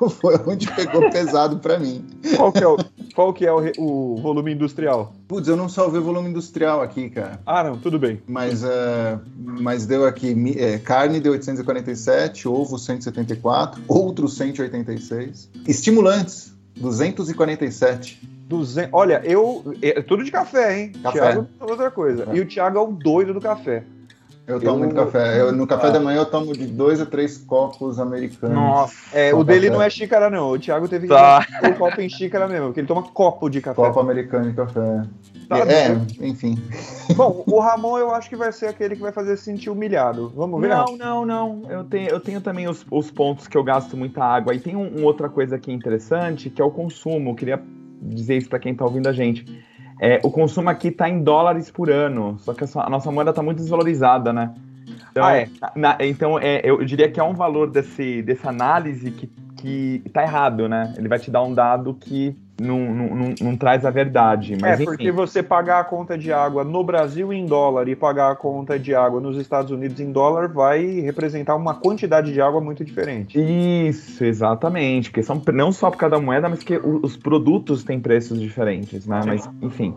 foi 0.20 0.38
onde 0.46 0.70
pegou 0.72 1.10
pesado 1.10 1.58
para 1.58 1.78
mim. 1.78 2.04
Qual 2.36 2.52
que 2.52 2.62
é, 2.62 2.66
o, 2.66 2.76
qual 3.14 3.32
que 3.32 3.46
é 3.46 3.52
o, 3.52 3.72
o, 3.78 4.16
volume 4.16 4.52
industrial? 4.52 5.14
Putz, 5.26 5.48
eu 5.48 5.56
não 5.56 5.68
salvei 5.68 6.00
o 6.00 6.04
volume 6.04 6.30
industrial 6.30 6.82
aqui, 6.82 7.10
cara. 7.10 7.40
Ah, 7.46 7.64
não, 7.64 7.78
tudo 7.78 7.98
bem. 7.98 8.20
Mas, 8.26 8.62
uh, 8.62 9.20
mas 9.36 9.86
deu 9.86 10.06
aqui, 10.06 10.34
é, 10.58 10.78
carne 10.78 11.20
deu 11.20 11.32
847, 11.32 12.48
ovo 12.48 12.78
174, 12.78 13.82
outros 13.88 14.36
186. 14.36 15.50
Estimulantes, 15.66 16.54
247. 16.76 18.36
200, 18.48 18.90
olha, 18.92 19.20
eu. 19.24 19.74
É 19.82 20.00
tudo 20.00 20.22
de 20.22 20.30
café, 20.30 20.78
hein? 20.78 20.92
Café. 21.02 21.18
Thiago 21.18 21.48
é 21.60 21.64
outra 21.64 21.90
coisa. 21.90 22.28
É. 22.30 22.36
E 22.36 22.40
o 22.40 22.46
Thiago 22.46 22.78
é 22.78 22.80
o 22.80 22.92
doido 22.92 23.34
do 23.34 23.40
café. 23.40 23.82
Eu 24.46 24.60
tomo 24.60 24.76
eu, 24.76 24.78
muito 24.78 24.94
café. 24.94 25.40
Eu, 25.40 25.52
no 25.52 25.66
café 25.66 25.88
ah. 25.88 25.90
da 25.90 26.00
manhã 26.00 26.18
eu 26.18 26.26
tomo 26.26 26.52
de 26.52 26.66
dois 26.66 27.00
a 27.00 27.06
três 27.06 27.36
copos 27.36 27.98
americanos. 27.98 28.54
Nossa. 28.54 28.94
É, 29.12 29.34
o 29.34 29.42
dele 29.42 29.68
não 29.68 29.82
é 29.82 29.90
xícara, 29.90 30.30
não. 30.30 30.50
O 30.50 30.58
Thiago 30.58 30.86
teve 30.86 31.08
que 31.08 31.14
tá. 31.14 31.44
o 31.68 31.74
copo 31.74 32.00
em 32.00 32.08
xícara 32.08 32.46
mesmo, 32.46 32.66
porque 32.66 32.80
ele 32.80 32.86
toma 32.86 33.02
copo 33.02 33.48
de 33.48 33.60
café. 33.60 33.74
Copo 33.74 33.98
americano 33.98 34.48
de 34.48 34.56
café. 34.56 35.02
Tá 35.48 35.58
é, 35.58 35.96
enfim. 36.20 36.56
Bom, 37.14 37.44
o 37.46 37.60
Ramon 37.60 37.98
eu 37.98 38.12
acho 38.12 38.28
que 38.28 38.36
vai 38.36 38.52
ser 38.52 38.66
aquele 38.66 38.96
que 38.96 39.02
vai 39.02 39.12
fazer 39.12 39.36
se 39.36 39.44
sentir 39.44 39.70
humilhado. 39.70 40.32
Vamos 40.34 40.60
ver? 40.60 40.68
Não, 40.68 40.96
não, 40.96 41.26
não. 41.26 41.62
Eu 41.68 41.84
tenho, 41.84 42.08
eu 42.10 42.20
tenho 42.20 42.40
também 42.40 42.68
os, 42.68 42.84
os 42.90 43.10
pontos 43.10 43.46
que 43.46 43.56
eu 43.56 43.62
gasto 43.62 43.96
muita 43.96 44.24
água. 44.24 44.54
E 44.54 44.60
tem 44.60 44.76
um, 44.76 45.00
um 45.00 45.04
outra 45.04 45.28
coisa 45.28 45.56
aqui 45.56 45.72
interessante, 45.72 46.50
que 46.50 46.60
é 46.60 46.64
o 46.64 46.70
consumo. 46.70 47.30
Eu 47.30 47.34
queria 47.34 47.62
dizer 48.02 48.36
isso 48.36 48.48
para 48.48 48.58
quem 48.58 48.72
está 48.72 48.84
ouvindo 48.84 49.08
a 49.08 49.12
gente. 49.12 49.44
É, 50.00 50.20
o 50.22 50.30
consumo 50.30 50.68
aqui 50.68 50.88
está 50.88 51.08
em 51.08 51.22
dólares 51.22 51.70
por 51.70 51.90
ano, 51.90 52.38
só 52.40 52.52
que 52.52 52.64
a, 52.64 52.90
nossa 52.90 53.10
moeda 53.10 53.30
está 53.30 53.42
muito 53.42 53.58
desvalorizada, 53.58 54.32
né? 54.32 54.54
Então, 55.10 55.24
ah, 55.24 55.36
é? 55.36 55.48
Na, 55.74 55.96
então 56.00 56.38
é, 56.38 56.60
eu 56.62 56.84
diria 56.84 57.10
que 57.10 57.18
é 57.18 57.24
um 57.24 57.32
valor 57.32 57.70
desse, 57.70 58.22
dessa 58.22 58.50
análise 58.50 59.10
que, 59.10 59.26
que 59.56 60.02
tá 60.12 60.22
errado, 60.22 60.68
né? 60.68 60.94
Ele 60.98 61.08
vai 61.08 61.18
te 61.18 61.30
dar 61.30 61.42
um 61.42 61.54
dado 61.54 61.94
que 61.94 62.36
não, 62.60 62.94
não, 62.94 63.34
não, 63.40 63.56
traz 63.56 63.84
a 63.84 63.90
verdade. 63.90 64.56
Mas, 64.60 64.80
é, 64.80 64.84
porque 64.84 65.12
você 65.12 65.42
pagar 65.42 65.80
a 65.80 65.84
conta 65.84 66.16
de 66.16 66.32
água 66.32 66.64
no 66.64 66.82
Brasil 66.82 67.32
em 67.32 67.44
dólar 67.44 67.88
e 67.88 67.94
pagar 67.94 68.30
a 68.30 68.36
conta 68.36 68.78
de 68.78 68.94
água 68.94 69.20
nos 69.20 69.36
Estados 69.36 69.70
Unidos 69.70 70.00
em 70.00 70.10
dólar 70.10 70.48
vai 70.48 71.00
representar 71.00 71.54
uma 71.54 71.74
quantidade 71.74 72.32
de 72.32 72.40
água 72.40 72.60
muito 72.60 72.84
diferente. 72.84 73.38
Isso, 73.38 74.24
exatamente. 74.24 75.10
Porque 75.10 75.22
são 75.22 75.40
não 75.52 75.70
só 75.70 75.90
por 75.90 75.98
cada 75.98 76.18
moeda, 76.18 76.48
mas 76.48 76.62
que 76.62 76.78
os 76.78 77.16
produtos 77.16 77.84
têm 77.84 78.00
preços 78.00 78.40
diferentes, 78.40 79.06
né? 79.06 79.20
Mas, 79.26 79.48
enfim. 79.60 79.94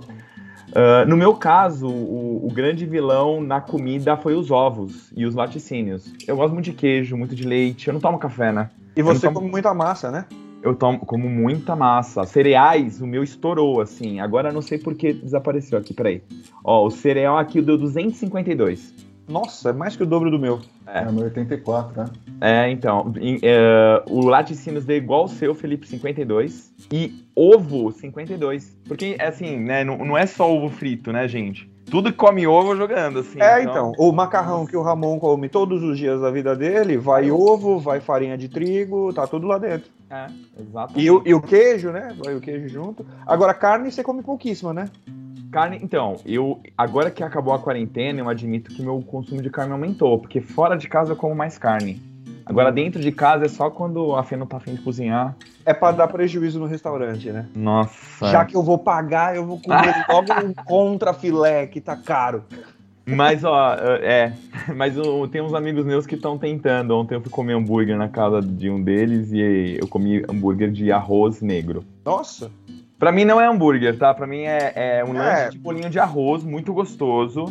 Uh, 0.69 1.07
no 1.07 1.17
meu 1.17 1.33
caso, 1.33 1.87
o, 1.87 2.45
o, 2.45 2.51
grande 2.53 2.85
vilão 2.85 3.41
na 3.41 3.59
comida 3.59 4.15
foi 4.15 4.35
os 4.35 4.51
ovos 4.51 5.11
e 5.15 5.25
os 5.25 5.33
laticínios. 5.33 6.13
Eu 6.27 6.35
gosto 6.35 6.53
muito 6.53 6.65
de 6.65 6.73
queijo, 6.73 7.17
muito 7.17 7.35
de 7.35 7.43
leite. 7.43 7.87
Eu 7.87 7.93
não 7.93 8.01
tomo 8.01 8.19
café, 8.19 8.51
né? 8.51 8.69
E 8.95 9.01
você 9.01 9.21
tomo... 9.21 9.39
come 9.39 9.49
muita 9.49 9.73
massa, 9.73 10.11
né? 10.11 10.25
Eu 10.61 10.75
tomo 10.75 10.99
como 10.99 11.29
muita 11.29 11.75
massa. 11.75 12.25
Cereais, 12.25 13.01
o 13.01 13.07
meu 13.07 13.23
estourou, 13.23 13.81
assim. 13.81 14.19
Agora 14.19 14.51
não 14.51 14.61
sei 14.61 14.77
por 14.77 14.95
que 14.95 15.13
desapareceu 15.13 15.77
aqui, 15.77 15.93
peraí. 15.93 16.21
Ó, 16.63 16.85
o 16.85 16.91
cereal 16.91 17.37
aqui 17.37 17.61
deu 17.61 17.77
252. 17.77 19.09
Nossa, 19.27 19.69
é 19.69 19.73
mais 19.73 19.95
que 19.95 20.01
o 20.01 20.07
dobro 20.07 20.31
do 20.31 20.39
meu. 20.39 20.59
É, 20.87 21.03
é 21.03 21.11
meu 21.11 21.25
84, 21.25 22.01
né? 22.01 22.09
É, 22.41 22.71
então. 22.71 23.13
Em, 23.19 23.39
é, 23.43 24.03
o 24.07 24.25
laticínios 24.25 24.85
deu 24.85 24.97
igual 24.97 25.25
o 25.25 25.27
seu, 25.27 25.53
Felipe, 25.53 25.87
52. 25.87 26.73
E 26.91 27.25
ovo, 27.35 27.91
52. 27.91 28.75
Porque, 28.87 29.15
assim, 29.19 29.57
né, 29.57 29.83
não, 29.83 29.97
não 29.99 30.17
é 30.17 30.25
só 30.25 30.51
ovo 30.51 30.69
frito, 30.69 31.11
né, 31.11 31.27
gente? 31.27 31.69
tudo 31.89 32.11
que 32.11 32.17
come 32.17 32.45
ovo 32.45 32.75
jogando, 32.75 33.19
assim. 33.19 33.41
É, 33.41 33.61
então. 33.63 33.91
então. 33.91 33.93
O 33.97 34.11
macarrão 34.11 34.65
que 34.65 34.77
o 34.77 34.81
Ramon 34.81 35.19
come 35.19 35.49
todos 35.49 35.83
os 35.83 35.97
dias 35.97 36.21
da 36.21 36.29
vida 36.29 36.55
dele, 36.55 36.97
vai 36.97 37.31
ovo, 37.31 37.79
vai 37.79 37.99
farinha 37.99 38.37
de 38.37 38.47
trigo, 38.47 39.11
tá 39.11 39.25
tudo 39.25 39.47
lá 39.47 39.57
dentro. 39.57 39.89
É, 40.09 40.27
exatamente. 40.59 41.05
E 41.05 41.11
o, 41.11 41.21
e 41.25 41.33
o 41.33 41.41
queijo, 41.41 41.91
né? 41.91 42.15
Vai 42.17 42.35
o 42.35 42.41
queijo 42.41 42.67
junto. 42.67 43.05
Agora, 43.25 43.53
carne 43.53 43.91
você 43.91 44.03
come 44.03 44.23
pouquíssima, 44.23 44.73
né? 44.73 44.89
Carne, 45.51 45.79
então, 45.81 46.17
eu 46.25 46.61
agora 46.77 47.09
que 47.09 47.23
acabou 47.23 47.53
a 47.53 47.59
quarentena, 47.59 48.19
eu 48.19 48.29
admito 48.29 48.73
que 48.73 48.81
meu 48.81 49.01
consumo 49.01 49.41
de 49.41 49.49
carne 49.49 49.71
aumentou, 49.71 50.19
porque 50.19 50.41
fora 50.41 50.75
de 50.75 50.87
casa 50.87 51.13
eu 51.13 51.15
como 51.15 51.33
mais 51.33 51.57
carne. 51.57 52.01
Agora, 52.49 52.71
dentro 52.71 52.99
de 52.99 53.11
casa 53.11 53.45
é 53.45 53.47
só 53.47 53.69
quando 53.69 54.15
a 54.15 54.23
Fê 54.23 54.35
não 54.35 54.47
tá 54.47 54.57
afim 54.57 54.73
de 54.73 54.81
cozinhar. 54.81 55.35
É 55.63 55.71
para 55.71 55.97
dar 55.97 56.07
prejuízo 56.07 56.59
no 56.59 56.65
restaurante, 56.65 57.31
né? 57.31 57.45
Nossa. 57.55 58.27
Já 58.27 58.43
que 58.43 58.55
eu 58.55 58.63
vou 58.63 58.79
pagar, 58.79 59.35
eu 59.35 59.45
vou 59.45 59.59
comer 59.59 59.93
logo 60.09 60.33
um 60.33 60.51
contra 60.65 61.13
filé 61.13 61.67
que 61.67 61.79
tá 61.79 61.95
caro. 61.95 62.43
Mas, 63.15 63.43
ó, 63.43 63.73
é. 64.01 64.33
Mas 64.75 64.95
eu, 64.97 65.27
tem 65.27 65.41
uns 65.41 65.53
amigos 65.53 65.85
meus 65.85 66.05
que 66.05 66.15
estão 66.15 66.37
tentando. 66.37 66.95
Ontem 66.97 67.15
eu 67.15 67.21
fui 67.21 67.29
comer 67.29 67.53
hambúrguer 67.53 67.97
na 67.97 68.09
casa 68.09 68.41
de 68.41 68.69
um 68.69 68.81
deles 68.81 69.31
e 69.31 69.77
eu 69.79 69.87
comi 69.87 70.23
hambúrguer 70.29 70.71
de 70.71 70.91
arroz 70.91 71.41
negro. 71.41 71.83
Nossa! 72.05 72.51
Pra 72.97 73.11
mim 73.11 73.23
não 73.23 73.39
é 73.39 73.47
hambúrguer, 73.47 73.97
tá? 73.97 74.13
Pra 74.13 74.27
mim 74.27 74.41
é, 74.41 74.73
é 74.75 75.05
um 75.05 75.15
é. 75.15 75.17
lanche 75.17 75.51
de 75.51 75.57
bolinho 75.57 75.89
de 75.89 75.99
arroz, 75.99 76.43
muito 76.43 76.73
gostoso. 76.73 77.45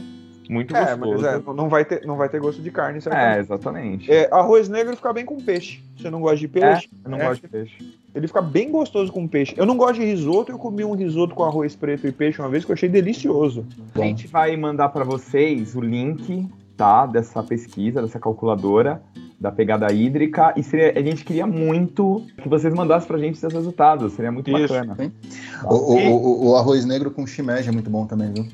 Muito 0.48 0.74
é, 0.74 0.80
gostoso. 0.80 1.22
Mas 1.22 1.24
é, 1.24 1.54
não, 1.54 1.68
vai 1.68 1.84
ter, 1.84 2.06
não 2.06 2.16
vai 2.16 2.28
ter 2.28 2.40
gosto 2.40 2.62
de 2.62 2.70
carne, 2.70 3.00
certamente. 3.00 3.36
É, 3.36 3.40
exatamente. 3.40 4.12
É, 4.12 4.28
arroz 4.32 4.68
negro 4.68 4.96
fica 4.96 5.12
bem 5.12 5.24
com 5.24 5.36
peixe. 5.36 5.82
Você 5.96 6.10
não 6.10 6.20
gosta 6.20 6.38
de 6.38 6.48
peixe? 6.48 6.88
É, 6.92 7.06
eu 7.06 7.10
não 7.10 7.18
é, 7.18 7.26
gosto 7.26 7.42
de 7.42 7.48
peixe. 7.48 7.97
Ele 8.14 8.26
fica 8.26 8.40
bem 8.40 8.70
gostoso 8.70 9.12
com 9.12 9.28
peixe. 9.28 9.54
Eu 9.56 9.66
não 9.66 9.76
gosto 9.76 10.00
de 10.00 10.04
risoto, 10.04 10.50
eu 10.50 10.58
comi 10.58 10.84
um 10.84 10.94
risoto 10.94 11.34
com 11.34 11.44
arroz 11.44 11.76
preto 11.76 12.06
e 12.06 12.12
peixe 12.12 12.40
uma 12.40 12.48
vez 12.48 12.64
que 12.64 12.70
eu 12.70 12.74
achei 12.74 12.88
delicioso. 12.88 13.66
A 13.94 14.00
gente 14.00 14.26
vai 14.26 14.56
mandar 14.56 14.88
para 14.88 15.04
vocês 15.04 15.76
o 15.76 15.80
link, 15.80 16.48
tá? 16.76 17.06
Dessa 17.06 17.42
pesquisa, 17.42 18.00
dessa 18.02 18.18
calculadora 18.18 19.02
da 19.40 19.52
pegada 19.52 19.92
hídrica 19.92 20.52
e 20.56 20.62
seria, 20.62 20.98
a 20.98 21.02
gente 21.02 21.24
queria 21.24 21.46
muito 21.46 22.26
que 22.42 22.48
vocês 22.48 22.74
mandassem 22.74 23.06
pra 23.06 23.18
gente 23.18 23.36
esses 23.36 23.52
resultados, 23.52 24.12
seria 24.14 24.32
muito 24.32 24.50
Isso, 24.50 24.74
bacana. 24.74 24.96
O, 25.64 25.74
o, 25.74 25.96
o, 25.96 26.48
o, 26.48 26.56
arroz 26.56 26.84
negro 26.84 27.10
com 27.10 27.24
shimeji 27.24 27.68
é 27.68 27.72
muito 27.72 27.88
bom 27.88 28.04
também, 28.04 28.32
viu? 28.32 28.46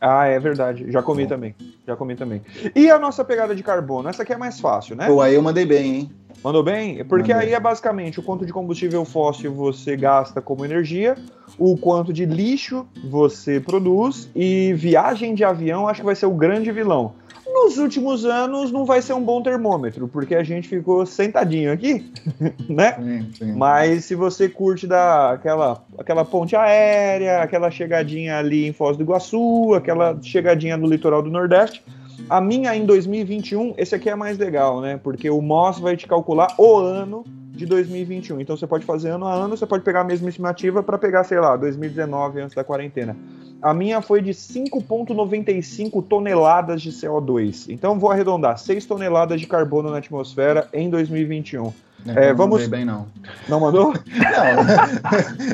Ah, 0.00 0.26
é 0.26 0.38
verdade. 0.38 0.90
Já 0.92 1.02
comi 1.02 1.26
também. 1.26 1.56
Já 1.84 1.96
comi 1.96 2.14
também. 2.14 2.40
E 2.74 2.88
a 2.88 3.00
nossa 3.00 3.24
pegada 3.24 3.54
de 3.54 3.64
carbono? 3.64 4.08
Essa 4.08 4.22
aqui 4.22 4.32
é 4.32 4.36
mais 4.36 4.60
fácil, 4.60 4.94
né? 4.94 5.08
Pô, 5.08 5.20
aí 5.20 5.34
eu 5.34 5.42
mandei 5.42 5.66
bem, 5.66 5.94
hein? 5.96 6.10
Mandou 6.42 6.62
bem? 6.62 7.04
Porque 7.04 7.32
Mandei. 7.32 7.48
aí 7.48 7.54
é 7.54 7.60
basicamente 7.60 8.20
o 8.20 8.22
quanto 8.22 8.46
de 8.46 8.52
combustível 8.52 9.04
fóssil 9.04 9.52
você 9.52 9.96
gasta 9.96 10.40
como 10.40 10.64
energia, 10.64 11.16
o 11.58 11.76
quanto 11.76 12.12
de 12.12 12.24
lixo 12.24 12.86
você 13.04 13.60
produz 13.60 14.28
e 14.34 14.72
viagem 14.74 15.34
de 15.34 15.44
avião 15.44 15.88
acho 15.88 16.00
que 16.00 16.06
vai 16.06 16.14
ser 16.14 16.26
o 16.26 16.30
grande 16.32 16.70
vilão. 16.70 17.12
Nos 17.50 17.78
últimos 17.78 18.24
anos 18.26 18.70
não 18.70 18.84
vai 18.84 19.00
ser 19.00 19.14
um 19.14 19.22
bom 19.22 19.42
termômetro, 19.42 20.06
porque 20.06 20.34
a 20.34 20.42
gente 20.42 20.68
ficou 20.68 21.04
sentadinho 21.06 21.72
aqui, 21.72 22.12
né? 22.68 22.92
Sim, 22.92 23.32
sim. 23.36 23.52
Mas 23.52 24.04
se 24.04 24.14
você 24.14 24.48
curte 24.48 24.86
da, 24.86 25.32
aquela, 25.32 25.82
aquela 25.96 26.24
ponte 26.24 26.54
aérea, 26.54 27.42
aquela 27.42 27.70
chegadinha 27.70 28.38
ali 28.38 28.66
em 28.66 28.72
Foz 28.72 28.96
do 28.96 29.02
Iguaçu, 29.02 29.74
aquela 29.74 30.18
chegadinha 30.22 30.76
no 30.76 30.86
litoral 30.86 31.22
do 31.22 31.30
Nordeste, 31.30 31.82
a 32.28 32.40
minha 32.40 32.74
em 32.74 32.84
2021, 32.86 33.74
esse 33.76 33.94
aqui 33.94 34.08
é 34.10 34.14
mais 34.14 34.38
legal, 34.38 34.80
né? 34.80 34.98
Porque 35.02 35.28
o 35.30 35.40
MOS 35.40 35.78
vai 35.78 35.96
te 35.96 36.06
calcular 36.06 36.48
o 36.58 36.76
ano 36.78 37.24
de 37.52 37.66
2021. 37.66 38.40
Então 38.40 38.56
você 38.56 38.66
pode 38.66 38.84
fazer 38.84 39.10
ano 39.10 39.26
a 39.26 39.34
ano, 39.34 39.56
você 39.56 39.66
pode 39.66 39.82
pegar 39.82 40.00
a 40.02 40.04
mesma 40.04 40.28
estimativa 40.28 40.82
para 40.82 40.96
pegar, 40.96 41.24
sei 41.24 41.40
lá, 41.40 41.56
2019 41.56 42.40
antes 42.40 42.54
da 42.54 42.62
quarentena. 42.62 43.16
A 43.60 43.74
minha 43.74 44.00
foi 44.00 44.22
de 44.22 44.32
5,95 44.32 46.02
toneladas 46.06 46.80
de 46.80 46.92
CO2. 46.92 47.66
Então 47.68 47.98
vou 47.98 48.10
arredondar, 48.12 48.56
6 48.58 48.86
toneladas 48.86 49.40
de 49.40 49.46
carbono 49.48 49.90
na 49.90 49.98
atmosfera 49.98 50.68
em 50.72 50.88
2021. 50.88 51.72
É, 52.06 52.26
É, 52.28 52.32
vamos- 52.32 52.38
Não 52.38 52.48
mandei 52.48 52.68
bem, 52.68 52.84
não. 52.84 53.06
Não 53.48 53.58
mandou? 53.58 53.92
Não. 53.92 53.96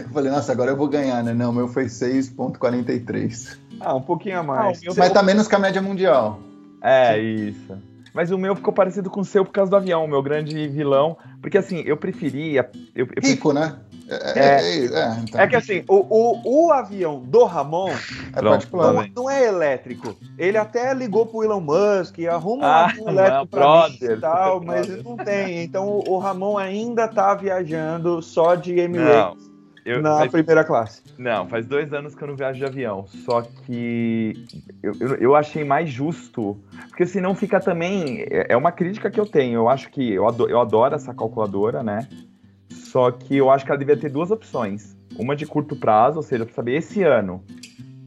eu 0.03 0.09
falei, 0.13 0.31
nossa, 0.31 0.53
agora 0.53 0.73
eu 0.73 0.77
vou 0.77 0.89
ganhar, 0.89 1.23
né? 1.25 1.33
Não, 1.33 1.49
o 1.51 1.53
meu 1.55 1.69
foi 1.69 1.87
6,43. 1.89 3.57
ah, 3.81 3.95
um 3.95 4.03
pouquinho 4.03 4.41
a 4.41 4.43
mais. 4.43 4.81
Ah, 4.87 4.93
Mas 4.97 5.11
tá 5.11 5.23
menos 5.23 5.49
que 5.49 5.55
a 5.55 5.59
média 5.59 5.81
mundial. 5.81 6.39
É, 6.85 7.19
isso. 7.19 7.77
Mas 8.13 8.31
o 8.31 8.39
meu 8.39 8.55
ficou 8.55 8.73
parecido 8.73 9.11
com 9.11 9.21
o 9.21 9.25
seu 9.25 9.45
por 9.45 9.51
causa 9.51 9.71
do 9.71 9.77
avião, 9.77 10.05
o 10.05 10.09
meu 10.09 10.23
grande 10.23 10.69
vilão. 10.69 11.17
Porque 11.41 11.59
assim, 11.59 11.83
eu 11.85 11.97
preferia. 11.97 12.71
Eu, 12.95 13.07
eu 13.07 13.23
Rico, 13.23 13.53
né? 13.53 13.75
É, 14.07 14.39
É. 14.39 14.61
é, 14.61 14.85
é, 14.85 15.17
então, 15.21 15.41
É 15.41 15.47
que 15.49 15.57
assim, 15.57 15.83
o, 15.89 15.97
o, 15.97 16.67
o 16.67 16.73
avião 16.73 17.21
do 17.21 17.45
Ramon 17.45 17.89
é 18.37 18.43
particular. 18.43 18.95
tá 18.95 19.11
não 19.17 19.29
é 19.29 19.47
elétrico. 19.47 20.17
Ele 20.39 20.59
até 20.59 20.93
ligou 20.95 21.27
pro 21.27 21.43
Elon 21.43 21.61
Musk, 21.61 22.21
arruma 22.31 22.67
Ah, 22.67 22.69
um 22.69 22.85
avião 22.85 23.09
elétrico 23.09 23.39
não, 23.41 23.47
pra 23.47 23.89
mim 23.89 23.99
e 24.01 24.17
tal, 24.19 24.61
mas 24.63 24.87
brother. 24.87 25.05
não 25.05 25.17
tem. 25.17 25.63
Então 25.65 25.89
o, 25.89 26.11
o 26.11 26.19
Ramon 26.19 26.59
ainda 26.59 27.09
tá 27.09 27.35
viajando 27.35 28.23
só 28.23 28.55
de 28.55 28.75
Não, 28.75 28.83
Emirates 28.85 29.54
eu, 29.85 30.01
na 30.01 30.19
faz, 30.19 30.33
primeira 30.33 30.65
classe. 30.65 31.03
não, 31.19 31.47
faz 31.49 31.67
dois 31.67 31.93
anos 31.93 32.15
que 32.15 32.23
eu 32.23 32.29
não 32.29 32.37
viajo 32.37 32.59
de 32.59 32.65
avião. 32.65 33.07
Só 33.07 33.43
que 33.43 34.33
eu, 34.83 34.93
eu, 34.99 35.15
eu 35.17 35.37
achei 35.37 35.63
mais 35.65 35.91
justo. 35.91 36.59
Porque 36.89 37.05
senão 37.07 37.35
fica 37.35 37.61
também. 37.61 38.23
É 38.31 38.47
é 38.51 38.57
uma 38.57 38.73
crítica 38.73 39.11
que 39.11 39.21
eu 39.21 39.27
tenho. 39.27 39.55
Eu 39.61 39.69
acho 39.69 39.91
que 39.91 40.13
eu 40.13 40.27
adoro, 40.27 40.51
eu 40.51 40.61
adoro 40.61 40.95
essa 40.95 41.13
calculadora, 41.15 41.83
né? 41.83 42.09
Só 42.71 43.11
que 43.11 43.37
eu 43.37 43.51
acho 43.51 43.65
que 43.65 43.71
ela 43.71 43.79
devia 43.79 43.97
ter 43.97 44.09
duas 44.11 44.31
opções. 44.31 44.97
Uma 45.19 45.37
de 45.37 45.47
curto 45.47 45.77
prazo, 45.77 46.17
ou 46.17 46.23
seja, 46.23 46.45
para 46.45 46.55
saber 46.55 46.77
esse 46.77 47.03
ano. 47.03 47.43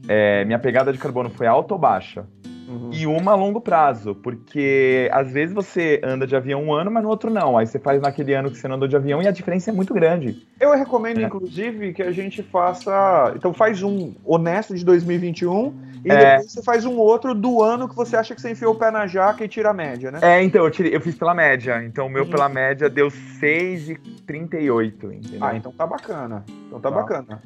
é, 0.08 0.44
minha 0.46 0.58
pegada 0.58 0.92
de 0.92 0.98
carbono 0.98 1.28
foi 1.30 1.46
alta 1.46 1.74
ou 1.74 1.80
baixa? 1.80 2.26
Uhum. 2.68 2.90
E 2.92 3.06
uma 3.06 3.32
a 3.32 3.34
longo 3.34 3.62
prazo, 3.62 4.14
porque 4.14 5.08
às 5.10 5.32
vezes 5.32 5.54
você 5.54 5.98
anda 6.04 6.26
de 6.26 6.36
avião 6.36 6.62
um 6.62 6.74
ano, 6.74 6.90
mas 6.90 7.02
no 7.02 7.08
outro 7.08 7.30
não. 7.30 7.56
Aí 7.56 7.66
você 7.66 7.78
faz 7.78 8.02
naquele 8.02 8.34
ano 8.34 8.50
que 8.50 8.58
você 8.58 8.68
não 8.68 8.76
andou 8.76 8.86
de 8.86 8.94
avião 8.94 9.22
e 9.22 9.26
a 9.26 9.30
diferença 9.30 9.70
é 9.70 9.72
muito 9.72 9.94
grande. 9.94 10.46
Eu 10.60 10.74
recomendo, 10.76 11.18
É. 11.20 11.22
inclusive, 11.22 11.94
que 11.94 12.02
a 12.02 12.12
gente 12.12 12.42
faça. 12.42 13.32
Então 13.34 13.54
faz 13.54 13.82
um 13.82 14.12
honesto 14.22 14.74
de 14.74 14.84
2021 14.84 15.74
e 16.04 16.12
É. 16.12 16.16
depois 16.36 16.52
você 16.52 16.62
faz 16.62 16.84
um 16.84 16.98
outro 16.98 17.34
do 17.34 17.62
ano 17.62 17.88
que 17.88 17.96
você 17.96 18.16
acha 18.16 18.34
que 18.34 18.40
você 18.40 18.50
enfiou 18.50 18.74
o 18.74 18.78
pé 18.78 18.90
na 18.90 19.06
jaca 19.06 19.42
e 19.42 19.48
tira 19.48 19.70
a 19.70 19.74
média, 19.74 20.10
né? 20.10 20.18
É, 20.20 20.42
então, 20.42 20.62
eu, 20.62 20.70
tirei, 20.70 20.94
eu 20.94 21.00
fiz 21.00 21.14
pela 21.14 21.32
média. 21.32 21.82
Então 21.84 22.06
o 22.06 22.10
meu 22.10 22.24
Uhum. 22.24 22.30
pela 22.30 22.50
média 22.50 22.90
deu 22.90 23.10
6,38, 23.10 25.12
entendeu? 25.12 25.38
Ah, 25.44 25.56
então 25.56 25.72
tá 25.72 25.86
bacana. 25.86 26.44
Então 26.66 26.80
tá 26.80 26.90
Tá. 26.90 26.96
bacana. 26.96 27.42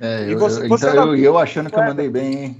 É, 0.00 0.28
E 0.28 0.32
eu, 0.32 0.38
você- 0.38 0.64
eu- 0.64 0.68
você 0.68 0.86
então 0.90 1.06
dá- 1.06 1.12
eu, 1.12 1.16
eu 1.16 1.38
achando 1.38 1.70
que 1.70 1.76
eu 1.76 1.82
mandei 1.84 2.08
bem, 2.08 2.44
hein? 2.44 2.56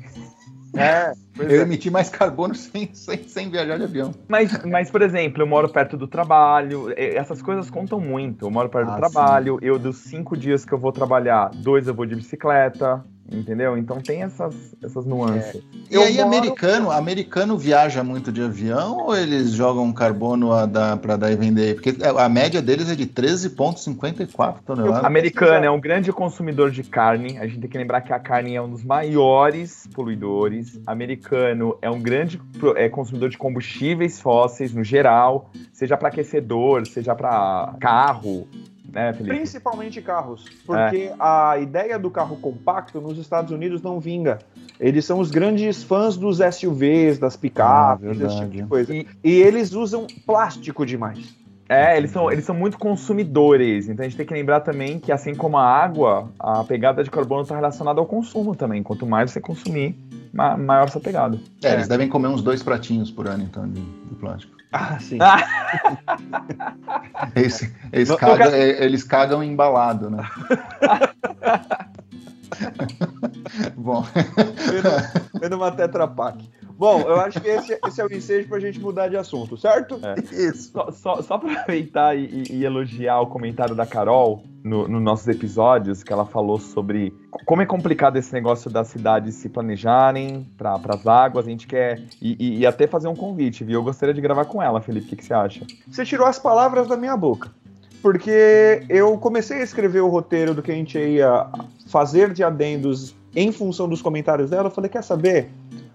É, 0.74 1.12
Eu 1.38 1.50
é. 1.50 1.62
emiti 1.62 1.90
mais 1.90 2.08
carbono 2.08 2.54
sem, 2.56 2.90
sem, 2.94 3.22
sem 3.28 3.50
viajar 3.50 3.76
de 3.76 3.84
avião. 3.84 4.12
Mas, 4.28 4.50
mas, 4.64 4.90
por 4.90 5.02
exemplo, 5.02 5.42
eu 5.42 5.46
moro 5.46 5.68
perto 5.68 5.96
do 5.96 6.06
trabalho, 6.06 6.92
essas 6.96 7.42
coisas 7.42 7.70
contam 7.70 8.00
muito. 8.00 8.46
Eu 8.46 8.50
moro 8.50 8.68
perto 8.68 8.88
Ah, 8.88 8.94
do 8.94 8.96
trabalho, 8.96 9.58
eu 9.62 9.78
dos 9.78 9.98
cinco 9.98 10.36
dias 10.36 10.64
que 10.64 10.72
eu 10.72 10.78
vou 10.78 10.92
trabalhar, 10.92 11.50
dois 11.54 11.86
eu 11.86 11.94
vou 11.94 12.06
de 12.06 12.16
bicicleta, 12.16 13.04
entendeu? 13.30 13.76
Então 13.76 14.00
tem 14.00 14.22
essas, 14.22 14.54
essas 14.82 15.04
nuances. 15.04 15.62
E 15.90 15.94
Eu 15.94 16.02
aí, 16.02 16.16
moro- 16.16 16.26
americano, 16.28 16.90
americano 16.90 17.58
viaja 17.58 18.02
muito 18.04 18.30
de 18.32 18.42
avião 18.42 19.06
ou 19.06 19.16
eles 19.16 19.50
jogam 19.52 19.92
carbono 19.92 20.52
a 20.52 20.66
dar, 20.66 20.98
e 21.32 21.36
vender? 21.36 21.74
Porque 21.74 21.96
a 22.04 22.28
média 22.28 22.62
deles 22.62 22.90
é 22.90 22.94
de 22.94 23.06
13,54 23.06 24.56
toneladas. 24.64 25.04
Americano 25.04 25.64
é 25.64 25.70
um 25.70 25.80
grande 25.80 26.12
consumidor 26.12 26.70
de 26.70 26.82
carne. 26.82 27.38
A 27.38 27.46
gente 27.46 27.60
tem 27.60 27.70
que 27.70 27.78
lembrar 27.78 28.00
que 28.00 28.12
a 28.12 28.18
carne 28.18 28.54
é 28.54 28.62
um 28.62 28.70
dos 28.70 28.84
maiores 28.84 29.88
poluidores. 29.94 30.80
Americano 30.86 31.76
é 31.82 31.90
um 31.90 32.00
grande 32.00 32.40
é, 32.76 32.88
consumidor 32.88 33.28
de 33.30 33.38
combustíveis 33.38 34.20
fósseis 34.20 34.72
no 34.72 34.84
geral, 34.84 35.50
seja 35.72 35.96
para 35.96 36.08
aquecedor, 36.08 36.86
seja 36.86 37.14
para 37.14 37.74
carro, 37.80 38.46
né, 38.96 39.12
Felipe? 39.12 39.36
Principalmente 39.36 40.00
carros, 40.02 40.44
porque 40.66 41.12
a 41.20 41.58
ideia 41.58 41.98
do 41.98 42.10
carro 42.10 42.36
compacto 42.36 43.00
nos 43.00 43.18
Estados 43.18 43.52
Unidos 43.52 43.82
não 43.82 44.00
vinga. 44.00 44.38
Eles 44.80 45.04
são 45.04 45.20
os 45.20 45.30
grandes 45.30 45.82
fãs 45.84 46.16
dos 46.16 46.38
SUVs, 46.40 47.18
das 47.18 47.34
Ah, 47.34 47.38
picapes, 47.38 48.06
verdade. 48.06 48.24
esse 48.32 48.40
tipo 48.40 48.50
de 48.56 48.62
coisa. 48.64 48.94
E- 48.94 49.06
E 49.22 49.30
eles 49.42 49.72
usam 49.72 50.06
plástico 50.26 50.84
demais. 50.86 51.34
É, 51.68 51.96
eles 51.96 52.12
são, 52.12 52.30
eles 52.30 52.44
são 52.44 52.54
muito 52.54 52.78
consumidores. 52.78 53.88
Então 53.88 54.04
a 54.04 54.08
gente 54.08 54.16
tem 54.16 54.24
que 54.26 54.32
lembrar 54.32 54.60
também 54.60 54.98
que, 55.00 55.10
assim 55.10 55.34
como 55.34 55.56
a 55.58 55.64
água, 55.64 56.30
a 56.38 56.62
pegada 56.62 57.02
de 57.02 57.10
carbono 57.10 57.42
está 57.42 57.56
relacionada 57.56 57.98
ao 58.00 58.06
consumo 58.06 58.54
também. 58.54 58.82
Quanto 58.84 59.04
mais 59.04 59.30
você 59.32 59.40
consumir, 59.40 59.96
ma- 60.32 60.56
maior 60.56 60.84
essa 60.86 61.00
pegada. 61.00 61.38
É, 61.64 61.72
eles 61.74 61.88
devem 61.88 62.08
comer 62.08 62.28
uns 62.28 62.40
dois 62.42 62.62
pratinhos 62.62 63.10
por 63.10 63.26
ano, 63.26 63.42
então, 63.42 63.68
de, 63.68 63.80
de 63.80 64.14
plástico. 64.14 64.55
Ah, 64.72 64.98
sim. 64.98 65.18
Eles, 67.34 67.72
eles, 67.92 68.08
no 68.08 68.16
cagam, 68.16 68.54
eles 68.54 69.04
cagam 69.04 69.42
embalado, 69.42 70.10
né? 70.10 70.28
Bom, 73.76 74.02
Vendo, 74.02 75.40
vendo 75.40 75.56
uma 75.56 75.70
Tetra 75.70 76.06
Pak. 76.08 76.48
Bom, 76.78 77.00
eu 77.00 77.18
acho 77.20 77.40
que 77.40 77.48
esse, 77.48 77.78
esse 77.86 78.00
é 78.02 78.04
o 78.04 78.12
ensejo 78.12 78.48
pra 78.48 78.60
gente 78.60 78.78
mudar 78.78 79.08
de 79.08 79.16
assunto, 79.16 79.56
certo? 79.56 79.98
É. 80.02 80.14
isso. 80.34 80.72
Só, 80.72 80.90
só, 80.90 81.22
só 81.22 81.38
pra 81.38 81.52
aproveitar 81.52 82.14
e, 82.16 82.44
e- 82.50 82.64
elogiar 82.64 83.18
o 83.20 83.26
comentário 83.28 83.74
da 83.74 83.86
Carol 83.86 84.42
no- 84.62 84.86
nos 84.86 85.00
nossos 85.02 85.26
episódios, 85.26 86.02
que 86.02 86.12
ela 86.12 86.26
falou 86.26 86.58
sobre 86.58 87.14
como 87.46 87.62
é 87.62 87.66
complicado 87.66 88.16
esse 88.18 88.30
negócio 88.34 88.70
das 88.70 88.88
cidades 88.88 89.36
se 89.36 89.48
planejarem 89.48 90.46
para 90.58 90.74
as 90.90 91.06
águas. 91.06 91.46
A 91.46 91.50
gente 91.50 91.66
quer. 91.66 92.02
E, 92.20 92.36
e- 92.38 92.58
e 92.58 92.66
até 92.66 92.86
fazer 92.86 93.08
um 93.08 93.16
convite, 93.16 93.64
viu? 93.64 93.80
Eu 93.80 93.82
gostaria 93.84 94.12
de 94.14 94.20
gravar 94.20 94.44
com 94.44 94.62
ela, 94.62 94.80
Felipe. 94.82 95.06
O 95.06 95.08
que, 95.08 95.16
que 95.16 95.24
você 95.24 95.32
acha? 95.32 95.66
Você 95.88 96.04
tirou 96.04 96.26
as 96.26 96.38
palavras 96.38 96.86
da 96.86 96.96
minha 96.96 97.16
boca. 97.16 97.50
Porque 98.06 98.84
eu 98.88 99.18
comecei 99.18 99.58
a 99.58 99.64
escrever 99.64 99.98
o 99.98 100.06
roteiro 100.06 100.54
do 100.54 100.62
que 100.62 100.70
a 100.70 100.74
gente 100.76 100.96
ia 100.96 101.48
fazer 101.88 102.32
de 102.32 102.44
adendos 102.44 103.16
em 103.34 103.50
função 103.50 103.88
dos 103.88 104.00
comentários 104.00 104.48
dela. 104.48 104.68
Eu 104.68 104.70
falei, 104.70 104.88
quer 104.88 105.02
saber? 105.02 105.48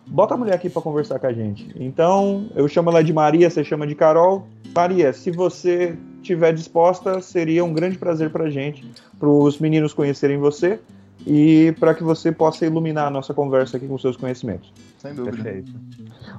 Bota 0.08 0.34
a 0.34 0.38
mulher 0.38 0.54
aqui 0.54 0.70
pra 0.70 0.82
conversar 0.82 1.20
com 1.20 1.28
a 1.28 1.32
gente. 1.32 1.74
Então, 1.80 2.50
eu 2.54 2.68
chamo 2.68 2.90
ela 2.90 3.02
de 3.02 3.14
Maria, 3.14 3.50
você 3.50 3.64
chama 3.64 3.88
de 3.88 3.96
Carol. 3.96 4.46
Maria, 4.76 5.14
se 5.14 5.32
você 5.32 5.98
estiver 6.22 6.54
disposta, 6.54 7.22
seria 7.22 7.64
um 7.64 7.72
grande 7.72 7.98
prazer 7.98 8.30
pra 8.30 8.50
gente, 8.50 8.86
pros 9.18 9.58
meninos 9.58 9.94
conhecerem 9.94 10.38
você 10.38 10.82
e 11.26 11.74
para 11.80 11.94
que 11.94 12.04
você 12.04 12.32
possa 12.32 12.66
iluminar 12.66 13.08
a 13.08 13.10
nossa 13.10 13.34
conversa 13.34 13.78
aqui 13.78 13.88
com 13.88 13.98
seus 13.98 14.18
conhecimentos. 14.18 14.72
Sem 14.98 15.14
dúvida. 15.14 15.38
Perfeito. 15.38 15.72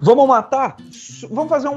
Vamos 0.00 0.26
matar? 0.26 0.76
Vamos 1.30 1.48
fazer 1.48 1.68
um, 1.68 1.74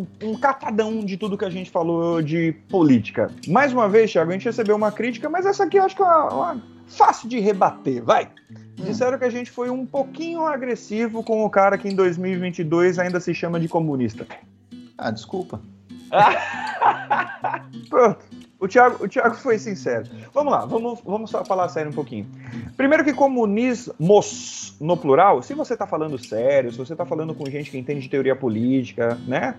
um, 0.00 0.06
um 0.22 0.34
catadão 0.36 1.04
de 1.04 1.16
tudo 1.16 1.36
que 1.38 1.44
a 1.44 1.50
gente 1.50 1.70
falou 1.70 2.22
de 2.22 2.52
política. 2.68 3.30
Mais 3.48 3.72
uma 3.72 3.88
vez, 3.88 4.10
Thiago, 4.12 4.30
a 4.30 4.34
gente 4.34 4.44
recebeu 4.44 4.76
uma 4.76 4.92
crítica, 4.92 5.28
mas 5.28 5.46
essa 5.46 5.64
aqui 5.64 5.76
eu 5.78 5.82
acho 5.84 5.96
que 5.96 6.02
é 6.02 6.04
uma, 6.04 6.28
uma- 6.34 6.62
fácil 6.86 7.28
de 7.28 7.38
rebater, 7.40 8.02
vai. 8.02 8.28
Disseram 8.76 9.18
que 9.18 9.24
a 9.24 9.30
gente 9.30 9.50
foi 9.50 9.70
um 9.70 9.86
pouquinho 9.86 10.44
agressivo 10.44 11.22
com 11.22 11.44
o 11.44 11.50
cara 11.50 11.78
que 11.78 11.88
em 11.88 11.94
2022 11.94 12.98
ainda 12.98 13.18
se 13.20 13.32
chama 13.32 13.58
de 13.58 13.68
comunista. 13.68 14.26
Ah, 14.98 15.10
desculpa. 15.10 15.60
Pronto. 17.88 18.24
O 18.64 18.68
Thiago, 18.68 19.04
o 19.04 19.06
Thiago 19.06 19.34
foi 19.34 19.58
sincero. 19.58 20.06
Vamos 20.32 20.50
lá, 20.50 20.64
vamos, 20.64 20.98
vamos 21.04 21.30
falar 21.30 21.68
sério 21.68 21.90
um 21.90 21.94
pouquinho. 21.94 22.26
Primeiro 22.78 23.04
que 23.04 23.12
comunismos, 23.12 24.74
no 24.80 24.96
plural, 24.96 25.42
se 25.42 25.52
você 25.52 25.74
está 25.74 25.86
falando 25.86 26.16
sério, 26.16 26.72
se 26.72 26.78
você 26.78 26.94
está 26.94 27.04
falando 27.04 27.34
com 27.34 27.44
gente 27.44 27.70
que 27.70 27.76
entende 27.76 28.00
de 28.00 28.08
teoria 28.08 28.34
política, 28.34 29.18
né? 29.28 29.54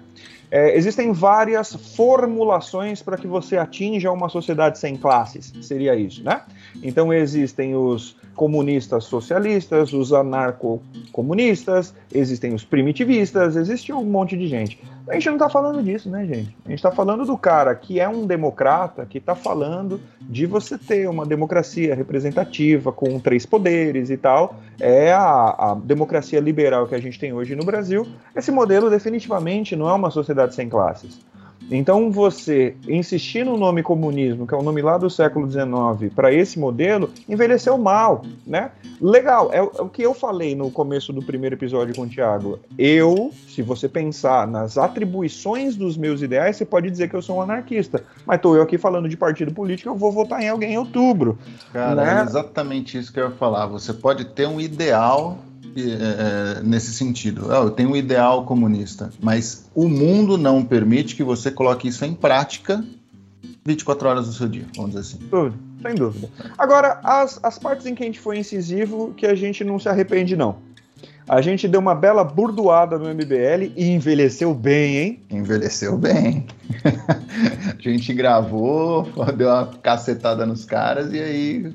é, 0.51 0.76
existem 0.78 1.12
várias 1.12 1.74
formulações 1.95 3.01
para 3.01 3.18
que 3.18 3.28
você 3.28 3.58
atinja 3.58 4.12
uma 4.12 4.30
sociedade 4.30 4.80
sem 4.80 4.95
classes, 4.95 5.53
seria 5.62 5.95
isso, 5.95 6.24
né? 6.24 6.41
Então 6.84 7.14
existem 7.14 7.76
os 7.76 8.16
comunistas 8.36 9.06
socialistas, 9.06 9.94
os 9.94 10.12
anarco-comunistas, 10.14 11.94
existem 12.14 12.54
os 12.54 12.64
primitivistas, 12.64 13.56
existe 13.56 13.94
um 13.94 14.04
monte 14.04 14.38
de 14.38 14.48
gente. 14.48 14.82
A 15.08 15.14
gente 15.14 15.30
não 15.30 15.38
tá 15.38 15.48
falando 15.50 15.84
disso, 15.84 16.10
né, 16.10 16.26
gente? 16.26 16.56
A 16.66 16.70
gente 16.70 16.82
tá 16.82 16.92
falando 16.92 17.26
do 17.26 17.38
cara 17.38 17.74
que 17.76 18.00
é 18.00 18.10
um 18.10 18.26
democrata, 18.26 19.06
que 19.06 19.20
tá 19.20 19.36
falando 19.36 20.02
de 20.20 20.48
você 20.48 20.78
ter 20.78 21.08
uma 21.08 21.26
democracia 21.26 21.94
representativa, 21.94 22.92
com 22.92 23.06
com 23.16 23.20
três 23.20 23.46
poderes 23.46 24.10
e 24.10 24.18
tal. 24.18 24.56
É 24.80 25.14
a, 25.14 25.56
a 25.58 25.76
democracia 25.76 26.40
liberal 26.40 26.88
que 26.88 26.96
a 26.96 27.00
gente 27.00 27.20
tem 27.20 27.32
hoje 27.34 27.56
no 27.56 27.64
Brasil. 27.64 28.08
Esse 28.36 28.52
modelo 28.52 28.90
definitivamente 28.90 29.76
não 29.76 29.90
é 29.90 29.94
uma 29.94 30.10
sociedade 30.10 30.56
sem 30.56 30.68
classes. 30.68 31.20
Então, 31.70 32.12
você 32.12 32.76
insistir 32.88 33.43
no 33.43 33.58
nome 33.58 33.82
comunismo, 33.82 34.45
que 34.45 34.53
é 34.53 34.58
o 34.58 34.62
nome 34.62 34.82
lá 34.82 34.97
do 34.97 35.10
século 35.10 35.49
XIX, 35.49 36.14
para 36.14 36.32
esse 36.32 36.60
modelo, 36.60 37.10
envelheceu 37.28 37.78
mal, 37.78 38.24
né? 38.45 38.72
Legal, 39.01 39.51
é, 39.51 39.58
é, 39.58 39.62
o 39.62 39.89
que 39.89 40.01
eu 40.01 40.14
falei 40.14 40.56
no 40.56 40.70
começo 40.70 41.12
do 41.12 41.22
primeiro 41.22 41.56
episódio 41.56 41.95
com 41.95 42.03
o 42.03 42.08
Tiago. 42.08 42.60
Eu, 42.78 43.32
se 43.47 43.62
você 43.62 43.89
pensar 43.89 44.47
nas 44.47 44.78
atribuições 44.78 45.76
dos 45.76 45.97
meus 45.97 46.22
ideais, 46.22 46.56
você 46.56 46.66
pode 46.66 46.89
dizer 46.89 47.10
que 47.10 47.16
eu 47.16 47.22
sou 47.22 47.38
um 47.38 47.41
anarquista. 47.41 48.03
Mas 48.26 48.38
estou 48.38 48.56
eu 48.56 48.62
aqui 48.62 48.78
falando 48.78 49.10
de 49.10 49.18
partido 49.18 49.51
político, 49.51 49.89
eu 49.89 49.95
vou 49.95 50.12
votar 50.12 50.41
em 50.41 50.49
alguém 50.49 50.74
em 50.74 50.78
outubro. 50.78 51.38
Cara, 51.74 51.95
né? 51.95 52.20
é 52.22 52.24
exatamente 52.24 52.97
isso 52.97 53.12
que 53.12 53.20
eu 53.20 53.26
ia 53.26 53.36
falar. 53.36 53.66
Você 53.68 53.93
pode 53.93 54.26
ter 54.26 54.47
um 54.47 54.62
ideal 54.62 55.38
é, 55.76 56.59
é, 56.59 56.63
nesse 56.63 56.93
sentido. 56.93 57.51
Eu 57.51 57.69
tenho 57.69 57.91
um 57.91 57.95
ideal 57.95 58.45
comunista, 58.45 59.11
mas 59.21 59.69
o 59.76 59.88
mundo 59.88 60.38
não 60.38 60.63
permite 60.63 61.15
que 61.15 61.23
você 61.23 61.51
coloque 61.51 61.88
isso 61.88 62.05
em 62.05 62.13
prática 62.13 62.84
24 63.65 64.07
horas 64.07 64.28
do 64.28 64.34
seu 64.34 64.47
dia, 64.47 64.65
vamos 64.76 64.91
dizer 64.91 65.01
assim. 65.01 65.28
Dúvida, 65.30 65.57
sem 65.82 65.95
dúvida. 65.95 66.30
Agora, 66.57 66.99
as, 67.03 67.39
as 67.43 67.57
partes 67.57 67.86
em 67.88 67.95
que 67.95 68.03
a 68.03 68.05
gente 68.05 68.19
foi 68.19 68.38
incisivo, 68.38 69.13
que 69.17 69.26
a 69.26 69.34
gente 69.34 69.63
não 69.63 69.80
se 69.80 69.89
arrepende, 69.89 70.38
não. 70.38 70.57
A 71.28 71.41
gente 71.41 71.67
deu 71.67 71.80
uma 71.80 71.95
bela 71.95 72.23
burdoada 72.23 72.99
no 72.99 73.09
MBL 73.09 73.73
e 73.76 73.89
envelheceu 73.89 74.53
bem, 74.53 74.97
hein? 74.97 75.23
Envelheceu 75.32 75.97
bem. 75.97 76.45
a 77.76 77.82
gente 77.82 78.13
gravou, 78.13 79.09
deu 79.36 79.49
uma 79.49 79.65
cacetada 79.82 80.45
nos 80.45 80.63
caras 80.65 81.11
e 81.11 81.19
aí 81.19 81.73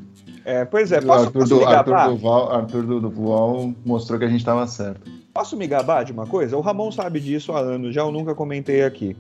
é, 0.51 0.64
pois 0.64 0.90
é, 0.92 1.01
posso, 1.01 1.26
Arthur, 1.26 1.40
posso 1.40 1.55
do, 1.55 1.64
Arthur, 1.64 2.09
Duval, 2.11 2.53
Arthur 2.53 2.82
Duval 2.82 3.74
mostrou 3.84 4.18
que 4.18 4.24
a 4.24 4.28
gente 4.28 4.40
estava 4.40 4.66
certo. 4.66 5.11
Posso 5.32 5.57
me 5.57 5.66
gabar 5.66 6.05
de 6.05 6.12
uma 6.12 6.26
coisa? 6.26 6.57
O 6.57 6.61
Ramon 6.61 6.90
sabe 6.90 7.20
disso 7.20 7.53
há 7.53 7.61
anos, 7.61 7.94
já 7.94 8.01
eu 8.01 8.11
nunca 8.11 8.34
comentei 8.34 8.82
aqui. 8.84 9.16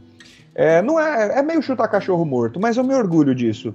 É, 0.54 0.82
não 0.82 0.98
é, 0.98 1.38
é 1.38 1.42
meio 1.42 1.62
chutar 1.62 1.88
cachorro 1.88 2.24
morto, 2.24 2.58
mas 2.58 2.76
eu 2.76 2.84
me 2.84 2.94
orgulho 2.94 3.34
disso. 3.34 3.74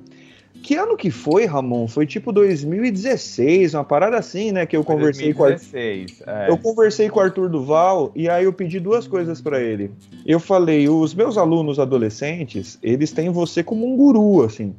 Que 0.62 0.76
ano 0.76 0.98
que 0.98 1.12
foi, 1.12 1.46
Ramon? 1.46 1.88
Foi 1.88 2.08
tipo 2.08 2.32
2016, 2.32 3.76
uma 3.76 3.84
parada 3.84 4.18
assim, 4.18 4.52
né? 4.52 4.66
Que 4.66 4.76
eu 4.76 4.84
conversei 4.84 5.32
2016, 5.34 6.24
com 6.24 6.32
é. 6.32 6.50
Eu 6.50 6.58
conversei 6.58 7.10
com 7.10 7.20
o 7.20 7.22
Arthur 7.22 7.50
Duval 7.50 8.12
e 8.16 8.28
aí 8.28 8.46
eu 8.46 8.54
pedi 8.54 8.80
duas 8.80 9.08
coisas 9.08 9.40
para 9.40 9.62
ele. 9.62 9.92
Eu 10.26 10.40
falei, 10.40 10.90
os 10.90 11.14
meus 11.14 11.38
alunos 11.38 11.80
adolescentes, 11.80 12.80
eles 12.82 13.12
têm 13.12 13.30
você 13.30 13.64
como 13.64 13.86
um 13.86 13.96
guru, 13.96 14.44
assim. 14.44 14.74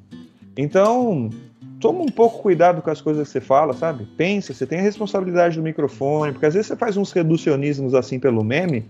Então, 0.56 1.30
toma 1.80 2.00
um 2.00 2.08
pouco 2.08 2.42
cuidado 2.42 2.82
com 2.82 2.90
as 2.90 3.00
coisas 3.00 3.26
que 3.26 3.32
você 3.32 3.40
fala, 3.40 3.72
sabe? 3.74 4.06
Pensa, 4.16 4.52
você 4.52 4.66
tem 4.66 4.78
a 4.78 4.82
responsabilidade 4.82 5.56
do 5.56 5.62
microfone, 5.62 6.32
porque 6.32 6.46
às 6.46 6.54
vezes 6.54 6.68
você 6.68 6.76
faz 6.76 6.96
uns 6.96 7.12
reducionismos 7.12 7.94
assim 7.94 8.18
pelo 8.18 8.42
meme 8.42 8.84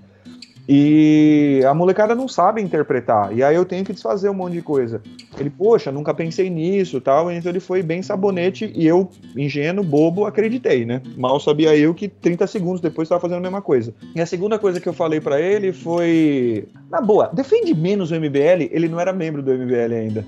e 0.68 1.62
a 1.64 1.72
molecada 1.72 2.14
não 2.14 2.26
sabe 2.26 2.60
interpretar. 2.60 3.32
E 3.32 3.42
aí 3.42 3.54
eu 3.54 3.64
tenho 3.64 3.84
que 3.84 3.92
desfazer 3.92 4.28
um 4.28 4.34
monte 4.34 4.54
de 4.54 4.62
coisa. 4.62 5.00
Ele, 5.38 5.48
poxa, 5.48 5.92
nunca 5.92 6.12
pensei 6.12 6.50
nisso, 6.50 7.00
tal. 7.00 7.30
Então 7.30 7.52
ele 7.52 7.60
foi 7.60 7.82
bem 7.82 8.02
sabonete 8.02 8.72
e 8.74 8.86
eu, 8.86 9.08
ingênuo, 9.36 9.84
bobo, 9.84 10.26
acreditei, 10.26 10.84
né? 10.84 11.00
Mal 11.16 11.38
sabia 11.38 11.76
eu 11.76 11.94
que 11.94 12.08
30 12.08 12.46
segundos 12.48 12.80
depois 12.80 13.06
estava 13.06 13.20
fazendo 13.20 13.38
a 13.38 13.42
mesma 13.42 13.62
coisa. 13.62 13.94
E 14.14 14.20
a 14.20 14.26
segunda 14.26 14.58
coisa 14.58 14.80
que 14.80 14.88
eu 14.88 14.92
falei 14.92 15.20
para 15.20 15.40
ele 15.40 15.72
foi, 15.72 16.66
na 16.90 17.00
boa, 17.00 17.30
defende 17.32 17.72
menos 17.72 18.10
o 18.10 18.16
MBL. 18.16 18.68
Ele 18.70 18.88
não 18.88 18.98
era 18.98 19.12
membro 19.12 19.42
do 19.42 19.52
MBL 19.52 19.94
ainda. 19.94 20.26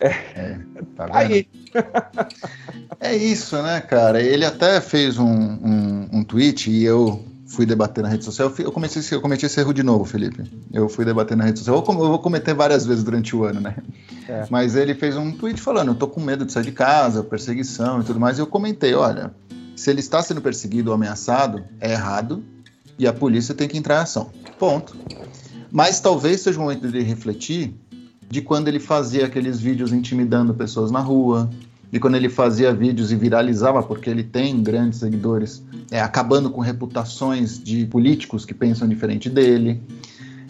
É, 0.00 0.08
é 0.08 0.58
tá 0.96 1.08
Aí. 1.10 1.48
é 3.00 3.16
isso, 3.16 3.60
né, 3.62 3.80
cara? 3.80 4.20
Ele 4.20 4.44
até 4.44 4.80
fez 4.80 5.18
um, 5.18 5.24
um, 5.24 6.08
um 6.12 6.24
tweet 6.24 6.70
e 6.70 6.84
eu 6.84 7.24
fui 7.46 7.64
debater 7.64 8.02
na 8.02 8.08
rede 8.08 8.24
social. 8.24 8.52
Eu, 8.58 8.72
comecei, 8.72 9.02
eu 9.16 9.20
cometi 9.20 9.46
esse 9.46 9.60
erro 9.60 9.72
de 9.72 9.82
novo, 9.82 10.04
Felipe. 10.04 10.42
Eu 10.72 10.88
fui 10.88 11.04
debater 11.04 11.36
na 11.36 11.44
rede 11.44 11.58
social. 11.60 11.76
Eu, 11.76 11.94
eu 11.94 12.08
vou 12.08 12.18
cometer 12.18 12.54
várias 12.54 12.84
vezes 12.84 13.04
durante 13.04 13.34
o 13.36 13.44
ano, 13.44 13.60
né? 13.60 13.76
É. 14.28 14.46
Mas 14.50 14.74
ele 14.74 14.94
fez 14.94 15.16
um 15.16 15.30
tweet 15.32 15.60
falando: 15.60 15.88
eu 15.88 15.94
tô 15.94 16.08
com 16.08 16.20
medo 16.20 16.44
de 16.44 16.52
sair 16.52 16.64
de 16.64 16.72
casa, 16.72 17.22
perseguição 17.22 18.00
e 18.00 18.04
tudo 18.04 18.18
mais. 18.18 18.38
E 18.38 18.40
eu 18.40 18.46
comentei: 18.46 18.94
olha, 18.94 19.32
se 19.76 19.90
ele 19.90 20.00
está 20.00 20.22
sendo 20.22 20.40
perseguido 20.40 20.90
ou 20.90 20.94
ameaçado, 20.94 21.64
é 21.80 21.92
errado 21.92 22.44
e 22.98 23.06
a 23.06 23.12
polícia 23.12 23.54
tem 23.54 23.68
que 23.68 23.76
entrar 23.76 23.96
em 23.96 24.02
ação. 24.02 24.30
Ponto. 24.58 24.96
Mas 25.70 26.00
talvez 26.00 26.40
seja 26.40 26.58
o 26.58 26.62
momento 26.62 26.88
de 26.88 27.00
refletir 27.00 27.74
de 28.28 28.40
quando 28.40 28.68
ele 28.68 28.80
fazia 28.80 29.26
aqueles 29.26 29.60
vídeos 29.60 29.92
intimidando 29.92 30.54
pessoas 30.54 30.90
na 30.90 31.00
rua, 31.00 31.50
de 31.90 32.00
quando 32.00 32.16
ele 32.16 32.28
fazia 32.28 32.74
vídeos 32.74 33.12
e 33.12 33.16
viralizava, 33.16 33.82
porque 33.82 34.10
ele 34.10 34.24
tem 34.24 34.62
grandes 34.62 34.98
seguidores, 34.98 35.62
é, 35.90 36.00
acabando 36.00 36.50
com 36.50 36.60
reputações 36.60 37.62
de 37.62 37.86
políticos 37.86 38.44
que 38.44 38.52
pensam 38.52 38.88
diferente 38.88 39.30
dele. 39.30 39.80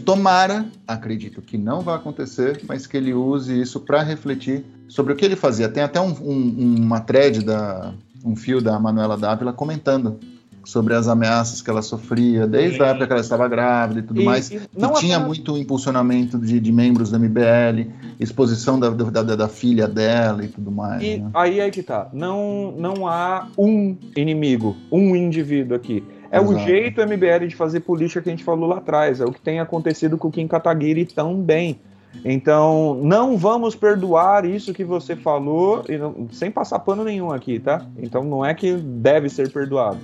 Tomara, 0.05 0.66
acredito 0.87 1.43
que 1.43 1.59
não 1.59 1.81
vai 1.81 1.97
acontecer, 1.97 2.62
mas 2.66 2.87
que 2.87 2.97
ele 2.97 3.12
use 3.12 3.61
isso 3.61 3.81
para 3.81 4.03
refletir 4.03 4.64
sobre 4.89 5.12
o 5.12 5.16
que 5.16 5.25
ele 5.25 5.37
fazia. 5.37 5.68
Tem 5.68 5.83
até 5.83 6.01
um, 6.01 6.14
um, 6.22 6.77
uma 6.83 7.01
thread, 7.01 7.45
da, 7.45 7.93
um 8.25 8.35
fio 8.35 8.61
da 8.61 8.79
Manuela 8.79 9.16
Dávila 9.16 9.53
comentando 9.53 10.18
sobre 10.65 10.95
as 10.95 11.09
ameaças 11.09 11.61
que 11.61 11.71
ela 11.71 11.83
sofria 11.83 12.47
desde 12.47 12.83
a 12.83 12.87
época 12.87 13.07
que 13.07 13.12
ela 13.12 13.21
estava 13.21 13.49
grávida 13.49 14.01
e 14.01 14.03
tudo 14.03 14.21
e, 14.21 14.25
mais. 14.25 14.51
E 14.51 14.59
que 14.59 14.93
tinha 14.99 15.19
muito 15.19 15.57
impulsionamento 15.57 16.39
de, 16.39 16.59
de, 16.61 16.73
membros 16.73 17.11
do 17.11 17.19
MBL, 17.19 17.91
exposição 18.19 18.79
da, 18.79 18.91
da, 18.91 19.23
da, 19.37 19.49
filha 19.49 19.87
dela 19.87 20.45
e 20.45 20.49
tudo 20.49 20.71
mais. 20.71 21.03
E 21.03 21.19
né? 21.19 21.31
aí 21.35 21.61
é 21.61 21.71
que 21.71 21.83
tá. 21.83 22.09
Não, 22.12 22.73
não 22.77 23.07
há 23.07 23.49
um 23.57 23.97
inimigo, 24.17 24.77
um 24.91 25.15
indivíduo 25.15 25.77
aqui. 25.77 26.03
É 26.31 26.39
Exato. 26.39 26.53
o 26.53 26.59
jeito 26.59 27.01
MBL 27.01 27.47
de 27.47 27.55
fazer 27.55 27.81
política 27.81 28.21
que 28.21 28.29
a 28.29 28.33
gente 28.33 28.43
falou 28.43 28.69
lá 28.69 28.79
atrás. 28.79 29.21
É 29.21 29.25
o 29.25 29.33
que 29.33 29.41
tem 29.41 29.61
acontecido 29.61 30.19
com 30.19 30.29
o 30.29 30.33
Kim 30.33 30.49
Kataguiri 30.49 31.05
também. 31.07 31.79
Então, 32.25 33.01
não 33.03 33.37
vamos 33.37 33.75
perdoar 33.75 34.45
isso 34.45 34.73
que 34.73 34.85
você 34.85 35.17
falou, 35.17 35.85
não, 35.89 36.29
sem 36.33 36.51
passar 36.51 36.79
pano 36.81 37.05
nenhum 37.05 37.31
aqui, 37.31 37.59
tá? 37.59 37.87
Então, 37.99 38.25
não 38.25 38.45
é 38.45 38.55
que 38.55 38.73
deve 38.75 39.29
ser 39.29 39.51
perdoado. 39.51 39.99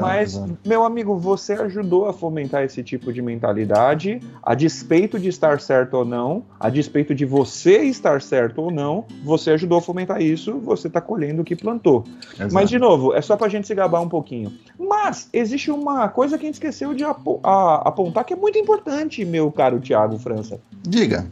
Mas, 0.00 0.40
meu 0.64 0.84
amigo, 0.84 1.16
você 1.18 1.52
ajudou 1.54 2.06
a 2.06 2.12
fomentar 2.12 2.62
esse 2.64 2.82
tipo 2.82 3.12
de 3.12 3.20
mentalidade, 3.20 4.20
a 4.42 4.54
despeito 4.54 5.18
de 5.18 5.28
estar 5.28 5.60
certo 5.60 5.94
ou 5.94 6.04
não, 6.04 6.44
a 6.58 6.70
despeito 6.70 7.14
de 7.14 7.24
você 7.24 7.82
estar 7.82 8.22
certo 8.22 8.62
ou 8.62 8.70
não, 8.70 9.04
você 9.22 9.50
ajudou 9.50 9.78
a 9.78 9.82
fomentar 9.82 10.22
isso, 10.22 10.58
você 10.58 10.88
está 10.88 11.00
colhendo 11.00 11.42
o 11.42 11.44
que 11.44 11.54
plantou. 11.54 12.04
Mas, 12.52 12.70
de 12.70 12.78
novo, 12.78 13.14
é 13.14 13.20
só 13.20 13.36
para 13.36 13.46
a 13.46 13.50
gente 13.50 13.66
se 13.66 13.74
gabar 13.74 14.00
um 14.00 14.08
pouquinho. 14.08 14.52
Mas, 14.78 15.28
existe 15.32 15.70
uma 15.70 16.08
coisa 16.08 16.38
que 16.38 16.44
a 16.44 16.48
gente 16.48 16.54
esqueceu 16.54 16.94
de 16.94 17.04
ap 17.04 17.20
apontar 17.42 18.24
que 18.24 18.32
é 18.32 18.36
muito 18.36 18.58
importante, 18.58 19.24
meu 19.24 19.50
caro 19.50 19.80
Tiago 19.80 20.18
França. 20.18 20.58
Diga 20.82 21.26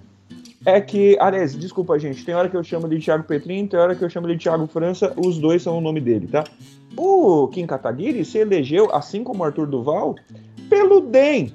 é 0.64 0.80
que, 0.80 1.16
aliás, 1.20 1.54
desculpa, 1.54 1.98
gente, 1.98 2.24
tem 2.24 2.34
hora 2.34 2.48
que 2.48 2.56
eu 2.56 2.64
chamo 2.64 2.88
de 2.88 2.98
Thiago 2.98 3.24
Petrin, 3.24 3.66
tem 3.66 3.78
hora 3.78 3.94
que 3.94 4.02
eu 4.02 4.08
chamo 4.08 4.26
de 4.26 4.36
Thiago 4.36 4.66
França, 4.66 5.12
os 5.16 5.38
dois 5.38 5.62
são 5.62 5.76
o 5.76 5.80
nome 5.80 6.00
dele, 6.00 6.26
tá? 6.26 6.44
O 6.96 7.48
Kim 7.48 7.66
Kataguiri 7.66 8.24
se 8.24 8.38
elegeu, 8.38 8.94
assim 8.94 9.22
como 9.22 9.44
Arthur 9.44 9.66
Duval, 9.66 10.14
pelo 10.70 11.00
DEM. 11.00 11.52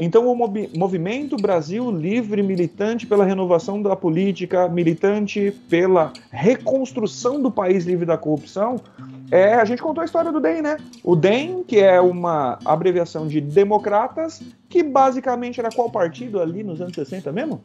Então, 0.00 0.26
o 0.26 0.34
Movimento 0.76 1.36
Brasil 1.36 1.90
Livre, 1.90 2.42
militante 2.42 3.06
pela 3.06 3.24
renovação 3.24 3.80
da 3.80 3.94
política, 3.94 4.66
militante 4.66 5.52
pela 5.68 6.12
reconstrução 6.30 7.40
do 7.40 7.50
país 7.52 7.84
livre 7.84 8.06
da 8.06 8.16
corrupção, 8.16 8.80
é, 9.30 9.54
a 9.54 9.64
gente 9.64 9.80
contou 9.80 10.02
a 10.02 10.04
história 10.04 10.32
do 10.32 10.40
DEM, 10.40 10.62
né? 10.62 10.76
O 11.04 11.14
DEM, 11.14 11.62
que 11.62 11.78
é 11.78 12.00
uma 12.00 12.58
abreviação 12.64 13.28
de 13.28 13.40
Democratas, 13.40 14.42
que 14.68 14.82
basicamente 14.82 15.60
era 15.60 15.70
qual 15.70 15.88
partido 15.88 16.40
ali 16.40 16.64
nos 16.64 16.80
anos 16.80 16.94
60 16.94 17.30
mesmo? 17.30 17.60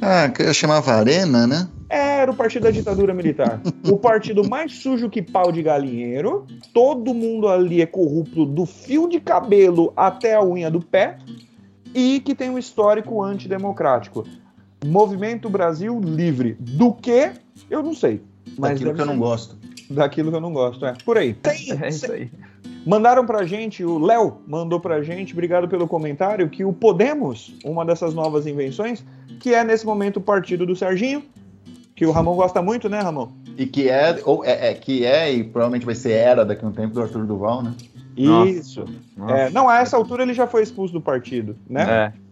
Ah, 0.00 0.28
que 0.28 0.42
eu 0.42 0.54
chamava 0.54 0.92
Arena, 0.92 1.46
né? 1.46 1.68
Era 1.88 2.30
o 2.30 2.36
partido 2.36 2.64
da 2.64 2.70
ditadura 2.70 3.14
militar. 3.14 3.60
o 3.90 3.96
partido 3.96 4.48
mais 4.48 4.74
sujo 4.74 5.08
que 5.08 5.22
pau 5.22 5.50
de 5.50 5.62
galinheiro. 5.62 6.46
Todo 6.72 7.14
mundo 7.14 7.48
ali 7.48 7.80
é 7.80 7.86
corrupto 7.86 8.44
do 8.44 8.66
fio 8.66 9.08
de 9.08 9.20
cabelo 9.20 9.92
até 9.96 10.34
a 10.34 10.44
unha 10.44 10.70
do 10.70 10.80
pé. 10.80 11.18
E 11.94 12.20
que 12.20 12.34
tem 12.34 12.50
um 12.50 12.58
histórico 12.58 13.22
antidemocrático. 13.22 14.24
Movimento 14.84 15.48
Brasil 15.48 15.98
Livre. 16.00 16.56
Do 16.60 16.92
que? 16.92 17.32
Eu 17.70 17.82
não 17.82 17.94
sei. 17.94 18.22
Mas 18.58 18.72
Daquilo 18.72 18.94
que 18.94 19.00
eu 19.00 19.06
não 19.06 19.18
gosto. 19.18 19.56
Daquilo 19.90 20.30
que 20.30 20.36
eu 20.36 20.40
não 20.40 20.52
gosto, 20.52 20.84
é. 20.84 20.94
Por 21.04 21.16
aí. 21.16 21.32
Tem, 21.32 21.72
é 21.82 21.88
isso 21.88 22.12
aí. 22.12 22.30
Mandaram 22.86 23.26
pra 23.26 23.44
gente, 23.44 23.84
o 23.84 23.98
Léo 23.98 24.38
mandou 24.46 24.78
pra 24.80 25.02
gente, 25.02 25.32
obrigado 25.32 25.68
pelo 25.68 25.88
comentário, 25.88 26.48
que 26.48 26.64
o 26.64 26.72
Podemos, 26.72 27.54
uma 27.64 27.84
dessas 27.84 28.14
novas 28.14 28.46
invenções, 28.46 29.04
que 29.38 29.54
é 29.54 29.64
nesse 29.64 29.86
momento 29.86 30.18
o 30.18 30.20
partido 30.20 30.66
do 30.66 30.76
Serginho, 30.76 31.22
que 31.94 32.06
o 32.06 32.10
Ramon 32.10 32.34
gosta 32.34 32.62
muito, 32.62 32.88
né, 32.88 33.00
Ramon? 33.00 33.28
E 33.56 33.66
que 33.66 33.88
é, 33.88 34.20
ou 34.24 34.44
é, 34.44 34.70
é 34.70 34.74
que 34.74 35.04
é, 35.04 35.32
e 35.32 35.42
provavelmente 35.42 35.84
vai 35.84 35.94
ser 35.94 36.12
era 36.12 36.44
daqui 36.44 36.64
a 36.64 36.68
um 36.68 36.72
tempo 36.72 36.94
do 36.94 37.02
Arthur 37.02 37.26
Duval, 37.26 37.62
né? 37.62 37.74
Isso. 38.16 38.84
Nossa. 39.16 39.34
É, 39.34 39.50
não, 39.50 39.68
a 39.68 39.78
essa 39.78 39.96
altura 39.96 40.22
ele 40.22 40.34
já 40.34 40.46
foi 40.46 40.62
expulso 40.62 40.92
do 40.92 41.00
partido, 41.00 41.56
né? 41.68 42.12
É. 42.14 42.27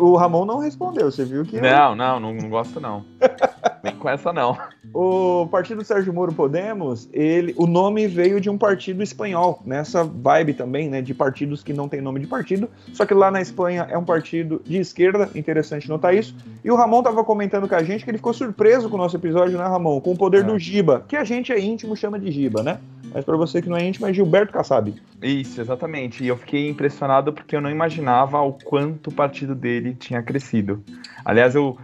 O 0.00 0.16
Ramon 0.16 0.44
não 0.44 0.58
respondeu, 0.58 1.10
você 1.10 1.24
viu 1.24 1.44
que. 1.44 1.60
Não, 1.60 1.94
não, 1.94 2.18
não, 2.18 2.34
não 2.34 2.48
gosto 2.48 2.80
não. 2.80 3.04
Nem 3.82 3.94
com 3.94 4.08
essa 4.08 4.32
não. 4.32 4.58
O 4.92 5.46
partido 5.46 5.84
Sérgio 5.84 6.12
Moro 6.12 6.32
Podemos, 6.32 7.08
ele, 7.12 7.54
o 7.56 7.66
nome 7.66 8.06
veio 8.08 8.40
de 8.40 8.50
um 8.50 8.58
partido 8.58 9.02
espanhol, 9.02 9.62
nessa 9.64 10.02
vibe 10.02 10.54
também, 10.54 10.88
né, 10.88 11.00
de 11.00 11.14
partidos 11.14 11.62
que 11.62 11.72
não 11.72 11.88
tem 11.88 12.00
nome 12.00 12.20
de 12.20 12.26
partido, 12.26 12.68
só 12.92 13.06
que 13.06 13.14
lá 13.14 13.30
na 13.30 13.40
Espanha 13.40 13.86
é 13.90 13.96
um 13.96 14.04
partido 14.04 14.60
de 14.64 14.78
esquerda, 14.78 15.30
interessante 15.34 15.88
notar 15.88 16.14
isso. 16.14 16.34
E 16.64 16.70
o 16.70 16.76
Ramon 16.76 17.02
tava 17.02 17.22
comentando 17.22 17.68
com 17.68 17.74
a 17.74 17.82
gente 17.82 18.04
que 18.04 18.10
ele 18.10 18.18
ficou 18.18 18.32
surpreso 18.32 18.88
com 18.88 18.96
o 18.96 18.98
nosso 18.98 19.16
episódio, 19.16 19.58
né, 19.58 19.64
Ramon, 19.64 20.00
com 20.00 20.12
o 20.12 20.16
poder 20.16 20.40
é. 20.40 20.44
do 20.44 20.58
Giba, 20.58 21.04
que 21.06 21.16
a 21.16 21.24
gente 21.24 21.52
é 21.52 21.60
íntimo 21.60 21.96
chama 21.96 22.18
de 22.18 22.32
Giba, 22.32 22.62
né? 22.62 22.78
Mas 23.12 23.24
para 23.24 23.36
você 23.36 23.62
que 23.62 23.68
não 23.68 23.76
é 23.76 23.86
íntimo 23.86 24.06
é 24.06 24.12
Gilberto 24.12 24.52
Kassab. 24.52 24.94
Isso, 25.22 25.60
exatamente. 25.60 26.22
E 26.22 26.28
eu 26.28 26.36
fiquei 26.36 26.68
impressionado 26.68 27.32
porque 27.32 27.56
eu 27.56 27.60
não 27.60 27.70
imaginava 27.70 28.40
o 28.40 28.52
quanto 28.52 29.08
o 29.08 29.14
partido 29.14 29.54
dele 29.54 29.94
tinha 29.94 30.22
crescido. 30.22 30.82
Aliás, 31.24 31.54
eu 31.54 31.76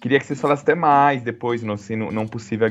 queria 0.00 0.18
que 0.18 0.26
vocês 0.26 0.40
falassem 0.40 0.62
até 0.62 0.74
mais 0.74 1.22
depois, 1.22 1.62
no, 1.62 1.76
se 1.76 1.94
não, 1.94 2.26
possível 2.26 2.68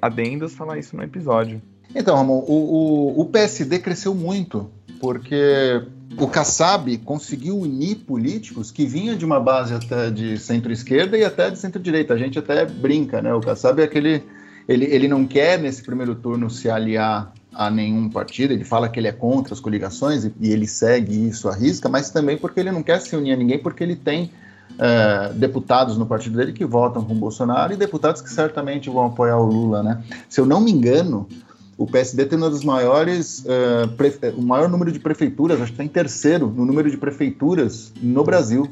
adendos, 0.00 0.54
falar 0.54 0.78
isso 0.78 0.96
no 0.96 1.02
episódio. 1.02 1.60
Então, 1.94 2.16
Ramon, 2.16 2.44
o, 2.46 3.16
o, 3.16 3.20
o 3.20 3.26
PSD 3.26 3.78
cresceu 3.78 4.14
muito, 4.14 4.70
porque 4.98 5.82
o 6.18 6.26
Kassab 6.26 6.96
conseguiu 6.98 7.58
unir 7.58 7.96
políticos 7.96 8.70
que 8.70 8.86
vinham 8.86 9.16
de 9.16 9.24
uma 9.24 9.38
base 9.38 9.74
até 9.74 10.10
de 10.10 10.38
centro-esquerda 10.38 11.18
e 11.18 11.24
até 11.24 11.50
de 11.50 11.58
centro-direita. 11.58 12.14
A 12.14 12.18
gente 12.18 12.38
até 12.38 12.64
brinca, 12.64 13.20
né? 13.20 13.32
O 13.34 13.40
Kassab 13.40 13.80
é 13.80 13.84
aquele. 13.84 14.22
Ele, 14.68 14.84
ele 14.84 15.08
não 15.08 15.26
quer, 15.26 15.58
nesse 15.58 15.82
primeiro 15.82 16.14
turno, 16.14 16.48
se 16.48 16.70
aliar 16.70 17.32
a 17.54 17.70
nenhum 17.70 18.08
partido, 18.08 18.52
ele 18.52 18.64
fala 18.64 18.88
que 18.88 18.98
ele 18.98 19.08
é 19.08 19.12
contra 19.12 19.52
as 19.54 19.60
coligações 19.60 20.24
e, 20.24 20.32
e 20.40 20.50
ele 20.50 20.66
segue 20.66 21.28
isso 21.28 21.48
à 21.48 21.54
risca, 21.54 21.88
mas 21.88 22.10
também 22.10 22.36
porque 22.36 22.60
ele 22.60 22.70
não 22.70 22.82
quer 22.82 23.00
se 23.00 23.14
unir 23.14 23.32
a 23.32 23.36
ninguém, 23.36 23.58
porque 23.58 23.82
ele 23.82 23.96
tem 23.96 24.30
é, 24.78 25.32
deputados 25.34 25.98
no 25.98 26.06
partido 26.06 26.36
dele 26.36 26.52
que 26.52 26.64
votam 26.64 27.04
com 27.04 27.12
o 27.12 27.16
Bolsonaro 27.16 27.72
e 27.72 27.76
deputados 27.76 28.22
que 28.22 28.30
certamente 28.30 28.88
vão 28.88 29.06
apoiar 29.06 29.38
o 29.38 29.44
Lula, 29.44 29.82
né? 29.82 30.02
Se 30.28 30.40
eu 30.40 30.46
não 30.46 30.60
me 30.60 30.70
engano, 30.70 31.28
o 31.76 31.86
PSD 31.86 32.26
tem 32.26 32.38
uma 32.38 32.50
das 32.50 32.64
maiores, 32.64 33.40
uh, 33.40 34.36
o 34.36 34.42
maior 34.42 34.68
número 34.68 34.92
de 34.92 35.00
prefeituras, 35.00 35.60
acho 35.60 35.72
que 35.72 35.72
está 35.72 35.84
em 35.84 35.88
terceiro 35.88 36.46
no 36.46 36.64
número 36.64 36.90
de 36.90 36.96
prefeituras 36.96 37.92
no 38.00 38.22
Brasil. 38.24 38.68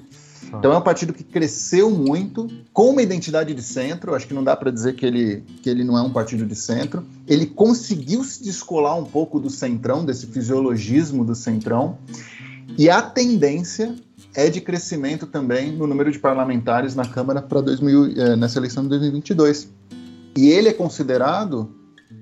Então 0.59 0.72
é 0.72 0.78
um 0.78 0.82
partido 0.82 1.12
que 1.12 1.22
cresceu 1.22 1.90
muito, 1.90 2.48
com 2.72 2.90
uma 2.90 3.02
identidade 3.02 3.55
de 3.55 3.62
centro. 3.62 4.14
Acho 4.14 4.27
que 4.27 4.35
não 4.35 4.43
dá 4.43 4.56
para 4.56 4.70
dizer 4.70 4.94
que 4.94 5.06
ele, 5.06 5.44
que 5.62 5.70
ele 5.70 5.85
não 5.85 5.97
é 5.97 6.02
um 6.02 6.12
partido 6.12 6.44
de 6.44 6.56
centro. 6.56 7.05
Ele 7.27 7.47
conseguiu 7.47 8.24
se 8.24 8.43
descolar 8.43 8.98
um 8.98 9.05
pouco 9.05 9.39
do 9.39 9.48
centrão, 9.48 10.05
desse 10.05 10.27
fisiologismo 10.27 11.24
do 11.24 11.35
centrão. 11.35 11.98
E 12.77 12.90
a 12.90 13.01
tendência 13.01 13.94
é 14.35 14.48
de 14.48 14.60
crescimento 14.60 15.27
também 15.27 15.72
no 15.72 15.86
número 15.86 16.10
de 16.10 16.18
parlamentares 16.18 16.94
na 16.94 17.05
Câmara 17.05 17.43
para 17.43 17.60
eh, 17.60 18.36
nessa 18.36 18.59
eleição 18.59 18.82
de 18.82 18.90
2022. 18.90 19.68
E 20.36 20.48
ele 20.48 20.68
é 20.68 20.72
considerado 20.72 21.70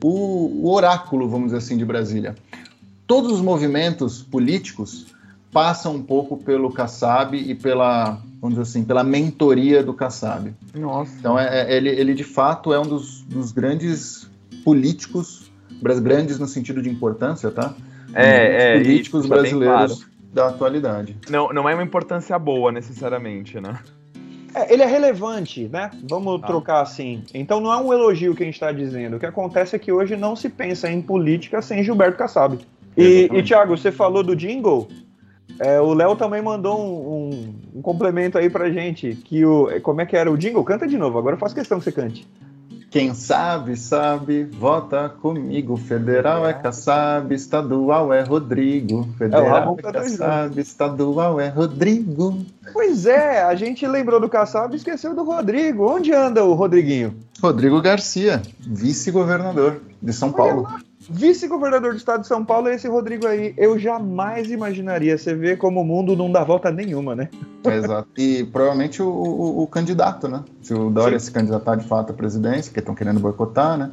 o, 0.03 0.67
o 0.67 0.73
oráculo, 0.73 1.29
vamos 1.29 1.47
dizer 1.47 1.59
assim, 1.59 1.77
de 1.77 1.85
Brasília. 1.85 2.35
Todos 3.07 3.33
os 3.33 3.41
movimentos 3.41 4.23
políticos 4.23 5.07
passam 5.59 5.97
um 5.97 6.03
pouco 6.05 6.37
pelo 6.37 6.71
Kassab 6.71 7.37
e 7.37 7.53
pela, 7.53 8.21
vamos 8.41 8.51
dizer 8.51 8.63
assim, 8.63 8.85
pela 8.85 9.03
mentoria 9.03 9.83
do 9.83 9.93
Kassab. 9.93 10.55
Nossa. 10.73 11.13
Então, 11.19 11.37
é, 11.37 11.63
é, 11.63 11.77
ele, 11.77 11.89
ele 11.89 12.15
de 12.15 12.23
fato 12.23 12.73
é 12.73 12.79
um 12.79 12.87
dos, 12.87 13.23
dos 13.23 13.51
grandes 13.51 14.31
políticos, 14.65 15.51
grandes 16.01 16.39
no 16.39 16.47
sentido 16.47 16.81
de 16.81 16.89
importância, 16.89 17.51
tá? 17.51 17.75
É, 18.15 18.75
é 18.75 18.79
políticos 18.79 19.27
brasileiros 19.27 20.05
claro. 20.05 20.13
da 20.33 20.47
atualidade. 20.47 21.17
Não, 21.29 21.53
não 21.53 21.69
é 21.69 21.75
uma 21.75 21.83
importância 21.83 22.39
boa, 22.39 22.71
necessariamente, 22.71 23.61
né? 23.61 23.81
É, 24.55 24.73
ele 24.73 24.85
é 24.85 24.87
relevante, 24.87 25.69
né? 25.73 25.91
Vamos 26.09 26.41
ah. 26.41 26.47
trocar 26.47 26.83
assim. 26.83 27.25
Então 27.35 27.59
não 27.59 27.73
é 27.73 27.77
um 27.79 27.93
elogio 27.93 28.33
que 28.33 28.45
a 28.45 28.47
gente 28.47 28.55
está 28.55 28.71
dizendo. 28.71 29.17
O 29.17 29.19
que 29.19 29.27
acontece 29.27 29.75
é 29.75 29.79
que 29.81 29.91
hoje 29.91 30.15
não 30.15 30.37
se 30.37 30.49
pensa 30.49 30.89
em 30.89 31.03
política 31.03 31.61
sem 31.61 31.83
Gilberto 31.83 32.17
Kassab. 32.17 32.61
E, 32.97 33.29
e 33.33 33.43
Thiago, 33.43 33.77
você 33.77 33.91
falou 33.91 34.23
do 34.23 34.37
jingle. 34.37 34.89
É, 35.61 35.81
o 35.81 35.93
Léo 35.93 36.15
também 36.17 36.41
mandou 36.41 36.79
um, 36.79 37.13
um, 37.13 37.55
um, 37.77 37.83
complemento 37.83 38.39
aí 38.39 38.49
pra 38.49 38.71
gente. 38.71 39.15
Que 39.15 39.45
o, 39.45 39.69
como 39.83 40.01
é 40.01 40.07
que 40.07 40.17
era 40.17 40.31
o 40.31 40.37
jingle? 40.37 40.63
Canta 40.65 40.87
de 40.87 40.97
novo, 40.97 41.19
agora 41.19 41.35
eu 41.35 41.41
faço 41.41 41.55
questão 41.55 41.79
que 41.79 41.85
você 41.85 41.93
cante. 41.93 42.27
Quem 42.91 43.13
sabe, 43.13 43.77
sabe, 43.77 44.45
vota 44.45 45.11
comigo. 45.11 45.77
Federal 45.77 46.47
é 46.47 46.55
Kassab, 46.55 47.35
estadual 47.35 48.15
é 48.15 48.23
Rodrigo. 48.23 49.07
Federal 49.19 49.77
é, 49.77 49.79
é 49.79 49.93
Kassab, 49.93 50.59
estadual 50.59 51.39
é 51.39 51.49
Rodrigo. 51.49 52.47
Pois 52.73 53.05
é, 53.05 53.43
a 53.43 53.55
gente 53.55 53.87
lembrou 53.87 54.19
do 54.19 54.29
Kassab 54.29 54.73
e 54.73 54.77
esqueceu 54.79 55.15
do 55.15 55.23
Rodrigo. 55.23 55.87
Onde 55.87 56.15
anda 56.15 56.43
o 56.43 56.55
Rodriguinho? 56.55 57.15
Rodrigo 57.43 57.81
Garcia, 57.83 58.41
vice-governador 58.59 59.83
de 60.01 60.13
São 60.15 60.33
Paulo 60.33 60.67
vice-governador 61.09 61.93
do 61.93 61.97
estado 61.97 62.21
de 62.23 62.27
São 62.27 62.45
Paulo 62.45 62.69
é 62.69 62.75
esse 62.75 62.89
Rodrigo 62.89 63.27
aí. 63.27 63.55
Eu 63.57 63.79
jamais 63.79 64.51
imaginaria. 64.51 65.17
Você 65.17 65.35
vê 65.35 65.57
como 65.57 65.81
o 65.81 65.85
mundo 65.85 66.17
não 66.17 66.31
dá 66.31 66.45
volta 66.45 66.71
nenhuma, 66.71 67.15
né? 67.15 67.29
Exato. 67.65 68.09
E 68.17 68.45
provavelmente 68.45 69.03
o, 69.03 69.09
o, 69.09 69.63
o 69.63 69.67
candidato, 69.67 70.29
né? 70.29 70.45
Se 70.63 70.75
o 70.75 70.91
Dória 70.91 71.19
Sim. 71.19 71.27
se 71.27 71.33
candidatar 71.33 71.77
de 71.77 71.87
fato 71.87 72.11
à 72.11 72.15
presidência, 72.15 72.73
que 72.73 72.79
estão 72.79 72.95
querendo 72.95 73.21
boicotar, 73.21 73.79
né? 73.79 73.91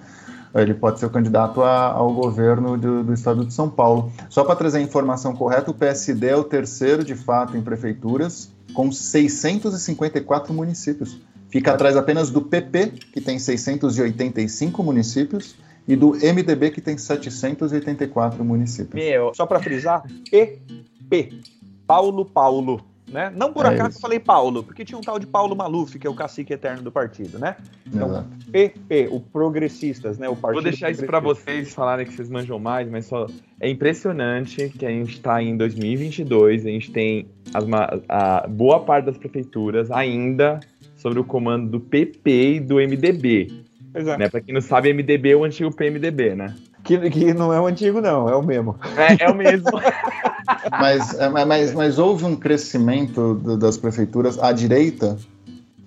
Ele 0.53 0.73
pode 0.73 0.99
ser 0.99 1.05
o 1.05 1.09
candidato 1.09 1.61
a, 1.61 1.91
ao 1.91 2.13
governo 2.13 2.77
do, 2.77 3.03
do, 3.03 3.13
estado 3.13 3.45
de 3.45 3.53
São 3.53 3.69
Paulo. 3.69 4.11
Só 4.29 4.43
para 4.45 4.55
trazer 4.55 4.77
a 4.77 4.81
informação 4.81 5.35
correta, 5.35 5.69
o 5.69 5.73
PSD 5.73 6.27
é 6.27 6.35
o 6.35 6.45
terceiro 6.45 7.03
de 7.03 7.13
fato 7.13 7.57
em 7.57 7.61
prefeituras, 7.61 8.49
com 8.73 8.89
654 8.89 10.53
municípios. 10.53 11.19
Fica 11.49 11.73
atrás 11.73 11.97
apenas 11.97 12.29
do 12.29 12.41
PP, 12.41 12.93
que 13.13 13.19
tem 13.19 13.37
685 13.37 14.81
municípios, 14.81 15.57
e 15.87 15.95
do 15.95 16.11
MDB, 16.11 16.71
que 16.71 16.81
tem 16.81 16.97
784 16.97 18.43
municípios. 18.43 18.93
Meu, 18.93 19.33
só 19.33 19.45
para 19.45 19.59
frisar, 19.59 20.03
PP, 20.29 21.39
Paulo 21.85 22.25
Paulo. 22.25 22.81
Né? 23.07 23.31
Não 23.35 23.53
por 23.53 23.65
é 23.65 23.69
acaso 23.69 23.89
isso. 23.91 23.97
eu 23.99 24.01
falei 24.01 24.19
Paulo, 24.19 24.63
porque 24.63 24.83
tinha 24.83 24.97
um 24.97 25.01
tal 25.01 25.19
de 25.19 25.27
Paulo 25.27 25.55
Maluf, 25.55 25.99
que 25.99 26.07
é 26.07 26.09
o 26.09 26.15
cacique 26.15 26.51
eterno 26.51 26.81
do 26.81 26.91
partido, 26.91 27.37
né? 27.37 27.55
Então, 27.85 28.09
Exato. 28.09 28.27
PP, 28.51 29.09
o 29.11 29.19
Progressistas, 29.19 30.17
né? 30.17 30.27
O 30.27 30.35
partido 30.35 30.63
Vou 30.63 30.71
deixar 30.71 30.89
isso 30.89 31.05
para 31.05 31.19
vocês 31.19 31.71
falarem 31.71 32.07
que 32.07 32.13
vocês 32.13 32.29
manjam 32.29 32.57
mais, 32.57 32.89
mas 32.89 33.05
só 33.05 33.27
é 33.59 33.69
impressionante 33.69 34.69
que 34.69 34.85
a 34.87 34.89
gente 34.89 35.13
está 35.13 35.41
em 35.41 35.55
2022, 35.55 36.65
a 36.65 36.69
gente 36.69 36.91
tem 36.91 37.27
as, 37.53 37.63
a 38.09 38.47
boa 38.47 38.79
parte 38.79 39.05
das 39.05 39.17
prefeituras 39.19 39.91
ainda 39.91 40.59
sobre 40.97 41.19
o 41.19 41.23
comando 41.23 41.69
do 41.69 41.79
PP 41.79 42.55
e 42.55 42.59
do 42.59 42.75
MDB. 42.77 43.64
Pois 43.95 44.07
é. 44.07 44.17
Né? 44.17 44.27
Pra 44.27 44.41
quem 44.41 44.53
não 44.53 44.59
sabe, 44.59 44.93
MDB 44.93 45.31
é 45.31 45.35
o 45.37 45.45
antigo 45.45 45.73
PMDB, 45.73 46.35
né? 46.35 46.53
Que, 46.83 47.09
que 47.09 47.33
não 47.33 47.53
é 47.53 47.61
o 47.61 47.65
antigo, 47.65 48.01
não, 48.01 48.27
é 48.27 48.35
o 48.35 48.43
mesmo. 48.43 48.75
É, 48.97 49.23
é 49.23 49.31
o 49.31 49.35
mesmo. 49.35 49.71
mas, 50.69 51.17
é, 51.17 51.29
mas, 51.29 51.73
mas 51.73 51.97
houve 51.97 52.25
um 52.25 52.35
crescimento 52.35 53.35
das 53.57 53.77
prefeituras 53.77 54.37
à 54.37 54.51
direita 54.51 55.17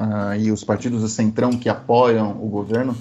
uh, 0.00 0.34
e 0.38 0.50
os 0.50 0.64
partidos 0.64 1.02
do 1.02 1.08
Centrão 1.08 1.50
que 1.50 1.68
apoiam 1.68 2.30
o 2.42 2.48
governo 2.48 2.92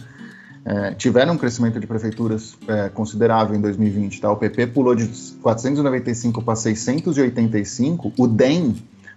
uh, 0.66 0.94
tiveram 0.98 1.36
um 1.36 1.38
crescimento 1.38 1.80
de 1.80 1.88
prefeituras 1.88 2.56
uh, 2.56 2.92
considerável 2.94 3.56
em 3.56 3.62
2020. 3.62 4.20
Tá? 4.20 4.30
O 4.30 4.36
PP 4.36 4.68
pulou 4.68 4.94
de 4.94 5.08
495 5.42 6.42
para 6.42 6.58
685, 6.58 8.12
o 8.18 8.28
DEM 8.28 8.76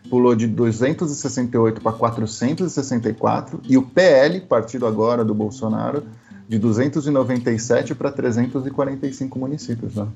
pulou 0.09 0.35
de 0.35 0.47
268 0.47 1.81
para 1.81 1.93
464 1.93 3.61
e 3.69 3.77
o 3.77 3.83
PL, 3.83 4.41
partido 4.43 4.87
agora 4.87 5.25
do 5.25 5.35
Bolsonaro, 5.35 6.05
de 6.49 6.59
297 6.59 7.95
para 7.95 8.11
345 8.11 9.39
municípios. 9.39 9.95
Né? 9.95 10.07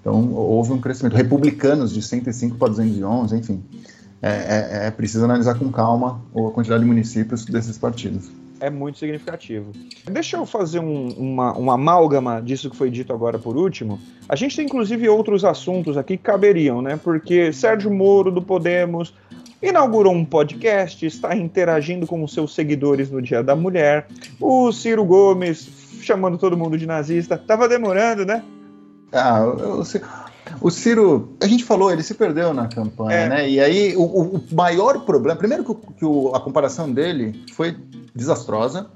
Então 0.00 0.32
houve 0.32 0.72
um 0.72 0.80
crescimento. 0.80 1.16
Republicanos 1.16 1.92
de 1.92 2.02
105 2.02 2.56
para 2.56 2.68
211, 2.68 3.36
enfim. 3.36 3.62
É, 4.22 4.30
é, 4.30 4.86
é 4.86 4.90
preciso 4.90 5.24
analisar 5.24 5.58
com 5.58 5.70
calma 5.70 6.20
a 6.34 6.50
quantidade 6.50 6.82
de 6.82 6.88
municípios 6.88 7.44
desses 7.46 7.78
partidos 7.78 8.39
é 8.60 8.70
muito 8.70 8.98
significativo. 8.98 9.72
Deixa 10.04 10.36
eu 10.36 10.46
fazer 10.46 10.78
um, 10.78 11.08
uma, 11.08 11.52
uma 11.54 11.74
amálgama 11.74 12.40
disso 12.40 12.70
que 12.70 12.76
foi 12.76 12.90
dito 12.90 13.12
agora 13.12 13.38
por 13.38 13.56
último. 13.56 13.98
A 14.28 14.36
gente 14.36 14.56
tem 14.56 14.66
inclusive 14.66 15.08
outros 15.08 15.44
assuntos 15.44 15.96
aqui 15.96 16.16
que 16.16 16.22
caberiam, 16.22 16.80
né? 16.80 16.98
Porque 17.02 17.52
Sérgio 17.52 17.90
Moro 17.90 18.30
do 18.30 18.42
Podemos 18.42 19.14
inaugurou 19.62 20.12
um 20.12 20.24
podcast, 20.24 21.04
está 21.04 21.36
interagindo 21.36 22.06
com 22.06 22.22
os 22.22 22.32
seus 22.32 22.54
seguidores 22.54 23.10
no 23.10 23.20
Dia 23.20 23.42
da 23.42 23.56
Mulher. 23.56 24.06
O 24.40 24.70
Ciro 24.72 25.04
Gomes 25.04 25.68
chamando 26.02 26.38
todo 26.38 26.56
mundo 26.56 26.78
de 26.78 26.86
nazista. 26.86 27.36
Tava 27.36 27.68
demorando, 27.68 28.24
né? 28.24 28.42
Ah, 29.12 29.44
o, 29.44 29.84
o 30.60 30.70
Ciro, 30.70 31.36
a 31.40 31.46
gente 31.46 31.64
falou, 31.64 31.90
ele 31.90 32.02
se 32.02 32.14
perdeu 32.14 32.52
na 32.52 32.68
campanha, 32.68 33.18
é. 33.18 33.28
né? 33.28 33.50
E 33.50 33.60
aí 33.60 33.96
o, 33.96 34.02
o 34.02 34.42
maior 34.52 35.04
problema, 35.04 35.36
primeiro 35.36 35.64
que, 35.64 35.74
que 35.98 36.04
o, 36.04 36.34
a 36.34 36.40
comparação 36.40 36.90
dele 36.90 37.44
foi 37.52 37.76
desastrosa. 38.14 38.90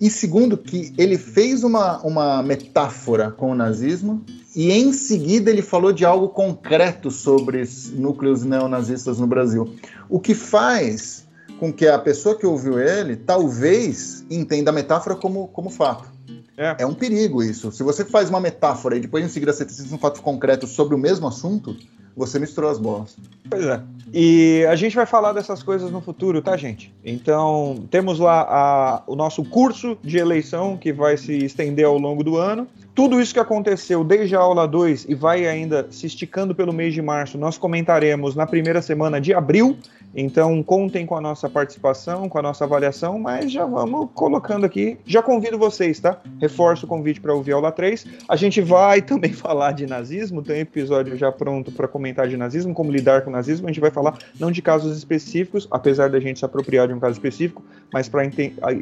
E 0.00 0.10
segundo, 0.10 0.56
que 0.56 0.92
ele 0.98 1.16
fez 1.16 1.64
uma, 1.64 2.00
uma 2.02 2.42
metáfora 2.42 3.30
com 3.30 3.50
o 3.50 3.54
nazismo 3.54 4.24
e 4.54 4.70
em 4.70 4.92
seguida 4.92 5.50
ele 5.50 5.62
falou 5.62 5.92
de 5.92 6.04
algo 6.04 6.28
concreto 6.28 7.10
sobre 7.10 7.64
núcleos 7.92 8.44
neonazistas 8.44 9.18
no 9.18 9.26
Brasil. 9.26 9.74
O 10.08 10.20
que 10.20 10.34
faz 10.34 11.24
com 11.58 11.72
que 11.72 11.86
a 11.86 11.98
pessoa 11.98 12.36
que 12.36 12.46
ouviu 12.46 12.78
ele 12.78 13.16
talvez 13.16 14.24
entenda 14.30 14.70
a 14.70 14.74
metáfora 14.74 15.16
como, 15.16 15.48
como 15.48 15.70
fato. 15.70 16.13
É. 16.56 16.76
é 16.80 16.86
um 16.86 16.94
perigo 16.94 17.42
isso. 17.42 17.72
Se 17.72 17.82
você 17.82 18.04
faz 18.04 18.30
uma 18.30 18.40
metáfora 18.40 18.96
e 18.96 19.00
depois 19.00 19.24
em 19.24 19.28
seguida 19.28 19.52
você 19.52 19.64
tem 19.64 19.74
um 19.92 19.98
fato 19.98 20.22
concreto 20.22 20.66
sobre 20.66 20.94
o 20.94 20.98
mesmo 20.98 21.26
assunto, 21.26 21.76
você 22.16 22.38
misturou 22.38 22.70
as 22.70 22.78
bolas. 22.78 23.16
Pois 23.50 23.64
é. 23.64 23.80
E 24.12 24.64
a 24.70 24.76
gente 24.76 24.94
vai 24.94 25.06
falar 25.06 25.32
dessas 25.32 25.62
coisas 25.62 25.90
no 25.90 26.00
futuro, 26.00 26.40
tá, 26.40 26.56
gente? 26.56 26.94
Então, 27.04 27.84
temos 27.90 28.20
lá 28.20 28.42
a, 28.42 29.02
o 29.06 29.16
nosso 29.16 29.44
curso 29.44 29.98
de 30.02 30.18
eleição 30.18 30.76
que 30.76 30.92
vai 30.92 31.16
se 31.16 31.44
estender 31.44 31.84
ao 31.84 31.98
longo 31.98 32.22
do 32.22 32.36
ano. 32.36 32.68
Tudo 32.94 33.20
isso 33.20 33.34
que 33.34 33.40
aconteceu 33.40 34.04
desde 34.04 34.36
a 34.36 34.38
aula 34.38 34.68
2 34.68 35.06
e 35.08 35.14
vai 35.16 35.48
ainda 35.48 35.88
se 35.90 36.06
esticando 36.06 36.54
pelo 36.54 36.72
mês 36.72 36.94
de 36.94 37.02
março, 37.02 37.36
nós 37.36 37.58
comentaremos 37.58 38.36
na 38.36 38.46
primeira 38.46 38.80
semana 38.80 39.20
de 39.20 39.34
abril. 39.34 39.76
Então, 40.16 40.62
contem 40.62 41.04
com 41.04 41.16
a 41.16 41.20
nossa 41.20 41.48
participação, 41.48 42.28
com 42.28 42.38
a 42.38 42.42
nossa 42.42 42.64
avaliação, 42.64 43.18
mas 43.18 43.50
já 43.50 43.66
vamos 43.66 44.08
colocando 44.14 44.64
aqui. 44.64 44.96
Já 45.04 45.20
convido 45.20 45.58
vocês, 45.58 45.98
tá? 45.98 46.20
Reforço 46.40 46.86
o 46.86 46.88
convite 46.88 47.20
para 47.20 47.34
ouvir 47.34 47.52
aula 47.52 47.72
3. 47.72 48.06
A 48.28 48.36
gente 48.36 48.60
vai 48.60 49.02
também 49.02 49.32
falar 49.32 49.72
de 49.72 49.86
nazismo, 49.86 50.42
tem 50.42 50.56
um 50.56 50.60
episódio 50.60 51.16
já 51.16 51.32
pronto 51.32 51.72
para 51.72 51.88
comentar 51.88 52.28
de 52.28 52.36
nazismo, 52.36 52.72
como 52.72 52.92
lidar 52.92 53.22
com 53.22 53.30
nazismo. 53.30 53.66
A 53.66 53.70
gente 53.70 53.80
vai 53.80 53.90
falar 53.90 54.16
não 54.38 54.52
de 54.52 54.62
casos 54.62 54.96
específicos, 54.96 55.66
apesar 55.70 56.08
da 56.08 56.20
gente 56.20 56.38
se 56.38 56.44
apropriar 56.44 56.86
de 56.86 56.94
um 56.94 57.00
caso 57.00 57.14
específico, 57.14 57.62
mas 57.92 58.08
para 58.08 58.24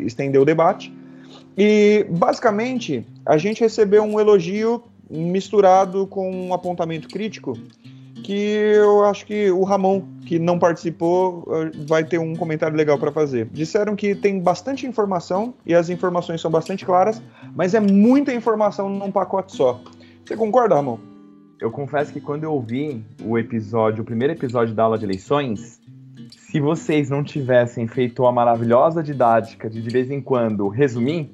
estender 0.04 0.40
o 0.40 0.44
debate. 0.44 0.92
E 1.56 2.06
basicamente 2.10 3.06
a 3.24 3.38
gente 3.38 3.60
recebeu 3.60 4.02
um 4.02 4.20
elogio 4.20 4.82
misturado 5.10 6.06
com 6.06 6.30
um 6.30 6.54
apontamento 6.54 7.08
crítico 7.08 7.58
que 8.22 8.32
eu 8.32 9.04
acho 9.04 9.26
que 9.26 9.50
o 9.50 9.64
Ramon, 9.64 10.02
que 10.26 10.38
não 10.38 10.58
participou, 10.58 11.44
eh, 11.50 11.70
vai 11.86 12.04
ter 12.04 12.18
um 12.18 12.34
comentário 12.34 12.76
legal 12.76 12.98
para 12.98 13.12
fazer. 13.12 13.48
Disseram 13.52 13.96
que 13.96 14.14
tem 14.14 14.40
bastante 14.40 14.86
informação 14.86 15.54
e 15.66 15.74
as 15.74 15.90
informações 15.90 16.40
são 16.40 16.50
bastante 16.50 16.86
claras, 16.86 17.22
mas 17.54 17.74
é 17.74 17.80
muita 17.80 18.32
informação 18.32 18.88
num 18.88 19.10
pacote 19.10 19.54
só. 19.56 19.80
Você 20.24 20.36
concorda, 20.36 20.76
Ramon? 20.76 20.98
Eu 21.60 21.70
confesso 21.70 22.12
que 22.12 22.20
quando 22.20 22.44
eu 22.44 22.52
ouvi 22.52 23.04
o 23.24 23.38
episódio, 23.38 24.02
o 24.02 24.04
primeiro 24.04 24.32
episódio 24.32 24.74
da 24.74 24.84
aula 24.84 24.98
de 24.98 25.04
eleições, 25.04 25.80
se 26.30 26.60
vocês 26.60 27.08
não 27.08 27.22
tivessem 27.22 27.86
feito 27.86 28.26
a 28.26 28.32
maravilhosa 28.32 29.02
didática 29.02 29.70
de 29.70 29.80
de 29.80 29.88
vez 29.88 30.10
em 30.10 30.20
quando 30.20 30.68
resumir, 30.68 31.30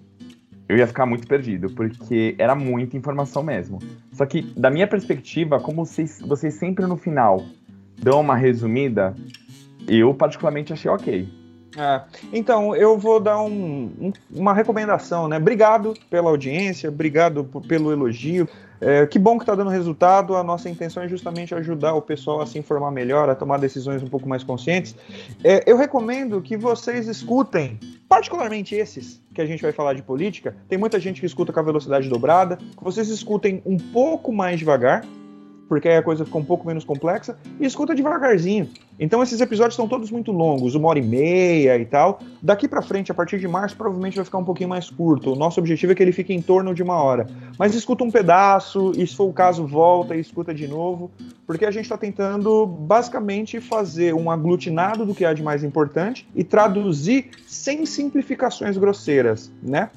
eu 0.69 0.77
ia 0.77 0.87
ficar 0.87 1.07
muito 1.07 1.27
perdido, 1.27 1.71
porque 1.71 2.35
era 2.39 2.55
muita 2.55 2.97
informação 2.97 3.43
mesmo. 3.43 3.79
Só 4.13 4.27
que, 4.27 4.43
da 4.57 4.71
minha 4.71 4.87
perspectiva, 4.87 5.59
como 5.59 5.87
vocês, 5.87 6.21
vocês 6.21 6.55
sempre 6.55 6.87
no 6.87 6.97
final 6.97 7.43
dão 8.01 8.21
uma 8.21 8.37
resumida, 8.37 9.15
eu 9.89 10.13
particularmente 10.13 10.73
achei 10.73 10.91
ok. 10.91 11.29
É, 11.77 12.03
então, 12.33 12.75
eu 12.75 12.99
vou 12.99 13.21
dar 13.21 13.41
um, 13.41 13.91
um, 14.01 14.13
uma 14.31 14.53
recomendação, 14.53 15.29
né? 15.29 15.37
Obrigado 15.37 15.95
pela 16.11 16.29
audiência, 16.29 16.89
obrigado 16.89 17.45
pelo 17.67 17.93
elogio. 17.93 18.49
É, 18.81 19.07
que 19.07 19.19
bom 19.19 19.37
que 19.37 19.43
está 19.43 19.55
dando 19.55 19.71
resultado. 19.71 20.37
A 20.37 20.43
nossa 20.43 20.69
intenção 20.69 21.03
é 21.03 21.09
justamente 21.09 21.55
ajudar 21.55 21.95
o 21.95 22.03
pessoal 22.03 22.41
a 22.41 22.47
se 22.47 22.59
informar 22.59 22.91
melhor, 22.91 23.29
a 23.29 23.35
tomar 23.35 23.59
decisões 23.59 24.03
um 24.03 24.09
pouco 24.09 24.29
mais 24.29 24.43
conscientes. 24.45 24.95
É, 25.43 25.63
eu 25.67 25.77
recomendo 25.77 26.41
que 26.41 26.57
vocês 26.57 27.09
escutem, 27.09 27.79
particularmente 28.09 28.75
esses 28.75 29.21
que 29.35 29.41
a 29.41 29.47
gente 29.47 29.63
vai 29.63 29.73
falar 29.73 29.95
de 29.95 30.03
política. 30.03 30.57
Tem 30.69 30.79
muita 30.79 30.99
gente 30.99 31.21
que 31.21 31.27
escuta 31.27 31.53
com 31.53 31.61
a 31.61 31.63
velocidade 31.63 32.09
dobrada. 32.09 32.57
Que 32.57 32.83
vocês 32.83 33.09
escutem 33.09 33.63
um 33.65 33.77
pouco 33.77 34.33
mais 34.33 34.59
devagar, 34.59 35.05
porque 35.69 35.89
aí 35.89 35.97
a 35.97 36.03
coisa 36.03 36.25
fica 36.25 36.39
um 36.39 36.45
pouco 36.45 36.67
menos 36.67 36.85
complexa, 36.85 37.37
e 37.61 37.67
escuta 37.67 37.95
devagarzinho. 37.95 38.69
Então 38.99 39.23
esses 39.23 39.41
episódios 39.41 39.75
estão 39.75 39.87
todos 39.87 40.11
muito 40.11 40.33
longos, 40.33 40.75
uma 40.75 40.89
hora 40.89 40.99
e 40.99 41.03
meia 41.03 41.79
e 41.79 41.85
tal. 41.85 42.21
Daqui 42.43 42.67
para 42.67 42.83
frente, 42.83 43.13
a 43.13 43.15
partir 43.15 43.39
de 43.39 43.47
março, 43.47 43.77
provavelmente 43.77 44.17
vai 44.17 44.25
ficar 44.25 44.39
um 44.39 44.45
pouquinho 44.45 44.69
mais 44.69 44.91
curto. 44.91 45.33
O 45.33 45.37
nosso 45.37 45.61
objetivo 45.61 45.93
é 45.93 45.95
que 45.95 46.03
ele 46.03 46.13
fique 46.13 46.33
em 46.33 46.43
torno 46.43 46.75
de 46.75 46.83
uma 46.83 47.01
hora. 47.01 47.29
Mas 47.59 47.75
escuta 47.75 48.03
um 48.03 48.11
pedaço, 48.11 48.93
e 48.97 49.07
se 49.07 49.15
for 49.15 49.29
o 49.29 49.33
caso, 49.33 49.67
volta 49.67 50.17
e 50.17 50.21
escuta 50.21 50.53
de 50.53 50.67
novo, 50.67 51.11
porque 51.47 51.65
a 51.65 51.71
gente 51.71 51.85
está 51.85 51.97
tentando 51.97 52.67
basicamente 52.67 53.61
fazer 53.61 54.15
um 54.15 54.31
aglutinado 54.31 55.07
do 55.07 55.15
que 55.15 55.25
há 55.25 55.33
de 55.33 55.43
mais 55.43 55.63
importante 55.63 56.29
e 56.35 56.43
traduzir 56.43 57.31
sem 57.47 57.87
simplificações 57.87 58.77
grosseiras, 58.77 59.53
né? 59.63 59.91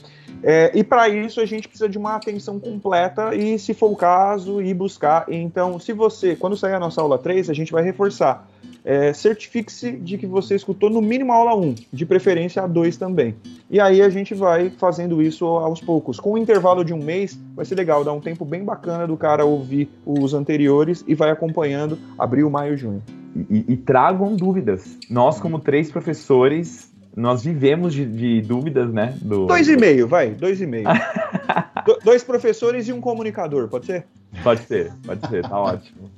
É, 0.44 0.72
e 0.74 0.84
para 0.84 1.08
isso 1.08 1.40
a 1.40 1.46
gente 1.46 1.68
precisa 1.68 1.88
de 1.88 1.98
uma 1.98 2.16
atenção 2.16 2.60
completa 2.60 3.36
e, 3.36 3.60
se 3.60 3.74
for 3.74 3.92
o 3.92 3.96
caso, 3.96 4.62
ir 4.62 4.74
buscar. 4.74 5.26
Então, 5.30 5.80
se 5.80 5.94
você, 5.94 6.36
quando 6.36 6.58
sair 6.58 6.74
a 6.74 6.80
nossa 6.80 7.02
aula 7.02 7.18
3, 7.18 7.50
a 7.50 7.54
gente 7.54 7.72
vai 7.72 7.84
reforçar. 7.84 8.48
É, 8.84 9.14
Certifique-se 9.14 9.92
de 9.92 10.18
que 10.18 10.26
você 10.26 10.56
escutou 10.56 10.90
no 10.90 11.02
mínimo 11.02 11.32
a 11.32 11.36
aula 11.36 11.56
1, 11.56 11.76
de 11.94 12.06
preferência 12.06 12.64
a 12.64 12.68
2 12.68 12.98
também. 12.98 13.36
E 13.70 13.80
aí 13.80 14.02
a 14.02 14.10
gente 14.10 14.34
vai 14.34 14.72
fazendo 14.72 15.22
isso 15.22 15.46
aos 15.46 15.80
poucos. 15.80 16.20
Com 16.20 16.34
um 16.34 16.38
intervalo 16.38 16.84
de 16.84 16.94
um 16.94 16.98
mês, 16.98 17.40
vai 17.56 17.64
ser 17.64 17.76
legal, 17.76 18.04
dá 18.04 18.12
um 18.12 18.20
tempo 18.20 18.44
bem 18.44 18.64
bacana 18.64 19.06
do 19.06 19.16
cara 19.16 19.46
ouvir 19.46 19.90
os 20.06 20.34
anteriores 20.34 21.04
e 21.08 21.14
vai 21.14 21.30
acompanhando 21.30 21.98
abril, 22.18 22.50
maio, 22.50 22.76
junho. 22.76 23.04
E, 23.36 23.40
e, 23.58 23.74
e 23.74 23.78
tragam 23.78 24.36
dúvidas. 24.36 24.98
Nós, 25.10 25.40
como 25.40 25.60
três 25.60 25.92
professores, 25.92 26.91
nós 27.16 27.44
vivemos 27.44 27.94
de, 27.94 28.06
de 28.06 28.42
dúvidas, 28.42 28.92
né? 28.92 29.18
Do... 29.22 29.46
Dois 29.46 29.68
e 29.68 29.76
meio, 29.76 30.08
vai, 30.08 30.32
dois 30.32 30.62
e 30.62 30.68
meio. 30.68 30.88
Do, 31.86 31.98
dois 32.04 32.24
professores 32.24 32.88
e 32.88 32.94
um 32.94 33.02
comunicador, 33.02 33.68
pode 33.68 33.88
ser? 33.88 34.06
Pode 34.44 34.62
ser, 34.62 34.94
pode 35.04 35.28
ser, 35.28 35.42
tá 35.42 35.60
ótimo. 35.60 36.10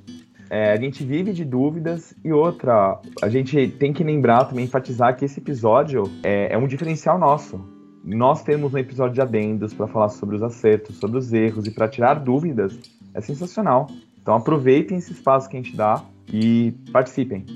É, 0.50 0.72
a 0.72 0.76
gente 0.76 1.02
vive 1.02 1.32
de 1.32 1.44
dúvidas 1.44 2.14
e 2.22 2.32
outra, 2.32 3.00
a 3.22 3.28
gente 3.28 3.68
tem 3.68 3.92
que 3.92 4.04
lembrar 4.04 4.44
também, 4.44 4.66
enfatizar 4.66 5.16
que 5.16 5.24
esse 5.24 5.40
episódio 5.40 6.04
é, 6.22 6.52
é 6.52 6.58
um 6.58 6.66
diferencial 6.66 7.18
nosso. 7.18 7.58
Nós 8.04 8.42
temos 8.42 8.74
um 8.74 8.78
episódio 8.78 9.14
de 9.14 9.20
adendos 9.22 9.72
para 9.72 9.86
falar 9.86 10.10
sobre 10.10 10.36
os 10.36 10.42
acertos, 10.42 10.96
sobre 10.96 11.16
os 11.16 11.32
erros 11.32 11.66
e 11.66 11.70
para 11.70 11.88
tirar 11.88 12.14
dúvidas. 12.16 12.78
É 13.14 13.20
sensacional. 13.20 13.88
Então 14.20 14.34
aproveitem 14.34 14.98
esse 14.98 15.12
espaço 15.12 15.48
que 15.48 15.56
a 15.56 15.62
gente 15.62 15.74
dá 15.74 16.04
e 16.30 16.72
participem. 16.92 17.46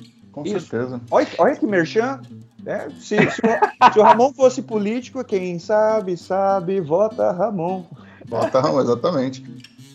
Com 0.42 0.46
Isso. 0.46 0.66
certeza. 0.66 1.00
Olha, 1.10 1.26
olha 1.38 1.56
que 1.56 1.66
merchan. 1.66 2.20
É, 2.66 2.88
se, 2.90 3.16
se, 3.16 3.40
o, 3.40 3.92
se, 3.92 3.98
o, 3.98 4.02
Ramon 4.02 4.32
fosse 4.32 4.62
político, 4.62 5.24
quem 5.24 5.58
sabe, 5.58 6.16
sabe, 6.16 6.80
vota 6.80 7.32
Ramon. 7.32 7.84
Vota 8.26 8.60
Ramon, 8.60 8.80
exatamente. 8.80 9.44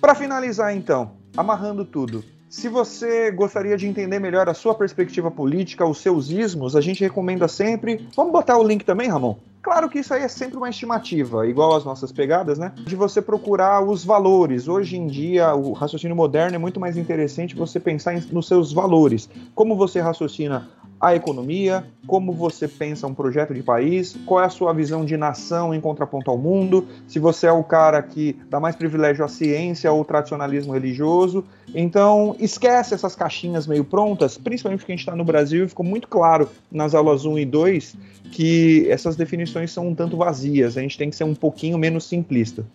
Para 0.01 0.15
finalizar, 0.15 0.75
então, 0.75 1.11
amarrando 1.37 1.85
tudo. 1.85 2.23
Se 2.49 2.67
você 2.67 3.31
gostaria 3.31 3.77
de 3.77 3.87
entender 3.87 4.19
melhor 4.19 4.49
a 4.49 4.53
sua 4.53 4.75
perspectiva 4.75 5.31
política, 5.31 5.85
os 5.85 5.99
seus 5.99 6.29
ismos, 6.29 6.75
a 6.75 6.81
gente 6.81 7.01
recomenda 7.01 7.47
sempre. 7.47 8.07
Vamos 8.15 8.31
botar 8.31 8.57
o 8.57 8.63
link 8.63 8.83
também, 8.83 9.09
Ramon? 9.09 9.37
Claro 9.63 9.89
que 9.89 9.99
isso 9.99 10.13
aí 10.13 10.23
é 10.23 10.27
sempre 10.27 10.57
uma 10.57 10.69
estimativa, 10.69 11.47
igual 11.47 11.73
as 11.73 11.85
nossas 11.85 12.11
pegadas, 12.11 12.59
né? 12.59 12.73
De 12.85 12.97
você 12.97 13.21
procurar 13.21 13.81
os 13.81 14.03
valores. 14.03 14.67
Hoje 14.67 14.97
em 14.97 15.07
dia, 15.07 15.55
o 15.55 15.71
raciocínio 15.71 16.17
moderno 16.17 16.55
é 16.55 16.59
muito 16.59 16.81
mais 16.81 16.97
interessante 16.97 17.55
você 17.55 17.79
pensar 17.79 18.13
nos 18.29 18.45
seus 18.45 18.73
valores. 18.73 19.29
Como 19.55 19.77
você 19.77 20.01
raciocina 20.01 20.69
a 21.03 21.13
economia, 21.13 21.83
como 22.07 22.31
você 22.31 22.65
pensa 22.65 23.05
um 23.05 23.13
projeto 23.13 23.53
de 23.53 23.61
país, 23.61 24.15
qual 24.25 24.41
é 24.41 24.45
a 24.45 24.49
sua 24.49 24.71
visão 24.71 25.03
de 25.03 25.17
nação 25.17 25.75
em 25.75 25.81
contraponto 25.81 26.31
ao 26.31 26.37
mundo, 26.37 26.87
se 27.09 27.19
você 27.19 27.45
é 27.45 27.51
o 27.51 27.61
cara 27.61 28.01
que 28.01 28.37
dá 28.49 28.57
mais 28.57 28.73
privilégio 28.73 29.25
à 29.25 29.27
ciência 29.27 29.91
ou 29.91 30.05
tradicionalismo 30.05 30.71
religioso. 30.71 31.43
Então, 31.75 32.37
esquece 32.39 32.93
essas 32.93 33.17
caixinhas 33.17 33.67
meio 33.67 33.83
prontas, 33.83 34.37
principalmente 34.37 34.79
porque 34.79 34.93
a 34.93 34.95
gente 34.95 35.01
está 35.01 35.13
no 35.13 35.25
Brasil 35.25 35.65
e 35.65 35.67
ficou 35.67 35.85
muito 35.85 36.07
claro 36.07 36.47
nas 36.71 36.95
aulas 36.95 37.25
1 37.25 37.37
e 37.37 37.45
2 37.45 37.97
que 38.31 38.87
essas 38.89 39.17
definições 39.17 39.71
são 39.71 39.89
um 39.89 39.93
tanto 39.93 40.15
vazias, 40.15 40.77
a 40.77 40.81
gente 40.81 40.97
tem 40.97 41.09
que 41.09 41.17
ser 41.17 41.25
um 41.25 41.35
pouquinho 41.35 41.77
menos 41.77 42.05
simplista. 42.05 42.65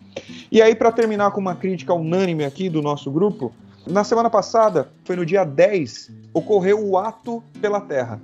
E 0.53 0.61
aí, 0.61 0.75
para 0.75 0.93
terminar 0.93 1.31
com 1.31 1.41
uma 1.41 1.55
crítica 1.55 1.95
unânime 1.95 2.45
aqui 2.45 2.69
do 2.69 2.83
nosso 2.83 3.11
grupo, 3.11 3.53
na 3.89 4.05
semana 4.05 4.31
passada, 4.31 4.89
foi 5.05 5.17
no 5.17 5.25
dia 5.25 5.45
10, 5.45 6.11
ocorreu 6.33 6.85
o 6.87 6.99
Ato 6.99 7.43
pela 7.61 7.81
Terra. 7.81 8.21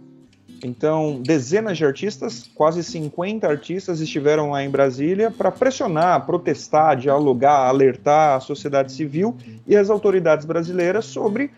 Então, 0.63 1.21
dezenas 1.23 1.77
de 1.77 1.85
artistas, 1.85 2.49
quase 2.55 2.83
50 2.83 3.47
artistas 3.47 4.01
estiveram 4.01 4.51
lá 4.51 4.65
em 4.65 4.71
Brasília 4.71 5.31
para 5.31 5.51
pressionar, 5.51 6.25
protestar, 6.25 6.97
dialogar, 6.97 7.69
alertar 7.69 8.37
a 8.37 8.41
sociedade 8.41 8.93
civil 8.93 9.37
e 9.67 9.77
as 9.77 9.91
autoridades 9.91 10.47
brasileiras 10.47 11.05
sobre 11.05 11.51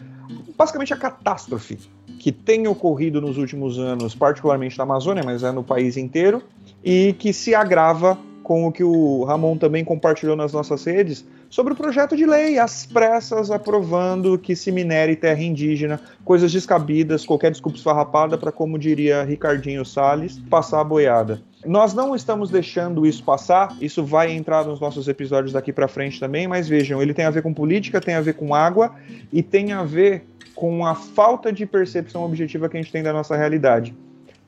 basicamente 0.56 0.92
a 0.92 0.96
catástrofe 0.96 1.78
que 2.18 2.32
tem 2.32 2.66
ocorrido 2.66 3.20
nos 3.20 3.38
últimos 3.38 3.78
anos, 3.78 4.14
particularmente 4.14 4.76
na 4.76 4.84
Amazônia, 4.84 5.22
mas 5.24 5.44
é 5.44 5.52
no 5.52 5.62
país 5.62 5.96
inteiro, 5.96 6.42
e 6.82 7.14
que 7.18 7.32
se 7.32 7.54
agrava 7.54 8.18
com 8.42 8.66
o 8.66 8.72
que 8.72 8.82
o 8.82 9.22
Ramon 9.24 9.56
também 9.56 9.84
compartilhou 9.84 10.34
nas 10.34 10.52
nossas 10.52 10.84
redes 10.84 11.24
sobre 11.48 11.72
o 11.72 11.76
projeto 11.76 12.16
de 12.16 12.26
lei, 12.26 12.58
às 12.58 12.86
pressas 12.86 13.50
aprovando 13.50 14.38
que 14.38 14.56
se 14.56 14.72
minere 14.72 15.16
terra 15.16 15.42
indígena, 15.42 16.00
coisas 16.24 16.52
descabidas, 16.52 17.24
qualquer 17.24 17.50
desculpa 17.50 17.78
esfarrapada 17.78 18.36
para, 18.36 18.52
como 18.52 18.78
diria 18.78 19.22
Ricardinho 19.22 19.84
Salles, 19.84 20.38
passar 20.50 20.80
a 20.80 20.84
boiada. 20.84 21.40
Nós 21.64 21.94
não 21.94 22.14
estamos 22.14 22.50
deixando 22.50 23.06
isso 23.06 23.24
passar, 23.24 23.76
isso 23.80 24.04
vai 24.04 24.30
entrar 24.30 24.64
nos 24.64 24.80
nossos 24.80 25.08
episódios 25.08 25.52
daqui 25.52 25.72
para 25.72 25.88
frente 25.88 26.20
também, 26.20 26.46
mas 26.46 26.68
vejam, 26.68 27.02
ele 27.02 27.14
tem 27.14 27.24
a 27.24 27.30
ver 27.30 27.42
com 27.42 27.52
política, 27.52 28.00
tem 28.00 28.14
a 28.14 28.20
ver 28.20 28.34
com 28.34 28.54
água 28.54 28.94
e 29.32 29.42
tem 29.42 29.72
a 29.72 29.82
ver 29.82 30.24
com 30.54 30.86
a 30.86 30.94
falta 30.94 31.52
de 31.52 31.66
percepção 31.66 32.24
objetiva 32.24 32.68
que 32.68 32.76
a 32.76 32.80
gente 32.80 32.92
tem 32.92 33.02
da 33.02 33.12
nossa 33.12 33.36
realidade. 33.36 33.94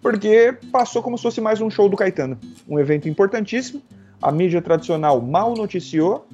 Porque 0.00 0.54
passou 0.70 1.02
como 1.02 1.18
se 1.18 1.22
fosse 1.22 1.40
mais 1.40 1.60
um 1.60 1.68
show 1.68 1.88
do 1.88 1.96
Caetano, 1.96 2.38
um 2.68 2.78
evento 2.78 3.08
importantíssimo, 3.08 3.82
a 4.22 4.32
mídia 4.32 4.62
tradicional 4.62 5.20
mal 5.20 5.54
noticiou, 5.54 6.26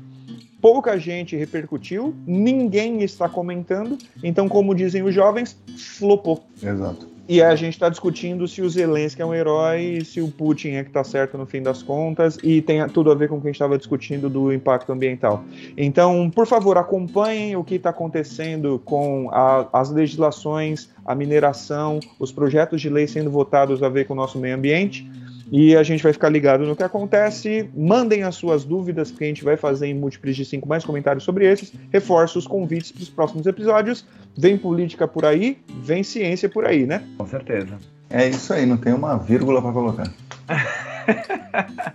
pouca 0.65 0.99
gente 0.99 1.37
repercutiu, 1.37 2.15
ninguém 2.27 3.03
está 3.03 3.29
comentando, 3.29 3.99
então, 4.23 4.49
como 4.49 4.75
dizem 4.75 5.03
os 5.03 5.15
jovens, 5.15 5.61
flopou. 5.77 6.43
Exato. 6.63 7.07
E 7.29 7.43
a 7.43 7.55
gente 7.55 7.75
está 7.75 7.91
discutindo 7.91 8.49
se 8.49 8.63
o 8.63 8.71
Zelensky 8.71 9.21
é 9.21 9.27
um 9.27 9.35
herói, 9.35 10.01
se 10.07 10.23
o 10.23 10.29
Putin 10.29 10.71
é 10.71 10.83
que 10.83 10.89
está 10.89 11.05
certo 11.05 11.37
no 11.37 11.45
fim 11.45 11.61
das 11.61 11.83
contas, 11.83 12.39
e 12.43 12.63
tem 12.63 12.87
tudo 12.89 13.11
a 13.13 13.15
ver 13.15 13.29
com 13.29 13.37
o 13.37 13.41
que 13.43 13.49
a 13.49 13.51
gente 13.51 13.57
estava 13.57 13.77
discutindo 13.77 14.31
do 14.31 14.51
impacto 14.55 14.91
ambiental. 14.91 15.45
Então, 15.77 16.31
por 16.31 16.47
favor, 16.47 16.79
acompanhem 16.79 17.57
o 17.57 17.63
que 17.63 17.75
está 17.75 17.91
acontecendo 17.91 18.81
com 18.87 19.29
a, 19.33 19.69
as 19.71 19.91
legislações, 19.91 20.89
a 21.05 21.15
mineração, 21.15 22.01
os 22.19 22.33
projetos 22.33 22.81
de 22.81 22.89
lei 22.89 23.07
sendo 23.07 23.31
votados 23.31 23.83
a 23.83 23.91
ver 23.91 24.07
com 24.07 24.15
o 24.15 24.17
nosso 24.17 24.39
meio 24.39 24.55
ambiente. 24.55 25.07
E 25.57 25.77
a 25.77 25.85
gente 25.85 26.03
vai 26.03 26.13
ficar 26.13 26.31
ligado 26.31 26.67
no 26.67 26.75
que 26.75 26.83
acontece. 26.83 27.71
Mandem 27.77 28.25
as 28.25 28.35
suas 28.35 28.65
dúvidas, 28.65 29.13
porque 29.13 29.23
a 29.23 29.29
gente 29.29 29.45
vai 29.45 29.57
fazer 29.57 29.87
em 29.87 29.95
múltiplos 29.95 30.35
de 30.35 30.45
cinco 30.45 30.69
mais 30.69 30.85
comentários 30.85 31.23
sobre 31.23 31.47
esses. 31.47 31.73
Reforço 31.93 32.41
os 32.41 32.45
convites 32.45 32.91
para 32.91 33.03
os 33.03 33.09
próximos 33.09 33.47
episódios. 33.47 34.05
Vem 34.37 34.59
política 34.59 35.07
por 35.07 35.25
aí, 35.25 35.59
vem 35.81 36.03
ciência 36.03 36.49
por 36.49 36.67
aí, 36.67 36.85
né? 36.87 37.05
Com 37.17 37.25
certeza. 37.29 37.79
É 38.11 38.29
isso 38.29 38.53
aí, 38.53 38.67
não 38.67 38.77
tem 38.77 38.93
uma 38.93 39.17
vírgula 39.17 39.63
para 39.63 39.73
colocar. 39.73 40.13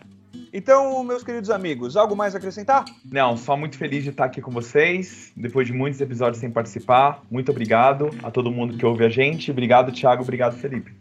Então, 0.51 1.03
meus 1.03 1.23
queridos 1.23 1.51
amigos, 1.51 1.95
algo 1.95 2.15
mais 2.15 2.33
a 2.33 2.39
acrescentar? 2.39 2.83
Não, 3.05 3.37
só 3.37 3.55
muito 3.55 3.77
feliz 3.77 4.03
de 4.03 4.09
estar 4.09 4.25
aqui 4.25 4.41
com 4.41 4.49
vocês, 4.49 5.31
depois 5.37 5.67
de 5.67 5.73
muitos 5.73 6.01
episódios 6.01 6.39
sem 6.39 6.49
participar. 6.49 7.21
Muito 7.29 7.51
obrigado 7.51 8.09
a 8.23 8.31
todo 8.31 8.49
mundo 8.49 8.75
que 8.75 8.83
ouve 8.83 9.05
a 9.05 9.09
gente. 9.09 9.51
Obrigado, 9.51 9.91
Thiago. 9.91 10.23
Obrigado, 10.23 10.57
Felipe. 10.57 10.91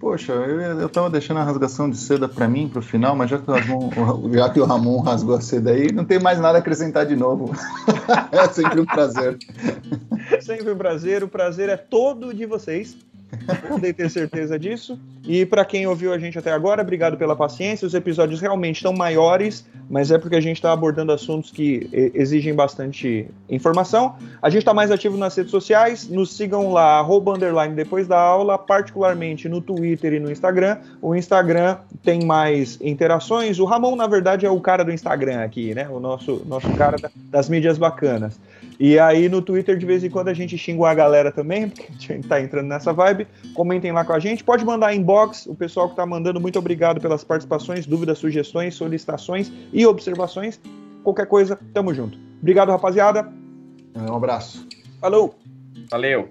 Poxa, 0.00 0.32
eu, 0.32 0.58
eu 0.80 0.88
tava 0.88 1.10
deixando 1.10 1.40
a 1.40 1.44
rasgação 1.44 1.90
de 1.90 1.98
seda 1.98 2.26
para 2.26 2.48
mim, 2.48 2.70
pro 2.70 2.80
final, 2.80 3.14
mas 3.14 3.28
já 3.28 3.38
que, 3.38 3.50
o 3.50 3.52
Ramon, 3.52 4.32
já 4.32 4.48
que 4.48 4.58
o 4.58 4.64
Ramon 4.64 5.02
rasgou 5.02 5.34
a 5.34 5.42
seda 5.42 5.72
aí, 5.72 5.92
não 5.92 6.06
tem 6.06 6.18
mais 6.18 6.40
nada 6.40 6.56
a 6.56 6.60
acrescentar 6.62 7.04
de 7.04 7.14
novo. 7.14 7.52
é 8.32 8.48
sempre 8.48 8.80
um 8.80 8.86
prazer. 8.86 9.36
Sempre 10.40 10.70
um 10.70 10.78
prazer, 10.78 11.22
o 11.22 11.28
prazer 11.28 11.68
é 11.68 11.76
todo 11.76 12.32
de 12.32 12.46
vocês. 12.46 12.96
Podem 13.68 13.92
ter 13.92 14.10
certeza 14.10 14.58
disso. 14.58 14.98
E 15.24 15.44
para 15.46 15.64
quem 15.64 15.86
ouviu 15.86 16.12
a 16.12 16.18
gente 16.18 16.38
até 16.38 16.50
agora, 16.50 16.82
obrigado 16.82 17.16
pela 17.16 17.36
paciência. 17.36 17.86
Os 17.86 17.94
episódios 17.94 18.40
realmente 18.40 18.76
estão 18.76 18.92
maiores, 18.92 19.66
mas 19.88 20.10
é 20.10 20.18
porque 20.18 20.36
a 20.36 20.40
gente 20.40 20.56
está 20.56 20.72
abordando 20.72 21.12
assuntos 21.12 21.50
que 21.50 21.88
exigem 22.14 22.54
bastante 22.54 23.28
informação. 23.48 24.16
A 24.40 24.48
gente 24.48 24.60
está 24.60 24.74
mais 24.74 24.90
ativo 24.90 25.16
nas 25.16 25.36
redes 25.36 25.50
sociais. 25.50 26.08
Nos 26.08 26.34
sigam 26.34 26.72
lá, 26.72 26.98
arroba, 26.98 27.34
underline 27.34 27.74
depois 27.74 28.08
da 28.08 28.18
aula, 28.18 28.58
particularmente 28.58 29.48
no 29.48 29.60
Twitter 29.60 30.14
e 30.14 30.20
no 30.20 30.30
Instagram. 30.30 30.78
O 31.00 31.14
Instagram 31.14 31.78
tem 32.02 32.24
mais 32.24 32.78
interações. 32.80 33.58
O 33.58 33.64
Ramon, 33.64 33.96
na 33.96 34.06
verdade, 34.06 34.46
é 34.46 34.50
o 34.50 34.60
cara 34.60 34.84
do 34.84 34.92
Instagram 34.92 35.42
aqui, 35.42 35.74
né? 35.74 35.88
O 35.88 36.00
nosso, 36.00 36.42
nosso 36.46 36.70
cara 36.72 36.96
das 37.30 37.48
mídias 37.48 37.78
bacanas. 37.78 38.38
E 38.80 38.98
aí 38.98 39.28
no 39.28 39.42
Twitter, 39.42 39.76
de 39.76 39.84
vez 39.84 40.02
em 40.02 40.08
quando, 40.08 40.28
a 40.28 40.34
gente 40.34 40.56
xinga 40.56 40.88
a 40.88 40.94
galera 40.94 41.30
também, 41.30 41.68
porque 41.68 41.86
a 41.86 41.92
gente 41.92 42.26
tá 42.26 42.40
entrando 42.40 42.66
nessa 42.66 42.94
vibe. 42.94 43.28
Comentem 43.52 43.92
lá 43.92 44.06
com 44.06 44.14
a 44.14 44.18
gente. 44.18 44.42
Pode 44.42 44.64
mandar 44.64 44.94
inbox, 44.94 45.44
o 45.44 45.54
pessoal 45.54 45.90
que 45.90 45.96
tá 45.96 46.06
mandando, 46.06 46.40
muito 46.40 46.58
obrigado 46.58 46.98
pelas 46.98 47.22
participações, 47.22 47.84
dúvidas, 47.84 48.16
sugestões, 48.16 48.74
solicitações 48.74 49.52
e 49.70 49.84
observações. 49.84 50.58
Qualquer 51.04 51.26
coisa, 51.26 51.58
tamo 51.74 51.92
junto. 51.92 52.18
Obrigado, 52.40 52.70
rapaziada. 52.70 53.30
Um 53.94 54.16
abraço. 54.16 54.66
Falou. 54.98 55.34
Valeu. 55.90 56.30